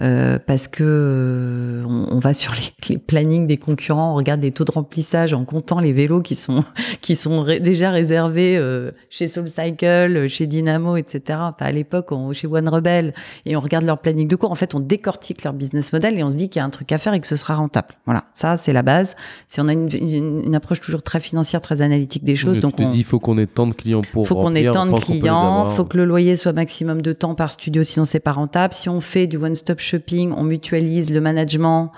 euh, 0.00 0.40
parce 0.44 0.66
que 0.66 0.82
euh, 0.84 1.84
on, 1.86 2.18
va 2.18 2.34
sur 2.34 2.52
les, 2.54 2.88
les, 2.88 2.98
plannings 2.98 3.46
des 3.46 3.58
concurrents, 3.58 4.12
on 4.12 4.14
regarde 4.16 4.40
des 4.40 4.50
taux 4.50 4.64
de 4.64 4.72
remplissage 4.72 5.34
en 5.34 5.44
comptant 5.44 5.78
les 5.78 5.92
vélos 5.92 6.20
qui 6.20 6.34
sont 6.34 6.64
qui 7.00 7.14
sont 7.14 7.44
déjà 7.44 7.90
réservés 7.90 8.60
chez 9.08 9.28
SoulCycle, 9.28 10.28
chez 10.28 10.48
Dynamo, 10.48 10.96
etc. 10.96 11.38
Enfin, 11.42 11.66
à 11.66 11.72
l'époque, 11.72 12.10
chez 12.32 12.48
One 12.48 12.68
Rebel, 12.68 13.14
et 13.46 13.54
on 13.54 13.60
regarde 13.60 13.84
leur 13.84 13.98
planning 13.98 14.26
de 14.26 14.34
cours. 14.34 14.50
En 14.50 14.56
fait, 14.56 14.74
on 14.74 14.80
décortique 14.80 15.44
leur 15.44 15.52
business 15.52 15.92
model 15.92 16.18
et 16.18 16.24
on 16.24 16.30
se 16.30 16.36
dit 16.36 16.48
qu'il 16.48 16.58
y 16.58 16.62
a 16.62 16.66
un 16.66 16.70
truc 16.70 16.90
à 16.90 16.98
faire 16.98 17.14
et 17.14 17.20
que 17.20 17.28
ce 17.28 17.36
sera 17.36 17.54
rentable. 17.54 17.94
Voilà, 18.06 18.24
ça 18.32 18.56
c'est 18.56 18.72
la 18.72 18.82
base. 18.82 19.14
Si 19.46 19.60
on 19.60 19.68
a 19.68 19.72
une, 19.72 19.88
une, 19.94 20.42
une, 20.46 20.54
approche 20.54 20.80
toujours 20.80 21.02
très 21.02 21.20
financière, 21.20 21.60
très 21.60 21.82
analytique 21.82 22.24
des 22.24 22.34
choses, 22.34 22.58
donc 22.58 22.76
tu 22.76 22.82
on 22.82 22.88
dis 22.88 22.98
il 22.98 23.04
faut 23.04 23.20
qu'on 23.20 23.36
ait 23.38 23.46
tant 23.46 23.66
de 23.66 23.74
clients 23.74 24.00
pour 24.12 24.26
faut 24.26 24.34
qu'on 24.34 24.54
ait 24.54 24.70
tant 24.70 24.86
de 24.86 24.98
clients, 24.98 25.66
faut 25.66 25.84
que 25.84 25.96
le 25.96 26.06
loyer 26.06 26.34
soit 26.34 26.52
maximum 26.52 27.02
de 27.02 27.12
temps 27.12 27.34
par 27.34 27.52
studio, 27.52 27.82
sinon 27.82 28.04
c'est 28.04 28.20
pas 28.20 28.32
rentable. 28.32 28.72
Si 28.72 28.88
on 28.88 29.00
fait 29.00 29.26
du 29.26 29.36
one-stop 29.36 29.80
shopping, 29.80 30.32
on 30.36 30.44
mutualise 30.44 31.12
le 31.12 31.20
management. 31.20 31.92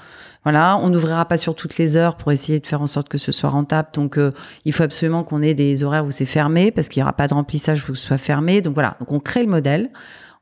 Voilà, 0.45 0.77
on 0.83 0.91
n'ouvrira 0.91 1.25
pas 1.25 1.37
sur 1.37 1.55
toutes 1.55 1.79
les 1.79 1.97
heures 1.97 2.17
pour 2.17 2.33
essayer 2.33 2.59
de 2.59 2.67
faire 2.67 2.83
en 2.83 2.89
sorte 2.89 3.09
que 3.09 3.17
ce 3.17 3.31
soit 3.31 3.51
rentable. 3.51 3.91
Donc, 3.95 4.19
euh, 4.19 4.33
il 4.65 4.73
faut 4.73 4.83
absolument 4.83 5.23
qu'on 5.23 5.41
ait 5.41 5.55
des 5.55 5.85
horaires 5.85 6.05
où 6.05 6.11
c'est 6.11 6.27
fermé 6.27 6.73
parce 6.73 6.89
qu'il 6.89 7.01
n'y 7.01 7.05
aura 7.05 7.13
pas 7.13 7.29
de 7.29 7.35
remplissage, 7.35 7.79
il 7.79 7.83
faut 7.83 7.93
que 7.93 7.99
ce 7.99 8.07
soit 8.09 8.19
fermé. 8.19 8.61
Donc 8.61 8.75
voilà, 8.75 8.97
donc 8.99 9.13
on 9.13 9.21
crée 9.21 9.45
le 9.45 9.49
modèle. 9.49 9.91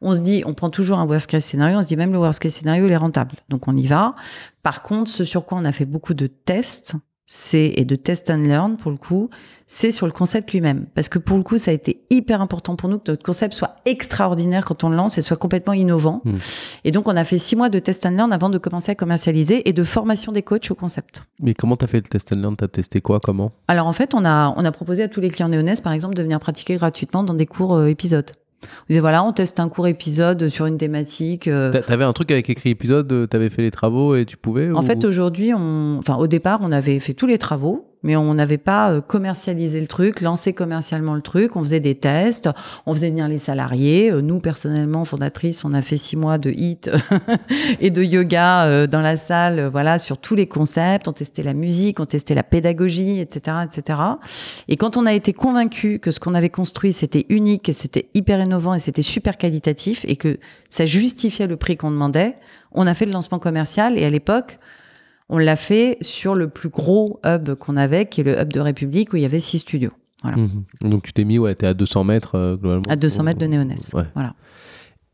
On 0.03 0.15
se 0.15 0.21
dit, 0.21 0.43
on 0.47 0.55
prend 0.55 0.71
toujours 0.71 0.99
un 0.99 1.07
worst 1.07 1.27
case 1.27 1.45
scénario, 1.45 1.79
on 1.79 1.83
se 1.83 1.89
dit 1.89 1.97
même 1.97 2.13
le 2.13 2.19
worst 2.19 2.41
case 2.41 2.55
scénario, 2.55 2.87
il 2.87 2.93
est 2.93 2.97
rentable. 2.97 3.37
Donc 3.49 3.69
on 3.69 3.77
y 3.77 3.87
va. 3.87 4.15
Par 4.63 4.83
contre, 4.83 5.11
ce 5.11 5.25
sur 5.25 5.45
quoi 5.45 5.59
on 5.59 5.65
a 5.65 5.73
fait 5.73 5.85
beaucoup 5.85 6.15
de 6.15 6.27
tests, 6.27 6.95
c'est 7.27 7.75
et 7.77 7.85
de 7.85 7.95
test 7.95 8.29
and 8.29 8.39
learn 8.39 8.77
pour 8.77 8.91
le 8.91 8.97
coup, 8.97 9.31
c'est 9.69 9.93
sur 9.93 10.07
le 10.07 10.13
concept 10.13 10.53
lui-même. 10.53 10.87
Parce 10.97 11.09
que 11.09 11.21
pour 11.21 11.37
le 11.37 11.45
coup, 11.45 11.59
ça 11.59 11.71
a 11.71 11.75
été 11.75 12.03
hyper 12.11 12.41
important 12.41 12.75
pour 12.75 12.89
nous 12.89 12.99
que 12.99 13.13
notre 13.13 13.23
concept 13.23 13.55
soit 13.55 13.77
extraordinaire 13.85 14.65
quand 14.65 14.83
on 14.83 14.89
le 14.89 14.97
lance 14.97 15.17
et 15.17 15.21
soit 15.21 15.37
complètement 15.37 15.73
innovant. 15.73 16.23
Mm. 16.25 16.35
Et 16.83 16.91
donc, 16.91 17.07
on 17.07 17.17
a 17.17 17.23
fait 17.23 17.39
six 17.39 17.55
mois 17.55 17.69
de 17.69 17.79
test 17.79 18.05
and 18.05 18.17
learn 18.17 18.33
avant 18.33 18.49
de 18.49 18.59
commencer 18.59 18.91
à 18.91 18.95
commercialiser 18.97 19.69
et 19.69 19.73
de 19.73 19.85
formation 19.85 20.33
des 20.33 20.43
coachs 20.43 20.69
au 20.73 20.75
concept. 20.75 21.23
Mais 21.41 21.55
comment 21.55 21.77
t'as 21.77 21.87
fait 21.87 21.99
le 21.99 22.03
test 22.03 22.33
and 22.33 22.41
learn? 22.41 22.57
T'as 22.57 22.67
testé 22.67 23.01
quoi? 23.01 23.21
Comment? 23.21 23.53
Alors 23.69 23.87
en 23.87 23.93
fait, 23.93 24.13
on 24.13 24.25
a, 24.25 24.53
on 24.57 24.65
a 24.65 24.73
proposé 24.73 25.05
à 25.05 25.09
tous 25.09 25.21
les 25.21 25.31
clients 25.31 25.49
néonès, 25.49 25.81
par 25.81 25.93
exemple, 25.93 26.17
de 26.17 26.23
venir 26.23 26.41
pratiquer 26.41 26.75
gratuitement 26.75 27.23
dans 27.23 27.35
des 27.35 27.47
cours 27.47 27.75
euh, 27.75 27.87
épisodes. 27.87 28.33
On 28.63 28.85
disait 28.91 29.01
voilà, 29.01 29.25
on 29.25 29.33
teste 29.33 29.59
un 29.61 29.69
cours 29.69 29.87
épisode 29.87 30.49
sur 30.49 30.67
une 30.67 30.77
thématique. 30.79 31.49
euh, 31.49 31.71
T'a- 31.71 31.83
T'avais 31.83 32.05
un 32.05 32.13
truc 32.13 32.31
avec 32.31 32.51
écrit 32.51 32.71
épisode, 32.71 33.11
euh, 33.13 33.27
t'avais 33.27 33.49
fait 33.51 33.63
les 33.63 33.71
travaux 33.71 34.15
et 34.17 34.25
tu 34.27 34.37
pouvais 34.37 34.71
En 34.73 34.83
fait, 34.83 35.05
aujourd'hui, 35.05 35.53
on, 35.55 35.97
enfin, 35.99 36.17
au 36.17 36.27
départ, 36.27 36.61
on 36.63 36.71
avait 36.73 36.99
fait 36.99 37.15
tous 37.15 37.27
les 37.27 37.39
travaux, 37.39 37.90
mais 38.03 38.17
on 38.17 38.35
n'avait 38.35 38.59
pas 38.59 38.91
euh, 38.91 39.01
commercialisé 39.01 39.81
le 39.81 39.87
truc, 39.87 40.21
lancé 40.21 40.53
commercialement 40.53 41.15
le 41.15 41.21
truc. 41.21 41.57
On 41.57 41.63
faisait 41.63 41.81
des 41.81 41.95
tests, 41.95 42.49
on 42.87 42.95
faisait 42.95 43.11
venir 43.11 43.29
les 43.29 43.39
salariés. 43.39 44.11
Euh, 44.11 44.23
Nous, 44.23 44.41
personnellement, 44.41 45.05
fondatrice, 45.05 45.65
on 45.65 45.75
a 45.75 45.83
fait 45.83 45.97
six 45.97 46.17
mois 46.17 46.39
de 46.39 46.51
hit 46.51 46.91
et 47.81 47.91
de 47.91 48.03
yoga 48.03 48.65
euh, 48.65 48.87
dans 48.87 49.01
la 49.01 49.17
salle, 49.17 49.69
voilà, 49.71 49.99
sur 49.99 50.19
tous 50.19 50.35
les 50.35 50.47
concepts. 50.47 51.09
On 51.09 51.13
testait 51.13 51.43
la 51.43 51.55
musique, 51.55 52.01
on 52.01 52.07
testait 52.07 52.35
la 52.35 52.43
pédagogie, 52.43 53.21
etc., 53.21 53.59
etc. 53.65 54.01
Et 54.69 54.77
quand 54.77 54.97
on 54.97 55.07
a 55.07 55.13
été 55.13 55.33
convaincu 55.33 55.99
que 55.99 56.11
ce 56.11 56.21
qu'on 56.21 56.35
avait 56.35 56.51
construit, 56.51 56.93
c'était 56.93 57.27
unique, 57.29 57.69
et 57.69 57.73
c'était 57.73 58.09
hyper 58.15 58.41
innovant 58.41 58.75
et 58.75 58.81
c'était 58.81 59.03
super 59.03 59.37
qualitatif 59.37 60.05
et 60.09 60.17
que 60.17 60.39
ça 60.71 60.87
justifiait 60.87 61.47
le 61.47 61.57
prix 61.57 61.77
qu'on 61.77 61.91
demandait, 61.91 62.35
on 62.73 62.87
a 62.87 62.95
fait 62.95 63.07
le 63.07 63.13
lancement 63.13 63.39
commercial 63.39 63.99
et 63.99 64.05
à 64.05 64.11
l'époque, 64.11 64.59
on 65.31 65.39
l'a 65.39 65.57
fait 65.57 65.97
sur 66.01 66.35
le 66.35 66.49
plus 66.49 66.69
gros 66.69 67.21
hub 67.25 67.55
qu'on 67.55 67.77
avait, 67.77 68.07
qui 68.07 68.21
est 68.21 68.25
le 68.25 68.39
hub 68.39 68.53
de 68.53 68.61
République 68.61 69.13
où 69.13 69.17
il 69.17 69.23
y 69.23 69.25
avait 69.25 69.41
six 69.41 69.61
studios. 69.61 69.93
Voilà. 70.23 70.37
Mhm. 70.37 70.65
Donc 70.83 71.05
tu 71.05 71.13
t'es 71.13 71.25
mis, 71.25 71.39
ouais, 71.39 71.55
t'es 71.55 71.67
à 71.67 71.73
200 71.73 72.05
mètres 72.05 72.35
euh, 72.35 72.57
globalement. 72.57 72.83
À 72.89 72.97
200 72.97 73.23
mètres 73.23 73.39
de 73.39 73.47
Néonès. 73.47 73.93
Ouais. 73.95 74.05
Voilà. 74.15 74.35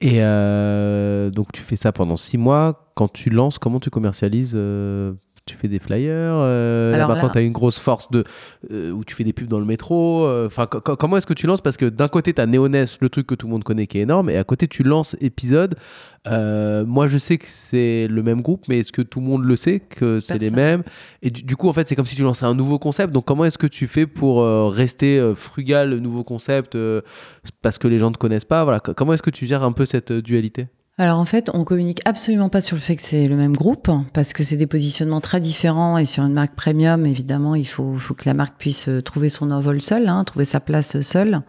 Et 0.01 0.23
euh, 0.23 1.31
donc 1.31 1.53
tu 1.53 1.62
fais 1.62 1.77
ça 1.77 1.93
pendant 1.93 2.17
six 2.17 2.39
mois. 2.39 2.91
Quand 2.97 3.09
tu 3.09 3.31
lances, 3.31 3.59
comment 3.59 3.79
tu 3.79 3.91
commercialises 3.91 4.55
euh, 4.57 5.12
Tu 5.49 5.55
fais 5.57 5.68
des 5.68 5.78
flyers 5.78 6.11
euh, 6.11 6.92
Alors 6.92 7.09
Maintenant, 7.09 7.28
là- 7.28 7.32
tu 7.32 7.38
as 7.38 7.42
une 7.42 7.53
grosse 7.53 7.78
force 7.78 8.11
de 8.11 8.24
euh, 8.72 8.90
où 8.90 9.05
tu 9.05 9.14
fais 9.14 9.22
des 9.22 9.32
pubs 9.32 9.47
dans 9.47 9.61
le 9.61 9.64
métro. 9.64 10.24
euh, 10.26 10.47
Enfin, 10.47 10.66
co- 10.66 10.80
co- 10.80 10.97
comment 10.97 11.16
est-ce 11.18 11.26
que 11.26 11.34
tu 11.34 11.47
lances? 11.47 11.61
Parce 11.61 11.76
que 11.76 11.84
d'un 11.86 12.09
côté, 12.09 12.32
tu 12.34 12.40
as 12.40 12.47
le 12.47 13.09
truc 13.09 13.28
que 13.28 13.36
tout 13.36 13.47
le 13.47 13.53
monde 13.53 13.62
connaît 13.62 13.86
qui 13.86 13.99
est 13.99 14.03
énorme, 14.03 14.28
et 14.28 14.36
à 14.38 14.42
côté, 14.42 14.66
tu 14.66 14.82
lances 14.82 15.14
épisode. 15.20 15.76
Euh, 16.26 16.84
moi, 16.84 17.07
je 17.07 17.16
sais 17.18 17.38
que 17.38 17.44
c'est 17.47 18.09
le 18.09 18.24
même 18.24 18.42
groupe, 18.42 18.64
mais 18.66 18.80
est-ce 18.80 18.90
que 18.90 19.03
tout 19.03 19.20
le 19.20 19.26
monde 19.26 19.44
le 19.44 19.55
sait 19.55 19.78
que 19.78 20.18
c'est 20.18 20.34
les 20.40 20.51
mêmes? 20.57 20.82
Et 21.22 21.30
du, 21.30 21.44
du 21.44 21.55
coup, 21.55 21.68
en 21.68 21.72
fait, 21.72 21.86
c'est 21.86 21.94
comme 21.94 22.07
si 22.07 22.16
tu 22.16 22.22
lançais 22.22 22.44
un 22.44 22.55
nouveau 22.55 22.80
concept. 22.80 23.12
Donc, 23.12 23.24
comment 23.24 23.44
est-ce 23.44 23.59
que 23.59 23.68
tu 23.68 23.86
fais 23.86 24.09
pour 24.09 24.42
rester 24.72 25.32
frugal, 25.36 25.90
le 25.90 26.01
nouveau 26.01 26.24
concept, 26.24 26.76
parce 27.62 27.78
que 27.78 27.86
les 27.86 28.01
gens 28.01 28.09
ne 28.09 28.14
te 28.14 28.18
connaissent 28.18 28.44
pas? 28.44 28.64
Voilà. 28.64 28.80
Co- 28.80 28.94
Comment 28.94 29.12
est-ce 29.12 29.22
que 29.22 29.30
tu 29.30 29.47
gères 29.47 29.62
un 29.62 29.70
peu 29.72 29.86
cette 29.86 30.12
dualité? 30.12 30.66
Alors 30.99 31.18
en 31.18 31.26
fait, 31.26 31.51
on 31.53 31.64
communique 31.64 32.01
absolument 32.07 32.49
pas 32.49 32.62
sur 32.62 32.74
le 32.74 32.80
fait 32.80 32.97
que 32.97 33.03
c'est 33.03 33.26
le 33.26 33.36
même 33.36 33.55
groupe, 33.55 33.90
parce 34.14 34.32
que 34.32 34.42
c'est 34.42 34.57
des 34.57 34.66
positionnements 34.66 35.20
très 35.20 35.40
différents 35.40 35.99
et 35.99 36.07
sur 36.07 36.24
une 36.24 36.32
marque 36.32 36.55
premium, 36.55 37.05
évidemment, 37.05 37.55
il 37.55 37.66
faut, 37.66 37.99
faut 37.99 38.14
que 38.14 38.22
la 38.24 38.32
marque 38.32 38.57
puisse 38.57 38.88
euh, 38.88 39.03
trouver 39.03 39.28
son 39.28 39.51
envol 39.51 39.82
seule, 39.82 40.09
hein, 40.09 40.24
trouver 40.24 40.47
sa 40.47 40.59
place 40.59 41.03
seule 41.03 41.42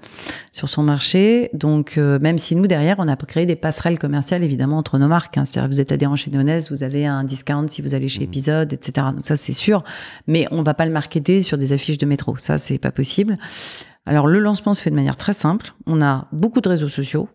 sur 0.51 0.67
son 0.67 0.83
marché. 0.83 1.49
Donc 1.53 1.97
euh, 1.97 2.19
même 2.19 2.37
si 2.37 2.57
nous 2.57 2.67
derrière, 2.67 2.97
on 2.99 3.07
a 3.07 3.15
créé 3.15 3.45
des 3.45 3.55
passerelles 3.55 3.97
commerciales 3.99 4.43
évidemment 4.43 4.79
entre 4.79 4.97
nos 4.97 5.07
marques. 5.07 5.37
Hein, 5.37 5.45
C'est-à-dire 5.45 5.69
vous 5.69 5.79
êtes 5.79 5.93
adhérent 5.93 6.17
chez 6.17 6.29
Neonès, 6.29 6.69
vous 6.69 6.83
avez 6.83 7.05
un 7.05 7.23
discount 7.23 7.67
si 7.69 7.81
vous 7.81 7.95
allez 7.95 8.09
chez 8.09 8.19
Mhm. 8.19 8.25
Episode, 8.25 8.73
etc. 8.73 9.07
Donc 9.15 9.25
ça 9.25 9.37
c'est 9.37 9.53
sûr, 9.53 9.85
mais 10.27 10.45
on 10.51 10.61
va 10.61 10.73
pas 10.73 10.85
le 10.85 10.91
marketer 10.91 11.41
sur 11.41 11.57
des 11.57 11.71
affiches 11.71 11.97
de 11.97 12.05
métro. 12.05 12.35
Ça 12.35 12.57
c'est 12.57 12.79
pas 12.79 12.91
possible. 12.91 13.37
Alors 14.05 14.27
le 14.27 14.39
lancement 14.39 14.73
se 14.73 14.81
fait 14.81 14.89
de 14.89 14.95
manière 14.95 15.15
très 15.15 15.31
simple. 15.31 15.73
On 15.89 16.01
a 16.01 16.27
beaucoup 16.33 16.59
de 16.59 16.67
réseaux 16.67 16.89
sociaux. 16.89 17.29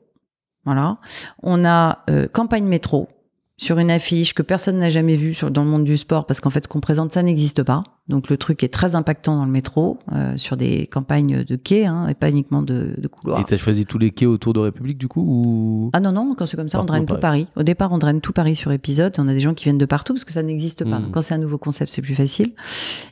Voilà. 0.64 0.98
On 1.42 1.64
a 1.64 2.04
euh, 2.10 2.28
campagne 2.28 2.64
métro 2.64 3.08
sur 3.56 3.78
une 3.78 3.90
affiche 3.90 4.34
que 4.34 4.42
personne 4.42 4.78
n'a 4.78 4.88
jamais 4.88 5.14
vue 5.14 5.34
sur, 5.34 5.50
dans 5.50 5.62
le 5.62 5.70
monde 5.70 5.84
du 5.84 5.96
sport 5.96 6.26
parce 6.26 6.40
qu'en 6.40 6.50
fait 6.50 6.64
ce 6.64 6.68
qu'on 6.68 6.80
présente 6.80 7.12
ça 7.12 7.22
n'existe 7.22 7.62
pas. 7.62 7.84
Donc 8.12 8.28
le 8.30 8.36
truc 8.36 8.62
est 8.62 8.68
très 8.72 8.94
impactant 8.94 9.36
dans 9.36 9.44
le 9.46 9.50
métro 9.50 9.98
euh, 10.12 10.36
sur 10.36 10.56
des 10.56 10.86
campagnes 10.86 11.42
de 11.44 11.56
quai 11.56 11.86
hein, 11.86 12.06
et 12.08 12.14
pas 12.14 12.28
uniquement 12.28 12.60
de, 12.62 12.94
de 12.98 13.08
couloirs. 13.08 13.40
Et 13.40 13.44
tu 13.44 13.54
as 13.54 13.58
choisi 13.58 13.86
tous 13.86 13.98
les 13.98 14.10
quais 14.10 14.26
autour 14.26 14.52
de 14.52 14.60
République, 14.60 14.98
du 14.98 15.08
coup 15.08 15.22
ou... 15.22 15.90
Ah 15.94 16.00
non, 16.00 16.12
non, 16.12 16.34
quand 16.36 16.46
c'est 16.46 16.56
comme 16.58 16.68
ça, 16.68 16.80
on 16.80 16.84
draine 16.84 17.06
tout 17.06 17.16
Paris. 17.16 17.48
Au 17.56 17.62
départ, 17.62 17.90
on 17.90 17.98
draine 17.98 18.20
tout 18.20 18.32
Paris 18.32 18.54
sur 18.54 18.70
épisode. 18.70 19.14
On 19.18 19.26
a 19.28 19.32
des 19.32 19.40
gens 19.40 19.54
qui 19.54 19.64
viennent 19.64 19.78
de 19.78 19.86
partout 19.86 20.12
parce 20.12 20.24
que 20.24 20.32
ça 20.32 20.42
n'existe 20.42 20.84
pas. 20.84 20.98
Mm. 20.98 21.02
Donc, 21.04 21.10
quand 21.12 21.22
c'est 21.22 21.34
un 21.34 21.38
nouveau 21.38 21.58
concept, 21.58 21.90
c'est 21.90 22.02
plus 22.02 22.14
facile. 22.14 22.52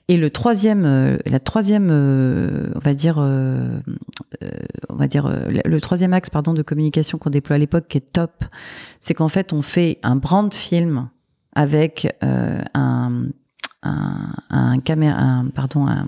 Et 0.08 0.16
le 0.18 0.28
troisième, 0.30 0.84
euh, 0.84 1.16
la 1.26 1.40
troisième, 1.40 1.88
euh, 1.90 2.70
on 2.76 2.80
va 2.80 2.92
dire, 2.94 3.16
on 3.18 4.96
va 4.96 5.08
dire, 5.08 5.28
le- 5.28 5.62
le 5.68 5.80
troisième 5.80 6.12
axe, 6.12 6.30
pardon, 6.30 6.52
de 6.52 6.62
communication 6.62 7.16
qu'on 7.18 7.30
déploie 7.30 7.56
à 7.56 7.58
l'époque, 7.58 7.86
qui 7.88 7.96
est 7.98 8.12
top, 8.12 8.44
c'est 9.00 9.14
qu'en 9.14 9.28
fait, 9.28 9.52
on 9.54 9.62
fait 9.62 9.98
un 10.02 10.16
brand 10.16 10.52
film 10.52 11.08
avec 11.54 12.14
euh, 12.22 12.60
un, 12.74 13.24
un, 13.82 14.32
un 14.50 14.78
caméra, 14.80 15.18
un- 15.18 15.46
pardon, 15.48 15.86
un, 15.86 16.06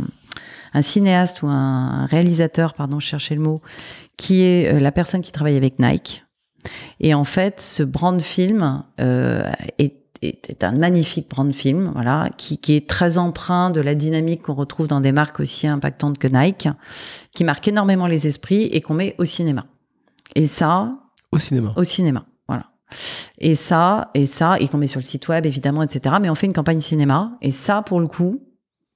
un 0.75 0.83
cinéaste 0.83 1.43
ou 1.43 1.49
un 1.49 2.07
réalisateur, 2.07 2.75
pardon, 2.75 3.01
je 3.01 3.07
cherchais 3.07 3.35
le 3.35 3.41
mot, 3.43 3.61
qui 4.17 4.43
est 4.43 4.75
euh, 4.75 4.79
la 4.79 4.93
personne 4.93 5.21
qui 5.23 5.33
travaille 5.33 5.57
avec 5.57 5.79
Nike. 5.79 6.25
Et 7.01 7.13
en 7.15 7.25
fait, 7.25 7.61
ce 7.61 7.83
brand 7.83 8.21
film 8.23 8.85
euh, 9.01 9.51
est, 9.79 9.97
est, 10.23 10.63
un 10.63 10.73
magnifique 10.73 11.29
brand 11.29 11.53
film, 11.53 11.91
voilà, 11.95 12.31
qui, 12.37 12.59
qui 12.59 12.75
est 12.77 12.89
très 12.89 13.19
empreint 13.19 13.71
de 13.71 13.81
la 13.81 13.95
dynamique 13.97 14.43
qu'on 14.43 14.55
retrouve 14.55 14.87
dans 14.87 15.01
des 15.01 15.11
marques 15.11 15.41
aussi 15.41 15.67
impactantes 15.67 16.19
que 16.19 16.29
Nike, 16.29 16.69
qui 17.35 17.43
marque 17.43 17.67
énormément 17.67 18.07
les 18.07 18.29
esprits 18.29 18.63
et 18.65 18.81
qu'on 18.81 18.95
met 18.95 19.17
au 19.19 19.25
cinéma. 19.25 19.67
Et 20.37 20.47
ça, 20.47 20.93
Au 21.33 21.39
cinéma. 21.39 21.73
au 21.77 21.83
cinéma. 21.85 22.23
Et 23.39 23.55
ça, 23.55 24.11
et 24.15 24.27
ça, 24.27 24.59
et 24.61 24.69
qu'on 24.69 24.79
met 24.79 24.87
sur 24.87 25.01
le 25.01 25.05
site 25.05 25.29
web 25.29 25.47
évidemment, 25.47 25.83
etc. 25.83 26.17
Mais 26.21 26.31
on 26.31 26.35
fait 26.35 26.47
une 26.47 26.53
campagne 26.53 26.81
cinéma, 26.81 27.33
et 27.43 27.51
ça, 27.51 27.83
pour 27.83 28.01
le 28.01 28.07
coup, 28.07 28.41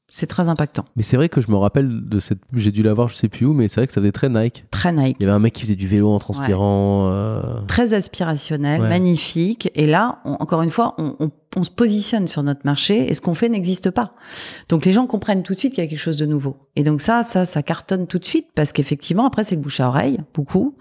c'est 0.08 0.28
très 0.28 0.48
impactant, 0.48 0.84
Mais 0.94 1.02
c'est 1.02 1.16
vrai 1.16 1.28
que 1.28 1.40
je 1.40 1.50
me 1.50 1.56
rappelle 1.56 2.08
de 2.08 2.20
cette 2.20 2.38
j'ai 2.52 2.70
dû 2.70 2.84
la 2.84 2.94
voir, 2.94 3.08
je 3.08 3.14
sais 3.16 3.28
plus 3.28 3.44
où, 3.44 3.52
mais 3.52 3.66
c'est 3.66 3.80
vrai 3.80 3.88
que 3.88 3.92
ça 3.92 4.00
faisait 4.00 4.12
très 4.12 4.28
Nike. 4.28 4.64
très 4.70 4.92
Nike. 4.92 5.16
Il 5.18 5.24
y 5.24 5.26
avait 5.26 5.34
un 5.34 5.40
mec 5.40 5.52
qui 5.52 5.62
faisait 5.62 5.74
du 5.74 5.88
vélo 5.88 6.10
en 6.12 6.20
transpirant. 6.20 7.08
euh, 7.10 7.42
très 7.66 7.92
aspirationnel, 7.92 8.82
Ouais. 8.82 8.88
magnifique. 8.88 9.68
Et 9.74 9.86
là, 9.86 10.20
on- 10.24 10.34
encore 10.34 10.62
une 10.62 10.70
fois, 10.70 10.94
on, 10.98 11.16
on- 11.18 11.30
on 11.54 11.62
se 11.62 11.70
positionne 11.70 12.28
sur 12.28 12.42
notre 12.42 12.62
marché 12.64 13.08
et 13.08 13.14
ce 13.14 13.20
qu'on 13.20 13.34
fait 13.34 13.48
n'existe 13.48 13.90
pas. 13.90 14.14
Donc 14.68 14.84
les 14.84 14.92
gens 14.92 15.06
comprennent 15.06 15.42
tout 15.42 15.54
de 15.54 15.58
suite 15.58 15.74
qu'il 15.74 15.84
y 15.84 15.86
a 15.86 15.90
quelque 15.90 15.98
chose 15.98 16.16
de 16.16 16.26
nouveau. 16.26 16.56
Et 16.74 16.82
donc 16.82 17.00
ça, 17.00 17.22
ça, 17.22 17.44
ça 17.44 17.62
cartonne 17.62 18.06
tout 18.06 18.18
de 18.18 18.24
suite 18.24 18.48
parce 18.54 18.72
qu'effectivement, 18.72 19.26
après, 19.26 19.44
c'est 19.44 19.54
le 19.54 19.60
bouche 19.60 19.80
à 19.80 19.88
oreille, 19.88 20.18
beaucoup. 20.34 20.76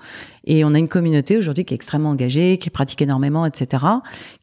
Et 0.46 0.64
on 0.64 0.74
a 0.74 0.80
une 0.80 0.88
communauté 0.88 1.38
aujourd'hui 1.38 1.66
qui 1.66 1.74
est 1.74 1.76
extrêmement 1.76 2.10
engagée, 2.10 2.58
qui 2.58 2.70
pratique 2.70 3.02
énormément, 3.02 3.46
etc., 3.46 3.84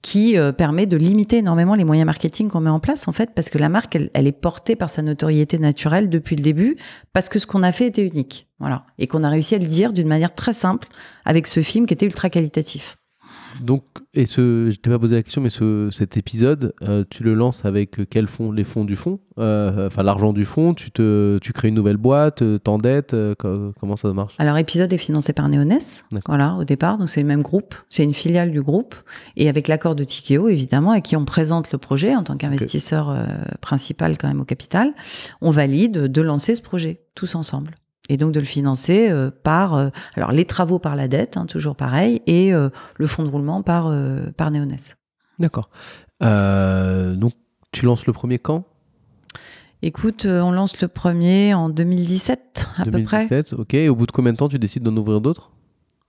qui 0.02 0.36
euh, 0.36 0.52
permet 0.52 0.86
de 0.86 0.96
limiter 0.96 1.38
énormément 1.38 1.74
les 1.74 1.84
moyens 1.84 2.06
marketing 2.06 2.48
qu'on 2.48 2.60
met 2.60 2.70
en 2.70 2.80
place, 2.80 3.06
en 3.06 3.12
fait, 3.12 3.30
parce 3.34 3.50
que 3.50 3.58
la 3.58 3.68
marque, 3.68 3.94
elle, 3.94 4.10
elle 4.14 4.26
est 4.26 4.32
portée 4.32 4.74
par 4.74 4.90
sa 4.90 5.02
notoriété 5.02 5.58
naturelle 5.58 6.10
depuis 6.10 6.34
le 6.34 6.42
début, 6.42 6.76
parce 7.12 7.28
que 7.28 7.38
ce 7.38 7.46
qu'on 7.46 7.62
a 7.62 7.70
fait 7.72 7.86
était 7.86 8.06
unique. 8.06 8.48
Voilà. 8.58 8.84
Et 8.98 9.06
qu'on 9.06 9.22
a 9.22 9.28
réussi 9.28 9.54
à 9.54 9.58
le 9.58 9.66
dire 9.66 9.92
d'une 9.92 10.08
manière 10.08 10.34
très 10.34 10.52
simple 10.52 10.88
avec 11.24 11.46
ce 11.46 11.62
film 11.62 11.86
qui 11.86 11.94
était 11.94 12.06
ultra 12.06 12.30
qualitatif. 12.30 12.96
Donc, 13.60 13.84
et 14.14 14.26
ce, 14.26 14.70
je 14.70 14.76
t'ai 14.80 14.90
pas 14.90 14.98
posé 14.98 15.16
la 15.16 15.22
question, 15.22 15.40
mais 15.42 15.50
ce, 15.50 15.88
cet 15.92 16.16
épisode, 16.16 16.74
euh, 16.82 17.04
tu 17.08 17.22
le 17.22 17.34
lances 17.34 17.64
avec 17.64 18.08
quels 18.08 18.26
fonds 18.26 18.50
Les 18.52 18.64
fonds 18.64 18.84
du 18.84 18.96
fonds 18.96 19.20
Euh, 19.38 19.86
Enfin, 19.86 20.02
l'argent 20.02 20.32
du 20.32 20.44
fonds 20.44 20.74
Tu 20.74 20.90
te, 20.90 21.38
tu 21.38 21.52
crées 21.52 21.68
une 21.68 21.74
nouvelle 21.74 21.96
boîte 21.96 22.42
euh, 22.42 22.58
T'endettes 22.58 23.14
euh, 23.14 23.34
co- 23.34 23.72
Comment 23.80 23.96
ça 23.96 24.12
marche? 24.12 24.34
Alors, 24.38 24.56
épisode 24.58 24.92
est 24.92 24.98
financé 24.98 25.32
par 25.32 25.48
Neoness, 25.48 26.04
voilà, 26.26 26.54
au 26.56 26.64
départ. 26.64 26.98
Donc, 26.98 27.08
c'est 27.08 27.20
le 27.20 27.26
même 27.26 27.42
groupe. 27.42 27.74
C'est 27.88 28.04
une 28.04 28.14
filiale 28.14 28.50
du 28.50 28.62
groupe. 28.62 28.94
Et 29.36 29.48
avec 29.48 29.68
l'accord 29.68 29.94
de 29.94 30.04
Tikeo, 30.04 30.48
évidemment, 30.48 30.90
à 30.92 31.00
qui 31.00 31.16
on 31.16 31.24
présente 31.24 31.72
le 31.72 31.78
projet 31.78 32.14
en 32.16 32.22
tant 32.24 32.36
qu'investisseur 32.36 33.10
euh, 33.10 33.24
principal, 33.60 34.18
quand 34.18 34.28
même, 34.28 34.40
au 34.40 34.44
capital, 34.44 34.92
on 35.40 35.50
valide 35.50 35.92
de 36.08 36.22
lancer 36.22 36.54
ce 36.54 36.62
projet, 36.62 37.00
tous 37.14 37.34
ensemble. 37.34 37.72
Et 38.08 38.16
donc, 38.16 38.32
de 38.32 38.40
le 38.40 38.46
financer 38.46 39.10
euh, 39.10 39.30
par, 39.30 39.74
euh, 39.74 39.88
alors, 40.16 40.32
les 40.32 40.44
travaux 40.44 40.78
par 40.78 40.96
la 40.96 41.08
dette, 41.08 41.36
hein, 41.36 41.46
toujours 41.46 41.76
pareil, 41.76 42.20
et 42.26 42.52
euh, 42.52 42.68
le 42.96 43.06
fonds 43.06 43.22
de 43.22 43.28
roulement 43.28 43.62
par, 43.62 43.92
par. 44.36 44.50
D'accord. 45.38 45.70
Donc, 46.20 47.32
tu 47.70 47.86
lances 47.86 48.06
le 48.06 48.12
premier 48.12 48.38
quand? 48.38 48.64
Écoute, 49.84 50.26
on 50.26 50.52
lance 50.52 50.80
le 50.80 50.88
premier 50.88 51.54
en 51.54 51.68
2017, 51.68 52.68
à 52.76 52.84
peu 52.84 53.02
près. 53.02 53.28
2017, 53.28 53.54
ok. 53.54 53.74
Et 53.74 53.88
au 53.88 53.96
bout 53.96 54.06
de 54.06 54.12
combien 54.12 54.32
de 54.32 54.36
temps 54.36 54.48
tu 54.48 54.58
décides 54.58 54.82
d'en 54.82 54.96
ouvrir 54.96 55.20
d'autres? 55.20 55.50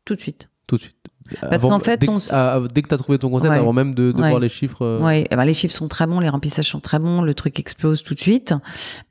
Tout 0.05 0.15
de 0.15 0.19
suite. 0.19 0.49
Tout 0.67 0.75
de 0.75 0.81
suite. 0.81 1.02
Parce 1.41 1.61
qu'en 1.63 1.79
fait, 1.79 1.97
dès, 1.97 2.09
on 2.09 2.17
que, 2.17 2.67
dès 2.73 2.81
que 2.81 2.87
tu 2.89 2.93
as 2.93 2.97
trouvé 2.97 3.17
ton 3.17 3.29
concept, 3.29 3.51
Ouais. 3.51 3.57
avant 3.57 3.73
même 3.73 3.93
de, 3.95 4.11
de 4.11 4.21
Ouais. 4.21 4.29
voir 4.29 4.39
les 4.39 4.49
chiffres. 4.49 4.83
euh, 4.85 4.99
Ouais, 4.99 5.25
eh 5.29 5.35
ben, 5.35 5.45
les 5.45 5.53
chiffres 5.53 5.73
sont 5.73 5.87
très 5.87 6.05
bons, 6.07 6.19
les 6.19 6.29
remplissages 6.29 6.69
sont 6.69 6.79
très 6.79 6.99
bons, 6.99 7.21
le 7.21 7.33
truc 7.33 7.59
explose 7.59 8.03
tout 8.03 8.13
de 8.13 8.19
suite. 8.19 8.53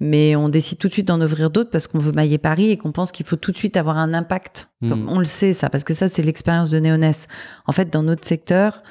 Mais 0.00 0.36
on 0.36 0.48
décide 0.48 0.78
tout 0.78 0.88
de 0.88 0.92
suite 0.92 1.08
d'en 1.08 1.20
ouvrir 1.20 1.50
d'autres 1.50 1.70
parce 1.70 1.86
qu'on 1.88 1.98
veut 1.98 2.12
mailler 2.12 2.38
Paris 2.38 2.70
et 2.70 2.76
qu'on 2.76 2.92
pense 2.92 3.12
qu'il 3.12 3.26
faut 3.26 3.36
tout 3.36 3.52
de 3.52 3.56
suite 3.56 3.76
avoir 3.76 3.98
un 3.98 4.14
impact. 4.14 4.68
Comme 4.80 5.04
Mm. 5.04 5.08
on 5.08 5.18
le 5.18 5.24
sait, 5.24 5.52
ça, 5.52 5.70
parce 5.70 5.84
que 5.84 5.94
ça, 5.94 6.08
c'est 6.08 6.22
l'expérience 6.22 6.70
de 6.70 6.78
Néonès. 6.80 7.28
En 7.66 7.72
fait, 7.72 7.92
dans 7.92 8.02
notre 8.02 8.26
secteur, 8.26 8.82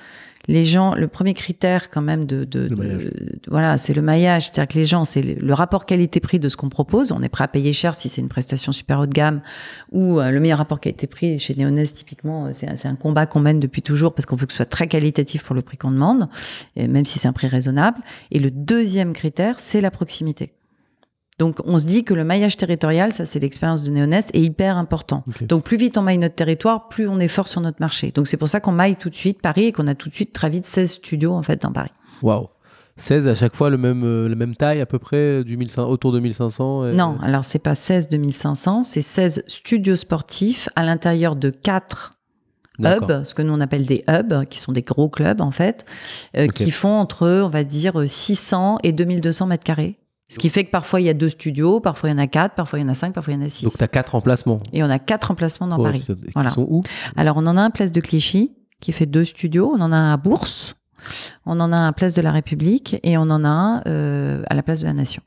les 0.47 0.65
gens, 0.65 0.95
le 0.95 1.07
premier 1.07 1.33
critère 1.33 1.89
quand 1.89 2.01
même 2.01 2.25
de, 2.25 2.43
de, 2.43 2.69
voilà, 3.47 3.77
c'est 3.77 3.93
le 3.93 4.01
maillage, 4.01 4.45
c'est-à-dire 4.45 4.67
que 4.67 4.79
les 4.79 4.85
gens, 4.85 5.05
c'est 5.05 5.21
le, 5.21 5.53
rapport 5.53 5.85
qualité-prix 5.85 6.39
de 6.39 6.49
ce 6.49 6.57
qu'on 6.57 6.69
propose. 6.69 7.11
On 7.11 7.21
est 7.21 7.29
prêt 7.29 7.43
à 7.43 7.47
payer 7.47 7.73
cher 7.73 7.93
si 7.93 8.09
c'est 8.09 8.21
une 8.21 8.29
prestation 8.29 8.71
super 8.71 8.99
haut 8.99 9.05
de 9.05 9.11
gamme 9.11 9.41
ou 9.91 10.19
euh, 10.19 10.31
le 10.31 10.39
meilleur 10.39 10.57
rapport 10.57 10.79
qualité-prix 10.79 11.37
chez 11.39 11.55
Néonès 11.55 11.93
typiquement, 11.93 12.47
euh, 12.47 12.49
c'est 12.51 12.67
un, 12.67 12.75
c'est 12.75 12.87
un 12.87 12.95
combat 12.95 13.25
qu'on 13.25 13.39
mène 13.39 13.59
depuis 13.59 13.81
toujours 13.81 14.13
parce 14.13 14.25
qu'on 14.25 14.35
veut 14.35 14.45
que 14.45 14.53
ce 14.53 14.57
soit 14.57 14.65
très 14.65 14.87
qualitatif 14.87 15.43
pour 15.43 15.55
le 15.55 15.61
prix 15.61 15.77
qu'on 15.77 15.91
demande, 15.91 16.29
et 16.75 16.87
même 16.87 17.05
si 17.05 17.19
c'est 17.19 17.27
un 17.27 17.33
prix 17.33 17.47
raisonnable. 17.47 17.99
Et 18.31 18.39
le 18.39 18.51
deuxième 18.51 19.13
critère, 19.13 19.59
c'est 19.59 19.81
la 19.81 19.91
proximité. 19.91 20.53
Donc, 21.41 21.57
on 21.65 21.79
se 21.79 21.87
dit 21.87 22.03
que 22.03 22.13
le 22.13 22.23
maillage 22.23 22.55
territorial, 22.55 23.11
ça 23.11 23.25
c'est 23.25 23.39
l'expérience 23.39 23.81
de 23.81 23.89
Néonès, 23.89 24.29
est 24.35 24.41
hyper 24.41 24.77
important. 24.77 25.23
Donc, 25.47 25.63
plus 25.63 25.75
vite 25.75 25.97
on 25.97 26.03
maille 26.03 26.19
notre 26.19 26.35
territoire, 26.35 26.87
plus 26.87 27.07
on 27.07 27.19
est 27.19 27.27
fort 27.27 27.47
sur 27.47 27.61
notre 27.61 27.79
marché. 27.79 28.11
Donc, 28.11 28.27
c'est 28.27 28.37
pour 28.37 28.47
ça 28.47 28.59
qu'on 28.59 28.71
maille 28.71 28.95
tout 28.95 29.09
de 29.09 29.15
suite 29.15 29.41
Paris 29.41 29.63
et 29.65 29.71
qu'on 29.71 29.87
a 29.87 29.95
tout 29.95 30.07
de 30.07 30.13
suite 30.13 30.33
très 30.33 30.51
vite 30.51 30.67
16 30.67 30.91
studios 30.91 31.33
en 31.33 31.41
fait 31.41 31.59
dans 31.63 31.71
Paris. 31.71 31.89
Waouh. 32.21 32.49
16 32.97 33.27
à 33.27 33.33
chaque 33.33 33.55
fois 33.55 33.71
le 33.71 33.79
même, 33.79 34.03
euh, 34.03 34.29
la 34.29 34.35
même 34.35 34.55
taille 34.55 34.81
à 34.81 34.85
peu 34.85 34.99
près, 34.99 35.43
du 35.43 35.57
1500, 35.57 35.89
autour 35.89 36.11
de 36.11 36.19
1500. 36.19 36.89
et- 36.89 36.93
Non, 36.93 37.17
alors 37.23 37.43
c'est 37.43 37.57
pas 37.57 37.73
16 37.73 38.07
2500, 38.07 38.83
c'est 38.83 39.01
16 39.01 39.43
studios 39.47 39.95
sportifs 39.95 40.69
à 40.75 40.83
l'intérieur 40.83 41.35
de 41.35 41.49
4 41.49 42.11
D'accord. 42.77 43.09
hubs, 43.09 43.23
ce 43.25 43.33
que 43.33 43.41
nous 43.41 43.53
on 43.53 43.61
appelle 43.61 43.87
des 43.87 44.03
hubs, 44.07 44.45
qui 44.45 44.59
sont 44.59 44.73
des 44.73 44.83
gros 44.83 45.09
clubs 45.09 45.41
en 45.41 45.49
fait, 45.49 45.85
euh, 46.37 46.45
qui 46.49 46.69
font 46.69 46.97
entre, 46.99 47.27
on 47.27 47.49
va 47.49 47.63
dire, 47.63 47.93
600 48.05 48.77
et 48.83 48.91
2200 48.91 49.47
mètres 49.47 49.63
carrés. 49.63 49.97
Ce 50.31 50.39
qui 50.39 50.49
fait 50.49 50.63
que 50.63 50.71
parfois 50.71 51.01
il 51.01 51.05
y 51.05 51.09
a 51.09 51.13
deux 51.13 51.27
studios, 51.29 51.81
parfois 51.81 52.09
il 52.09 52.13
y 52.13 52.15
en 52.15 52.17
a 52.19 52.27
quatre, 52.27 52.55
parfois 52.55 52.79
il 52.79 52.83
y 52.83 52.85
en 52.85 52.89
a 52.89 52.93
cinq, 52.93 53.13
parfois 53.13 53.33
il 53.33 53.39
y 53.39 53.43
en 53.43 53.45
a 53.45 53.49
six. 53.49 53.65
Donc 53.65 53.73
tu 53.77 53.83
as 53.83 53.87
4 53.89 54.15
emplacements. 54.15 54.59
Et 54.71 54.81
on 54.81 54.89
a 54.89 54.97
quatre 54.97 55.29
emplacements 55.29 55.67
dans 55.67 55.77
Oh, 55.77 55.83
Paris. 55.83 55.99
putain, 55.99 56.15
Qui 56.15 56.31
Voilà. 56.33 56.49
sont 56.51 56.65
où? 56.69 56.81
Alors 57.17 57.35
on 57.37 57.45
en 57.47 57.57
a 57.57 57.61
un 57.61 57.69
place 57.69 57.91
de 57.91 57.99
Clichy 57.99 58.53
qui 58.79 58.93
fait 58.93 59.05
deux 59.05 59.25
studios, 59.25 59.71
on 59.75 59.81
en 59.81 59.91
a 59.91 59.95
un 59.97 60.13
à 60.13 60.17
Bourse, 60.17 60.75
on 61.45 61.59
en 61.59 61.71
a 61.73 61.75
un 61.75 61.87
à 61.89 61.91
place 61.91 62.13
de 62.13 62.21
la 62.21 62.31
République 62.31 62.95
et 63.03 63.17
on 63.17 63.23
en 63.23 63.43
a 63.43 63.49
un 63.49 63.81
euh, 63.87 64.41
à 64.49 64.55
la 64.55 64.63
place 64.63 64.79
de 64.79 64.85
la 64.85 64.93
Nation. 64.93 65.21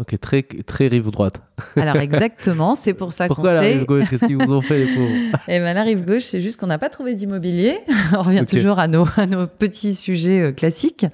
Ok, 0.00 0.18
très, 0.20 0.42
très 0.42 0.88
rive 0.88 1.10
droite. 1.10 1.40
Alors 1.76 1.96
exactement, 1.96 2.74
c'est 2.74 2.94
pour 2.94 3.12
ça 3.12 3.28
qu'on 3.28 3.34
Pourquoi 3.34 3.54
la 3.54 3.60
rive 3.60 3.84
gauche? 3.84 4.04
Qu'est-ce 4.10 4.26
qu'ils 4.26 4.36
vous 4.36 4.52
ont 4.52 4.60
fait 4.60 4.78
les 4.84 4.94
pauvres? 4.94 5.08
Et 5.48 5.58
ben 5.58 5.74
la 5.74 5.82
rive 5.82 6.04
gauche, 6.04 6.22
c'est 6.22 6.40
juste 6.40 6.58
qu'on 6.58 6.66
n'a 6.66 6.78
pas 6.78 6.88
trouvé 6.88 7.14
d'immobilier. 7.14 7.78
On 8.12 8.22
revient 8.22 8.44
toujours 8.46 8.78
à 8.78 8.88
nos, 8.88 9.06
à 9.16 9.26
nos 9.26 9.46
petits 9.46 9.94
sujets 9.94 10.40
euh, 10.40 10.52
classiques 10.52 11.06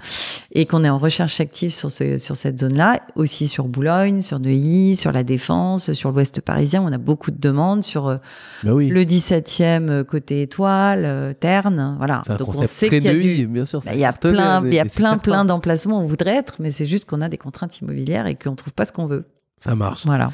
et 0.52 0.66
qu'on 0.66 0.84
est 0.84 0.88
en 0.88 0.98
recherche 0.98 1.40
active 1.40 1.72
sur, 1.72 1.90
ce, 1.90 2.18
sur 2.18 2.36
cette 2.36 2.58
zone-là, 2.58 3.00
aussi 3.16 3.48
sur 3.48 3.66
Boulogne, 3.68 4.20
sur 4.20 4.38
Neuilly, 4.38 4.96
sur 4.96 5.12
la 5.12 5.22
Défense, 5.22 5.92
sur 5.92 6.10
l'Ouest 6.12 6.40
parisien. 6.40 6.82
On 6.82 6.92
a 6.92 6.98
beaucoup 6.98 7.30
de 7.30 7.40
demandes 7.40 7.82
sur 7.82 8.08
euh, 8.08 8.16
Bah 8.62 8.72
oui. 8.74 8.88
le 8.88 9.02
17e 9.02 9.90
euh, 9.90 10.04
côté 10.04 10.42
étoile, 10.42 11.34
Terne. 11.40 11.94
Voilà. 11.98 12.22
Un 12.28 12.36
Donc 12.36 12.48
on 12.56 12.64
sait 12.66 12.88
qu'il 12.88 13.02
y 13.02 13.08
a 13.08 13.14
du, 13.14 13.46
bien 13.46 13.64
sûr. 13.64 13.82
ça 13.82 13.94
il 13.94 14.00
y 14.00 14.04
a 14.04 14.12
plein, 14.12 14.64
il 14.66 14.74
y 14.74 14.78
a 14.78 14.84
plein, 14.84 15.18
plein 15.18 15.44
d'emplacements 15.44 16.00
où 16.00 16.02
on 16.02 16.06
voudrait 16.06 16.36
être, 16.36 16.56
mais 16.60 16.70
c'est 16.70 16.84
juste 16.84 17.08
qu'on 17.08 17.20
a 17.20 17.28
des 17.28 17.38
contraintes 17.38 17.78
immobilières 17.80 18.26
et 18.26 18.34
qu'on 18.34 18.54
trouve 18.54 18.72
pas 18.72 18.84
ce 18.84 18.92
qu'on 18.92 19.06
veut. 19.06 19.24
Ça 19.64 19.74
marche. 19.74 20.04
Voilà. 20.04 20.30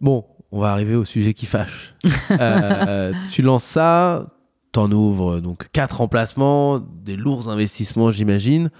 Bon, 0.00 0.24
on 0.52 0.60
va 0.60 0.72
arriver 0.72 0.94
au 0.94 1.04
sujet 1.04 1.34
qui 1.34 1.46
fâche. 1.46 1.94
Euh, 2.30 3.12
tu 3.30 3.40
lances 3.42 3.64
ça, 3.64 4.26
t'en 4.72 4.92
ouvres 4.92 5.40
donc 5.40 5.68
quatre 5.72 6.02
emplacements, 6.02 6.78
des 6.78 7.16
lourds 7.16 7.48
investissements, 7.48 8.10
j'imagine. 8.10 8.70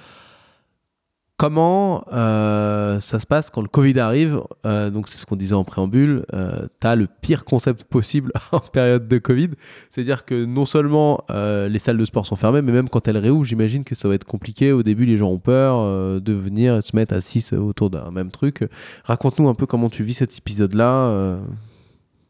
Comment 1.39 2.05
euh, 2.13 2.99
ça 3.01 3.21
se 3.21 3.27
passe 3.27 3.49
quand 3.49 3.63
le 3.63 3.69
Covid 3.69 4.01
arrive 4.01 4.43
Euh, 4.67 4.91
Donc 4.91 5.07
c'est 5.09 5.19
ce 5.19 5.25
qu'on 5.25 5.37
disait 5.37 5.55
en 5.55 5.63
préambule. 5.63 6.27
Euh, 6.35 6.67
T'as 6.81 6.97
le 6.97 7.07
pire 7.07 7.45
concept 7.45 7.85
possible 7.85 8.33
en 8.53 8.59
période 8.59 9.07
de 9.07 9.19
Covid, 9.19 9.51
c'est-à-dire 9.89 10.25
que 10.25 10.45
non 10.45 10.65
seulement 10.65 11.23
euh, 11.31 11.69
les 11.69 11.79
salles 11.79 11.97
de 11.97 12.05
sport 12.05 12.27
sont 12.27 12.35
fermées, 12.35 12.61
mais 12.61 12.73
même 12.73 12.89
quand 12.89 13.07
elles 13.07 13.19
réouvrent, 13.19 13.45
j'imagine 13.45 13.85
que 13.85 13.95
ça 13.95 14.09
va 14.09 14.17
être 14.17 14.25
compliqué. 14.25 14.73
Au 14.73 14.83
début, 14.83 15.05
les 15.05 15.17
gens 15.17 15.29
ont 15.29 15.39
peur 15.39 16.21
de 16.21 16.33
venir 16.33 16.85
se 16.85 16.97
mettre 16.97 17.23
6 17.23 17.53
autour 17.53 17.91
d'un 17.91 18.11
même 18.11 18.33
truc. 18.33 18.69
Raconte-nous 19.05 19.49
un 19.49 19.55
peu 19.55 19.67
comment 19.67 19.91
tu 19.91 20.03
vis 20.03 20.15
cet 20.15 20.37
épisode-là. 20.37 21.39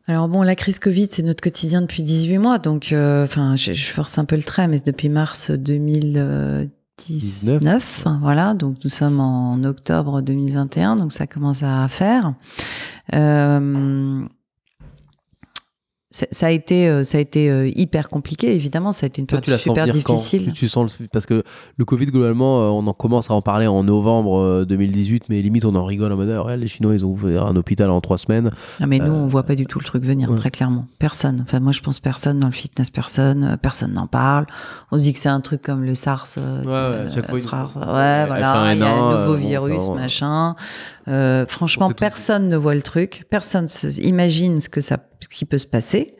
Alors 0.06 0.28
bon, 0.28 0.42
la 0.42 0.54
crise 0.54 0.78
Covid, 0.80 1.08
c'est 1.10 1.22
notre 1.22 1.42
quotidien 1.42 1.80
depuis 1.80 2.02
18 2.02 2.38
mois, 2.38 2.58
donc 2.58 2.88
enfin, 2.92 3.56
je, 3.56 3.72
force 3.72 4.18
un 4.18 4.26
peu 4.26 4.36
le 4.36 4.42
trait, 4.42 4.68
mais 4.68 4.80
depuis 4.80 5.08
mars 5.08 5.50
2019, 5.50 6.68
19, 7.06 8.04
voilà, 8.20 8.54
donc 8.54 8.76
nous 8.82 8.90
sommes 8.90 9.20
en 9.20 9.62
octobre 9.64 10.20
2021, 10.20 10.96
donc 10.96 11.12
ça 11.12 11.26
commence 11.26 11.62
à 11.62 11.86
faire. 11.88 12.34
Euh, 13.14 14.24
ça 16.10 16.46
a 16.46 16.50
été, 16.50 16.88
euh, 16.88 17.04
ça 17.04 17.18
a 17.18 17.20
été 17.20 17.50
euh, 17.50 17.68
hyper 17.76 18.08
compliqué, 18.08 18.54
évidemment, 18.54 18.92
ça 18.92 19.04
a 19.04 19.08
été 19.08 19.20
une 19.20 19.26
période 19.26 19.44
super 19.58 19.86
difficile. 19.86 20.52
Tu, 20.54 20.66
sens 20.66 20.98
le- 21.00 21.06
parce 21.08 21.26
que 21.26 21.42
le 21.76 21.84
Covid 21.84 22.06
globalement, 22.06 22.62
euh, 22.62 22.68
on 22.68 22.86
en 22.86 22.94
commence 22.94 23.30
à 23.30 23.34
en 23.34 23.42
parler 23.42 23.66
en 23.66 23.84
novembre 23.84 24.38
euh, 24.38 24.64
2018, 24.64 25.24
mais 25.28 25.42
limite 25.42 25.66
on 25.66 25.74
en 25.74 25.84
rigole 25.84 26.10
en 26.12 26.16
mode 26.16 26.30
Ah, 26.30 26.44
ouais, 26.46 26.56
les 26.56 26.66
Chinois 26.66 26.94
ils 26.94 27.04
ont 27.04 27.10
ouvert 27.10 27.46
un 27.46 27.56
hôpital 27.56 27.90
en 27.90 28.00
trois 28.00 28.16
semaines. 28.16 28.50
Ah, 28.80 28.86
mais 28.86 29.00
nous, 29.00 29.12
on 29.12 29.26
voit 29.26 29.42
pas 29.42 29.54
du 29.54 29.66
tout 29.66 29.78
le 29.78 29.84
truc 29.84 30.02
venir, 30.02 30.30
ouais. 30.30 30.36
très 30.36 30.50
clairement. 30.50 30.86
Personne. 30.98 31.40
Enfin, 31.42 31.60
moi, 31.60 31.72
je 31.72 31.80
pense 31.80 32.00
personne 32.00 32.40
dans 32.40 32.48
le 32.48 32.54
fitness, 32.54 32.88
personne. 32.88 33.58
Personne 33.60 33.92
n'en 33.92 34.06
parle. 34.06 34.46
On 34.90 34.96
se 34.96 35.02
dit 35.02 35.12
que 35.12 35.18
c'est 35.18 35.28
un 35.28 35.40
truc 35.40 35.60
comme 35.60 35.84
le 35.84 35.94
SARS. 35.94 36.26
Ouais, 36.38 36.64
ouais, 36.72 37.06
chaque 37.14 37.28
fois, 37.28 37.38
SARS, 37.38 37.76
ouais, 37.76 37.82
voilà. 38.26 38.72
Il 38.72 38.78
y 38.78 38.82
a 38.82 38.86
H1N1, 38.86 38.92
un 39.02 39.18
nouveau 39.20 39.34
virus, 39.34 39.90
machin. 39.90 40.56
Euh, 41.08 41.46
franchement, 41.46 41.88
personne 41.98 42.48
ne 42.48 42.56
voit 42.56 42.74
le 42.74 42.82
truc. 42.82 43.24
Personne 43.30 43.66
se 43.66 44.00
imagine 44.02 44.60
ce 44.60 44.68
que 44.68 44.80
ça, 44.80 44.98
ce 45.20 45.28
qui 45.28 45.44
peut 45.46 45.56
se 45.58 45.66
passer. 45.66 46.12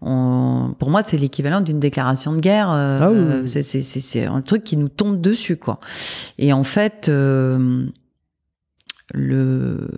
On- 0.00 0.74
pour 0.78 0.90
moi, 0.90 1.02
c'est 1.02 1.16
l'équivalent 1.16 1.60
d'une 1.60 1.78
déclaration 1.78 2.32
de 2.32 2.40
guerre. 2.40 2.70
euh, 2.70 2.98
Ah 3.02 3.10
oui, 3.10 3.18
euh, 3.18 3.46
c'est- 3.46 3.62
C'est 3.62 3.82
c'est- 3.82 4.00
c'est 4.00 4.24
un 4.24 4.42
truc 4.42 4.64
qui 4.64 4.76
nous 4.76 4.88
tombe 4.88 5.20
dessus, 5.20 5.56
quoi. 5.56 5.78
Et 6.38 6.52
en 6.52 6.64
fait, 6.64 7.08
euh, 7.08 7.86
le, 9.14 9.88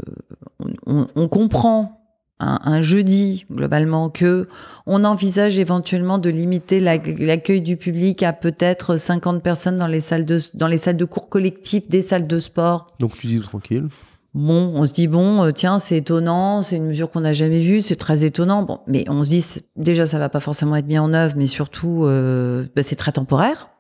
on, 0.59 0.73
on- 0.87 1.09
on 1.17 1.29
comprend 1.29 1.95
un, 2.41 2.61
un 2.63 2.81
jeudi 2.81 3.47
globalement 3.51 4.11
que 4.11 4.49
on 4.87 5.03
envisage 5.05 5.59
éventuellement 5.59 6.19
de 6.19 6.31
limiter 6.31 6.79
la- 6.79 6.99
l'accueil 6.99 7.61
du 7.63 7.77
public 7.77 8.23
à 8.23 8.33
peut-être 8.33 8.97
50 8.97 9.43
personnes 9.43 9.79
dans 9.79 9.87
les 9.89 10.01
salles 10.01 10.25
de 10.25 10.39
dans 10.55 10.69
les 10.69 10.77
salles 10.77 10.97
de 10.97 11.05
cours 11.05 11.29
collectifs 11.29 11.89
des 11.89 12.03
salles 12.03 12.27
de 12.29 12.39
sport. 12.39 12.87
Donc 13.01 13.15
tu 13.17 13.27
dis 13.27 13.41
tranquille. 13.41 13.87
Bon, 14.35 14.73
on 14.75 14.85
se 14.85 14.93
dit 14.93 15.09
bon, 15.09 15.43
euh, 15.43 15.51
tiens, 15.53 15.79
c'est 15.79 15.97
étonnant, 15.97 16.63
c'est 16.63 16.77
une 16.77 16.87
mesure 16.87 17.11
qu'on 17.11 17.21
n'a 17.21 17.33
jamais 17.33 17.61
vue, 17.61 17.81
c'est 17.81 17.97
très 17.97 18.25
étonnant. 18.25 18.63
Bon, 18.63 18.81
mais 18.87 19.05
on 19.09 19.25
se 19.25 19.31
dit 19.31 19.45
déjà 19.77 20.07
ça 20.07 20.19
va 20.19 20.29
pas 20.29 20.41
forcément 20.41 20.77
être 20.77 20.87
mis 20.87 20.99
en 20.99 21.15
œuvre, 21.15 21.35
mais 21.37 21.47
surtout 21.47 22.05
euh, 22.05 22.67
bah, 22.77 22.83
c'est 22.83 22.97
très 22.97 23.13
temporaire. 23.13 23.71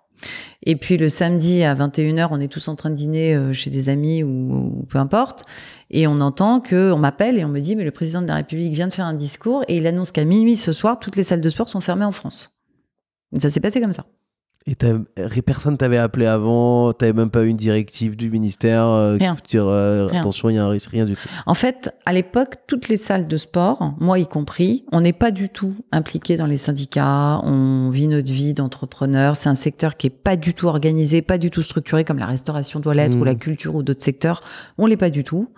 Et 0.64 0.74
puis 0.74 0.96
le 0.96 1.08
samedi 1.08 1.62
à 1.62 1.74
21h, 1.74 2.28
on 2.30 2.40
est 2.40 2.48
tous 2.48 2.66
en 2.68 2.76
train 2.76 2.90
de 2.90 2.96
dîner 2.96 3.36
euh, 3.36 3.52
chez 3.52 3.70
des 3.70 3.88
amis 3.88 4.22
ou, 4.22 4.72
ou 4.80 4.86
peu 4.88 4.98
importe, 4.98 5.44
et 5.90 6.06
on 6.06 6.20
entend 6.20 6.60
que 6.60 6.92
on 6.92 6.98
m'appelle 6.98 7.38
et 7.38 7.44
on 7.44 7.48
me 7.48 7.60
dit 7.60 7.76
mais 7.76 7.84
le 7.84 7.90
président 7.90 8.22
de 8.22 8.26
la 8.26 8.36
République 8.36 8.72
vient 8.72 8.88
de 8.88 8.94
faire 8.94 9.06
un 9.06 9.14
discours 9.14 9.64
et 9.68 9.76
il 9.76 9.86
annonce 9.86 10.12
qu'à 10.12 10.24
minuit 10.24 10.56
ce 10.56 10.72
soir 10.72 10.98
toutes 10.98 11.16
les 11.16 11.22
salles 11.22 11.42
de 11.42 11.48
sport 11.48 11.68
sont 11.68 11.80
fermées 11.80 12.06
en 12.06 12.12
France. 12.12 12.58
Ça 13.38 13.50
s'est 13.50 13.60
passé 13.60 13.80
comme 13.80 13.92
ça. 13.92 14.06
Et 14.70 14.74
t'as- 14.74 14.98
personne 15.46 15.78
t'avait 15.78 15.96
appelé 15.96 16.26
avant, 16.26 16.92
t'avais 16.92 17.14
même 17.14 17.30
pas 17.30 17.42
eu 17.44 17.48
une 17.48 17.56
directive 17.56 18.16
du 18.18 18.30
ministère 18.30 18.84
euh, 18.84 19.16
Rien. 19.18 19.34
dire 19.48 19.64
euh, 19.66 20.08
attention, 20.12 20.50
il 20.50 20.56
y 20.56 20.58
a 20.58 20.64
un 20.64 20.68
risque, 20.68 20.90
rien 20.90 21.06
du 21.06 21.14
tout. 21.14 21.26
En 21.46 21.54
fait, 21.54 21.90
à 22.04 22.12
l'époque, 22.12 22.56
toutes 22.66 22.88
les 22.90 22.98
salles 22.98 23.26
de 23.28 23.36
sport, 23.38 23.94
moi 23.98 24.18
y 24.18 24.26
compris, 24.26 24.84
on 24.92 25.00
n'est 25.00 25.14
pas 25.14 25.30
du 25.30 25.48
tout 25.48 25.74
impliqué 25.90 26.36
dans 26.36 26.44
les 26.44 26.58
syndicats, 26.58 27.40
on 27.44 27.88
vit 27.88 28.08
notre 28.08 28.30
vie 28.30 28.52
d'entrepreneur, 28.52 29.36
c'est 29.36 29.48
un 29.48 29.54
secteur 29.54 29.96
qui 29.96 30.08
est 30.08 30.10
pas 30.10 30.36
du 30.36 30.52
tout 30.52 30.66
organisé, 30.66 31.22
pas 31.22 31.38
du 31.38 31.50
tout 31.50 31.62
structuré 31.62 32.04
comme 32.04 32.18
la 32.18 32.26
restauration 32.26 32.78
doit 32.78 32.92
l'être 32.94 33.16
Mmh. 33.16 33.20
ou 33.22 33.24
la 33.24 33.34
culture 33.36 33.74
ou 33.74 33.82
d'autres 33.82 34.04
secteurs, 34.04 34.40
on 34.76 34.84
l'est 34.84 34.98
pas 34.98 35.08
du 35.08 35.24
tout. 35.24 35.48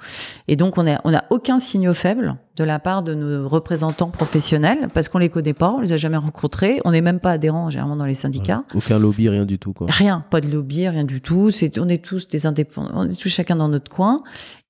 Et 0.47 0.55
donc 0.55 0.79
on 0.79 0.85
n'a 0.85 1.01
on 1.03 1.13
a 1.13 1.25
aucun 1.31 1.59
signe 1.59 1.93
faible 1.93 2.37
de 2.61 2.65
la 2.65 2.79
part 2.79 3.03
de 3.03 3.15
nos 3.15 3.49
représentants 3.49 4.11
professionnels 4.11 4.89
parce 4.93 5.09
qu'on 5.09 5.19
les 5.19 5.31
connaît 5.31 5.55
pas, 5.55 5.71
on 5.71 5.81
les 5.81 5.95
a 5.95 5.97
jamais 5.97 6.19
rencontrés, 6.19 6.79
on 6.85 6.91
n'est 6.91 7.01
même 7.01 7.19
pas 7.19 7.33
adhérents 7.33 7.71
généralement 7.71 7.97
dans 7.97 8.05
les 8.05 8.15
syndicats. 8.15 8.65
Aucun 8.75 8.99
lobby, 8.99 9.31
rien 9.31 9.47
du 9.47 9.59
tout 9.59 9.73
quoi. 9.73 9.87
Rien, 9.89 10.25
pas 10.29 10.43
de 10.43 10.49
lobby, 10.49 10.87
rien 10.87 11.05
du 11.05 11.23
tout. 11.23 11.51
C'est, 11.51 11.79
on 11.79 11.89
est 11.89 12.05
tous 12.05 12.29
des 12.29 12.45
indépendants, 12.45 12.91
on 12.95 13.09
est 13.09 13.19
tous 13.19 13.31
chacun 13.31 13.57
dans 13.57 13.69
notre 13.69 13.91
coin. 13.91 14.23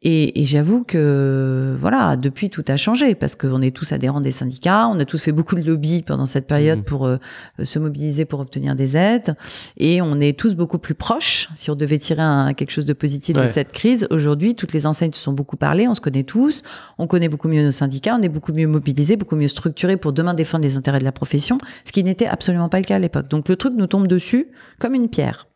Et, 0.03 0.41
et 0.41 0.45
j'avoue 0.47 0.83
que 0.83 1.77
voilà, 1.79 2.17
depuis 2.17 2.49
tout 2.49 2.65
a 2.69 2.79
changé 2.79 3.15
parce 3.15 3.37
qu'on 3.37 3.61
est 3.61 3.71
tous 3.77 3.93
adhérents 3.93 4.23
des 4.23 4.31
syndicats, 4.31 4.89
on 4.89 4.99
a 4.99 5.05
tous 5.05 5.23
fait 5.23 5.33
beaucoup 5.33 5.57
de 5.57 5.63
lobby 5.63 6.01
pendant 6.01 6.25
cette 6.25 6.47
période 6.47 6.79
Mhm. 6.79 6.85
pour 6.85 7.07
euh, 7.07 7.19
se 7.63 7.79
mobiliser 7.79 8.25
pour 8.25 8.41
obtenir 8.41 8.75
des 8.75 8.97
aides, 8.97 9.35
et 9.77 10.01
on 10.01 10.19
est 10.19 10.39
tous 10.39 10.55
beaucoup 10.55 10.79
plus 10.79 10.95
proches. 10.95 11.51
Si 11.55 11.71
on 11.71 11.75
devait 11.75 11.99
tirer 11.99 12.23
un, 12.23 12.55
quelque 12.55 12.71
chose 12.71 12.87
de 12.87 12.95
positif 12.95 13.37
Ouais. 13.37 13.43
de 13.43 13.47
cette 13.47 13.73
crise, 13.73 14.07
aujourd'hui, 14.11 14.55
toutes 14.55 14.73
les 14.73 14.87
enseignes 14.87 15.13
se 15.13 15.21
sont 15.21 15.35
beaucoup 15.35 15.59
parlé, 15.59 15.87
on 15.87 15.95
se 15.95 16.01
connaît 16.01 16.25
tous, 16.25 16.63
on 16.97 17.07
connaît 17.07 17.29
beaucoup 17.29 17.49
mieux 17.49 17.63
nos 17.63 17.71
syndicats, 17.71 18.17
on 18.19 18.23
est 18.23 18.31
beaucoup 18.31 18.55
mieux 18.55 18.67
mobilisés, 18.69 19.17
beaucoup 19.17 19.37
mieux 19.37 19.49
structurés 19.49 19.99
pour 19.99 20.15
demain 20.15 20.33
défendre 20.33 20.65
les 20.65 20.79
intérêts 20.79 21.01
de 21.01 21.05
la 21.05 21.13
profession, 21.13 21.59
ce 21.85 21.93
qui 21.93 22.03
n'était 22.05 22.27
absolument 22.27 22.71
pas 22.71 22.79
le 22.79 22.85
cas 22.87 22.97
à 22.97 23.01
l'époque. 23.01 23.29
Donc 23.29 23.51
le 23.51 23.57
truc 23.57 23.75
nous 23.77 23.87
tombe 23.87 24.07
dessus 24.09 24.47
comme 24.79 24.95
une 24.95 25.11
pierre. 25.11 25.47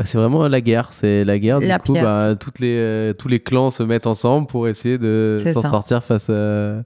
Ouais, 0.00 0.06
c'est 0.06 0.16
vraiment 0.16 0.48
la 0.48 0.60
guerre. 0.62 0.88
C'est 0.92 1.24
la 1.24 1.38
guerre. 1.38 1.60
Du 1.60 1.66
La 1.66 1.78
coup, 1.78 1.92
bah, 1.92 2.34
toutes 2.34 2.58
les, 2.58 2.74
euh, 2.74 3.12
tous 3.12 3.28
les 3.28 3.38
clans 3.40 3.70
se 3.70 3.82
mettent 3.82 4.06
ensemble 4.06 4.46
pour 4.46 4.66
essayer 4.66 4.96
de 4.96 5.36
s'en 5.52 5.60
sortir 5.60 6.02
face 6.02 6.30
à, 6.30 6.82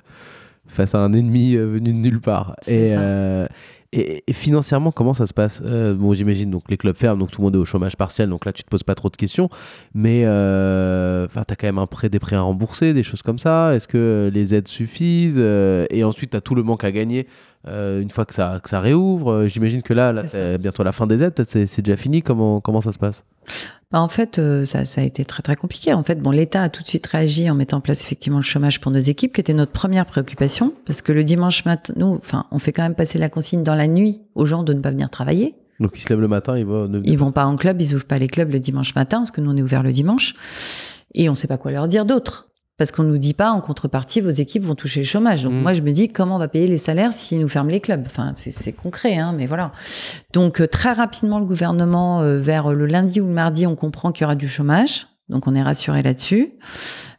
face 0.66 0.96
à 0.96 0.98
un 0.98 1.12
ennemi 1.12 1.54
euh, 1.54 1.66
venu 1.66 1.92
de 1.92 1.98
nulle 1.98 2.20
part. 2.20 2.56
Et, 2.66 2.86
euh, 2.96 3.46
et, 3.92 4.24
et 4.26 4.32
financièrement, 4.32 4.90
comment 4.90 5.14
ça 5.14 5.28
se 5.28 5.32
passe? 5.32 5.62
Euh, 5.64 5.94
Bon, 5.94 6.12
j'imagine 6.12 6.50
donc 6.50 6.64
les 6.68 6.76
clubs 6.76 6.96
ferment, 6.96 7.20
donc 7.20 7.30
tout 7.30 7.40
le 7.40 7.44
monde 7.44 7.54
est 7.54 7.58
au 7.58 7.64
chômage 7.64 7.96
partiel, 7.96 8.28
donc 8.28 8.44
là 8.46 8.52
tu 8.52 8.64
te 8.64 8.68
poses 8.68 8.82
pas 8.82 8.96
trop 8.96 9.10
de 9.10 9.16
questions. 9.16 9.48
Mais 9.94 10.22
euh, 10.24 11.26
enfin, 11.26 11.44
t'as 11.46 11.54
quand 11.54 11.68
même 11.68 11.78
un 11.78 11.86
prêt, 11.86 12.08
des 12.08 12.18
prêts 12.18 12.34
à 12.34 12.40
rembourser, 12.40 12.94
des 12.94 13.04
choses 13.04 13.22
comme 13.22 13.38
ça. 13.38 13.76
Est-ce 13.76 13.86
que 13.86 14.28
les 14.34 14.54
aides 14.54 14.66
suffisent? 14.66 15.38
Et 15.38 16.02
ensuite, 16.02 16.30
t'as 16.30 16.40
tout 16.40 16.56
le 16.56 16.64
manque 16.64 16.82
à 16.82 16.90
gagner. 16.90 17.28
Euh, 17.66 18.00
une 18.00 18.10
fois 18.10 18.24
que 18.24 18.34
ça, 18.34 18.60
que 18.62 18.68
ça 18.68 18.80
réouvre, 18.80 19.32
Euh, 19.32 19.48
j'imagine 19.48 19.82
que 19.82 19.94
là, 19.94 20.12
là 20.12 20.22
C'est 20.24 20.40
c'est 20.40 20.58
bientôt 20.58 20.82
la 20.82 20.92
fin 20.92 21.06
des 21.06 21.22
aides, 21.22 21.34
peut-être 21.34 21.48
c'est, 21.48 21.66
c'est 21.66 21.82
déjà 21.82 21.96
fini. 21.96 22.22
Comment, 22.22 22.60
comment 22.60 22.80
ça 22.80 22.92
se 22.92 22.98
passe? 22.98 23.24
Bah, 23.90 24.00
en 24.00 24.08
fait, 24.08 24.38
euh, 24.38 24.64
ça, 24.64 24.84
ça 24.84 25.00
a 25.00 25.04
été 25.04 25.24
très 25.24 25.42
très 25.42 25.56
compliqué. 25.56 25.92
En 25.92 26.02
fait, 26.02 26.20
bon, 26.20 26.30
l'État 26.30 26.62
a 26.62 26.68
tout 26.68 26.82
de 26.82 26.88
suite 26.88 27.06
réagi 27.06 27.48
en 27.48 27.54
mettant 27.54 27.76
en 27.76 27.80
place 27.80 28.02
effectivement 28.02 28.38
le 28.38 28.44
chômage 28.44 28.80
pour 28.80 28.90
nos 28.90 28.98
équipes, 28.98 29.32
qui 29.32 29.40
était 29.40 29.54
notre 29.54 29.72
première 29.72 30.06
préoccupation, 30.06 30.72
parce 30.84 31.00
que 31.02 31.12
le 31.12 31.24
dimanche 31.24 31.64
matin, 31.64 31.92
nous, 31.96 32.14
enfin, 32.16 32.46
on 32.50 32.58
fait 32.58 32.72
quand 32.72 32.82
même 32.82 32.94
passer 32.96 33.18
la 33.18 33.28
consigne 33.28 33.62
dans 33.62 33.76
la 33.76 33.86
nuit 33.86 34.20
aux 34.34 34.46
gens 34.46 34.62
de 34.62 34.72
ne 34.72 34.80
pas 34.80 34.90
venir 34.90 35.10
travailler. 35.10 35.54
Donc 35.80 35.92
ils 35.96 36.00
se 36.00 36.08
lèvent 36.08 36.20
le 36.20 36.28
matin, 36.28 36.56
ils 36.56 36.64
vont. 36.64 36.90
Ils 37.04 37.18
vont 37.18 37.32
pas 37.32 37.46
en 37.46 37.56
club, 37.56 37.80
ils 37.80 37.94
ouvrent 37.94 38.06
pas 38.06 38.18
les 38.18 38.28
clubs 38.28 38.52
le 38.52 38.60
dimanche 38.60 38.94
matin, 38.94 39.18
parce 39.18 39.30
que 39.30 39.40
nous 39.40 39.50
on 39.50 39.56
est 39.56 39.62
ouvert 39.62 39.82
le 39.82 39.92
dimanche, 39.92 40.34
et 41.14 41.28
on 41.28 41.34
sait 41.34 41.48
pas 41.48 41.58
quoi 41.58 41.72
leur 41.72 41.88
dire 41.88 42.04
d'autre. 42.04 42.48
Parce 42.76 42.90
qu'on 42.90 43.04
nous 43.04 43.18
dit 43.18 43.34
pas 43.34 43.50
en 43.52 43.60
contrepartie 43.60 44.20
vos 44.20 44.30
équipes 44.30 44.64
vont 44.64 44.74
toucher 44.74 45.00
le 45.00 45.06
chômage. 45.06 45.44
Donc 45.44 45.52
Mm. 45.52 45.60
moi 45.62 45.72
je 45.74 45.80
me 45.82 45.92
dis 45.92 46.08
comment 46.08 46.36
on 46.36 46.38
va 46.40 46.48
payer 46.48 46.66
les 46.66 46.78
salaires 46.78 47.12
s'ils 47.12 47.40
nous 47.40 47.48
ferment 47.48 47.70
les 47.70 47.80
clubs? 47.80 48.02
Enfin 48.06 48.32
c'est 48.34 48.50
c'est 48.50 48.72
concret, 48.72 49.16
hein, 49.16 49.32
mais 49.36 49.46
voilà. 49.46 49.70
Donc 50.32 50.60
euh, 50.60 50.66
très 50.66 50.92
rapidement 50.92 51.38
le 51.38 51.44
gouvernement 51.46 52.20
euh, 52.22 52.38
vers 52.38 52.72
le 52.72 52.86
lundi 52.86 53.20
ou 53.20 53.26
le 53.26 53.32
mardi 53.32 53.66
on 53.66 53.76
comprend 53.76 54.10
qu'il 54.10 54.22
y 54.22 54.24
aura 54.24 54.34
du 54.34 54.48
chômage. 54.48 55.06
Donc 55.28 55.46
on 55.46 55.54
est 55.54 55.62
rassuré 55.62 56.02
là-dessus. 56.02 56.52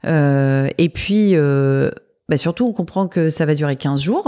Euh, 0.05 0.67
et 0.77 0.89
puis 0.89 1.31
euh, 1.35 1.89
bah, 2.29 2.37
surtout 2.37 2.65
on 2.65 2.73
comprend 2.73 3.07
que 3.07 3.29
ça 3.29 3.45
va 3.45 3.55
durer 3.55 3.77
15 3.77 4.01
jours, 4.01 4.27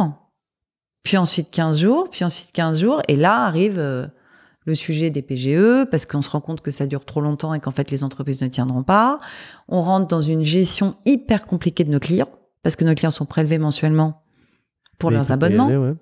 puis 1.03 1.17
ensuite 1.17 1.51
15 1.51 1.80
jours, 1.80 2.07
puis 2.09 2.23
ensuite 2.23 2.51
15 2.53 2.80
jours, 2.80 3.01
et 3.07 3.15
là 3.15 3.45
arrive 3.45 3.80
euh, 3.80 4.07
le 4.68 4.76
sujet 4.76 5.09
des 5.09 5.22
PGE, 5.22 5.86
parce 5.89 6.05
qu'on 6.05 6.22
se 6.22 6.30
rend 6.30 6.41
compte 6.41 6.61
que 6.61 6.72
ça 6.72 6.86
dure 6.86 7.05
trop 7.05 7.22
longtemps 7.22 7.53
et 7.53 7.59
qu'en 7.59 7.72
fait 7.72 7.89
les 7.89 8.03
entreprises 8.03 8.41
ne 8.41 8.47
tiendront 8.49 8.84
pas. 8.84 9.20
On 9.68 9.82
rentre 9.82 10.07
dans 10.07 10.22
une 10.22 10.43
gestion 10.43 10.95
hyper 11.05 11.47
compliquée 11.47 11.86
de 11.86 11.89
nos 11.89 11.99
clients, 11.99 12.30
parce 12.61 12.76
que 12.76 12.84
nos 12.84 12.93
clients 12.93 13.09
sont 13.11 13.26
prélevés 13.26 13.57
mensuellement 13.57 14.22
pour 14.99 15.09
leurs 15.09 15.32
abonnements. 15.32 15.68
aller, 15.68 15.78
ouais. 15.78 15.93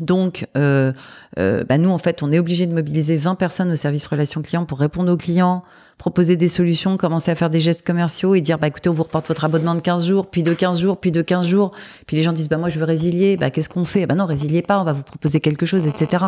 Donc, 0.00 0.46
euh, 0.56 0.92
euh, 1.38 1.64
bah, 1.64 1.78
nous, 1.78 1.90
en 1.90 1.98
fait, 1.98 2.22
on 2.22 2.32
est 2.32 2.38
obligé 2.38 2.66
de 2.66 2.72
mobiliser 2.72 3.16
20 3.16 3.34
personnes 3.34 3.70
au 3.70 3.76
service 3.76 4.06
relations 4.06 4.40
clients 4.40 4.64
pour 4.64 4.78
répondre 4.78 5.12
aux 5.12 5.16
clients, 5.18 5.64
proposer 5.98 6.36
des 6.36 6.48
solutions, 6.48 6.96
commencer 6.96 7.30
à 7.30 7.34
faire 7.34 7.50
des 7.50 7.60
gestes 7.60 7.86
commerciaux 7.86 8.34
et 8.34 8.40
dire, 8.40 8.58
bah, 8.58 8.68
écoutez, 8.68 8.88
on 8.88 8.92
vous 8.92 9.02
reporte 9.02 9.28
votre 9.28 9.44
abonnement 9.44 9.74
de 9.74 9.82
15 9.82 10.06
jours, 10.06 10.30
puis 10.30 10.42
de 10.42 10.54
15 10.54 10.80
jours, 10.80 10.98
puis 10.98 11.12
de 11.12 11.20
15 11.20 11.46
jours. 11.46 11.72
Puis 12.06 12.16
les 12.16 12.22
gens 12.22 12.32
disent, 12.32 12.48
bah, 12.48 12.56
moi, 12.56 12.70
je 12.70 12.78
veux 12.78 12.86
résilier. 12.86 13.36
Bah, 13.36 13.50
qu'est-ce 13.50 13.68
qu'on 13.68 13.84
fait? 13.84 14.06
Bah, 14.06 14.14
non, 14.14 14.24
résiliez 14.24 14.62
pas, 14.62 14.80
on 14.80 14.84
va 14.84 14.94
vous 14.94 15.02
proposer 15.02 15.40
quelque 15.40 15.66
chose, 15.66 15.86
etc. 15.86 16.24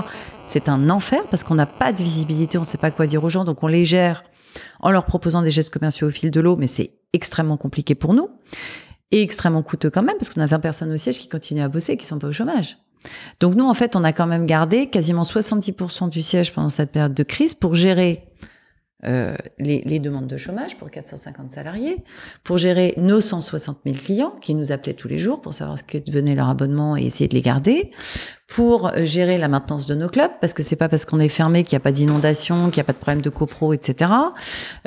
C'est 0.47 0.69
un 0.69 0.91
enfer 0.91 1.23
parce 1.31 1.43
qu'on 1.43 1.55
n'a 1.55 1.67
pas 1.67 1.93
de 1.93 2.03
visibilité, 2.03 2.59
on 2.59 2.63
ne 2.63 2.67
sait 2.67 2.79
pas 2.79 2.91
quoi 2.91 3.07
dire 3.07 3.25
aux 3.25 3.31
gens, 3.31 3.45
donc 3.45 3.63
on 3.63 3.67
les 3.67 3.85
gère 3.85 4.25
en 4.81 4.91
leur 4.91 5.07
proposant 5.07 5.43
des 5.43 5.51
gestes 5.51 5.71
commerciaux 5.71 6.09
au 6.09 6.11
fil 6.11 6.31
de 6.31 6.41
l'eau, 6.41 6.57
mais 6.57 6.67
c'est 6.67 6.93
extrêmement 7.13 7.57
compliqué 7.57 7.95
pour 7.95 8.15
nous 8.15 8.29
et 9.11 9.23
extrêmement 9.23 9.63
coûteux 9.63 9.91
quand 9.91 10.03
même 10.03 10.17
parce 10.19 10.33
qu'on 10.33 10.41
a 10.41 10.47
20 10.47 10.61
personnes 10.61 10.93
au 10.93 10.97
siège 10.97 11.19
qui 11.19 11.29
continuent 11.29 11.63
à 11.63 11.69
bosser 11.69 11.97
qui 11.97 12.07
sont 12.07 12.19
pas 12.19 12.29
au 12.29 12.33
chômage. 12.33 12.79
Donc 13.41 13.55
nous, 13.55 13.69
en 13.69 13.75
fait, 13.75 13.97
on 13.97 14.05
a 14.05 14.13
quand 14.13 14.27
même 14.27 14.47
gardé 14.47 14.89
quasiment 14.89 15.23
70% 15.23 16.09
du 16.09 16.23
siège 16.23 16.53
pendant 16.53 16.69
cette 16.69 16.93
période 16.93 17.15
de 17.15 17.23
crise 17.23 17.55
pour 17.55 17.75
gérer 17.75 18.25
euh, 19.07 19.37
les, 19.59 19.83
les 19.85 19.99
demandes 19.99 20.27
de 20.27 20.39
chômage 20.39 20.79
pour 20.79 20.91
450 20.91 21.53
salariés, 21.53 22.03
pour 22.43 22.57
gérer 22.57 22.95
nos 22.97 23.21
160 23.21 23.81
000 23.85 23.97
clients 23.99 24.35
qui 24.41 24.55
nous 24.55 24.73
appelaient 24.73 24.95
tous 24.95 25.09
les 25.09 25.19
jours 25.19 25.43
pour 25.43 25.53
savoir 25.53 25.79
ce 25.79 25.85
que 25.85 25.99
devenait 25.99 26.35
leur 26.35 26.49
abonnement 26.49 26.97
et 26.97 27.03
essayer 27.03 27.29
de 27.29 27.35
les 27.35 27.43
garder, 27.43 27.91
pour 28.47 28.89
euh, 28.89 29.05
gérer 29.05 29.37
la 29.37 29.49
maintenance 29.49 29.87
de 29.87 29.95
nos 29.95 30.09
clubs, 30.09 30.31
parce 30.41 30.55
que 30.55 30.63
c'est 30.63 30.77
pas 30.77 30.89
parce 30.89 31.05
qu'on 31.05 31.21
est 31.21 31.29
fermé 31.29 31.65
qu'il 31.65 31.77
n'y 31.77 31.83
a 31.83 31.85
pas 31.85 31.93
d'inondation, 31.93 32.71
qu'il 32.71 32.79
n'y 32.79 32.83
a 32.83 32.85
pas 32.85 32.93
de 32.93 32.99
problème 32.99 33.21
de 33.21 33.31
copro, 33.31 33.75
etc. 33.75 34.11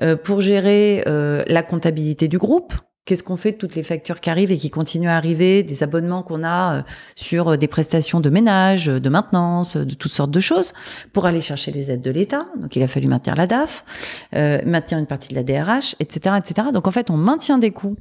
Euh, 0.01 0.15
pour 0.15 0.41
gérer 0.41 1.03
euh, 1.07 1.43
la 1.47 1.61
comptabilité 1.61 2.27
du 2.27 2.39
groupe, 2.39 2.73
Qu'est-ce 3.07 3.23
qu'on 3.23 3.37
fait 3.37 3.53
de 3.53 3.57
toutes 3.57 3.75
les 3.75 3.83
factures 3.83 4.19
qui 4.19 4.29
arrivent 4.29 4.51
et 4.51 4.57
qui 4.57 4.69
continuent 4.69 5.07
à 5.07 5.15
arriver, 5.15 5.63
des 5.63 5.81
abonnements 5.81 6.23
qu'on 6.23 6.43
a 6.43 6.79
euh, 6.79 6.81
sur 7.15 7.47
euh, 7.47 7.57
des 7.57 7.67
prestations 7.67 8.19
de 8.19 8.29
ménage, 8.29 8.89
euh, 8.89 8.99
de 8.99 9.07
maintenance, 9.07 9.77
de 9.77 9.95
toutes 9.95 10.11
sortes 10.11 10.29
de 10.29 10.41
choses, 10.41 10.73
pour 11.13 11.25
aller 11.25 11.39
chercher 11.39 11.71
les 11.71 11.89
aides 11.89 12.01
de 12.01 12.11
l'État. 12.11 12.47
Donc 12.57 12.75
il 12.75 12.83
a 12.83 12.87
fallu 12.87 13.07
maintenir 13.07 13.35
la 13.35 13.47
DAF, 13.47 14.25
euh, 14.35 14.59
maintenir 14.65 14.99
une 14.99 15.05
partie 15.05 15.29
de 15.29 15.35
la 15.35 15.43
DRH, 15.43 15.95
etc., 16.01 16.35
etc. 16.37 16.67
Donc 16.73 16.85
en 16.85 16.91
fait, 16.91 17.09
on 17.09 17.15
maintient 17.15 17.57
des 17.57 17.71
coûts 17.71 17.95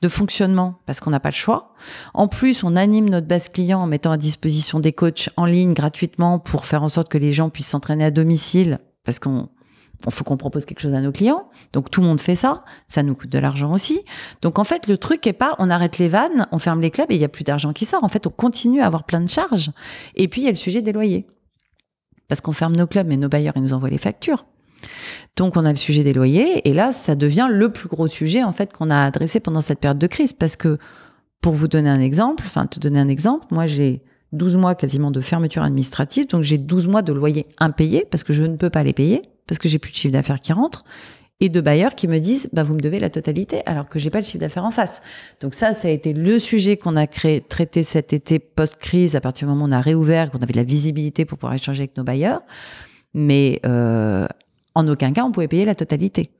de 0.00 0.08
fonctionnement 0.08 0.76
parce 0.86 1.00
qu'on 1.00 1.10
n'a 1.10 1.20
pas 1.20 1.28
le 1.28 1.34
choix. 1.34 1.74
En 2.14 2.26
plus, 2.26 2.64
on 2.64 2.76
anime 2.76 3.10
notre 3.10 3.26
base 3.26 3.50
client 3.50 3.80
en 3.80 3.86
mettant 3.86 4.12
à 4.12 4.16
disposition 4.16 4.80
des 4.80 4.92
coachs 4.92 5.28
en 5.36 5.44
ligne 5.44 5.74
gratuitement 5.74 6.38
pour 6.38 6.64
faire 6.64 6.82
en 6.82 6.88
sorte 6.88 7.10
que 7.10 7.18
les 7.18 7.32
gens 7.32 7.50
puissent 7.50 7.68
s'entraîner 7.68 8.04
à 8.06 8.10
domicile 8.10 8.78
parce 9.04 9.18
qu'on 9.18 9.48
il 10.06 10.12
faut 10.12 10.24
qu'on 10.24 10.36
propose 10.36 10.64
quelque 10.64 10.80
chose 10.80 10.94
à 10.94 11.00
nos 11.00 11.12
clients. 11.12 11.48
Donc 11.72 11.90
tout 11.90 12.00
le 12.00 12.06
monde 12.06 12.20
fait 12.20 12.34
ça. 12.34 12.64
Ça 12.88 13.02
nous 13.02 13.14
coûte 13.14 13.30
de 13.30 13.38
l'argent 13.38 13.72
aussi. 13.72 14.02
Donc 14.42 14.58
en 14.58 14.64
fait, 14.64 14.86
le 14.86 14.98
truc 14.98 15.26
est 15.26 15.32
pas, 15.32 15.54
on 15.58 15.70
arrête 15.70 15.98
les 15.98 16.08
vannes, 16.08 16.46
on 16.52 16.58
ferme 16.58 16.80
les 16.80 16.90
clubs 16.90 17.10
et 17.10 17.14
il 17.14 17.20
y 17.20 17.24
a 17.24 17.28
plus 17.28 17.44
d'argent 17.44 17.72
qui 17.72 17.84
sort. 17.84 18.04
En 18.04 18.08
fait, 18.08 18.26
on 18.26 18.30
continue 18.30 18.80
à 18.80 18.86
avoir 18.86 19.04
plein 19.04 19.20
de 19.20 19.28
charges. 19.28 19.70
Et 20.14 20.28
puis 20.28 20.42
il 20.42 20.44
y 20.44 20.48
a 20.48 20.52
le 20.52 20.56
sujet 20.56 20.82
des 20.82 20.92
loyers. 20.92 21.26
Parce 22.28 22.40
qu'on 22.40 22.52
ferme 22.52 22.74
nos 22.76 22.86
clubs, 22.86 23.06
mais 23.06 23.16
nos 23.16 23.28
bailleurs, 23.28 23.54
ils 23.56 23.62
nous 23.62 23.72
envoient 23.72 23.90
les 23.90 23.98
factures. 23.98 24.46
Donc 25.36 25.56
on 25.56 25.64
a 25.64 25.70
le 25.70 25.76
sujet 25.76 26.02
des 26.02 26.12
loyers. 26.12 26.68
Et 26.68 26.72
là, 26.72 26.92
ça 26.92 27.14
devient 27.14 27.46
le 27.50 27.70
plus 27.70 27.88
gros 27.88 28.08
sujet, 28.08 28.42
en 28.42 28.52
fait, 28.52 28.72
qu'on 28.72 28.90
a 28.90 29.04
adressé 29.04 29.40
pendant 29.40 29.60
cette 29.60 29.80
période 29.80 29.98
de 29.98 30.06
crise. 30.06 30.32
Parce 30.32 30.56
que, 30.56 30.78
pour 31.40 31.54
vous 31.54 31.68
donner 31.68 31.90
un 31.90 32.00
exemple, 32.00 32.44
enfin, 32.46 32.66
te 32.66 32.80
donner 32.80 32.98
un 32.98 33.08
exemple, 33.08 33.46
moi, 33.50 33.66
j'ai 33.66 34.02
12 34.32 34.56
mois 34.56 34.74
quasiment 34.74 35.10
de 35.10 35.20
fermeture 35.20 35.62
administrative. 35.62 36.26
Donc 36.28 36.42
j'ai 36.42 36.58
12 36.58 36.88
mois 36.88 37.02
de 37.02 37.12
loyers 37.12 37.46
impayés 37.58 38.06
parce 38.10 38.24
que 38.24 38.32
je 38.32 38.42
ne 38.42 38.56
peux 38.56 38.70
pas 38.70 38.82
les 38.82 38.92
payer 38.92 39.22
parce 39.46 39.58
que 39.58 39.68
j'ai 39.68 39.78
plus 39.78 39.90
de 39.92 39.96
chiffre 39.96 40.12
d'affaires 40.12 40.40
qui 40.40 40.52
rentre, 40.52 40.84
et 41.40 41.50
de 41.50 41.60
bailleurs 41.60 41.94
qui 41.94 42.08
me 42.08 42.18
disent 42.18 42.48
bah 42.54 42.62
vous 42.62 42.72
me 42.74 42.80
devez 42.80 42.98
la 42.98 43.10
totalité 43.10 43.60
alors 43.66 43.88
que 43.90 43.98
j'ai 43.98 44.08
pas 44.08 44.18
le 44.20 44.24
chiffre 44.24 44.38
d'affaires 44.38 44.64
en 44.64 44.70
face. 44.70 45.02
Donc 45.40 45.52
ça, 45.52 45.74
ça 45.74 45.88
a 45.88 45.90
été 45.90 46.14
le 46.14 46.38
sujet 46.38 46.78
qu'on 46.78 46.96
a 46.96 47.06
créé, 47.06 47.42
traité 47.42 47.82
cet 47.82 48.14
été 48.14 48.38
post-crise 48.38 49.16
à 49.16 49.20
partir 49.20 49.46
du 49.46 49.52
moment 49.52 49.66
où 49.66 49.68
on 49.68 49.72
a 49.72 49.80
réouvert, 49.80 50.30
qu'on 50.30 50.38
avait 50.38 50.52
de 50.54 50.58
la 50.58 50.64
visibilité 50.64 51.24
pour 51.26 51.36
pouvoir 51.36 51.52
échanger 51.54 51.80
avec 51.82 51.96
nos 51.98 52.04
bailleurs, 52.04 52.40
mais 53.12 53.60
euh, 53.66 54.26
en 54.74 54.88
aucun 54.88 55.12
cas 55.12 55.24
on 55.24 55.32
pouvait 55.32 55.48
payer 55.48 55.66
la 55.66 55.74
totalité. 55.74 56.30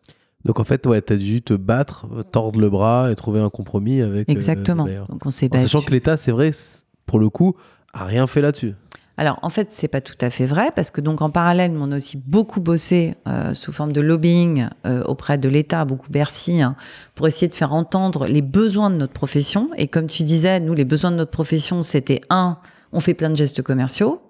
Donc 0.47 0.61
en 0.61 0.65
fait, 0.65 0.87
ouais, 0.87 1.03
t'as 1.03 1.17
dû 1.17 1.43
te 1.43 1.55
battre, 1.55 2.07
tordre 2.31 2.61
le 2.61 2.71
bras 2.71 3.11
et 3.11 3.17
trouver 3.17 3.41
un 3.41 3.51
compromis 3.51 4.01
avec. 4.01 4.29
euh, 4.29 4.33
Exactement. 4.33 4.87
Donc 5.09 5.27
on 5.27 5.31
s'est 5.31 5.49
battu. 5.49 5.65
sachant 5.65 5.83
que 5.83 5.91
l'État, 5.91 6.17
c'est 6.17 6.31
vrai, 6.31 6.53
pour 7.05 7.19
le 7.19 7.29
coup, 7.29 7.57
a 7.93 8.05
rien 8.05 8.27
fait 8.29 8.41
là-dessus. 8.41 8.75
Alors 9.17 9.39
en 9.43 9.49
fait, 9.49 9.73
c'est 9.73 9.89
pas 9.89 10.01
tout 10.01 10.17
à 10.21 10.31
fait 10.31 10.47
vrai 10.47 10.71
parce 10.75 10.91
que 10.91 11.01
donc 11.01 11.23
en 11.23 11.31
parallèle, 11.31 11.75
on 11.79 11.91
a 11.91 11.97
aussi 11.97 12.17
beaucoup 12.19 12.61
bossé 12.61 13.15
euh, 13.27 13.55
sous 13.55 13.73
forme 13.73 13.93
de 13.93 14.01
lobbying 14.01 14.69
euh, 14.87 15.03
auprès 15.05 15.39
de 15.39 15.49
l'État, 15.49 15.85
beaucoup 15.85 16.11
Bercy, 16.11 16.61
hein, 16.61 16.77
pour 17.15 17.27
essayer 17.27 17.49
de 17.49 17.55
faire 17.55 17.73
entendre 17.73 18.27
les 18.27 18.43
besoins 18.43 18.91
de 18.91 18.97
notre 18.97 19.15
profession. 19.15 19.71
Et 19.77 19.89
comme 19.89 20.07
tu 20.07 20.23
disais, 20.23 20.61
nous, 20.61 20.75
les 20.75 20.85
besoins 20.85 21.11
de 21.11 21.17
notre 21.17 21.31
profession, 21.31 21.81
c'était 21.81 22.21
un, 22.29 22.59
on 22.93 23.01
fait 23.01 23.15
plein 23.15 23.31
de 23.31 23.37
gestes 23.37 23.63
commerciaux. 23.63 24.21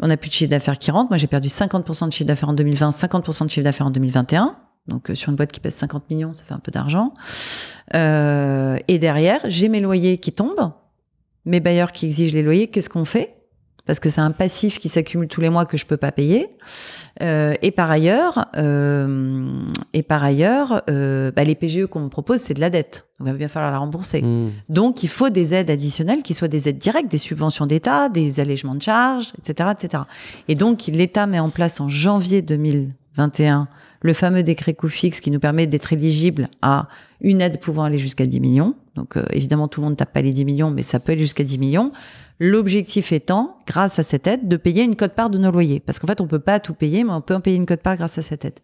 On 0.00 0.08
n'a 0.08 0.16
plus 0.16 0.28
de 0.28 0.34
chiffre 0.34 0.50
d'affaires 0.50 0.78
qui 0.78 0.90
rentre. 0.90 1.10
Moi, 1.10 1.18
j'ai 1.18 1.26
perdu 1.26 1.48
50% 1.48 2.06
de 2.06 2.12
chiffre 2.12 2.26
d'affaires 2.26 2.48
en 2.48 2.54
2020, 2.54 2.90
50% 2.90 3.44
de 3.44 3.50
chiffre 3.50 3.64
d'affaires 3.64 3.86
en 3.86 3.90
2021. 3.90 4.56
Donc 4.86 5.10
euh, 5.10 5.14
sur 5.14 5.30
une 5.30 5.36
boîte 5.36 5.52
qui 5.52 5.60
pèse 5.60 5.74
50 5.74 6.10
millions, 6.10 6.34
ça 6.34 6.44
fait 6.44 6.54
un 6.54 6.58
peu 6.58 6.72
d'argent. 6.72 7.14
Euh, 7.94 8.78
et 8.88 8.98
derrière, 8.98 9.40
j'ai 9.44 9.68
mes 9.68 9.80
loyers 9.80 10.18
qui 10.18 10.32
tombent, 10.32 10.72
mes 11.44 11.60
bailleurs 11.60 11.92
qui 11.92 12.06
exigent 12.06 12.34
les 12.34 12.42
loyers. 12.42 12.68
Qu'est-ce 12.68 12.90
qu'on 12.90 13.04
fait? 13.04 13.33
Parce 13.86 14.00
que 14.00 14.08
c'est 14.08 14.20
un 14.20 14.30
passif 14.30 14.78
qui 14.78 14.88
s'accumule 14.88 15.28
tous 15.28 15.40
les 15.40 15.50
mois 15.50 15.66
que 15.66 15.76
je 15.76 15.84
peux 15.84 15.96
pas 15.96 16.12
payer. 16.12 16.48
Euh, 17.22 17.54
et 17.62 17.70
par 17.70 17.90
ailleurs, 17.90 18.46
euh, 18.56 19.62
et 19.92 20.02
par 20.02 20.24
ailleurs, 20.24 20.82
euh, 20.88 21.30
bah, 21.30 21.44
les 21.44 21.54
PGE 21.54 21.86
qu'on 21.86 22.00
me 22.00 22.08
propose, 22.08 22.40
c'est 22.40 22.54
de 22.54 22.60
la 22.60 22.70
dette. 22.70 23.06
Donc, 23.18 23.28
il 23.28 23.32
va 23.32 23.38
bien 23.38 23.48
falloir 23.48 23.70
la 23.70 23.78
rembourser. 23.78 24.22
Hmm. 24.22 24.50
Donc, 24.68 25.02
il 25.02 25.08
faut 25.08 25.28
des 25.28 25.54
aides 25.54 25.70
additionnelles 25.70 26.22
qui 26.22 26.34
soient 26.34 26.48
des 26.48 26.68
aides 26.68 26.78
directes, 26.78 27.10
des 27.10 27.18
subventions 27.18 27.66
d'État, 27.66 28.08
des 28.08 28.40
allègements 28.40 28.74
de 28.74 28.82
charges, 28.82 29.32
etc., 29.38 29.70
etc. 29.78 30.02
Et 30.48 30.54
donc, 30.54 30.86
l'État 30.86 31.26
met 31.26 31.38
en 31.38 31.50
place 31.50 31.80
en 31.80 31.88
janvier 31.88 32.42
2021 32.42 33.68
le 34.00 34.12
fameux 34.12 34.42
décret 34.42 34.74
coût 34.74 34.88
fixe 34.88 35.20
qui 35.20 35.30
nous 35.30 35.40
permet 35.40 35.66
d'être 35.66 35.92
éligible 35.92 36.48
à 36.60 36.88
une 37.24 37.40
aide 37.40 37.58
pouvant 37.58 37.82
aller 37.84 37.98
jusqu'à 37.98 38.26
10 38.26 38.38
millions. 38.38 38.74
Donc 38.94 39.16
euh, 39.16 39.24
évidemment, 39.32 39.66
tout 39.66 39.80
le 39.80 39.84
monde 39.86 39.94
ne 39.94 39.96
tape 39.96 40.12
pas 40.12 40.22
les 40.22 40.32
10 40.32 40.44
millions, 40.44 40.70
mais 40.70 40.82
ça 40.84 41.00
peut 41.00 41.12
aller 41.12 41.22
jusqu'à 41.22 41.42
10 41.42 41.58
millions. 41.58 41.90
L'objectif 42.38 43.12
étant, 43.12 43.56
grâce 43.66 43.98
à 43.98 44.02
cette 44.02 44.26
aide, 44.26 44.46
de 44.46 44.56
payer 44.56 44.82
une 44.82 44.94
cote-part 44.94 45.30
de 45.30 45.38
nos 45.38 45.50
loyers. 45.50 45.80
Parce 45.80 45.98
qu'en 45.98 46.06
fait, 46.06 46.20
on 46.20 46.26
peut 46.26 46.38
pas 46.38 46.60
tout 46.60 46.74
payer, 46.74 47.02
mais 47.02 47.12
on 47.12 47.20
peut 47.20 47.34
en 47.34 47.40
payer 47.40 47.56
une 47.56 47.66
cote-part 47.66 47.96
grâce 47.96 48.18
à 48.18 48.22
cette 48.22 48.44
aide. 48.44 48.58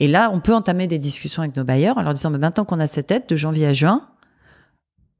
Et 0.00 0.06
là, 0.06 0.30
on 0.32 0.40
peut 0.40 0.54
entamer 0.54 0.86
des 0.86 0.98
discussions 0.98 1.42
avec 1.42 1.56
nos 1.56 1.64
bailleurs 1.64 1.96
en 1.98 2.02
leur 2.02 2.12
disant, 2.12 2.30
mais 2.30 2.38
maintenant 2.38 2.64
qu'on 2.64 2.78
a 2.78 2.86
cette 2.86 3.10
aide 3.10 3.24
de 3.28 3.36
janvier 3.36 3.66
à 3.66 3.72
juin, 3.72 4.06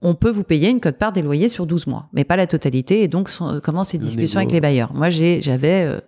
on 0.02 0.14
peut 0.14 0.30
vous 0.30 0.44
payer 0.44 0.68
une 0.70 0.80
cote-part 0.80 1.12
des 1.12 1.22
loyers 1.22 1.48
sur 1.48 1.66
12 1.66 1.86
mois, 1.88 2.08
mais 2.12 2.22
pas 2.24 2.36
la 2.36 2.46
totalité. 2.46 3.02
Et 3.02 3.08
donc, 3.08 3.28
sont- 3.28 3.60
commencent 3.60 3.88
ces 3.88 3.98
discussions 3.98 4.38
avec 4.38 4.52
les 4.52 4.60
bailleurs. 4.60 4.92
Moi, 4.94 5.08
j'avais, 5.10 5.84
euh, 5.86 6.00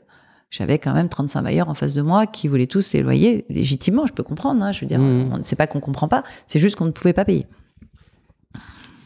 j'avais 0.51 0.79
quand 0.79 0.93
même 0.93 1.09
35 1.09 1.43
bailleurs 1.43 1.69
en 1.69 1.75
face 1.75 1.95
de 1.95 2.03
moi 2.03 2.27
qui 2.27 2.49
voulaient 2.49 2.67
tous 2.67 2.93
les 2.93 3.03
loyers 3.03 3.45
légitimement. 3.49 4.07
Je 4.07 4.13
peux 4.13 4.25
comprendre. 4.25 4.63
Hein, 4.65 4.73
je 4.73 4.81
veux 4.81 4.87
dire, 4.87 4.99
on 4.99 5.39
ne 5.39 5.43
sait 5.43 5.57
pas 5.57 5.69
qu'on 5.69 5.81
comprend 5.81 6.09
pas. 6.09 6.25
C'est 6.49 6.59
juste 6.59 6.77
qu'on 6.77 6.87
ne 6.87 6.91
pouvait 6.91 7.13
pas 7.13 7.25
payer. 7.25 7.47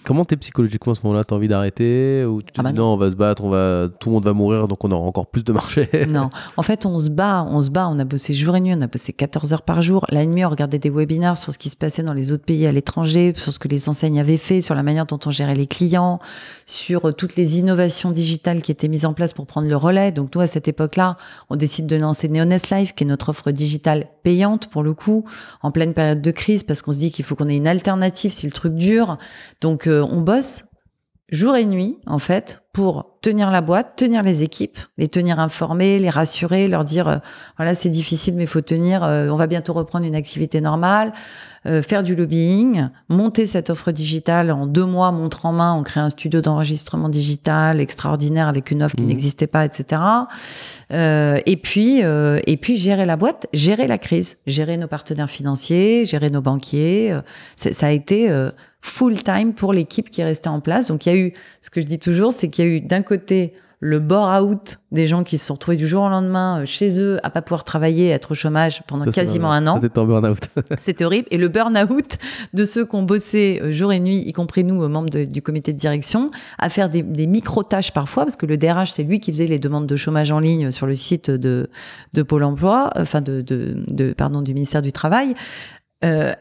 Comment 0.05 0.24
t'es 0.24 0.36
psychologiquement 0.36 0.92
à 0.92 0.94
ce 0.96 1.00
moment-là? 1.05 1.24
T'as 1.24 1.34
envie 1.34 1.48
d'arrêter 1.48 2.24
Ou 2.24 2.42
tu 2.42 2.52
te 2.52 2.61
Ah 2.61 2.62
bah 2.62 2.72
dis 2.72 2.78
non. 2.78 2.92
on 2.92 2.96
va 2.96 3.11
se 3.11 3.16
battre, 3.16 3.42
on 3.44 3.48
va... 3.48 3.88
tout 3.98 4.09
le 4.11 4.14
monde 4.14 4.24
va 4.24 4.32
mourir, 4.32 4.68
donc 4.68 4.84
on 4.84 4.90
aura 4.92 5.07
encore 5.07 5.26
plus 5.26 5.44
de 5.44 5.52
marché? 5.52 5.88
Non. 6.09 6.30
En 6.57 6.62
fait, 6.62 6.86
on 6.86 6.98
se 6.98 7.11
bat, 7.11 7.46
on 7.50 7.61
se 7.62 7.70
bat. 7.70 7.88
On 7.88 7.98
a 7.98 8.05
bossé 8.05 8.34
jour 8.34 8.55
et 8.57 8.61
nuit. 8.61 8.72
On 8.76 8.80
a 8.82 8.86
bossé 8.86 9.12
14 9.12 9.52
heures 9.52 9.62
par 9.62 9.82
jour. 9.82 10.05
La 10.11 10.26
nuit, 10.26 10.44
on 10.44 10.50
regardait 10.50 10.78
des 10.78 10.90
webinaires 10.90 11.38
sur 11.38 11.52
ce 11.52 11.59
qui 11.59 11.70
se 11.70 11.76
passait 11.76 12.02
dans 12.02 12.12
les 12.12 12.30
autres 12.30 12.44
pays 12.44 12.66
à 12.66 12.72
l'étranger, 12.72 13.32
sur 13.36 13.52
ce 13.52 13.59
que 13.59 13.68
les 13.68 13.88
enseignes 13.88 14.20
avaient 14.20 14.36
fait, 14.36 14.61
sur 14.61 14.74
la 14.74 14.82
manière 14.82 15.07
dont 15.07 15.18
on 15.26 15.30
gérait 15.30 15.55
les 15.55 15.66
clients, 15.66 16.18
sur 16.66 17.09
euh, 17.09 17.12
toutes 17.12 17.36
les 17.36 17.59
innovations 17.59 18.11
digitales 18.11 18.61
qui 18.62 18.70
étaient 18.70 18.88
mises 18.88 19.07
en 19.07 19.14
place 19.14 19.32
pour 19.32 19.46
prendre 19.46 19.68
le 19.68 19.76
relais. 19.76 20.12
Donc 20.12 20.34
nous, 20.34 20.40
à 20.40 20.46
cette 20.46 20.68
époque-là, 20.68 21.16
on 21.50 21.57
décide 21.57 21.86
de 21.86 21.96
lancer 21.96 22.28
Neonest 22.28 22.70
Live, 22.70 22.94
qui 22.94 23.05
est 23.05 23.07
notre 23.07 23.30
offre 23.30 23.50
digitale 23.50 24.07
payante 24.22 24.68
pour 24.68 24.82
le 24.82 24.94
coup, 24.94 25.24
en 25.62 25.70
pleine 25.70 25.94
période 25.94 26.20
de 26.22 26.30
crise, 26.30 26.62
parce 26.62 26.82
qu'on 26.82 26.92
se 26.92 26.98
dit 26.98 27.11
qu'il 27.11 27.24
faut 27.24 27.34
qu'on 27.34 27.48
ait 27.48 27.57
une 27.57 27.68
alternative 27.68 28.30
si 28.32 28.46
le 28.46 28.52
truc 28.52 28.74
dure. 28.74 29.18
Donc 29.61 29.86
euh, 29.86 29.93
on 30.03 30.20
bosse 30.20 30.64
jour 31.30 31.57
et 31.57 31.64
nuit, 31.64 31.99
en 32.07 32.18
fait, 32.18 32.62
pour 32.72 33.16
tenir 33.22 33.51
la 33.51 33.61
boîte, 33.61 33.97
tenir 33.97 34.22
les 34.22 34.42
équipes, 34.42 34.78
les 34.99 35.09
tenir 35.09 35.40
informées, 35.40 35.99
les 35.99 36.11
rassurer, 36.11 36.68
leur 36.68 36.84
dire, 36.84 37.09
euh, 37.09 37.16
voilà, 37.57 37.72
c'est 37.74 37.88
difficile, 37.88 38.34
mais 38.34 38.45
il 38.45 38.49
faut 38.49 38.61
tenir, 38.61 39.03
euh, 39.03 39.28
on 39.28 39.36
va 39.36 39.47
bientôt 39.47 39.72
reprendre 39.72 40.05
une 40.05 40.14
activité 40.14 40.61
normale, 40.61 41.12
euh, 41.66 41.80
faire 41.82 42.03
du 42.03 42.14
lobbying, 42.14 42.88
monter 43.09 43.47
cette 43.47 43.70
offre 43.70 43.90
digitale 43.90 44.51
en 44.51 44.66
deux 44.66 44.84
mois, 44.84 45.12
montre 45.12 45.47
en 45.47 45.53
main, 45.53 45.72
on 45.74 45.82
crée 45.82 46.01
un 46.01 46.11
studio 46.11 46.40
d'enregistrement 46.42 47.09
digital 47.09 47.80
extraordinaire 47.80 48.49
avec 48.49 48.70
une 48.70 48.82
offre 48.82 48.97
qui 48.97 49.03
Mhm. 49.03 49.09
n'existait 49.09 49.47
pas, 49.47 49.64
etc. 49.64 50.03
Et 50.90 51.57
puis, 51.57 52.01
et 52.01 52.57
puis 52.61 52.76
gérer 52.76 53.07
la 53.07 53.16
boîte, 53.16 53.47
gérer 53.53 53.86
la 53.86 53.99
crise, 53.99 54.36
gérer 54.47 54.76
nos 54.76 54.88
partenaires 54.88 55.30
financiers, 55.30 56.05
gérer 56.07 56.28
nos 56.28 56.42
banquiers. 56.42 57.18
ça 57.57 57.86
a 57.86 57.90
été 57.90 58.30
euh, 58.85 58.91
full 58.95 59.22
time 59.22 59.53
pour 59.55 59.72
l'équipe 59.72 60.11
qui 60.11 60.20
est 60.20 60.24
restée 60.24 60.49
en 60.49 60.61
place. 60.61 60.89
Donc 60.89 61.07
il 61.07 61.09
y 61.09 61.12
a 61.12 61.18
eu, 61.18 61.32
ce 61.61 61.70
que 61.70 61.80
je 61.80 61.87
dis 61.87 61.99
toujours, 61.99 62.32
c'est 62.32 62.49
qu'il 62.49 62.64
y 62.64 62.68
a 62.68 62.70
eu 62.70 62.80
d'un 62.80 63.03
côté 63.03 63.55
le 63.80 63.99
bore 63.99 64.43
out 64.43 64.78
des 64.93 65.07
gens 65.07 65.24
qui 65.24 65.37
se 65.37 65.45
sont 65.47 65.55
retrouvés 65.55 65.76
du 65.76 65.87
jour 65.87 66.05
au 66.05 66.09
lendemain 66.09 66.61
euh, 66.61 66.64
chez 66.64 67.01
eux 67.03 67.18
à 67.22 67.28
pas 67.28 67.43
pouvoir 67.43 67.64
travailler, 67.64 68.09
être 68.09 68.30
au 68.30 68.35
chômage 68.35 68.82
pendant 68.87 69.05
Ça, 69.05 69.11
c'est 69.11 69.20
quasiment 69.20 69.53
un 69.53 69.66
an. 69.66 69.78
En 69.78 70.05
burn-out. 70.07 70.49
C'était 70.78 71.05
horrible. 71.05 71.28
Et 71.30 71.37
le 71.37 71.49
burn-out 71.49 72.16
de 72.55 72.64
ceux 72.64 72.87
qui 72.87 72.95
ont 72.97 73.03
bossé 73.03 73.61
euh, 73.62 73.72
jour 73.72 73.93
et 73.93 74.01
nuit, 74.01 74.22
y 74.24 74.32
compris 74.32 74.64
nous, 74.64 74.89
membres 74.89 75.11
de- 75.11 75.24
du 75.24 75.43
comité 75.43 75.74
de 75.74 75.78
direction, 75.78 76.30
à 76.59 76.70
faire 76.70 76.89
des, 76.89 77.03
des 77.03 77.26
micro-tâches 77.26 77.93
parfois, 77.93 78.22
parce 78.24 78.37
que 78.37 78.47
le 78.47 78.57
DRH, 78.57 78.93
c'est 78.93 79.03
lui 79.03 79.20
qui 79.20 79.32
faisait 79.32 79.47
les 79.49 79.59
demandes 79.59 79.87
de 79.87 79.97
chômage 79.97 80.30
en 80.30 80.39
ligne 80.39 80.70
sur 80.70 80.87
le 80.87 80.95
site 80.95 81.30
de, 81.30 81.68
de 82.14 82.22
Pôle 82.22 82.45
emploi, 82.45 82.91
euh, 82.97 83.03
enfin 83.03 83.20
de, 83.20 83.43
de, 83.43 83.85
de- 83.91 84.14
pardon, 84.14 84.41
du 84.41 84.55
ministère 84.55 84.80
du 84.80 84.93
Travail. 84.93 85.35
Euh, 86.07 86.32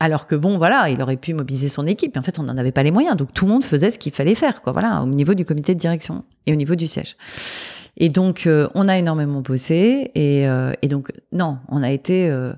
alors 0.00 0.26
que 0.26 0.34
bon, 0.36 0.58
voilà, 0.58 0.88
il 0.90 1.00
aurait 1.02 1.16
pu 1.16 1.34
mobiliser 1.34 1.68
son 1.68 1.86
équipe. 1.86 2.16
Et 2.16 2.18
en 2.18 2.22
fait, 2.22 2.38
on 2.38 2.44
n'en 2.44 2.56
avait 2.56 2.72
pas 2.72 2.82
les 2.82 2.90
moyens. 2.92 3.16
Donc 3.16 3.32
tout 3.34 3.46
le 3.46 3.52
monde 3.52 3.64
faisait 3.64 3.90
ce 3.90 3.98
qu'il 3.98 4.12
fallait 4.12 4.34
faire, 4.36 4.62
quoi. 4.62 4.72
Voilà, 4.72 5.02
au 5.02 5.06
niveau 5.06 5.34
du 5.34 5.44
comité 5.44 5.74
de 5.74 5.80
direction 5.80 6.24
et 6.46 6.52
au 6.52 6.56
niveau 6.56 6.74
du 6.76 6.86
siège. 6.86 7.16
Et 7.96 8.08
donc, 8.08 8.46
euh, 8.46 8.68
on 8.74 8.86
a 8.86 8.96
énormément 8.96 9.40
bossé. 9.40 10.10
Et, 10.14 10.48
euh, 10.48 10.72
et 10.82 10.88
donc, 10.88 11.10
non, 11.32 11.58
on 11.68 11.82
a 11.82 11.90
été 11.90 12.30
euh, 12.30 12.52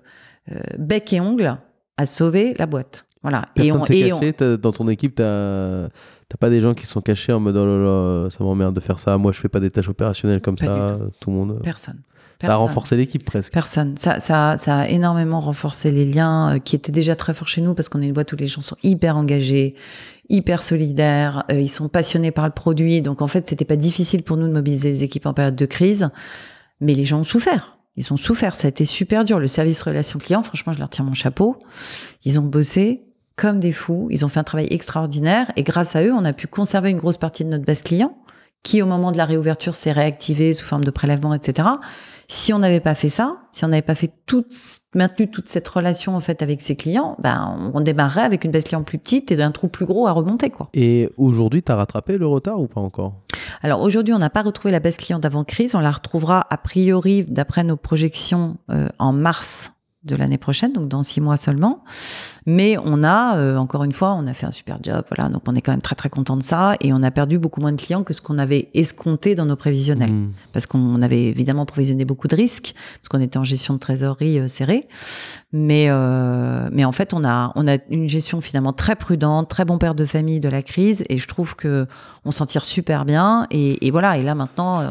bec 0.79 1.13
et 1.15 1.21
ongle 1.21 1.57
à 1.97 2.07
sauver 2.07 2.55
la 2.59 2.67
boîte. 2.67 3.07
Voilà. 3.23 3.47
et 3.57 3.63
Personne 3.73 3.81
on, 3.83 3.85
et 3.93 4.13
on- 4.13 4.21
caché. 4.21 4.33
T'as- 4.35 4.57
Dans 4.57 4.73
ton 4.73 4.89
équipe, 4.89 5.15
t'as 5.15 5.89
t'as 6.29 6.37
pas 6.39 6.49
des 6.51 6.61
gens 6.61 6.75
qui 6.75 6.87
sont 6.87 7.01
cachés 7.01 7.33
en 7.33 7.41
mode 7.41 7.57
oh 7.57 7.67
là 7.67 8.23
là, 8.25 8.31
ça 8.31 8.45
m'emmerde 8.45 8.75
de 8.75 8.81
faire 8.81 8.99
ça. 8.99 9.17
Moi, 9.19 9.33
je 9.33 9.41
fais 9.41 9.49
pas 9.49 9.61
des 9.61 9.71
tâches 9.71 9.89
opérationnelles 9.89 10.41
comme 10.41 10.57
Pas 10.57 10.67
ça. 10.67 10.99
Tout 11.21 11.31
le 11.31 11.37
monde. 11.37 11.61
personne. 11.63 12.01
Ça 12.41 12.47
a 12.47 12.51
Personne. 12.51 12.67
renforcé 12.69 12.97
l'équipe 12.97 13.25
presque. 13.25 13.53
Personne. 13.53 13.97
Ça, 13.99 14.19
ça, 14.19 14.57
ça 14.59 14.79
a 14.79 14.89
énormément 14.89 15.41
renforcé 15.41 15.91
les 15.91 16.07
liens 16.07 16.55
euh, 16.55 16.59
qui 16.59 16.75
étaient 16.75 16.93
déjà 16.93 17.15
très 17.15 17.35
forts 17.35 17.49
chez 17.49 17.61
nous 17.61 17.75
parce 17.75 17.89
qu'on 17.91 18.01
est 18.01 18.07
une 18.07 18.15
boîte 18.15 18.33
où 18.33 18.37
les 18.37 18.47
gens 18.47 18.63
sont 18.63 18.77
hyper 18.83 19.17
engagés, 19.17 19.75
hyper 20.31 20.63
solidaires, 20.63 21.45
euh, 21.53 21.61
ils 21.61 21.69
sont 21.69 21.89
passionnés 21.89 22.31
par 22.31 22.47
le 22.47 22.53
produit. 22.53 23.03
Donc 23.03 23.21
en 23.21 23.27
fait, 23.27 23.47
c'était 23.47 23.67
pas 23.67 23.77
difficile 23.77 24.23
pour 24.23 24.39
nous 24.39 24.47
de 24.49 24.53
mobiliser 24.53 24.89
les 24.89 25.05
équipes 25.05 25.27
en 25.27 25.35
période 25.35 25.57
de 25.57 25.67
crise, 25.67 26.09
mais 26.81 26.95
les 26.95 27.05
gens 27.05 27.21
ont 27.21 27.25
souffert. 27.25 27.77
Ils 27.97 28.11
ont 28.13 28.17
souffert. 28.17 28.57
Ça 28.57 28.69
a 28.69 28.71
été 28.71 28.87
super 28.87 29.25
dur. 29.27 29.39
Le 29.39 29.47
service 29.47 29.83
relation 29.83 30.19
client, 30.19 30.43
franchement, 30.43 30.73
je 30.73 30.79
leur 30.79 30.89
tire 30.89 31.05
mon 31.05 31.13
chapeau. 31.13 31.57
Ils 32.25 32.41
ont 32.41 32.45
bossé 32.45 33.03
comme 33.37 33.59
des 33.61 33.73
fous. 33.73 34.07
Ils 34.11 34.25
ont 34.25 34.29
fait 34.29 34.41
un 34.41 34.45
travail 34.45 34.69
extraordinaire 34.71 35.51
et 35.57 35.63
grâce 35.63 35.97
à 35.97 36.03
eux, 36.05 36.13
on 36.13 36.25
a 36.25 36.33
pu 36.33 36.47
conserver 36.47 36.91
une 36.91 36.97
grosse 36.99 37.19
partie 37.19 37.45
de 37.45 37.51
notre 37.51 37.65
base 37.65 37.83
client 37.83 38.17
qui, 38.63 38.83
au 38.83 38.87
moment 38.87 39.13
de 39.13 39.17
la 39.17 39.25
réouverture, 39.25 39.75
s'est 39.75 39.93
réactivée 39.93 40.53
sous 40.53 40.65
forme 40.65 40.85
de 40.85 40.91
prélèvement, 40.91 41.35
etc. 41.35 41.69
Si 42.33 42.53
on 42.53 42.61
n'avait 42.61 42.81
pas 42.81 42.95
fait 42.95 43.09
ça, 43.09 43.39
si 43.51 43.65
on 43.65 43.69
n'avait 43.69 43.83
pas 43.83 43.97
fait 43.97 44.13
toute, 44.25 44.53
maintenu 44.95 45.29
toute 45.29 45.49
cette 45.49 45.67
relation 45.67 46.15
en 46.15 46.21
fait 46.21 46.43
avec 46.43 46.61
ses 46.61 46.77
clients, 46.77 47.17
ben 47.19 47.73
on 47.75 47.81
démarrerait 47.81 48.23
avec 48.23 48.45
une 48.45 48.53
base 48.53 48.63
client 48.63 48.85
plus 48.85 48.99
petite 48.99 49.33
et 49.33 49.37
d'un 49.37 49.51
trou 49.51 49.67
plus 49.67 49.85
gros 49.85 50.07
à 50.07 50.13
remonter 50.13 50.49
quoi. 50.49 50.69
Et 50.73 51.11
aujourd'hui, 51.17 51.61
t'as 51.61 51.75
rattrapé 51.75 52.19
le 52.19 52.29
retard 52.29 52.61
ou 52.61 52.69
pas 52.69 52.81
encore? 52.81 53.15
Alors 53.63 53.83
aujourd'hui, 53.83 54.15
on 54.15 54.19
n'a 54.19 54.31
pas 54.31 54.43
retrouvé 54.43 54.71
la 54.71 54.79
base 54.79 54.97
client 54.97 55.19
d'avant 55.19 55.43
crise, 55.43 55.75
on 55.75 55.81
la 55.81 55.91
retrouvera 55.91 56.47
a 56.51 56.57
priori 56.57 57.25
d'après 57.25 57.65
nos 57.65 57.77
projections 57.77 58.59
euh, 58.71 58.87
en 59.01 59.13
mars 59.13 59.73
de 60.05 60.17
l'année 60.17 60.39
prochaine, 60.39 60.73
donc 60.73 60.89
dans 60.89 61.03
six 61.03 61.21
mois 61.21 61.37
seulement. 61.37 61.85
Mais 62.47 62.77
on 62.85 63.05
a, 63.05 63.37
euh, 63.37 63.57
encore 63.57 63.85
une 63.85 63.93
fois, 63.93 64.15
on 64.15 64.27
a 64.27 64.33
fait 64.33 64.47
un 64.47 64.51
super 64.51 64.79
job, 64.83 65.05
voilà, 65.09 65.31
donc 65.31 65.43
on 65.47 65.55
est 65.55 65.61
quand 65.61 65.73
même 65.73 65.83
très 65.83 65.95
très 65.95 66.09
content 66.09 66.37
de 66.37 66.43
ça, 66.43 66.77
et 66.81 66.93
on 66.93 67.03
a 67.03 67.11
perdu 67.11 67.39
beaucoup 67.39 67.61
moins 67.61 67.73
de 67.73 67.81
clients 67.81 68.03
que 68.03 68.13
ce 68.15 68.21
qu'on 68.21 68.39
avait 68.39 68.71
escompté 68.75 69.35
dans 69.35 69.47
nos 69.47 69.57
prévisionnels 69.57 70.11
Hmm. 70.11 70.33
parce 70.53 70.67
qu'on 70.67 71.03
avait 71.03 71.25
évidemment 71.25 71.67
provisionné 71.67 72.05
beaucoup 72.05 72.29
de 72.29 72.37
risques, 72.37 72.75
parce 72.97 73.09
qu'on 73.09 73.21
était 73.21 73.39
en 73.39 73.45
gestion 73.45 73.75
de 73.75 73.79
trésorerie 73.79 74.39
euh, 74.39 74.49
serrée. 74.49 74.89
Mais, 75.53 75.87
euh, 75.89 76.69
mais 76.73 76.85
en 76.85 76.93
fait, 76.93 77.13
on 77.13 77.25
a, 77.25 77.53
on 77.55 77.67
a 77.69 77.79
une 77.91 78.09
gestion 78.09 78.41
finalement 78.41 78.73
très 78.73 78.97
prudente, 78.97 79.49
très 79.49 79.65
bon 79.65 79.79
père 79.79 79.95
de 79.95 80.05
famille 80.05 80.41
de 80.41 80.49
la 80.49 80.63
crise, 80.63 81.05
et 81.09 81.19
je 81.19 81.27
trouve 81.27 81.57
que 81.57 81.87
on 82.25 82.31
s'en 82.31 82.47
tire 82.47 82.65
super 82.65 83.05
bien. 83.05 83.47
Et, 83.51 83.87
et 83.87 83.91
voilà, 83.91 84.19
et 84.19 84.23
là 84.23 84.35
maintenant, 84.35 84.81
euh, 84.81 84.87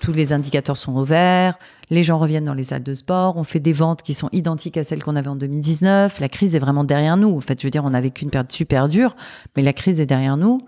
tous 0.00 0.12
les 0.12 0.32
indicateurs 0.32 0.76
sont 0.76 0.94
au 0.96 1.04
vert, 1.04 1.54
les 1.92 2.02
gens 2.02 2.18
reviennent 2.18 2.44
dans 2.44 2.54
les 2.54 2.64
salles 2.64 2.82
de 2.82 2.94
sport, 2.94 3.36
on 3.36 3.44
fait 3.44 3.60
des 3.60 3.74
ventes 3.74 4.02
qui 4.02 4.14
sont 4.14 4.30
identiques 4.32 4.78
à 4.78 4.84
celles 4.84 5.04
qu'on 5.04 5.14
avait 5.14 5.28
en 5.28 5.36
2019. 5.36 6.20
La 6.20 6.28
crise 6.30 6.56
est 6.56 6.58
vraiment 6.58 6.84
derrière 6.84 7.18
nous. 7.18 7.36
En 7.36 7.40
fait, 7.40 7.60
je 7.60 7.66
veux 7.66 7.70
dire, 7.70 7.84
on 7.84 7.92
a 7.92 8.00
vécu 8.00 8.24
une 8.24 8.30
période 8.30 8.50
super 8.50 8.88
dure, 8.88 9.14
mais 9.54 9.62
la 9.62 9.74
crise 9.74 10.00
est 10.00 10.06
derrière 10.06 10.38
nous. 10.38 10.62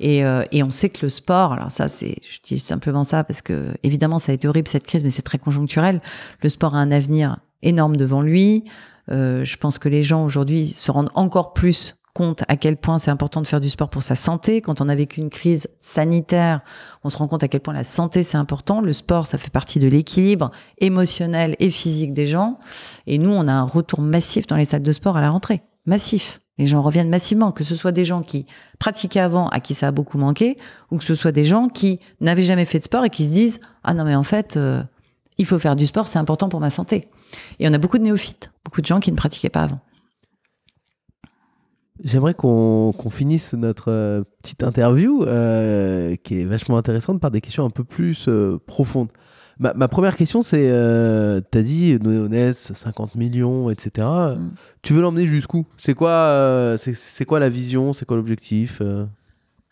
Et, 0.00 0.24
euh, 0.24 0.42
et 0.52 0.62
on 0.62 0.70
sait 0.70 0.88
que 0.88 1.00
le 1.02 1.10
sport, 1.10 1.52
alors 1.52 1.70
ça, 1.70 1.90
c'est, 1.90 2.16
je 2.22 2.38
dis 2.42 2.58
simplement 2.58 3.04
ça 3.04 3.24
parce 3.24 3.42
que 3.42 3.74
évidemment, 3.82 4.18
ça 4.18 4.32
a 4.32 4.34
été 4.34 4.48
horrible 4.48 4.68
cette 4.68 4.86
crise, 4.86 5.04
mais 5.04 5.10
c'est 5.10 5.20
très 5.20 5.36
conjoncturel. 5.36 6.00
Le 6.42 6.48
sport 6.48 6.74
a 6.74 6.78
un 6.78 6.90
avenir 6.90 7.36
énorme 7.62 7.98
devant 7.98 8.22
lui. 8.22 8.64
Euh, 9.10 9.44
je 9.44 9.56
pense 9.58 9.78
que 9.78 9.90
les 9.90 10.02
gens 10.02 10.24
aujourd'hui 10.24 10.66
se 10.66 10.90
rendent 10.90 11.10
encore 11.14 11.52
plus 11.52 11.99
compte 12.14 12.44
à 12.48 12.56
quel 12.56 12.76
point 12.76 12.98
c'est 12.98 13.10
important 13.10 13.40
de 13.40 13.46
faire 13.46 13.60
du 13.60 13.68
sport 13.68 13.88
pour 13.88 14.02
sa 14.02 14.14
santé. 14.14 14.60
Quand 14.60 14.80
on 14.80 14.88
a 14.88 14.94
vécu 14.94 15.20
une 15.20 15.30
crise 15.30 15.68
sanitaire, 15.80 16.60
on 17.04 17.08
se 17.08 17.16
rend 17.16 17.28
compte 17.28 17.42
à 17.42 17.48
quel 17.48 17.60
point 17.60 17.74
la 17.74 17.84
santé 17.84 18.22
c'est 18.22 18.36
important. 18.36 18.80
Le 18.80 18.92
sport, 18.92 19.26
ça 19.26 19.38
fait 19.38 19.50
partie 19.50 19.78
de 19.78 19.88
l'équilibre 19.88 20.50
émotionnel 20.78 21.56
et 21.58 21.70
physique 21.70 22.12
des 22.12 22.26
gens. 22.26 22.58
Et 23.06 23.18
nous, 23.18 23.30
on 23.30 23.46
a 23.48 23.52
un 23.52 23.64
retour 23.64 24.00
massif 24.00 24.46
dans 24.46 24.56
les 24.56 24.64
salles 24.64 24.82
de 24.82 24.92
sport 24.92 25.16
à 25.16 25.20
la 25.20 25.30
rentrée. 25.30 25.62
Massif. 25.86 26.40
Les 26.58 26.66
gens 26.66 26.82
reviennent 26.82 27.08
massivement, 27.08 27.52
que 27.52 27.64
ce 27.64 27.74
soit 27.74 27.92
des 27.92 28.04
gens 28.04 28.22
qui 28.22 28.44
pratiquaient 28.78 29.20
avant, 29.20 29.48
à 29.48 29.60
qui 29.60 29.74
ça 29.74 29.88
a 29.88 29.90
beaucoup 29.92 30.18
manqué, 30.18 30.58
ou 30.90 30.98
que 30.98 31.04
ce 31.04 31.14
soit 31.14 31.32
des 31.32 31.46
gens 31.46 31.68
qui 31.68 32.00
n'avaient 32.20 32.42
jamais 32.42 32.66
fait 32.66 32.78
de 32.78 32.84
sport 32.84 33.04
et 33.04 33.08
qui 33.08 33.24
se 33.24 33.32
disent 33.32 33.60
Ah 33.82 33.94
non, 33.94 34.04
mais 34.04 34.14
en 34.14 34.24
fait, 34.24 34.58
euh, 34.58 34.82
il 35.38 35.46
faut 35.46 35.58
faire 35.58 35.74
du 35.74 35.86
sport, 35.86 36.06
c'est 36.06 36.18
important 36.18 36.50
pour 36.50 36.60
ma 36.60 36.68
santé. 36.68 37.08
Et 37.60 37.68
on 37.68 37.72
a 37.72 37.78
beaucoup 37.78 37.96
de 37.96 38.02
néophytes, 38.02 38.52
beaucoup 38.62 38.82
de 38.82 38.86
gens 38.86 39.00
qui 39.00 39.10
ne 39.10 39.16
pratiquaient 39.16 39.48
pas 39.48 39.62
avant. 39.62 39.80
J'aimerais 42.02 42.34
qu'on 42.34 42.94
finisse 43.10 43.52
notre 43.52 43.90
euh, 43.90 44.22
petite 44.42 44.62
interview, 44.62 45.22
euh, 45.24 46.16
qui 46.22 46.40
est 46.40 46.44
vachement 46.44 46.78
intéressante, 46.78 47.20
par 47.20 47.30
des 47.30 47.40
questions 47.40 47.64
un 47.64 47.70
peu 47.70 47.84
plus 47.84 48.26
euh, 48.28 48.58
profondes. 48.66 49.08
Ma, 49.58 49.74
ma 49.74 49.88
première 49.88 50.16
question, 50.16 50.40
c'est, 50.40 50.70
euh, 50.70 51.42
t'as 51.50 51.60
dit 51.60 51.98
Noéonès, 52.00 52.72
50 52.72 53.16
millions, 53.16 53.68
etc. 53.68 54.06
Mm. 54.06 54.50
Tu 54.80 54.94
veux 54.94 55.02
l'emmener 55.02 55.26
jusqu'où? 55.26 55.66
C'est 55.76 55.92
quoi, 55.92 56.76
c'est 56.78 57.24
quoi 57.26 57.38
la 57.38 57.50
vision? 57.50 57.92
C'est 57.92 58.06
quoi 58.06 58.16
l'objectif 58.16 58.80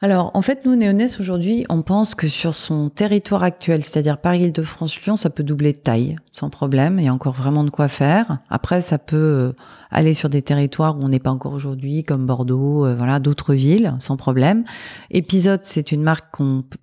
alors, 0.00 0.30
en 0.34 0.42
fait, 0.42 0.64
nous, 0.64 0.76
Néonès, 0.76 1.18
aujourd'hui, 1.18 1.66
on 1.68 1.82
pense 1.82 2.14
que 2.14 2.28
sur 2.28 2.54
son 2.54 2.88
territoire 2.88 3.42
actuel, 3.42 3.82
c'est-à-dire 3.82 4.18
Paris-Île-de-France-Lyon, 4.18 5.16
ça 5.16 5.28
peut 5.28 5.42
doubler 5.42 5.72
de 5.72 5.78
taille, 5.78 6.14
sans 6.30 6.50
problème. 6.50 7.00
Il 7.00 7.04
y 7.04 7.08
a 7.08 7.12
encore 7.12 7.32
vraiment 7.32 7.64
de 7.64 7.70
quoi 7.70 7.88
faire. 7.88 8.38
Après, 8.48 8.80
ça 8.80 8.98
peut 8.98 9.54
aller 9.90 10.14
sur 10.14 10.28
des 10.28 10.42
territoires 10.42 10.98
où 10.98 11.02
on 11.02 11.08
n'est 11.08 11.18
pas 11.18 11.30
encore 11.30 11.52
aujourd'hui, 11.52 12.04
comme 12.04 12.26
Bordeaux, 12.26 12.86
euh, 12.86 12.94
voilà, 12.94 13.20
d'autres 13.20 13.54
villes, 13.54 13.94
sans 13.98 14.16
problème. 14.16 14.64
Épisode, 15.10 15.60
c'est 15.64 15.92
une 15.92 16.02
marque 16.02 16.26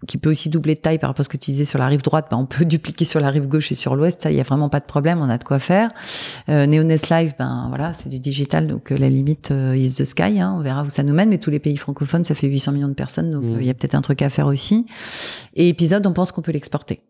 qui 0.07 0.17
peut 0.17 0.29
aussi 0.29 0.49
doubler 0.49 0.75
de 0.75 0.79
taille 0.81 0.99
par 0.99 1.09
rapport 1.09 1.21
à 1.21 1.23
ce 1.23 1.29
que 1.29 1.37
tu 1.37 1.51
disais 1.51 1.65
sur 1.65 1.79
la 1.79 1.87
rive 1.87 2.01
droite. 2.01 2.27
Ben, 2.29 2.37
on 2.37 2.45
peut 2.45 2.65
dupliquer 2.75 3.05
sur 3.05 3.19
la 3.19 3.29
rive 3.29 3.47
gauche 3.47 3.71
et 3.71 3.75
sur 3.75 3.95
l'ouest. 3.95 4.21
Ça, 4.21 4.31
il 4.31 4.37
y 4.37 4.41
a 4.41 4.43
vraiment 4.43 4.69
pas 4.69 4.79
de 4.79 4.85
problème. 4.85 5.19
On 5.21 5.29
a 5.29 5.37
de 5.37 5.43
quoi 5.43 5.59
faire. 5.59 5.91
Euh, 6.49 6.65
Néonès 6.65 7.09
Live, 7.09 7.33
ben 7.39 7.65
voilà, 7.69 7.93
c'est 7.93 8.09
du 8.09 8.19
digital, 8.19 8.67
donc 8.67 8.89
la 8.89 9.09
limite 9.09 9.53
is 9.75 9.95
the 9.95 10.03
sky. 10.03 10.39
Hein, 10.39 10.55
on 10.57 10.61
verra 10.61 10.83
où 10.83 10.89
ça 10.89 11.03
nous 11.03 11.13
mène. 11.13 11.29
Mais 11.29 11.37
tous 11.37 11.51
les 11.51 11.59
pays 11.59 11.77
francophones, 11.77 12.23
ça 12.23 12.35
fait 12.35 12.47
800 12.47 12.71
millions 12.73 12.87
de 12.87 12.93
personnes 12.93 13.31
donc 13.31 13.43
Mm. 13.45 13.55
euh, 13.55 13.61
il 13.61 13.67
y 13.67 13.69
a 13.69 13.73
peut-être 13.73 13.95
un 13.95 14.01
truc 14.01 14.21
à 14.21 14.29
faire 14.29 14.47
aussi. 14.47 14.85
Et 15.55 15.69
épisode, 15.69 16.05
on 16.07 16.13
pense 16.13 16.31
qu'on 16.31 16.41
peut 16.41 16.51
l'exporter. 16.51 17.01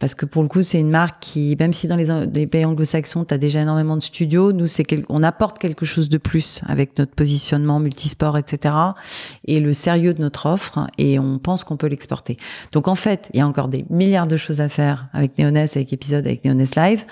Parce 0.00 0.14
que 0.14 0.24
pour 0.24 0.42
le 0.42 0.48
coup, 0.48 0.62
c'est 0.62 0.80
une 0.80 0.90
marque 0.90 1.20
qui, 1.20 1.54
même 1.60 1.74
si 1.74 1.86
dans 1.86 1.96
les, 1.96 2.46
pays 2.46 2.64
anglo-saxons, 2.64 3.26
tu 3.26 3.34
as 3.34 3.38
déjà 3.38 3.60
énormément 3.60 3.96
de 3.98 4.02
studios, 4.02 4.50
nous, 4.52 4.66
c'est 4.66 4.86
on 5.10 5.22
apporte 5.22 5.58
quelque 5.58 5.84
chose 5.84 6.08
de 6.08 6.16
plus 6.18 6.62
avec 6.66 6.98
notre 6.98 7.12
positionnement 7.12 7.78
multisport, 7.78 8.38
etc. 8.38 8.74
Et 9.44 9.60
le 9.60 9.74
sérieux 9.74 10.14
de 10.14 10.22
notre 10.22 10.46
offre, 10.46 10.88
et 10.96 11.18
on 11.18 11.38
pense 11.38 11.64
qu'on 11.64 11.76
peut 11.76 11.86
l'exporter. 11.86 12.38
Donc 12.72 12.88
en 12.88 12.94
fait, 12.94 13.30
il 13.34 13.38
y 13.38 13.40
a 13.42 13.46
encore 13.46 13.68
des 13.68 13.84
milliards 13.90 14.26
de 14.26 14.38
choses 14.38 14.62
à 14.62 14.70
faire 14.70 15.08
avec 15.12 15.38
Neoness, 15.38 15.76
avec 15.76 15.92
épisode, 15.92 16.26
avec 16.26 16.44
Neoness 16.46 16.74
Live. 16.76 17.04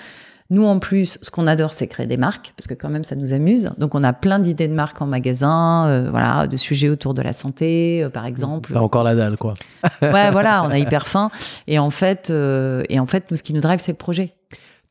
Nous, 0.51 0.65
en 0.65 0.79
plus, 0.79 1.19
ce 1.21 1.29
qu'on 1.29 1.45
adore, 1.45 1.73
c'est 1.73 1.85
créer 1.87 2.07
des 2.07 2.17
marques, 2.17 2.53
parce 2.57 2.65
que 2.65 2.73
quand 2.73 2.89
même, 2.89 3.03
ça 3.03 3.15
nous 3.15 3.33
amuse. 3.33 3.69
Donc, 3.77 3.93
on 3.93 4.03
a 4.03 4.13
plein 4.13 4.39
d'idées 4.39 4.67
de 4.67 4.73
marques 4.73 4.99
en 5.01 5.05
magasin, 5.05 5.85
euh, 5.87 6.07
voilà, 6.09 6.47
de 6.47 6.57
sujets 6.57 6.89
autour 6.89 7.13
de 7.13 7.21
la 7.21 7.33
santé, 7.33 8.03
euh, 8.03 8.09
par 8.09 8.25
exemple. 8.25 8.73
Pas 8.73 8.81
encore 8.81 9.03
la 9.03 9.13
dalle, 9.15 9.37
quoi. 9.37 9.53
Ouais, 10.01 10.31
voilà, 10.31 10.63
on 10.63 10.69
a 10.71 10.77
hyper 10.79 11.05
faim. 11.07 11.29
Et 11.67 11.77
en 11.77 11.91
fait, 11.91 12.29
euh, 12.31 12.83
et 12.89 12.99
en 12.99 13.05
fait, 13.05 13.29
nous, 13.29 13.37
ce 13.37 13.43
qui 13.43 13.53
nous 13.53 13.61
drive, 13.61 13.79
c'est 13.79 13.91
le 13.91 13.97
projet. 13.97 14.33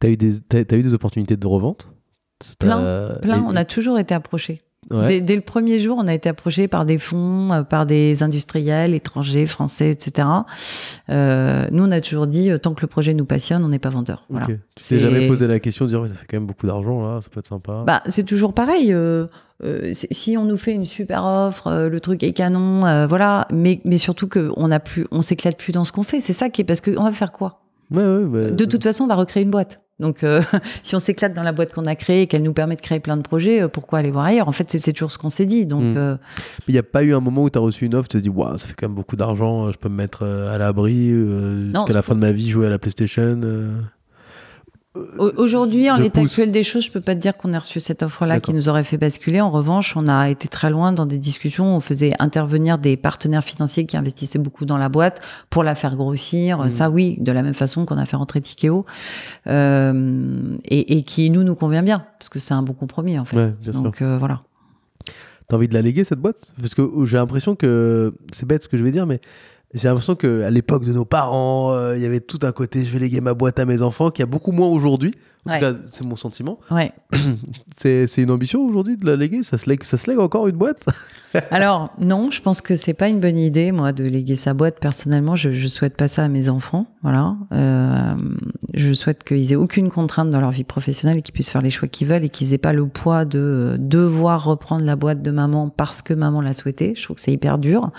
T'as 0.00 0.08
eu, 0.08 0.16
des, 0.16 0.38
t'as, 0.38 0.64
t'as 0.64 0.76
eu 0.76 0.82
des 0.82 0.94
opportunités 0.94 1.36
de 1.36 1.46
revente? 1.46 1.88
Plein, 2.60 3.16
Plein. 3.20 3.38
et- 3.38 3.44
On 3.46 3.56
a 3.56 3.64
toujours 3.64 3.98
été 3.98 4.14
approchés. 4.14 4.62
Ouais. 4.90 5.06
Dès, 5.06 5.20
dès 5.20 5.34
le 5.36 5.40
premier 5.42 5.78
jour, 5.78 5.98
on 6.00 6.06
a 6.06 6.14
été 6.14 6.28
approchés 6.28 6.68
par 6.68 6.84
des 6.84 6.98
fonds, 6.98 7.52
euh, 7.52 7.62
par 7.62 7.86
des 7.86 8.22
industriels, 8.22 8.94
étrangers, 8.94 9.46
français, 9.46 9.90
etc. 9.90 10.28
Euh, 11.10 11.66
nous, 11.70 11.84
on 11.84 11.90
a 11.90 12.00
toujours 12.00 12.26
dit, 12.26 12.50
euh, 12.50 12.58
tant 12.58 12.74
que 12.74 12.82
le 12.82 12.86
projet 12.86 13.14
nous 13.14 13.24
passionne, 13.24 13.64
on 13.64 13.68
n'est 13.68 13.78
pas 13.78 13.88
vendeur. 13.88 14.24
Voilà. 14.28 14.46
Ok. 14.46 14.56
Tu 14.76 14.84
t'es 14.88 15.00
jamais 15.00 15.26
posé 15.26 15.46
la 15.46 15.60
question 15.60 15.84
de 15.84 15.90
dire 15.90 16.06
ça 16.08 16.14
fait 16.14 16.26
quand 16.28 16.36
même 16.36 16.46
beaucoup 16.46 16.66
d'argent 16.66 17.02
là, 17.02 17.20
ça 17.20 17.28
peut 17.30 17.40
être 17.40 17.48
sympa. 17.48 17.84
Bah, 17.86 18.02
c'est 18.08 18.24
toujours 18.24 18.52
pareil. 18.54 18.92
euh, 18.92 19.26
euh, 19.64 19.90
si 19.92 20.36
on 20.36 20.44
nous 20.44 20.56
fait 20.56 20.72
une 20.72 20.84
super 20.84 21.24
offre, 21.24 21.88
le 21.88 22.00
truc 22.00 22.22
est 22.22 22.32
canon, 22.32 23.06
voilà. 23.08 23.48
Mais, 23.52 23.80
mais 23.84 23.98
surtout 23.98 24.28
que 24.28 24.50
on 24.56 24.70
a 24.70 24.78
plus, 24.80 25.06
on 25.10 25.22
s'éclate 25.22 25.56
plus 25.56 25.72
dans 25.72 25.84
ce 25.84 25.92
qu'on 25.92 26.04
fait. 26.04 26.20
C'est 26.20 26.32
ça 26.32 26.48
qui 26.48 26.60
est 26.60 26.64
parce 26.64 26.80
que 26.80 26.96
on 26.96 27.02
va 27.04 27.12
faire 27.12 27.32
quoi? 27.32 27.62
Ouais, 27.90 28.04
ouais, 28.04 28.24
bah, 28.24 28.50
De 28.50 28.64
toute 28.64 28.84
façon, 28.84 29.04
on 29.04 29.06
va 29.08 29.14
recréer 29.16 29.42
une 29.42 29.50
boîte. 29.50 29.80
Donc, 30.00 30.22
euh, 30.22 30.40
si 30.82 30.94
on 30.94 30.98
s'éclate 31.00 31.34
dans 31.34 31.42
la 31.42 31.52
boîte 31.52 31.72
qu'on 31.72 31.86
a 31.86 31.94
créée 31.94 32.22
et 32.22 32.26
qu'elle 32.26 32.42
nous 32.42 32.52
permet 32.52 32.76
de 32.76 32.80
créer 32.80 33.00
plein 33.00 33.16
de 33.16 33.22
projets, 33.22 33.62
euh, 33.62 33.68
pourquoi 33.68 33.98
aller 33.98 34.10
voir 34.10 34.26
ailleurs? 34.26 34.48
En 34.48 34.52
fait, 34.52 34.70
c'est- 34.70 34.92
toujours 34.92 35.10
ce 35.12 35.18
qu'on 35.18 35.28
s'est 35.28 35.46
dit. 35.46 35.66
Donc, 35.66 35.82
Mm. 35.82 35.96
euh, 35.96 36.16
Il 36.68 36.72
n'y 36.72 36.78
a 36.78 36.82
pas 36.82 37.02
eu 37.02 37.14
un 37.14 37.20
moment 37.20 37.42
où 37.42 37.50
tu 37.50 37.58
as 37.58 37.60
reçu 37.60 37.84
une 37.86 37.94
offre, 37.94 38.08
tu 38.08 38.16
te 38.18 38.22
dis, 38.22 38.28
Waouh, 38.28 38.58
ça 38.58 38.68
fait 38.68 38.74
quand 38.74 38.86
même 38.88 38.94
beaucoup 38.96 39.16
d'argent, 39.16 39.70
je 39.72 39.76
peux 39.78 39.88
me 39.88 39.96
mettre 39.96 40.24
à 40.24 40.56
l'abri, 40.58 41.12
jusqu'à 41.12 41.92
la 41.92 42.02
fin 42.02 42.14
de 42.14 42.20
ma 42.20 42.32
vie, 42.32 42.48
jouer 42.50 42.66
à 42.66 42.70
la 42.70 42.78
PlayStation. 42.78 43.40
Au- 45.18 45.32
Aujourd'hui, 45.36 45.90
en 45.90 45.96
l'état 45.96 46.20
actuel 46.20 46.50
des 46.52 46.62
choses, 46.62 46.84
je 46.84 46.90
peux 46.90 47.00
pas 47.00 47.14
te 47.14 47.20
dire 47.20 47.36
qu'on 47.36 47.52
a 47.52 47.58
reçu 47.58 47.80
cette 47.80 48.02
offre-là 48.02 48.40
qui 48.40 48.52
nous 48.54 48.68
aurait 48.68 48.84
fait 48.84 48.98
basculer. 48.98 49.40
En 49.40 49.50
revanche, 49.50 49.96
on 49.96 50.06
a 50.08 50.28
été 50.30 50.48
très 50.48 50.70
loin 50.70 50.92
dans 50.92 51.06
des 51.06 51.18
discussions. 51.18 51.72
où 51.74 51.76
On 51.76 51.80
faisait 51.80 52.12
intervenir 52.18 52.78
des 52.78 52.96
partenaires 52.96 53.44
financiers 53.44 53.86
qui 53.86 53.96
investissaient 53.96 54.38
beaucoup 54.38 54.64
dans 54.64 54.76
la 54.76 54.88
boîte 54.88 55.20
pour 55.50 55.62
la 55.64 55.74
faire 55.74 55.96
grossir. 55.96 56.58
Mhm. 56.58 56.70
Ça, 56.70 56.90
oui, 56.90 57.16
de 57.20 57.32
la 57.32 57.42
même 57.42 57.54
façon 57.54 57.84
qu'on 57.86 57.98
a 57.98 58.06
fait 58.06 58.16
rentrer 58.16 58.40
Tikeo. 58.40 58.84
Euh, 59.46 60.56
et, 60.64 60.96
et 60.98 61.02
qui, 61.02 61.30
nous, 61.30 61.42
nous 61.44 61.54
convient 61.54 61.82
bien. 61.82 62.04
Parce 62.18 62.28
que 62.28 62.38
c'est 62.38 62.54
un 62.54 62.62
bon 62.62 62.72
compromis, 62.74 63.18
en 63.18 63.24
fait. 63.24 63.36
Ouais. 63.36 63.54
Donc, 63.72 64.02
euh, 64.02 64.18
voilà. 64.18 64.42
T'as 65.48 65.56
envie 65.56 65.68
de 65.68 65.74
la 65.74 65.80
léguer 65.82 66.04
cette 66.04 66.18
boîte? 66.20 66.52
Parce 66.60 66.74
que 66.74 66.82
j'ai 67.04 67.16
l'impression 67.16 67.54
que 67.56 68.14
c'est 68.32 68.46
bête 68.46 68.62
ce 68.62 68.68
que 68.68 68.76
je 68.76 68.84
vais 68.84 68.90
dire, 68.90 69.06
mais 69.06 69.20
j'ai 69.74 69.88
l'impression 69.88 70.14
qu'à 70.14 70.50
l'époque 70.50 70.84
de 70.84 70.92
nos 70.92 71.04
parents, 71.04 71.72
euh, 71.72 71.96
il 71.96 72.02
y 72.02 72.06
avait 72.06 72.20
tout 72.20 72.38
un 72.42 72.52
côté 72.52 72.84
je 72.84 72.92
vais 72.92 72.98
léguer 72.98 73.20
ma 73.20 73.34
boîte 73.34 73.58
à 73.58 73.66
mes 73.66 73.82
enfants, 73.82 74.10
qu'il 74.10 74.22
y 74.22 74.24
a 74.24 74.26
beaucoup 74.26 74.52
moins 74.52 74.68
aujourd'hui. 74.68 75.14
En 75.48 75.52
Ouais. 75.52 75.60
tout 75.60 75.64
cas, 75.66 75.72
c'est 75.90 76.04
mon 76.04 76.16
sentiment. 76.16 76.60
Ouais. 76.70 76.92
C'est 77.76 78.08
une 78.18 78.30
ambition 78.32 78.60
aujourd'hui 78.64 78.96
de 78.96 79.06
la 79.06 79.14
léguer? 79.16 79.42
Ça 79.44 79.56
se, 79.56 79.68
lègue, 79.70 79.84
ça 79.84 79.96
se 79.96 80.10
lègue 80.10 80.18
encore 80.18 80.48
une 80.48 80.56
boîte? 80.56 80.84
Alors 81.50 81.90
non, 82.00 82.30
je 82.30 82.40
pense 82.40 82.60
que 82.60 82.74
c'est 82.74 82.94
pas 82.94 83.08
une 83.08 83.20
bonne 83.20 83.36
idée, 83.36 83.70
moi, 83.70 83.92
de 83.92 84.02
léguer 84.02 84.34
sa 84.34 84.52
boîte. 84.54 84.80
Personnellement, 84.80 85.36
je, 85.36 85.52
je 85.52 85.68
souhaite 85.68 85.96
pas 85.96 86.08
ça 86.08 86.24
à 86.24 86.28
mes 86.28 86.48
enfants. 86.48 86.86
Voilà, 87.02 87.36
Euh, 87.52 88.14
je 88.74 88.92
souhaite 88.92 89.22
qu'ils 89.24 89.52
aient 89.52 89.56
aucune 89.56 89.90
contrainte 89.90 90.30
dans 90.30 90.40
leur 90.40 90.50
vie 90.50 90.64
professionnelle 90.64 91.18
et 91.18 91.22
qu'ils 91.22 91.34
puissent 91.34 91.50
faire 91.50 91.62
les 91.62 91.70
choix 91.70 91.86
qu'ils 91.86 92.08
veulent 92.08 92.24
et 92.24 92.28
qu'ils 92.30 92.52
aient 92.54 92.58
pas 92.58 92.72
le 92.72 92.86
poids 92.88 93.24
de 93.24 93.38
euh, 93.38 93.76
devoir 93.78 94.44
reprendre 94.44 94.84
la 94.84 94.96
boîte 94.96 95.22
de 95.22 95.30
maman 95.30 95.68
parce 95.68 96.02
que 96.02 96.14
maman 96.14 96.40
l'a 96.40 96.54
souhaité. 96.54 96.94
Je 96.96 97.02
trouve 97.04 97.16
que 97.16 97.22
c'est 97.22 97.32
hyper 97.32 97.58
dur. 97.58 97.90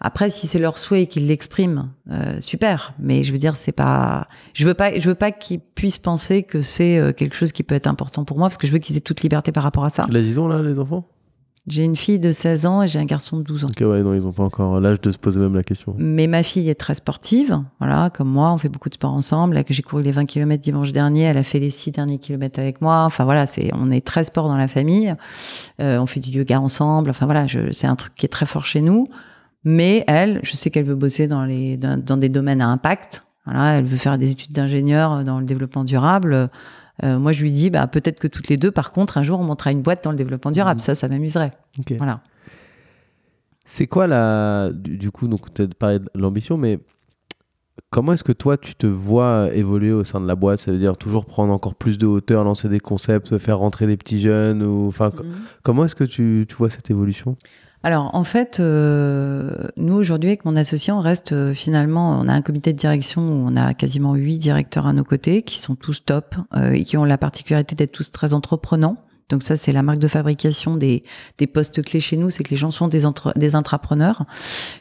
Après, 0.00 0.28
si 0.30 0.46
c'est 0.48 0.58
leur 0.58 0.78
souhait 0.78 1.02
et 1.02 1.06
qu'ils 1.06 1.26
l'expriment, 1.28 1.90
euh, 2.10 2.40
super. 2.40 2.94
Mais 2.98 3.22
je 3.24 3.30
veux 3.32 3.38
dire, 3.38 3.54
c'est 3.56 3.72
pas. 3.72 4.26
Je 4.54 4.66
veux 4.66 4.74
pas. 4.74 4.98
Je 4.98 5.06
veux 5.08 5.14
pas 5.14 5.30
qu'ils 5.30 5.60
puissent 5.60 5.98
penser 5.98 6.42
que 6.42 6.62
c'est 6.62 6.89
euh, 6.98 7.12
quelque 7.12 7.36
chose 7.36 7.52
qui 7.52 7.62
peut 7.62 7.74
être 7.74 7.86
important 7.86 8.24
pour 8.24 8.38
moi 8.38 8.48
parce 8.48 8.58
que 8.58 8.66
je 8.66 8.72
veux 8.72 8.78
qu'ils 8.78 8.96
aient 8.96 9.00
toute 9.00 9.22
liberté 9.22 9.52
par 9.52 9.62
rapport 9.62 9.84
à 9.84 9.90
ça. 9.90 10.06
Là, 10.10 10.20
ils 10.20 10.40
ont 10.40 10.48
là, 10.48 10.62
les 10.62 10.78
enfants? 10.78 11.06
J'ai 11.66 11.84
une 11.84 11.94
fille 11.94 12.18
de 12.18 12.32
16 12.32 12.66
ans 12.66 12.82
et 12.82 12.88
j'ai 12.88 12.98
un 12.98 13.04
garçon 13.04 13.36
de 13.36 13.42
12 13.42 13.64
ans. 13.64 13.68
Ok, 13.68 13.86
ouais, 13.86 14.02
non, 14.02 14.14
ils 14.14 14.26
ont 14.26 14.32
pas 14.32 14.42
encore 14.42 14.80
l'âge 14.80 15.00
de 15.00 15.10
se 15.10 15.18
poser 15.18 15.38
même 15.40 15.54
la 15.54 15.62
question. 15.62 15.94
Mais 15.98 16.26
ma 16.26 16.42
fille 16.42 16.70
est 16.70 16.74
très 16.74 16.94
sportive, 16.94 17.60
voilà, 17.78 18.08
comme 18.10 18.28
moi, 18.28 18.52
on 18.52 18.58
fait 18.58 18.70
beaucoup 18.70 18.88
de 18.88 18.94
sport 18.94 19.12
ensemble. 19.12 19.54
Là, 19.54 19.62
que 19.62 19.74
j'ai 19.74 19.82
couru 19.82 20.02
les 20.02 20.10
20 20.10 20.24
km 20.24 20.60
dimanche 20.62 20.90
dernier, 20.92 21.22
elle 21.22 21.38
a 21.38 21.42
fait 21.42 21.58
les 21.58 21.70
6 21.70 21.92
derniers 21.92 22.18
kilomètres 22.18 22.58
avec 22.58 22.80
moi. 22.80 23.04
Enfin 23.04 23.24
voilà, 23.24 23.46
c'est, 23.46 23.70
on 23.74 23.90
est 23.90 24.04
très 24.04 24.24
sport 24.24 24.48
dans 24.48 24.56
la 24.56 24.68
famille. 24.68 25.14
Euh, 25.80 25.98
on 25.98 26.06
fait 26.06 26.20
du 26.20 26.30
yoga 26.30 26.58
ensemble. 26.60 27.10
Enfin 27.10 27.26
voilà, 27.26 27.46
c'est 27.72 27.86
un 27.86 27.96
truc 27.96 28.14
qui 28.14 28.24
est 28.24 28.30
très 28.30 28.46
fort 28.46 28.64
chez 28.64 28.80
nous. 28.80 29.06
Mais 29.62 30.04
elle, 30.06 30.40
je 30.42 30.52
sais 30.56 30.70
qu'elle 30.70 30.86
veut 30.86 30.94
bosser 30.94 31.26
dans 31.26 31.44
les, 31.44 31.76
dans, 31.76 32.02
dans 32.02 32.16
des 32.16 32.30
domaines 32.30 32.62
à 32.62 32.68
impact. 32.68 33.22
Voilà, 33.44 33.74
elle 33.74 33.84
veut 33.84 33.98
faire 33.98 34.16
des 34.16 34.32
études 34.32 34.52
d'ingénieur 34.52 35.24
dans 35.24 35.38
le 35.38 35.44
développement 35.44 35.84
durable. 35.84 36.50
Euh, 37.02 37.18
moi, 37.18 37.32
je 37.32 37.42
lui 37.42 37.50
dis, 37.50 37.70
bah, 37.70 37.86
peut-être 37.86 38.18
que 38.18 38.28
toutes 38.28 38.48
les 38.48 38.56
deux, 38.56 38.70
par 38.70 38.92
contre, 38.92 39.18
un 39.18 39.22
jour, 39.22 39.40
on 39.40 39.44
montera 39.44 39.72
une 39.72 39.82
boîte 39.82 40.04
dans 40.04 40.10
le 40.10 40.16
développement 40.16 40.50
durable. 40.50 40.78
Mhm. 40.78 40.84
Ça, 40.84 40.94
ça 40.94 41.08
m'amuserait. 41.08 41.52
Voilà. 41.98 42.20
C'est 43.64 43.86
quoi 43.86 44.06
la. 44.06 44.70
Du, 44.72 45.10
coup, 45.10 45.28
donc, 45.28 45.52
tu 45.54 45.62
as 45.62 45.66
parlé 45.66 46.00
de 46.00 46.08
l'ambition, 46.14 46.56
mais 46.56 46.80
comment 47.90 48.12
est-ce 48.12 48.24
que 48.24 48.32
toi, 48.32 48.58
tu 48.58 48.74
te 48.74 48.86
vois 48.86 49.48
évoluer 49.54 49.92
au 49.92 50.04
sein 50.04 50.20
de 50.20 50.26
la 50.26 50.34
boîte? 50.34 50.58
Ça 50.58 50.72
veut 50.72 50.78
dire 50.78 50.96
toujours 50.96 51.24
prendre 51.24 51.52
encore 51.52 51.74
plus 51.74 51.96
de 51.96 52.06
hauteur, 52.06 52.44
lancer 52.44 52.68
des 52.68 52.80
concepts, 52.80 53.38
faire 53.38 53.58
rentrer 53.58 53.86
des 53.86 53.96
petits 53.96 54.20
jeunes 54.20 54.62
ou... 54.62 54.88
enfin, 54.88 55.10
Mhm. 55.14 55.24
Comment 55.62 55.84
est-ce 55.84 55.94
que 55.94 56.04
tu, 56.04 56.46
tu 56.48 56.54
vois 56.56 56.70
cette 56.70 56.90
évolution? 56.90 57.36
Alors, 57.82 58.14
en 58.14 58.24
fait, 58.24 58.60
euh, 58.60 59.68
nous, 59.78 59.94
aujourd'hui, 59.94 60.28
avec 60.28 60.44
mon 60.44 60.54
associé, 60.54 60.92
on 60.92 61.00
reste 61.00 61.32
euh, 61.32 61.54
finalement, 61.54 62.10
on 62.20 62.28
a 62.28 62.32
un 62.34 62.42
comité 62.42 62.74
de 62.74 62.78
direction 62.78 63.22
où 63.22 63.48
on 63.48 63.56
a 63.56 63.72
quasiment 63.72 64.14
huit 64.14 64.36
directeurs 64.36 64.86
à 64.86 64.92
nos 64.92 65.04
côtés 65.04 65.42
qui 65.42 65.58
sont 65.58 65.76
tous 65.76 66.04
top 66.04 66.34
euh, 66.54 66.72
et 66.72 66.84
qui 66.84 66.98
ont 66.98 67.04
la 67.04 67.16
particularité 67.16 67.74
d'être 67.74 67.92
tous 67.92 68.10
très 68.12 68.34
entreprenants. 68.34 68.96
Donc 69.30 69.42
ça, 69.42 69.56
c'est 69.56 69.72
la 69.72 69.82
marque 69.82 69.98
de 69.98 70.08
fabrication 70.08 70.76
des, 70.76 71.04
des 71.38 71.46
postes 71.46 71.82
clés 71.82 72.00
chez 72.00 72.16
nous, 72.16 72.28
c'est 72.28 72.44
que 72.44 72.50
les 72.50 72.56
gens 72.56 72.70
sont 72.70 72.88
des, 72.88 73.06
entre, 73.06 73.32
des 73.36 73.54
intrapreneurs. 73.54 74.24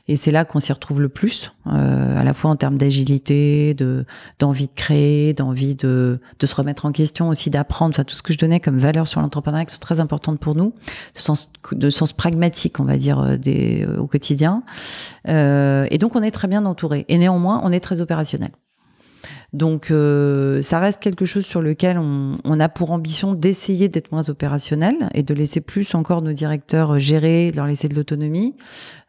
Et 0.08 0.16
c'est 0.16 0.32
là 0.32 0.44
qu'on 0.44 0.60
s'y 0.60 0.74
retrouve 0.74 1.00
le 1.00 1.10
plus, 1.10 1.54
euh, 1.68 2.20
à 2.20 2.24
la 2.24 2.34
fois 2.34 2.50
en 2.50 2.56
termes 2.56 2.78
d'agilité, 2.78 3.74
de 3.76 4.06
d'envie 4.40 4.68
de 4.68 4.74
créer, 4.76 5.34
d'envie 5.34 5.76
de, 5.76 6.20
de 6.40 6.46
se 6.46 6.56
remettre 6.56 6.86
en 6.86 6.92
question, 6.92 7.30
aussi 7.30 7.50
d'apprendre. 7.50 7.94
Enfin, 7.94 8.04
tout 8.04 8.16
ce 8.16 8.24
que 8.24 8.34
je 8.34 8.38
donnais 8.38 8.60
comme 8.60 8.78
valeur 8.78 9.08
sur 9.08 9.22
l'entrepreneuriat 9.22 9.66
qui 9.66 9.74
sont 9.74 9.80
très 9.80 10.00
importantes 10.00 10.40
pour 10.40 10.56
nous, 10.56 10.74
de 11.16 11.20
sens, 11.20 11.52
de 11.72 11.90
sens 11.90 12.12
pragmatique, 12.12 12.80
on 12.80 12.86
va 12.86 12.98
dire, 12.98 13.20
euh, 13.20 13.38
des, 13.38 13.86
euh, 13.86 14.00
au 14.00 14.08
quotidien. 14.08 14.64
Euh, 15.28 15.88
et 15.92 15.98
donc, 15.98 16.16
on 16.16 16.24
est 16.24 16.32
très 16.32 16.48
bien 16.48 16.66
entouré. 16.66 17.06
Et 17.08 17.18
néanmoins, 17.18 17.62
on 17.64 17.72
est 17.72 17.80
très 17.80 18.02
opérationnel. 18.02 18.52
Donc, 19.54 19.90
euh, 19.90 20.62
ça 20.62 20.80
reste 20.80 21.00
quelque 21.00 21.26
chose 21.26 21.46
sur 21.46 21.62
lequel 21.62 21.98
on, 21.98 22.38
on 22.44 22.60
a 22.60 22.70
pour 22.70 22.92
ambition 22.92 23.34
d'essayer 23.34 23.90
d'être 23.90 24.12
moins 24.12 24.30
opérationnel 24.30 24.96
et 25.14 25.24
de 25.24 25.34
laisser 25.34 25.62
plus 25.62 25.96
encore 25.96 26.22
nos 26.22 26.34
directeurs 26.34 27.00
gérer, 27.00 27.52
de 27.52 27.56
leur 27.56 27.66
laisser 27.66 27.88
de 27.88 27.96
l'autonomie. 27.96 28.56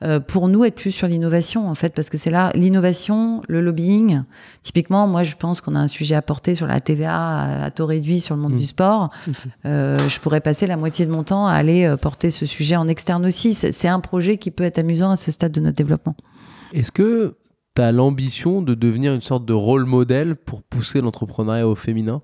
Euh, 0.03 0.19
pour 0.21 0.49
nous, 0.49 0.65
être 0.65 0.75
plus 0.75 0.91
sur 0.91 1.09
l'innovation, 1.09 1.69
en 1.69 1.75
fait, 1.75 1.95
parce 1.95 2.09
que 2.09 2.17
c'est 2.19 2.31
là 2.31 2.51
l'innovation, 2.55 3.43
le 3.49 3.61
lobbying. 3.61 4.23
Typiquement, 4.63 5.07
moi, 5.07 5.23
je 5.23 5.35
pense 5.37 5.61
qu'on 5.61 5.75
a 5.75 5.79
un 5.79 5.89
sujet 5.89 6.15
à 6.15 6.23
porter 6.23 6.55
sur 6.55 6.67
la 6.67 6.81
TVA 6.81 7.65
à, 7.65 7.71
taux 7.71 7.87
réduit 7.87 8.21
sur 8.21 8.35
le 8.35 8.41
monde 8.43 8.55
Mm. 8.55 8.59
du 8.59 8.65
sport. 8.65 9.11
Ok. 9.29 9.35
Euh, 9.67 10.09
je 10.09 10.21
pourrais 10.21 10.41
passer 10.41 10.67
la 10.67 10.77
moitié 10.77 11.07
de 11.07 11.11
mon 11.11 11.23
temps 11.23 11.47
à 11.47 11.53
aller 11.53 11.85
euh, 11.85 11.97
porter 11.97 12.31
ce 12.31 12.47
sujet 12.47 12.77
en 12.77 12.89
externe 12.89 13.27
aussi. 13.27 13.55
C'est 13.55 13.89
un 13.89 14.01
projet 14.01 14.39
qui 14.39 14.51
peut 14.51 14.65
être 14.65 14.79
amusant 14.79 15.11
à 15.11 15.17
ce 15.17 15.31
stade 15.31 15.53
de 15.53 15.61
notre 15.61 15.77
développement. 15.77 16.17
Est-ce 16.73 16.93
que 16.93 17.35
tu 17.81 17.85
as 17.87 17.93
l'ambition 17.93 18.61
de 18.61 18.75
devenir 18.75 19.15
une 19.15 19.23
sorte 19.23 19.47
de 19.47 19.55
rôle 19.55 19.87
modèle 19.87 20.37
pour 20.37 20.63
pousser 20.63 21.01
l'entrepreneuriat 21.01 21.67
au 21.67 21.75
féminin? 21.75 22.21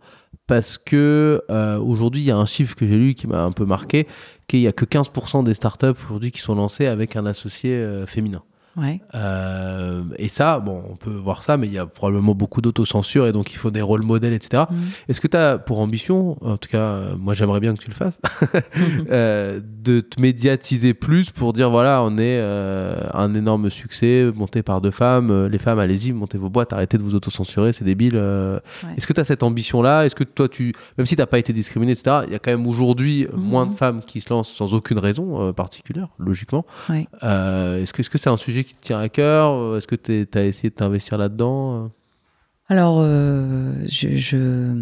Parce 0.47 0.77
que 0.77 1.43
euh, 1.51 1.79
aujourd'hui, 1.79 2.21
il 2.21 2.27
y 2.27 2.31
a 2.31 2.37
un 2.37 2.45
chiffre 2.45 2.77
que 2.77 2.87
j'ai 2.87 2.97
lu 2.97 3.15
qui 3.15 3.27
m'a 3.27 3.43
un 3.43 3.53
peu 3.53 3.65
marqué, 3.65 4.07
qu'il 4.49 4.61
n'y 4.61 4.69
a 4.69 4.73
que 4.73 4.85
15% 4.85 5.45
des 5.45 5.55
startups 5.55 5.99
aujourd'hui 6.05 6.31
qui 6.31 6.41
sont 6.41 6.55
lancées 6.55 6.87
avec 6.87 7.17
un 7.17 7.25
associé 7.25 7.73
euh, 7.73 8.07
féminin. 8.07 8.43
Ouais. 8.77 9.01
Euh, 9.15 10.03
et 10.19 10.29
ça, 10.29 10.59
bon, 10.61 10.83
on 10.91 10.97
peut 10.97 11.11
voir 11.11 11.43
ça, 11.43 11.57
mais 11.57 11.67
il 11.67 11.73
y 11.73 11.79
a 11.79 11.87
probablement 11.87 12.35
beaucoup 12.35 12.61
d'autocensure 12.61 13.27
et 13.27 13.33
donc 13.33 13.53
il 13.53 13.57
faut 13.57 13.71
des 13.71 13.81
rôles 13.83 14.03
modèles, 14.03 14.35
etc. 14.35 14.65
Mhm. 14.71 14.77
Est-ce 15.09 15.21
que 15.21 15.29
tu 15.29 15.37
as 15.37 15.59
pour 15.59 15.79
ambition, 15.81 16.37
en 16.45 16.57
tout 16.57 16.69
cas, 16.69 16.79
euh, 16.79 17.15
moi 17.19 17.35
j'aimerais 17.35 17.61
bien 17.61 17.75
que 17.75 17.83
tu 17.83 17.89
le 17.89 17.95
fasses, 17.95 18.19
euh, 19.11 19.61
de 19.65 20.01
te 20.01 20.21
médiatiser 20.21 20.95
plus 20.95 21.31
pour 21.31 21.53
dire 21.53 21.71
voilà, 21.71 22.03
on 22.03 22.19
est 22.19 22.39
euh, 22.41 23.01
un 23.15 23.35
énorme 23.35 23.71
succès 23.71 24.31
monté 24.35 24.63
par 24.63 24.81
deux 24.81 24.91
femmes, 24.91 25.47
les 25.47 25.59
femmes, 25.59 25.79
allez-y, 25.79 26.13
montez 26.13 26.39
vos 26.39 26.51
boîtes, 26.51 26.73
arrêtez 26.73 26.99
de 26.99 27.03
vous 27.03 27.15
autocensurer, 27.15 27.73
c'est 27.73 27.85
débile. 27.85 28.17
Ouais. 28.17 28.61
Est-ce 28.97 29.07
que 29.07 29.13
tu 29.13 29.21
as 29.21 29.25
cette 29.25 29.43
ambition-là? 29.43 30.05
Est-ce 30.05 30.15
que 30.15 30.25
toi, 30.25 30.49
tu, 30.49 30.75
même 30.99 31.07
si 31.07 31.15
tu 31.17 31.23
n'as 31.23 31.27
pas 31.27 31.39
été 31.39 31.53
discriminé, 31.53 31.93
etc., 31.93 32.19
il 32.27 32.33
y 32.33 32.37
a 32.37 32.39
quand 32.39 32.51
même 32.51 32.67
aujourd'hui 32.67 33.27
Mhm. 33.33 33.41
moins 33.41 33.67
de 33.67 33.75
femmes 33.75 34.03
qui 34.07 34.21
se 34.21 34.31
lancent 34.31 34.51
sans 34.51 34.75
aucune 34.75 34.99
raison 34.99 35.53
particulière, 35.53 36.09
logiquement. 36.19 36.67
Ouais. 36.89 37.07
Est-ce 37.23 37.93
que 37.93 38.03
est-ce 38.03 38.11
que 38.11 38.19
c'est 38.19 38.31
un 38.31 38.37
sujet 38.37 38.65
qui 38.67 38.75
te 38.75 38.83
tient 38.83 39.01
à 39.01 39.09
cœur 39.09 39.77
Est-ce 39.77 39.87
que 39.87 39.97
tu 39.97 40.27
as 40.39 40.45
essayé 40.45 40.71
de 40.71 40.75
t'investir 40.75 41.19
là-dedans 41.19 41.91
Alors, 42.69 42.99
euh, 43.01 43.75
je, 43.89 44.17
je... 44.17 44.37
euh, 44.37 44.75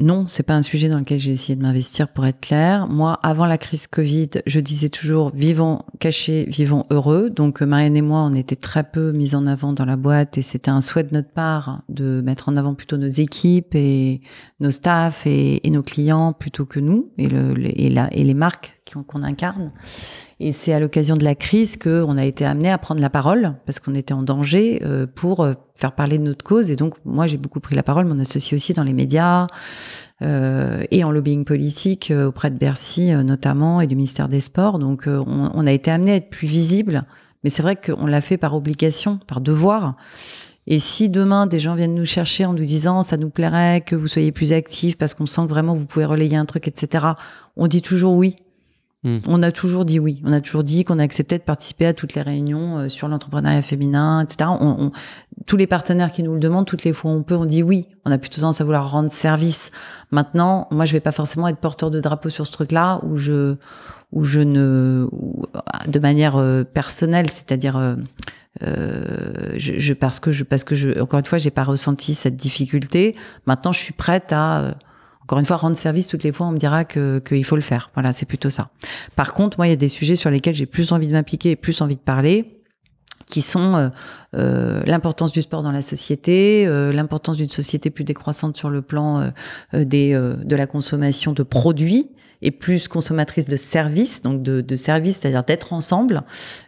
non, 0.00 0.28
c'est 0.28 0.44
pas 0.44 0.54
un 0.54 0.62
sujet 0.62 0.88
dans 0.88 1.00
lequel 1.00 1.18
j'ai 1.18 1.32
essayé 1.32 1.56
de 1.56 1.62
m'investir 1.62 2.06
pour 2.08 2.24
être 2.26 2.40
clair. 2.40 2.86
Moi, 2.86 3.18
avant 3.24 3.44
la 3.44 3.58
crise 3.58 3.88
Covid, 3.88 4.30
je 4.46 4.60
disais 4.60 4.88
toujours 4.88 5.32
vivons 5.34 5.82
cachés, 5.98 6.46
vivons 6.48 6.86
heureux. 6.90 7.28
Donc, 7.28 7.60
euh, 7.60 7.66
Marianne 7.66 7.96
et 7.96 8.02
moi, 8.02 8.20
on 8.20 8.32
était 8.32 8.54
très 8.54 8.84
peu 8.84 9.10
mis 9.10 9.34
en 9.34 9.48
avant 9.48 9.72
dans 9.72 9.84
la 9.84 9.96
boîte 9.96 10.38
et 10.38 10.42
c'était 10.42 10.70
un 10.70 10.80
souhait 10.80 11.02
de 11.02 11.12
notre 11.12 11.30
part 11.30 11.82
de 11.88 12.20
mettre 12.20 12.48
en 12.48 12.56
avant 12.56 12.74
plutôt 12.74 12.96
nos 12.98 13.08
équipes 13.08 13.74
et 13.74 14.20
nos 14.60 14.70
staffs 14.70 15.26
et, 15.26 15.60
nos 15.68 15.82
clients 15.82 16.32
plutôt 16.32 16.66
que 16.66 16.78
nous 16.78 17.10
et, 17.18 17.28
les 17.28 18.34
marques 18.34 18.80
qu'on 19.06 19.22
incarne. 19.22 19.72
Et 20.40 20.52
c'est 20.52 20.72
à 20.72 20.78
l'occasion 20.78 21.16
de 21.16 21.24
la 21.24 21.34
crise 21.34 21.76
qu'on 21.76 22.16
a 22.16 22.24
été 22.24 22.44
amené 22.44 22.70
à 22.70 22.78
prendre 22.78 23.00
la 23.00 23.10
parole 23.10 23.56
parce 23.66 23.80
qu'on 23.80 23.94
était 23.94 24.14
en 24.14 24.22
danger 24.22 24.80
euh, 24.84 25.04
pour 25.12 25.40
euh, 25.40 25.54
faire 25.74 25.92
parler 25.92 26.16
de 26.16 26.22
notre 26.22 26.44
cause. 26.44 26.70
Et 26.70 26.76
donc, 26.76 26.94
moi, 27.04 27.26
j'ai 27.26 27.38
beaucoup 27.38 27.58
pris 27.58 27.74
la 27.74 27.82
parole, 27.82 28.06
mon 28.06 28.20
associé 28.20 28.54
aussi 28.54 28.72
dans 28.72 28.84
les 28.84 28.92
médias 28.92 29.48
euh, 30.22 30.84
et 30.92 31.02
en 31.02 31.10
lobbying 31.10 31.44
politique 31.44 32.12
euh, 32.12 32.28
auprès 32.28 32.50
de 32.50 32.56
Bercy 32.56 33.12
notamment 33.24 33.80
et 33.80 33.88
du 33.88 33.96
ministère 33.96 34.28
des 34.28 34.40
Sports. 34.40 34.78
Donc, 34.78 35.04
on, 35.06 35.50
on 35.52 35.66
a 35.66 35.72
été 35.72 35.90
amené 35.90 36.12
à 36.12 36.16
être 36.16 36.30
plus 36.30 36.46
visible. 36.46 37.04
Mais 37.42 37.50
c'est 37.50 37.62
vrai 37.62 37.76
qu'on 37.76 38.06
l'a 38.06 38.20
fait 38.20 38.36
par 38.36 38.54
obligation, 38.54 39.18
par 39.26 39.40
devoir. 39.40 39.96
Et 40.70 40.78
si 40.78 41.08
demain 41.08 41.46
des 41.46 41.58
gens 41.58 41.74
viennent 41.74 41.94
nous 41.94 42.04
chercher 42.04 42.44
en 42.44 42.52
nous 42.52 42.64
disant 42.64 43.02
ça 43.02 43.16
nous 43.16 43.30
plairait 43.30 43.80
que 43.80 43.96
vous 43.96 44.06
soyez 44.06 44.32
plus 44.32 44.52
actifs 44.52 44.98
parce 44.98 45.14
qu'on 45.14 45.24
sent 45.24 45.42
que 45.42 45.48
vraiment 45.48 45.74
vous 45.74 45.86
pouvez 45.86 46.04
relayer 46.04 46.36
un 46.36 46.44
truc, 46.44 46.68
etc. 46.68 47.06
On 47.56 47.68
dit 47.68 47.80
toujours 47.80 48.14
oui. 48.14 48.36
Hmm. 49.04 49.18
On 49.28 49.42
a 49.44 49.52
toujours 49.52 49.84
dit 49.84 50.00
oui. 50.00 50.20
On 50.24 50.32
a 50.32 50.40
toujours 50.40 50.64
dit 50.64 50.84
qu'on 50.84 50.98
acceptait 50.98 51.38
de 51.38 51.44
participer 51.44 51.86
à 51.86 51.92
toutes 51.94 52.14
les 52.14 52.22
réunions 52.22 52.78
euh, 52.78 52.88
sur 52.88 53.06
l'entrepreneuriat 53.06 53.62
féminin, 53.62 54.22
etc. 54.24 54.50
On, 54.60 54.76
on- 54.86 54.92
tous 55.46 55.56
les 55.56 55.68
partenaires 55.68 56.10
qui 56.10 56.24
nous 56.24 56.34
le 56.34 56.40
demandent, 56.40 56.66
toutes 56.66 56.82
les 56.82 56.92
fois 56.92 57.12
où 57.12 57.14
on 57.14 57.22
peut, 57.22 57.36
on 57.36 57.44
dit 57.44 57.62
oui. 57.62 57.86
On 58.04 58.10
a 58.10 58.18
plutôt 58.18 58.40
tendance 58.40 58.60
à 58.60 58.64
vouloir 58.64 58.90
rendre 58.90 59.12
service. 59.12 59.70
Maintenant, 60.10 60.66
moi, 60.72 60.84
je 60.84 60.92
vais 60.92 61.00
pas 61.00 61.12
forcément 61.12 61.46
être 61.46 61.58
porteur 61.58 61.90
de 61.92 62.00
drapeau 62.00 62.28
sur 62.28 62.44
ce 62.46 62.50
truc-là 62.52 63.00
où 63.04 63.16
je, 63.16 63.54
où 64.10 64.24
je 64.24 64.40
ne, 64.40 65.06
de 65.86 65.98
manière 66.00 66.34
euh, 66.36 66.64
personnelle, 66.64 67.30
c'est-à-dire 67.30 67.76
euh, 67.76 67.94
euh, 68.64 69.52
je, 69.56 69.74
je- 69.78 69.94
parce 69.94 70.18
que 70.20 70.32
je 70.32 70.42
parce 70.44 70.64
que 70.64 70.74
je 70.74 71.00
encore 71.00 71.20
une 71.20 71.24
fois 71.26 71.38
j'ai 71.38 71.50
pas 71.50 71.62
ressenti 71.64 72.14
cette 72.14 72.36
difficulté. 72.36 73.14
Maintenant 73.46 73.72
je 73.72 73.78
suis 73.78 73.92
prête 73.94 74.32
à 74.32 74.60
euh, 74.60 74.72
encore 75.28 75.40
une 75.40 75.44
fois 75.44 75.58
rendre 75.58 75.76
service 75.76 76.08
toutes 76.08 76.22
les 76.22 76.32
fois 76.32 76.46
on 76.46 76.52
me 76.52 76.56
dira 76.56 76.86
que 76.86 77.18
qu'il 77.18 77.44
faut 77.44 77.56
le 77.56 77.60
faire. 77.60 77.90
Voilà 77.92 78.14
c'est 78.14 78.24
plutôt 78.24 78.48
ça. 78.48 78.70
Par 79.14 79.34
contre 79.34 79.58
moi 79.58 79.66
il 79.66 79.70
y 79.70 79.74
a 79.74 79.76
des 79.76 79.90
sujets 79.90 80.16
sur 80.16 80.30
lesquels 80.30 80.54
j'ai 80.54 80.64
plus 80.64 80.90
envie 80.92 81.06
de 81.06 81.12
m'impliquer 81.12 81.50
et 81.50 81.56
plus 81.56 81.82
envie 81.82 81.96
de 81.96 82.00
parler 82.00 82.58
qui 83.26 83.42
sont 83.42 83.74
euh, 83.74 83.88
euh, 84.36 84.82
l'importance 84.86 85.30
du 85.32 85.42
sport 85.42 85.62
dans 85.62 85.70
la 85.70 85.82
société, 85.82 86.66
euh, 86.66 86.92
l'importance 86.92 87.36
d'une 87.36 87.50
société 87.50 87.90
plus 87.90 88.04
décroissante 88.04 88.56
sur 88.56 88.70
le 88.70 88.80
plan 88.80 89.30
des, 89.74 90.14
de 90.14 90.56
la 90.56 90.66
consommation 90.66 91.34
de 91.34 91.42
produits 91.42 92.08
et 92.42 92.50
plus 92.50 92.88
consommatrice 92.88 93.46
de 93.46 93.56
services, 93.56 94.22
donc 94.22 94.42
de, 94.42 94.60
de 94.60 94.76
services, 94.76 95.18
c'est-à-dire 95.18 95.44
d'être 95.44 95.72
ensemble, 95.72 96.22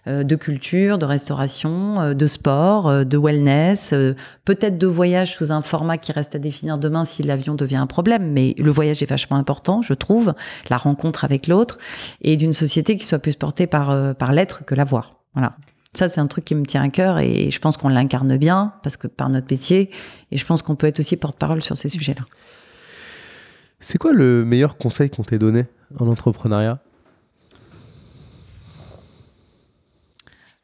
euh, 0.06 0.24
de 0.24 0.36
culture, 0.36 0.98
de 0.98 1.04
restauration, 1.04 2.00
euh, 2.00 2.14
de 2.14 2.26
sport, 2.26 2.88
euh, 2.88 3.04
de 3.04 3.18
wellness, 3.18 3.92
euh, 3.92 4.14
peut-être 4.44 4.78
de 4.78 4.86
voyage 4.86 5.34
sous 5.34 5.52
un 5.52 5.62
format 5.62 5.98
qui 5.98 6.12
reste 6.12 6.34
à 6.34 6.38
définir 6.38 6.78
demain 6.78 7.04
si 7.04 7.22
l'avion 7.22 7.54
devient 7.54 7.76
un 7.76 7.86
problème, 7.86 8.32
mais 8.32 8.54
le 8.58 8.70
voyage 8.70 9.02
est 9.02 9.10
vachement 9.10 9.36
important, 9.36 9.82
je 9.82 9.94
trouve, 9.94 10.34
la 10.68 10.76
rencontre 10.76 11.24
avec 11.24 11.46
l'autre, 11.46 11.78
et 12.22 12.36
d'une 12.36 12.52
société 12.52 12.96
qui 12.96 13.06
soit 13.06 13.18
plus 13.18 13.36
portée 13.36 13.66
par, 13.66 13.90
euh, 13.90 14.12
par 14.14 14.32
l'être 14.32 14.64
que 14.64 14.74
l'avoir. 14.74 15.20
Voilà. 15.34 15.56
Ça, 15.92 16.08
c'est 16.08 16.20
un 16.20 16.28
truc 16.28 16.44
qui 16.44 16.54
me 16.54 16.64
tient 16.64 16.82
à 16.82 16.88
cœur 16.88 17.18
et 17.18 17.50
je 17.50 17.58
pense 17.58 17.76
qu'on 17.76 17.88
l'incarne 17.88 18.36
bien 18.36 18.74
parce 18.84 18.96
que 18.96 19.08
par 19.08 19.28
notre 19.28 19.48
métier 19.50 19.90
et 20.30 20.36
je 20.36 20.46
pense 20.46 20.62
qu'on 20.62 20.76
peut 20.76 20.86
être 20.86 21.00
aussi 21.00 21.16
porte-parole 21.16 21.62
sur 21.62 21.76
ces 21.76 21.88
sujets-là. 21.88 22.22
C'est 23.80 23.98
quoi 23.98 24.12
le 24.12 24.44
meilleur 24.44 24.76
conseil 24.76 25.10
qu'on 25.10 25.24
t'ait 25.24 25.38
donné 25.38 25.66
en 25.98 26.06
entrepreneuriat? 26.06 26.80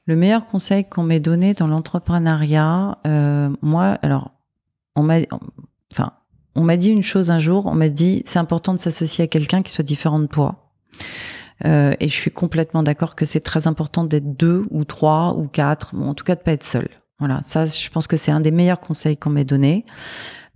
Le 0.04 0.14
meilleur 0.14 0.46
conseil 0.46 0.84
qu'on 0.84 1.02
m'ait 1.02 1.18
donné 1.18 1.54
dans 1.54 1.66
l'entrepreneuriat, 1.66 2.98
euh, 3.06 3.50
moi, 3.60 3.98
alors, 4.02 4.30
on 4.94 5.02
m'a, 5.02 5.16
enfin, 5.92 6.12
on 6.54 6.62
m'a 6.62 6.76
dit 6.76 6.90
une 6.90 7.02
chose 7.02 7.30
un 7.30 7.40
jour. 7.40 7.66
On 7.66 7.74
m'a 7.74 7.88
dit, 7.88 8.22
c'est 8.24 8.38
important 8.38 8.72
de 8.72 8.78
s'associer 8.78 9.24
à 9.24 9.26
quelqu'un 9.26 9.62
qui 9.62 9.72
soit 9.72 9.84
différent 9.84 10.20
de 10.20 10.26
toi. 10.26 10.70
Euh, 11.64 11.94
et 11.98 12.08
je 12.08 12.14
suis 12.14 12.30
complètement 12.30 12.82
d'accord 12.82 13.16
que 13.16 13.24
c'est 13.24 13.40
très 13.40 13.66
important 13.66 14.04
d'être 14.04 14.36
deux 14.36 14.66
ou 14.70 14.84
trois 14.84 15.34
ou 15.36 15.48
quatre, 15.48 15.94
ou 15.96 16.04
en 16.04 16.14
tout 16.14 16.24
cas 16.24 16.36
de 16.36 16.40
pas 16.40 16.52
être 16.52 16.64
seul. 16.64 16.88
Voilà, 17.18 17.40
ça, 17.42 17.64
je 17.66 17.88
pense 17.88 18.06
que 18.06 18.16
c'est 18.16 18.30
un 18.30 18.40
des 18.40 18.50
meilleurs 18.50 18.80
conseils 18.80 19.16
qu'on 19.16 19.30
m'ait 19.30 19.44
donné 19.44 19.86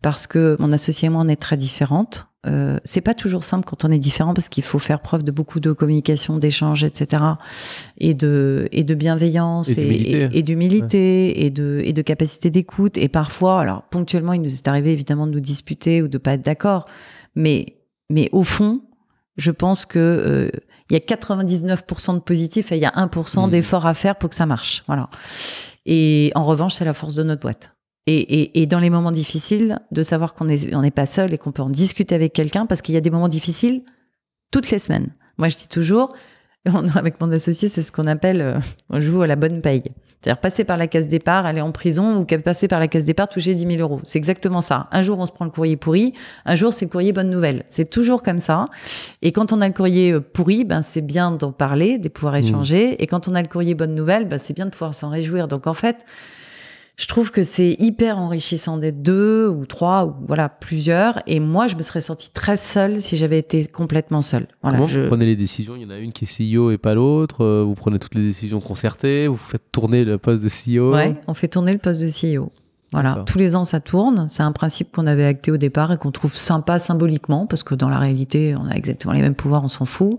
parce 0.02 0.26
que 0.26 0.56
mon 0.58 0.72
associé 0.72 1.06
et 1.06 1.08
moi, 1.10 1.22
on 1.24 1.28
est 1.28 1.40
très 1.40 1.56
différentes. 1.56 2.26
Euh, 2.46 2.78
c'est 2.84 3.02
pas 3.02 3.12
toujours 3.12 3.44
simple 3.44 3.66
quand 3.68 3.84
on 3.84 3.90
est 3.90 3.98
différent 3.98 4.32
parce 4.32 4.48
qu'il 4.48 4.64
faut 4.64 4.78
faire 4.78 5.00
preuve 5.00 5.22
de 5.24 5.30
beaucoup 5.30 5.60
de 5.60 5.72
communication, 5.72 6.38
d'échange, 6.38 6.84
etc. 6.84 7.22
et 7.98 8.14
de 8.14 8.66
et 8.72 8.82
de 8.82 8.94
bienveillance 8.94 9.68
Et 9.68 9.74
d'humilité. 9.74 10.28
et, 10.32 10.38
et 10.38 10.42
d'humilité 10.42 11.44
et 11.44 11.50
de 11.50 11.82
et 11.84 11.92
de 11.92 12.00
capacité 12.02 12.48
d'écoute. 12.50 12.96
Et 12.96 13.08
parfois, 13.08 13.60
alors 13.60 13.82
ponctuellement, 13.90 14.32
il 14.32 14.40
nous 14.40 14.54
est 14.54 14.66
arrivé 14.68 14.90
évidemment 14.92 15.26
de 15.26 15.32
nous 15.32 15.40
disputer 15.40 16.00
ou 16.00 16.08
de 16.08 16.16
pas 16.16 16.32
être 16.32 16.42
d'accord, 16.44 16.86
mais 17.34 17.76
mais 18.08 18.30
au 18.32 18.42
fond, 18.42 18.80
je 19.36 19.50
pense 19.50 19.84
que 19.84 19.98
euh, 19.98 20.50
il 20.88 20.94
y 20.94 20.96
a 20.96 21.00
99% 21.00 22.14
de 22.14 22.18
positif 22.20 22.72
et 22.72 22.76
il 22.76 22.82
y 22.82 22.86
a 22.86 22.92
1% 22.96 23.44
Mhm. 23.44 23.50
d'effort 23.50 23.84
à 23.86 23.92
faire 23.94 24.16
pour 24.16 24.30
que 24.30 24.34
ça 24.34 24.46
marche. 24.46 24.82
Voilà. 24.86 25.10
Et 25.84 26.32
en 26.34 26.42
revanche, 26.44 26.74
c'est 26.74 26.84
la 26.86 26.94
force 26.94 27.14
de 27.16 27.22
notre 27.22 27.42
boîte. 27.42 27.70
Et, 28.06 28.16
et, 28.16 28.62
et 28.62 28.66
dans 28.66 28.80
les 28.80 28.90
moments 28.90 29.12
difficiles, 29.12 29.78
de 29.90 30.02
savoir 30.02 30.34
qu'on 30.34 30.46
n'est 30.46 30.74
on 30.74 30.82
n'est 30.82 30.90
pas 30.90 31.06
seul 31.06 31.32
et 31.34 31.38
qu'on 31.38 31.52
peut 31.52 31.62
en 31.62 31.70
discuter 31.70 32.14
avec 32.14 32.32
quelqu'un, 32.32 32.66
parce 32.66 32.82
qu'il 32.82 32.94
y 32.94 32.98
a 32.98 33.00
des 33.02 33.10
moments 33.10 33.28
difficiles 33.28 33.82
toutes 34.50 34.70
les 34.70 34.78
semaines. 34.78 35.14
Moi, 35.38 35.48
je 35.48 35.56
dis 35.56 35.68
toujours, 35.68 36.12
on- 36.66 36.88
avec 36.96 37.20
mon 37.20 37.30
associé, 37.30 37.68
c'est 37.68 37.82
ce 37.82 37.92
qu'on 37.92 38.06
appelle, 38.06 38.40
euh, 38.40 38.58
on 38.88 39.00
joue 39.00 39.22
à 39.22 39.26
la 39.26 39.36
bonne 39.36 39.60
paye. 39.60 39.82
C'est-à-dire 40.22 40.40
passer 40.40 40.64
par 40.64 40.76
la 40.76 40.86
case 40.86 41.08
départ, 41.08 41.46
aller 41.46 41.62
en 41.62 41.72
prison, 41.72 42.18
ou 42.18 42.24
passer 42.26 42.68
par 42.68 42.78
la 42.78 42.88
case 42.88 43.06
départ, 43.06 43.26
toucher 43.28 43.54
10 43.54 43.66
000 43.76 43.80
euros. 43.80 44.00
C'est 44.02 44.18
exactement 44.18 44.60
ça. 44.60 44.86
Un 44.92 45.00
jour, 45.00 45.18
on 45.18 45.24
se 45.24 45.32
prend 45.32 45.46
le 45.46 45.50
courrier 45.50 45.76
pourri, 45.78 46.12
un 46.44 46.56
jour, 46.56 46.74
c'est 46.74 46.84
le 46.84 46.90
courrier 46.90 47.12
bonne 47.12 47.30
nouvelle. 47.30 47.64
C'est 47.68 47.88
toujours 47.88 48.22
comme 48.22 48.38
ça. 48.38 48.66
Et 49.22 49.32
quand 49.32 49.52
on 49.54 49.62
a 49.62 49.68
le 49.68 49.72
courrier 49.72 50.12
euh, 50.12 50.20
pourri, 50.20 50.64
ben, 50.64 50.82
c'est 50.82 51.00
bien 51.00 51.30
d'en 51.30 51.52
parler, 51.52 51.96
de 51.96 52.08
pouvoir 52.10 52.36
échanger. 52.36 53.02
Et 53.02 53.06
quand 53.06 53.28
on 53.28 53.34
a 53.34 53.40
le 53.40 53.48
courrier 53.48 53.74
bonne 53.74 53.94
nouvelle, 53.94 54.26
ben, 54.28 54.36
c'est 54.36 54.52
bien 54.52 54.66
de 54.66 54.70
pouvoir 54.70 54.94
s'en 54.94 55.08
réjouir. 55.08 55.48
Donc, 55.48 55.66
en 55.66 55.74
fait, 55.74 56.04
je 57.00 57.06
trouve 57.06 57.30
que 57.30 57.42
c'est 57.42 57.76
hyper 57.78 58.18
enrichissant 58.18 58.76
d'être 58.76 59.00
deux 59.00 59.48
ou 59.48 59.64
trois 59.64 60.04
ou 60.04 60.14
voilà 60.26 60.50
plusieurs. 60.50 61.22
Et 61.26 61.40
moi, 61.40 61.66
je 61.66 61.74
me 61.76 61.80
serais 61.82 62.02
sentie 62.02 62.30
très 62.30 62.56
seule 62.56 63.00
si 63.00 63.16
j'avais 63.16 63.38
été 63.38 63.64
complètement 63.64 64.20
seule. 64.20 64.46
Voilà, 64.62 64.76
Comment 64.76 64.86
je- 64.88 65.00
vous 65.00 65.08
prenez 65.08 65.24
les 65.24 65.36
décisions? 65.36 65.76
Il 65.76 65.82
y 65.82 65.86
en 65.86 65.90
a 65.90 65.96
une 65.98 66.12
qui 66.12 66.24
est 66.24 66.28
CEO 66.54 66.70
et 66.70 66.76
pas 66.78 66.92
l'autre. 66.94 67.42
euh, 67.42 67.64
vous 67.64 67.74
prenez 67.74 67.98
toutes 67.98 68.14
les 68.14 68.22
décisions 68.24 68.60
concertées. 68.60 69.28
Vous 69.28 69.38
faites 69.38 69.72
tourner 69.72 70.04
le 70.04 70.18
poste 70.18 70.42
de 70.44 70.48
CEO. 70.50 70.92
Ouais, 70.92 71.14
on 71.26 71.32
fait 71.32 71.48
tourner 71.48 71.72
le 71.72 71.78
poste 71.78 72.02
de 72.02 72.08
CEO. 72.08 72.52
Voilà, 72.92 73.22
tous 73.24 73.38
les 73.38 73.54
ans 73.54 73.64
ça 73.64 73.78
tourne. 73.78 74.26
C'est 74.28 74.42
un 74.42 74.50
principe 74.50 74.90
qu'on 74.90 75.06
avait 75.06 75.24
acté 75.24 75.52
au 75.52 75.56
départ 75.56 75.92
et 75.92 75.98
qu'on 75.98 76.10
trouve 76.10 76.34
sympa 76.34 76.80
symboliquement 76.80 77.46
parce 77.46 77.62
que 77.62 77.76
dans 77.76 77.88
la 77.88 77.98
réalité, 77.98 78.54
on 78.58 78.66
a 78.66 78.74
exactement 78.74 79.14
les 79.14 79.20
mêmes 79.20 79.36
pouvoirs, 79.36 79.62
on 79.62 79.68
s'en 79.68 79.84
fout. 79.84 80.18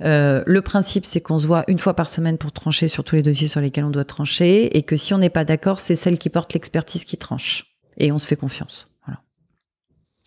Euh, 0.00 0.42
le 0.44 0.62
principe, 0.62 1.04
c'est 1.04 1.20
qu'on 1.20 1.38
se 1.38 1.46
voit 1.46 1.64
une 1.68 1.78
fois 1.78 1.94
par 1.94 2.08
semaine 2.08 2.38
pour 2.38 2.50
trancher 2.50 2.88
sur 2.88 3.04
tous 3.04 3.14
les 3.14 3.22
dossiers 3.22 3.46
sur 3.46 3.60
lesquels 3.60 3.84
on 3.84 3.90
doit 3.90 4.04
trancher 4.04 4.76
et 4.76 4.82
que 4.82 4.96
si 4.96 5.14
on 5.14 5.18
n'est 5.18 5.30
pas 5.30 5.44
d'accord, 5.44 5.78
c'est 5.78 5.94
celle 5.94 6.18
qui 6.18 6.28
porte 6.28 6.54
l'expertise 6.54 7.04
qui 7.04 7.16
tranche 7.16 7.66
et 7.98 8.10
on 8.10 8.18
se 8.18 8.26
fait 8.26 8.36
confiance. 8.36 8.90
Voilà. 9.06 9.20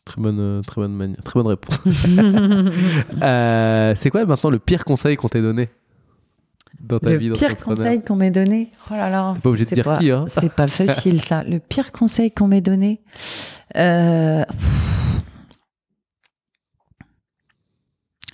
Très 0.06 0.22
bonne, 0.22 0.40
euh, 0.40 0.62
très 0.62 0.80
bonne 0.80 0.94
manière, 0.94 1.22
très 1.24 1.40
bonne 1.40 1.48
réponse. 1.48 1.80
Euh, 3.22 3.94
c'est 3.96 4.10
quoi 4.10 4.26
maintenant 4.26 4.50
le 4.50 4.60
pire 4.60 4.86
conseil 4.86 5.16
qu'on 5.16 5.30
t'ait 5.30 5.42
donné? 5.42 5.70
Dans 6.80 7.00
ta 7.00 7.10
le 7.10 7.18
vie 7.18 7.32
pire 7.32 7.58
conseil 7.58 8.04
qu'on 8.04 8.16
m'ait 8.16 8.32
donné. 8.32 8.72
Oh 8.92 8.94
là 8.94 9.10
là. 9.10 9.34
T'es 9.36 9.42
pas 9.42 9.50
obligé 9.50 9.64
de 9.66 9.70
c'est 9.70 9.76
dire 9.76 9.84
pas- 9.86 9.98
qui, 9.98 10.12
hein. 10.12 10.26
C'est 10.28 10.52
pas 10.54 10.68
facile 10.68 11.22
ça. 11.22 11.44
Le 11.44 11.60
pire 11.60 11.92
conseil 11.92 12.32
qu'on 12.32 12.48
m'ait 12.48 12.62
donné. 12.62 13.02
Euh. 13.78 14.44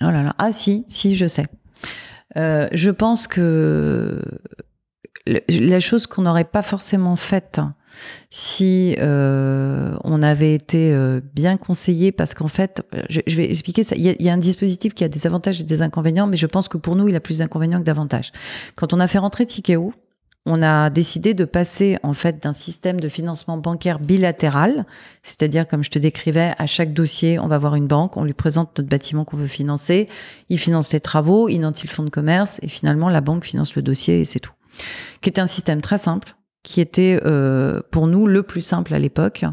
Oh 0.02 0.10
là 0.10 0.22
là. 0.22 0.34
Ah 0.38 0.52
si, 0.52 0.84
si, 0.88 1.16
je 1.16 1.26
sais. 1.26 1.46
Euh, 2.36 2.68
je 2.72 2.90
pense 2.90 3.28
que 3.28 4.20
la 5.48 5.80
chose 5.80 6.06
qu'on 6.06 6.22
n'aurait 6.22 6.44
pas 6.44 6.62
forcément 6.62 7.16
faite 7.16 7.60
si 8.30 8.96
euh, 8.98 9.96
on 10.04 10.22
avait 10.22 10.54
été 10.54 10.92
euh, 10.92 11.20
bien 11.34 11.56
conseillé, 11.56 12.12
parce 12.12 12.34
qu'en 12.34 12.48
fait, 12.48 12.82
je, 13.08 13.36
vais 13.36 13.50
expliquer 13.50 13.82
ça. 13.82 13.96
Il 13.96 14.04
y, 14.04 14.28
a, 14.28 14.32
un 14.32 14.38
dispositif 14.38 14.94
qui 14.94 15.04
a 15.04 15.08
des 15.08 15.26
avantages 15.26 15.60
et 15.60 15.64
des 15.64 15.82
inconvénients, 15.82 16.26
mais 16.26 16.36
je 16.36 16.46
pense 16.46 16.68
que 16.68 16.76
pour 16.76 16.96
nous, 16.96 17.08
il 17.08 17.16
a 17.16 17.20
plus 17.20 17.38
d'inconvénients 17.38 17.80
que 17.80 17.84
d'avantages. 17.84 18.32
Quand 18.74 18.92
on 18.92 19.00
a 19.00 19.06
fait 19.06 19.18
rentrer 19.18 19.46
Tikeo, 19.46 19.92
on 20.44 20.62
a 20.62 20.90
décidé 20.90 21.34
de 21.34 21.44
passer 21.44 21.98
en 22.02 22.14
fait 22.14 22.42
d'un 22.42 22.52
système 22.52 22.98
de 22.98 23.08
financement 23.08 23.58
bancaire 23.58 24.00
bilatéral, 24.00 24.86
c'est-à-dire 25.22 25.68
comme 25.68 25.84
je 25.84 25.90
te 25.90 25.98
décrivais, 25.98 26.52
à 26.58 26.66
chaque 26.66 26.92
dossier, 26.92 27.38
on 27.38 27.46
va 27.46 27.58
voir 27.58 27.76
une 27.76 27.86
banque, 27.86 28.16
on 28.16 28.24
lui 28.24 28.32
présente 28.32 28.76
notre 28.76 28.88
bâtiment 28.88 29.24
qu'on 29.24 29.36
veut 29.36 29.46
financer, 29.46 30.08
il 30.48 30.58
finance 30.58 30.92
les 30.92 31.00
travaux, 31.00 31.48
il 31.48 31.60
nantit 31.60 31.86
le 31.86 31.92
fonds 31.92 32.02
de 32.02 32.10
commerce 32.10 32.58
et 32.62 32.68
finalement 32.68 33.08
la 33.08 33.20
banque 33.20 33.44
finance 33.44 33.76
le 33.76 33.82
dossier 33.82 34.20
et 34.20 34.24
c'est 34.24 34.40
tout. 34.40 34.52
Qui 35.20 35.28
était 35.28 35.40
un 35.40 35.46
système 35.46 35.80
très 35.80 35.98
simple, 35.98 36.34
qui 36.62 36.80
était 36.80 37.20
euh, 37.24 37.80
pour 37.90 38.06
nous 38.06 38.26
le 38.26 38.42
plus 38.42 38.60
simple 38.60 38.94
à 38.94 38.98
l'époque. 38.98 39.44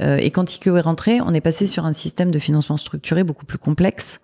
Euh, 0.00 0.16
et 0.16 0.30
quand 0.30 0.50
IKEA 0.50 0.76
est 0.76 0.80
rentré, 0.80 1.20
on 1.20 1.34
est 1.34 1.40
passé 1.40 1.66
sur 1.66 1.84
un 1.84 1.92
système 1.92 2.30
de 2.30 2.38
financement 2.38 2.76
structuré 2.76 3.24
beaucoup 3.24 3.44
plus 3.44 3.58
complexe, 3.58 4.20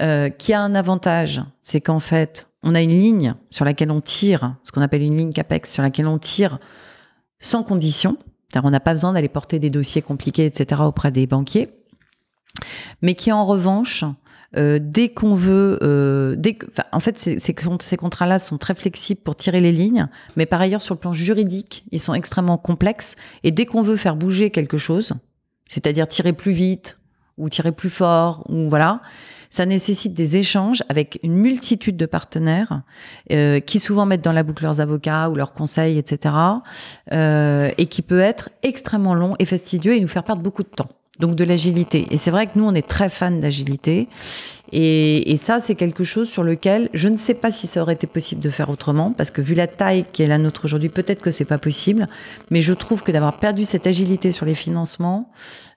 euh, 0.00 0.28
qui 0.28 0.52
a 0.52 0.60
un 0.60 0.74
avantage, 0.74 1.40
c'est 1.62 1.80
qu'en 1.80 2.00
fait, 2.00 2.48
on 2.62 2.74
a 2.74 2.82
une 2.82 2.90
ligne 2.90 3.34
sur 3.50 3.64
laquelle 3.64 3.90
on 3.90 4.00
tire, 4.00 4.56
ce 4.64 4.72
qu'on 4.72 4.82
appelle 4.82 5.02
une 5.02 5.16
ligne 5.16 5.32
CAPEX, 5.32 5.72
sur 5.72 5.82
laquelle 5.82 6.08
on 6.08 6.18
tire 6.18 6.58
sans 7.38 7.62
condition. 7.62 8.16
On 8.60 8.70
n'a 8.70 8.80
pas 8.80 8.92
besoin 8.92 9.12
d'aller 9.12 9.28
porter 9.28 9.58
des 9.58 9.70
dossiers 9.70 10.02
compliqués, 10.02 10.46
etc., 10.46 10.80
auprès 10.84 11.12
des 11.12 11.26
banquiers. 11.26 11.68
Mais 13.02 13.14
qui, 13.14 13.30
en 13.30 13.46
revanche, 13.46 14.04
euh, 14.56 14.78
dès 14.80 15.10
qu'on 15.10 15.34
veut, 15.34 15.78
euh, 15.82 16.34
dès 16.36 16.54
que, 16.54 16.66
en 16.92 17.00
fait, 17.00 17.18
ces, 17.18 17.38
ces, 17.38 17.54
ces 17.80 17.96
contrats-là 17.96 18.38
sont 18.38 18.56
très 18.56 18.74
flexibles 18.74 19.20
pour 19.20 19.36
tirer 19.36 19.60
les 19.60 19.72
lignes, 19.72 20.08
mais 20.36 20.46
par 20.46 20.60
ailleurs, 20.60 20.82
sur 20.82 20.94
le 20.94 21.00
plan 21.00 21.12
juridique, 21.12 21.84
ils 21.90 22.00
sont 22.00 22.14
extrêmement 22.14 22.58
complexes. 22.58 23.14
Et 23.44 23.50
dès 23.50 23.66
qu'on 23.66 23.82
veut 23.82 23.96
faire 23.96 24.16
bouger 24.16 24.50
quelque 24.50 24.78
chose, 24.78 25.12
c'est-à-dire 25.66 26.08
tirer 26.08 26.32
plus 26.32 26.52
vite 26.52 26.98
ou 27.36 27.48
tirer 27.48 27.72
plus 27.72 27.90
fort, 27.90 28.44
ou 28.48 28.68
voilà, 28.68 29.02
ça 29.50 29.66
nécessite 29.66 30.14
des 30.14 30.36
échanges 30.36 30.82
avec 30.88 31.18
une 31.22 31.34
multitude 31.34 31.96
de 31.96 32.06
partenaires 32.06 32.82
euh, 33.32 33.60
qui 33.60 33.78
souvent 33.78 34.06
mettent 34.06 34.24
dans 34.24 34.32
la 34.32 34.42
boucle 34.42 34.64
leurs 34.64 34.80
avocats 34.80 35.30
ou 35.30 35.36
leurs 35.36 35.52
conseils, 35.52 35.98
etc. 35.98 36.34
Euh, 37.12 37.70
et 37.78 37.86
qui 37.86 38.02
peut 38.02 38.20
être 38.20 38.50
extrêmement 38.62 39.14
long 39.14 39.34
et 39.38 39.44
fastidieux 39.44 39.94
et 39.94 40.00
nous 40.00 40.08
faire 40.08 40.24
perdre 40.24 40.42
beaucoup 40.42 40.62
de 40.62 40.68
temps 40.68 40.90
donc 41.18 41.34
de 41.34 41.44
l'agilité. 41.44 42.06
Et 42.10 42.16
c'est 42.16 42.30
vrai 42.30 42.46
que 42.46 42.52
nous, 42.56 42.64
on 42.64 42.74
est 42.74 42.86
très 42.86 43.08
fans 43.08 43.30
d'agilité. 43.30 44.08
Et, 44.70 45.32
et, 45.32 45.36
ça, 45.36 45.60
c'est 45.60 45.74
quelque 45.74 46.04
chose 46.04 46.28
sur 46.28 46.42
lequel 46.42 46.90
je 46.92 47.08
ne 47.08 47.16
sais 47.16 47.34
pas 47.34 47.50
si 47.50 47.66
ça 47.66 47.80
aurait 47.80 47.94
été 47.94 48.06
possible 48.06 48.42
de 48.42 48.50
faire 48.50 48.68
autrement, 48.68 49.12
parce 49.12 49.30
que 49.30 49.40
vu 49.40 49.54
la 49.54 49.66
taille 49.66 50.04
qui 50.12 50.22
est 50.22 50.26
la 50.26 50.36
nôtre 50.36 50.66
aujourd'hui, 50.66 50.90
peut-être 50.90 51.22
que 51.22 51.30
c'est 51.30 51.46
pas 51.46 51.56
possible. 51.56 52.06
Mais 52.50 52.60
je 52.60 52.74
trouve 52.74 53.02
que 53.02 53.10
d'avoir 53.10 53.38
perdu 53.38 53.64
cette 53.64 53.86
agilité 53.86 54.30
sur 54.30 54.44
les 54.44 54.54
financements 54.54 55.30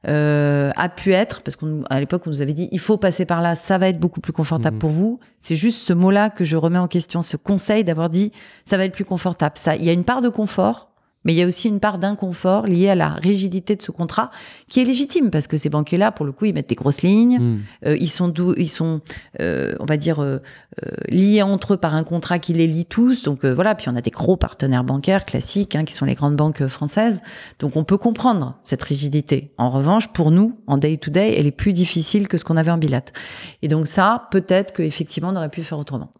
euh, 0.07 0.71
a 0.75 0.89
pu 0.89 1.13
être, 1.13 1.41
parce 1.41 1.55
qu'à 1.55 1.99
l'époque, 1.99 2.23
on 2.27 2.31
nous 2.31 2.41
avait 2.41 2.53
dit, 2.53 2.67
il 2.71 2.79
faut 2.79 2.97
passer 2.97 3.25
par 3.25 3.41
là, 3.41 3.55
ça 3.55 3.77
va 3.77 3.87
être 3.87 3.99
beaucoup 3.99 4.19
plus 4.19 4.33
confortable 4.33 4.75
mmh. 4.75 4.79
pour 4.79 4.89
vous. 4.89 5.19
C'est 5.39 5.55
juste 5.55 5.87
ce 5.87 5.93
mot-là 5.93 6.29
que 6.29 6.43
je 6.43 6.57
remets 6.57 6.77
en 6.77 6.87
question, 6.87 7.21
ce 7.21 7.37
conseil 7.37 7.83
d'avoir 7.83 8.09
dit, 8.09 8.31
ça 8.65 8.77
va 8.77 8.85
être 8.85 8.93
plus 8.93 9.05
confortable. 9.05 9.53
Ça, 9.55 9.75
il 9.75 9.85
y 9.85 9.89
a 9.89 9.93
une 9.93 10.03
part 10.03 10.21
de 10.21 10.29
confort 10.29 10.90
mais 11.23 11.33
il 11.33 11.37
y 11.37 11.41
a 11.41 11.47
aussi 11.47 11.67
une 11.67 11.79
part 11.79 11.97
d'inconfort 11.97 12.65
liée 12.65 12.89
à 12.89 12.95
la 12.95 13.09
rigidité 13.09 13.75
de 13.75 13.81
ce 13.81 13.91
contrat 13.91 14.31
qui 14.67 14.81
est 14.81 14.83
légitime 14.83 15.29
parce 15.29 15.47
que 15.47 15.57
ces 15.57 15.69
banquiers-là, 15.69 16.11
pour 16.11 16.25
le 16.25 16.31
coup, 16.31 16.45
ils 16.45 16.53
mettent 16.53 16.69
des 16.69 16.75
grosses 16.75 17.01
lignes. 17.01 17.39
Hmm. 17.39 17.59
Euh, 17.85 17.97
ils 17.99 18.09
sont, 18.09 18.33
ils 18.57 18.69
sont, 18.69 19.01
euh, 19.39 19.75
on 19.79 19.85
va 19.85 19.97
dire, 19.97 20.21
euh, 20.21 20.39
liés 21.09 21.41
entre 21.41 21.73
eux 21.73 21.77
par 21.77 21.95
un 21.95 22.03
contrat 22.03 22.39
qui 22.39 22.53
les 22.53 22.67
lie 22.67 22.85
tous. 22.85 23.23
Donc 23.23 23.45
voilà. 23.45 23.75
Puis 23.75 23.89
on 23.89 23.95
a 23.95 24.01
des 24.01 24.11
gros 24.11 24.37
partenaires 24.37 24.83
bancaires 24.83 25.25
classiques 25.25 25.75
hein, 25.75 25.83
qui 25.83 25.93
sont 25.93 26.05
les 26.05 26.15
grandes 26.15 26.35
banques 26.35 26.65
françaises. 26.67 27.21
Donc 27.59 27.75
on 27.75 27.83
peut 27.83 27.97
comprendre 27.97 28.57
cette 28.63 28.83
rigidité. 28.83 29.53
En 29.57 29.69
revanche, 29.69 30.07
pour 30.09 30.31
nous, 30.31 30.57
en 30.67 30.77
day 30.77 30.97
to 30.97 31.11
day, 31.11 31.35
elle 31.37 31.47
est 31.47 31.51
plus 31.51 31.73
difficile 31.73 32.27
que 32.27 32.37
ce 32.37 32.45
qu'on 32.45 32.57
avait 32.57 32.71
en 32.71 32.77
bilat. 32.77 33.01
Et 33.61 33.67
donc 33.67 33.87
ça, 33.87 34.27
peut-être 34.31 34.73
qu'effectivement, 34.73 35.29
on 35.29 35.35
aurait 35.35 35.49
pu 35.49 35.63
faire 35.63 35.79
autrement. 35.79 36.11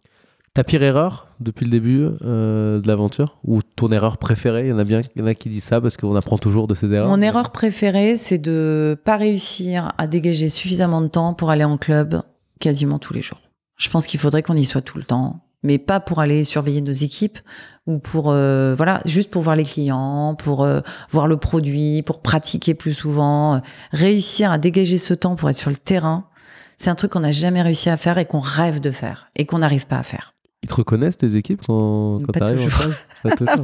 Ta 0.54 0.64
pire 0.64 0.82
erreur 0.82 1.28
depuis 1.40 1.64
le 1.64 1.70
début 1.70 2.06
euh, 2.22 2.78
de 2.80 2.86
l'aventure? 2.86 3.38
Ou 3.44 3.62
ton 3.62 3.90
erreur 3.90 4.18
préférée? 4.18 4.66
Il 4.66 4.68
y 4.68 4.72
en 4.72 4.78
a 4.78 4.84
bien 4.84 5.00
il 5.16 5.20
y 5.20 5.24
en 5.24 5.26
a 5.26 5.34
qui 5.34 5.48
disent 5.48 5.64
ça 5.64 5.80
parce 5.80 5.96
qu'on 5.96 6.14
apprend 6.14 6.36
toujours 6.36 6.66
de 6.66 6.74
ces 6.74 6.92
erreurs. 6.92 7.08
Mon 7.08 7.22
erreur 7.22 7.52
préférée, 7.52 8.16
c'est 8.16 8.36
de 8.36 9.00
pas 9.02 9.16
réussir 9.16 9.92
à 9.96 10.06
dégager 10.06 10.50
suffisamment 10.50 11.00
de 11.00 11.06
temps 11.06 11.32
pour 11.32 11.48
aller 11.48 11.64
en 11.64 11.78
club 11.78 12.20
quasiment 12.60 12.98
tous 12.98 13.14
les 13.14 13.22
jours. 13.22 13.40
Je 13.78 13.88
pense 13.88 14.06
qu'il 14.06 14.20
faudrait 14.20 14.42
qu'on 14.42 14.56
y 14.56 14.66
soit 14.66 14.82
tout 14.82 14.98
le 14.98 15.04
temps, 15.04 15.40
mais 15.62 15.78
pas 15.78 16.00
pour 16.00 16.20
aller 16.20 16.44
surveiller 16.44 16.82
nos 16.82 16.92
équipes 16.92 17.38
ou 17.86 17.98
pour 17.98 18.30
euh, 18.30 18.74
voilà 18.74 19.00
juste 19.06 19.30
pour 19.30 19.40
voir 19.40 19.56
les 19.56 19.64
clients, 19.64 20.34
pour 20.34 20.64
euh, 20.64 20.80
voir 21.10 21.28
le 21.28 21.38
produit, 21.38 22.02
pour 22.02 22.20
pratiquer 22.20 22.74
plus 22.74 22.92
souvent, 22.92 23.62
réussir 23.90 24.52
à 24.52 24.58
dégager 24.58 24.98
ce 24.98 25.14
temps 25.14 25.34
pour 25.34 25.48
être 25.48 25.56
sur 25.56 25.70
le 25.70 25.76
terrain. 25.76 26.26
C'est 26.76 26.90
un 26.90 26.94
truc 26.94 27.12
qu'on 27.12 27.20
n'a 27.20 27.30
jamais 27.30 27.62
réussi 27.62 27.88
à 27.88 27.96
faire 27.96 28.18
et 28.18 28.26
qu'on 28.26 28.40
rêve 28.40 28.80
de 28.80 28.90
faire 28.90 29.30
et 29.34 29.46
qu'on 29.46 29.58
n'arrive 29.60 29.86
pas 29.86 29.98
à 29.98 30.02
faire. 30.02 30.31
Ils 30.64 30.68
te 30.68 30.74
reconnaissent 30.74 31.18
tes 31.18 31.34
équipes 31.34 31.62
quand, 31.66 32.20
quand 32.24 32.32
tu 32.32 32.42
arrives 32.42 32.96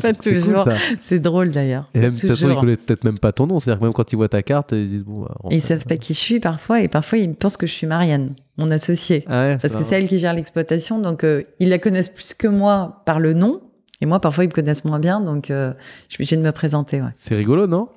Pas 0.01 0.13
toujours. 0.13 0.69
C'est 0.99 1.21
drôle 1.21 1.53
d'ailleurs. 1.53 1.89
Et 1.95 2.01
même, 2.01 2.13
de 2.13 2.19
toute 2.19 2.29
façon, 2.29 2.51
ils 2.51 2.57
connaissent 2.57 2.79
peut-être 2.79 3.05
même 3.05 3.19
pas 3.21 3.31
ton 3.31 3.47
nom. 3.47 3.61
C'est-à-dire 3.61 3.79
que 3.79 3.85
même 3.85 3.93
quand 3.93 4.13
ils 4.13 4.17
voient 4.17 4.29
ta 4.29 4.43
carte, 4.43 4.73
ils 4.73 4.87
disent 4.87 5.05
bon. 5.05 5.23
Bah, 5.23 5.35
ils 5.51 5.61
savent 5.61 5.85
pas 5.85 5.97
qui 5.97 6.15
je 6.15 6.19
suis 6.19 6.41
parfois 6.41 6.81
et 6.81 6.89
parfois 6.89 7.19
ils 7.19 7.33
pensent 7.35 7.57
que 7.57 7.69
je 7.69 7.73
suis 7.73 7.87
Marianne, 7.87 8.35
mon 8.57 8.71
associée. 8.71 9.25
Ah 9.29 9.57
parce 9.61 9.77
que 9.77 9.83
c'est 9.83 9.97
elle 9.97 10.09
qui 10.09 10.19
gère 10.19 10.35
l'exploitation. 10.35 10.99
Donc 10.99 11.23
euh, 11.23 11.45
ils 11.61 11.69
la 11.69 11.79
connaissent 11.79 12.09
plus 12.09 12.35
que 12.35 12.49
moi 12.49 13.03
par 13.07 13.21
le 13.21 13.33
nom. 13.33 13.61
Et 14.01 14.07
moi, 14.07 14.21
parfois, 14.21 14.45
ils 14.45 14.49
me 14.49 14.53
connaissent 14.53 14.85
moins 14.85 15.01
bien. 15.01 15.21
Donc 15.21 15.51
euh, 15.51 15.73
je 16.09 16.15
suis 16.15 16.23
obligée 16.23 16.37
de 16.37 16.43
me 16.43 16.53
présenter. 16.53 17.01
Ouais. 17.01 17.11
C'est 17.17 17.35
rigolo, 17.35 17.67
non? 17.67 17.89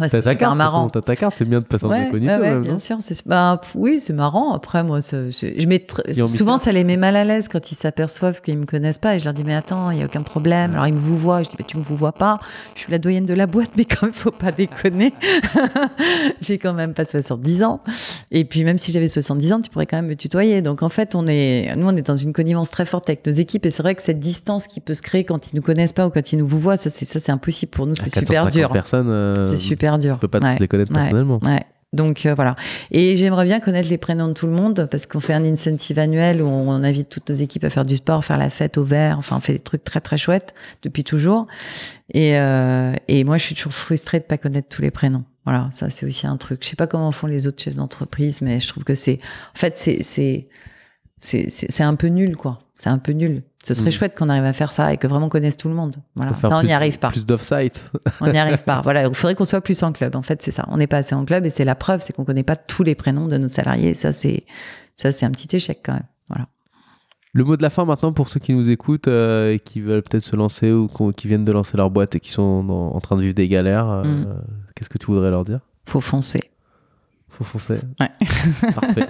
Ouais, 0.00 0.08
c'est 0.08 0.20
ta 0.20 0.34
carte, 0.34 0.56
marrant. 0.56 0.88
T'as 0.88 1.02
ta 1.02 1.16
carte, 1.16 1.34
c'est 1.36 1.44
bien 1.44 1.60
de 1.60 1.66
passer 1.66 1.84
en 1.84 1.90
ouais, 1.90 2.06
incognito. 2.06 2.32
Ouais, 2.32 2.58
bien 2.60 2.78
sûr. 2.78 2.98
Bah, 3.26 3.60
oui, 3.74 4.00
c'est 4.00 4.14
marrant. 4.14 4.54
Après, 4.54 4.82
moi, 4.82 5.00
je 5.00 5.66
mets 5.66 5.86
souvent 6.26 6.56
ça 6.56 6.72
les 6.72 6.82
met 6.82 6.96
mal 6.96 7.14
à 7.14 7.24
l'aise 7.24 7.48
quand 7.48 7.70
ils 7.70 7.74
s'aperçoivent 7.74 8.40
qu'ils 8.40 8.56
me 8.56 8.64
connaissent 8.64 8.98
pas 8.98 9.16
et 9.16 9.18
je 9.18 9.24
leur 9.24 9.34
dis 9.34 9.44
mais 9.44 9.54
attends, 9.54 9.90
il 9.90 9.98
y 9.98 10.02
a 10.02 10.06
aucun 10.06 10.22
problème. 10.22 10.72
Alors 10.72 10.86
ils 10.86 10.94
me 10.94 10.98
vous 10.98 11.16
voient, 11.16 11.42
je 11.42 11.50
dis 11.50 11.56
mais 11.58 11.64
tu 11.66 11.76
me 11.76 11.82
vous 11.82 11.96
vois 11.96 12.12
pas. 12.12 12.40
Je 12.74 12.80
suis 12.80 12.92
la 12.92 12.98
doyenne 12.98 13.26
de 13.26 13.34
la 13.34 13.46
boîte, 13.46 13.70
mais 13.76 13.84
quand 13.84 14.04
même 14.04 14.12
faut 14.12 14.30
pas 14.30 14.52
déconner. 14.52 15.12
J'ai 16.40 16.58
quand 16.58 16.72
même 16.72 16.94
pas 16.94 17.04
70 17.04 17.62
ans. 17.64 17.80
Et 18.30 18.44
puis 18.44 18.64
même 18.64 18.78
si 18.78 18.92
j'avais 18.92 19.08
70 19.08 19.52
ans, 19.52 19.60
tu 19.60 19.70
pourrais 19.70 19.86
quand 19.86 19.96
même 19.96 20.06
me 20.06 20.16
tutoyer. 20.16 20.62
Donc 20.62 20.82
en 20.82 20.88
fait, 20.88 21.14
on 21.14 21.26
est, 21.26 21.72
nous, 21.76 21.86
on 21.86 21.96
est 21.96 22.06
dans 22.06 22.16
une 22.16 22.32
connivence 22.32 22.70
très 22.70 22.86
forte 22.86 23.10
avec 23.10 23.26
nos 23.26 23.32
équipes 23.32 23.66
et 23.66 23.70
c'est 23.70 23.82
vrai 23.82 23.94
que 23.94 24.02
cette 24.02 24.20
distance 24.20 24.66
qui 24.66 24.80
peut 24.80 24.94
se 24.94 25.02
créer 25.02 25.24
quand 25.24 25.52
ils 25.52 25.56
nous 25.56 25.62
connaissent 25.62 25.92
pas 25.92 26.06
ou 26.06 26.10
quand 26.10 26.32
ils 26.32 26.38
nous 26.38 26.46
vous 26.46 26.60
voient, 26.60 26.76
ça 26.76 26.88
c'est 26.88 27.04
ça 27.04 27.18
c'est 27.18 27.32
impossible 27.32 27.70
pour 27.70 27.86
nous. 27.86 27.94
C'est 27.94 28.14
super 28.14 28.48
dur. 28.48 28.70
Personnes, 28.70 29.10
euh, 29.10 29.44
C'est 29.44 29.56
super 29.56 29.81
super 29.82 29.98
dur. 29.98 30.14
On 30.14 30.18
peut 30.18 30.28
pas 30.28 30.40
tous 30.40 30.60
les 30.60 30.68
connaître 30.68 30.92
personnellement. 30.92 31.40
Ouais. 31.42 31.64
Donc 31.92 32.24
euh, 32.24 32.34
voilà. 32.34 32.56
Et 32.90 33.16
j'aimerais 33.18 33.44
bien 33.44 33.60
connaître 33.60 33.90
les 33.90 33.98
prénoms 33.98 34.28
de 34.28 34.32
tout 34.32 34.46
le 34.46 34.52
monde 34.52 34.88
parce 34.90 35.04
qu'on 35.04 35.20
fait 35.20 35.34
un 35.34 35.44
incentive 35.44 35.98
annuel 35.98 36.40
où 36.40 36.46
on, 36.46 36.70
invite 36.70 37.10
toutes 37.10 37.28
nos 37.28 37.34
équipes 37.34 37.64
à 37.64 37.70
faire 37.70 37.84
du 37.84 37.96
sport, 37.96 38.24
faire 38.24 38.38
la 38.38 38.48
fête 38.48 38.78
au 38.78 38.84
vert. 38.84 39.18
Enfin, 39.18 39.36
on 39.36 39.40
fait 39.40 39.52
des 39.54 39.60
trucs 39.60 39.84
très 39.84 40.00
très 40.00 40.16
chouettes 40.16 40.54
depuis 40.82 41.04
toujours. 41.04 41.48
Et, 42.14 42.38
euh, 42.38 42.94
et 43.08 43.24
moi, 43.24 43.36
je 43.36 43.44
suis 43.44 43.54
toujours 43.54 43.74
frustrée 43.74 44.20
de 44.20 44.24
pas 44.24 44.38
connaître 44.38 44.68
tous 44.74 44.80
les 44.80 44.90
prénoms. 44.90 45.24
Voilà, 45.44 45.68
ça 45.72 45.90
c'est 45.90 46.06
aussi 46.06 46.26
un 46.26 46.36
truc. 46.38 46.60
Je 46.62 46.68
sais 46.68 46.76
pas 46.76 46.86
comment 46.86 47.12
font 47.12 47.26
les 47.26 47.46
autres 47.46 47.60
chefs 47.60 47.74
d'entreprise, 47.74 48.40
mais 48.40 48.58
je 48.58 48.68
trouve 48.68 48.84
que 48.84 48.94
c'est, 48.94 49.18
en 49.54 49.58
fait, 49.58 49.76
c'est 49.76 50.02
c'est 50.02 50.48
c'est 51.18 51.82
un 51.82 51.94
peu 51.94 52.06
nul 52.06 52.36
quoi. 52.36 52.60
C'est 52.78 52.88
un 52.88 52.98
peu 52.98 53.12
nul. 53.12 53.42
Ce 53.62 53.74
serait 53.74 53.90
hmm. 53.90 53.92
chouette 53.92 54.18
qu'on 54.18 54.28
arrive 54.28 54.44
à 54.44 54.52
faire 54.52 54.72
ça 54.72 54.92
et 54.92 54.96
que 54.96 55.06
vraiment 55.06 55.26
on 55.26 55.28
connaisse 55.28 55.56
tout 55.56 55.68
le 55.68 55.74
monde. 55.74 55.94
Voilà, 56.16 56.34
ça 56.34 56.48
on 56.58 56.62
n'y 56.64 56.72
arrive 56.72 56.98
pas. 56.98 57.10
Plus 57.10 57.24
d'off-site. 57.26 57.90
on 58.20 58.30
n'y 58.30 58.38
arrive 58.38 58.62
pas. 58.64 58.80
Voilà, 58.82 59.06
il 59.06 59.14
faudrait 59.14 59.36
qu'on 59.36 59.44
soit 59.44 59.60
plus 59.60 59.80
en 59.84 59.92
club. 59.92 60.16
En 60.16 60.22
fait, 60.22 60.42
c'est 60.42 60.50
ça. 60.50 60.64
On 60.68 60.78
n'est 60.78 60.88
pas 60.88 60.98
assez 60.98 61.14
en 61.14 61.24
club 61.24 61.46
et 61.46 61.50
c'est 61.50 61.64
la 61.64 61.76
preuve, 61.76 62.00
c'est 62.00 62.12
qu'on 62.12 62.24
connaît 62.24 62.42
pas 62.42 62.56
tous 62.56 62.82
les 62.82 62.96
prénoms 62.96 63.28
de 63.28 63.38
nos 63.38 63.48
salariés. 63.48 63.94
ça, 63.94 64.12
c'est 64.12 64.44
ça, 64.96 65.12
c'est 65.12 65.26
un 65.26 65.30
petit 65.30 65.54
échec 65.56 65.80
quand 65.84 65.94
même. 65.94 66.06
Voilà. 66.28 66.48
Le 67.34 67.44
mot 67.44 67.56
de 67.56 67.62
la 67.62 67.70
fin 67.70 67.84
maintenant 67.84 68.12
pour 68.12 68.28
ceux 68.28 68.40
qui 68.40 68.52
nous 68.52 68.68
écoutent 68.68 69.08
euh, 69.08 69.54
et 69.54 69.58
qui 69.58 69.80
veulent 69.80 70.02
peut-être 70.02 70.22
se 70.22 70.36
lancer 70.36 70.70
ou 70.70 70.88
qui 71.16 71.28
viennent 71.28 71.46
de 71.46 71.52
lancer 71.52 71.76
leur 71.76 71.90
boîte 71.90 72.14
et 72.14 72.20
qui 72.20 72.30
sont 72.30 72.68
en 72.68 73.00
train 73.00 73.16
de 73.16 73.22
vivre 73.22 73.34
des 73.34 73.48
galères, 73.48 73.88
euh, 73.88 74.04
hmm. 74.04 74.42
qu'est-ce 74.74 74.90
que 74.90 74.98
tu 74.98 75.06
voudrais 75.06 75.30
leur 75.30 75.44
dire? 75.44 75.60
Faut 75.86 76.00
foncer. 76.00 76.40
Faut 77.42 77.58
foncer. 77.58 77.80
Ouais. 78.00 78.10
Parfait. 78.74 79.06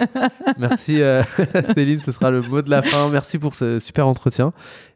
Merci 0.57 1.01
euh, 1.01 1.23
Céline, 1.75 1.99
ce 1.99 2.11
sera 2.11 2.31
le 2.31 2.41
mot 2.41 2.61
de 2.61 2.69
la 2.69 2.81
fin. 2.81 3.09
Merci 3.09 3.37
pour 3.37 3.55
ce 3.55 3.79
super 3.79 4.07
entretien 4.07 4.53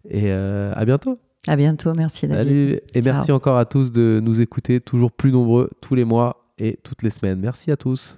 et 0.10 0.32
euh, 0.32 0.74
à 0.76 0.86
bientôt. 0.86 1.20
À 1.48 1.56
bientôt, 1.56 1.94
merci 1.94 2.28
David. 2.28 2.46
Salut 2.46 2.80
et 2.94 3.02
merci 3.02 3.32
encore 3.32 3.58
à 3.58 3.66
tous 3.66 3.92
de 3.92 4.20
nous 4.22 4.42
écouter, 4.42 4.82
toujours 4.82 5.12
plus 5.12 5.32
nombreux 5.32 5.70
tous 5.82 5.96
les 5.96 6.04
mois 6.04 6.52
et 6.58 6.80
toutes 6.84 7.04
les 7.04 7.10
semaines. 7.10 7.40
Merci 7.40 7.72
à 7.72 7.78
tous. 7.78 8.18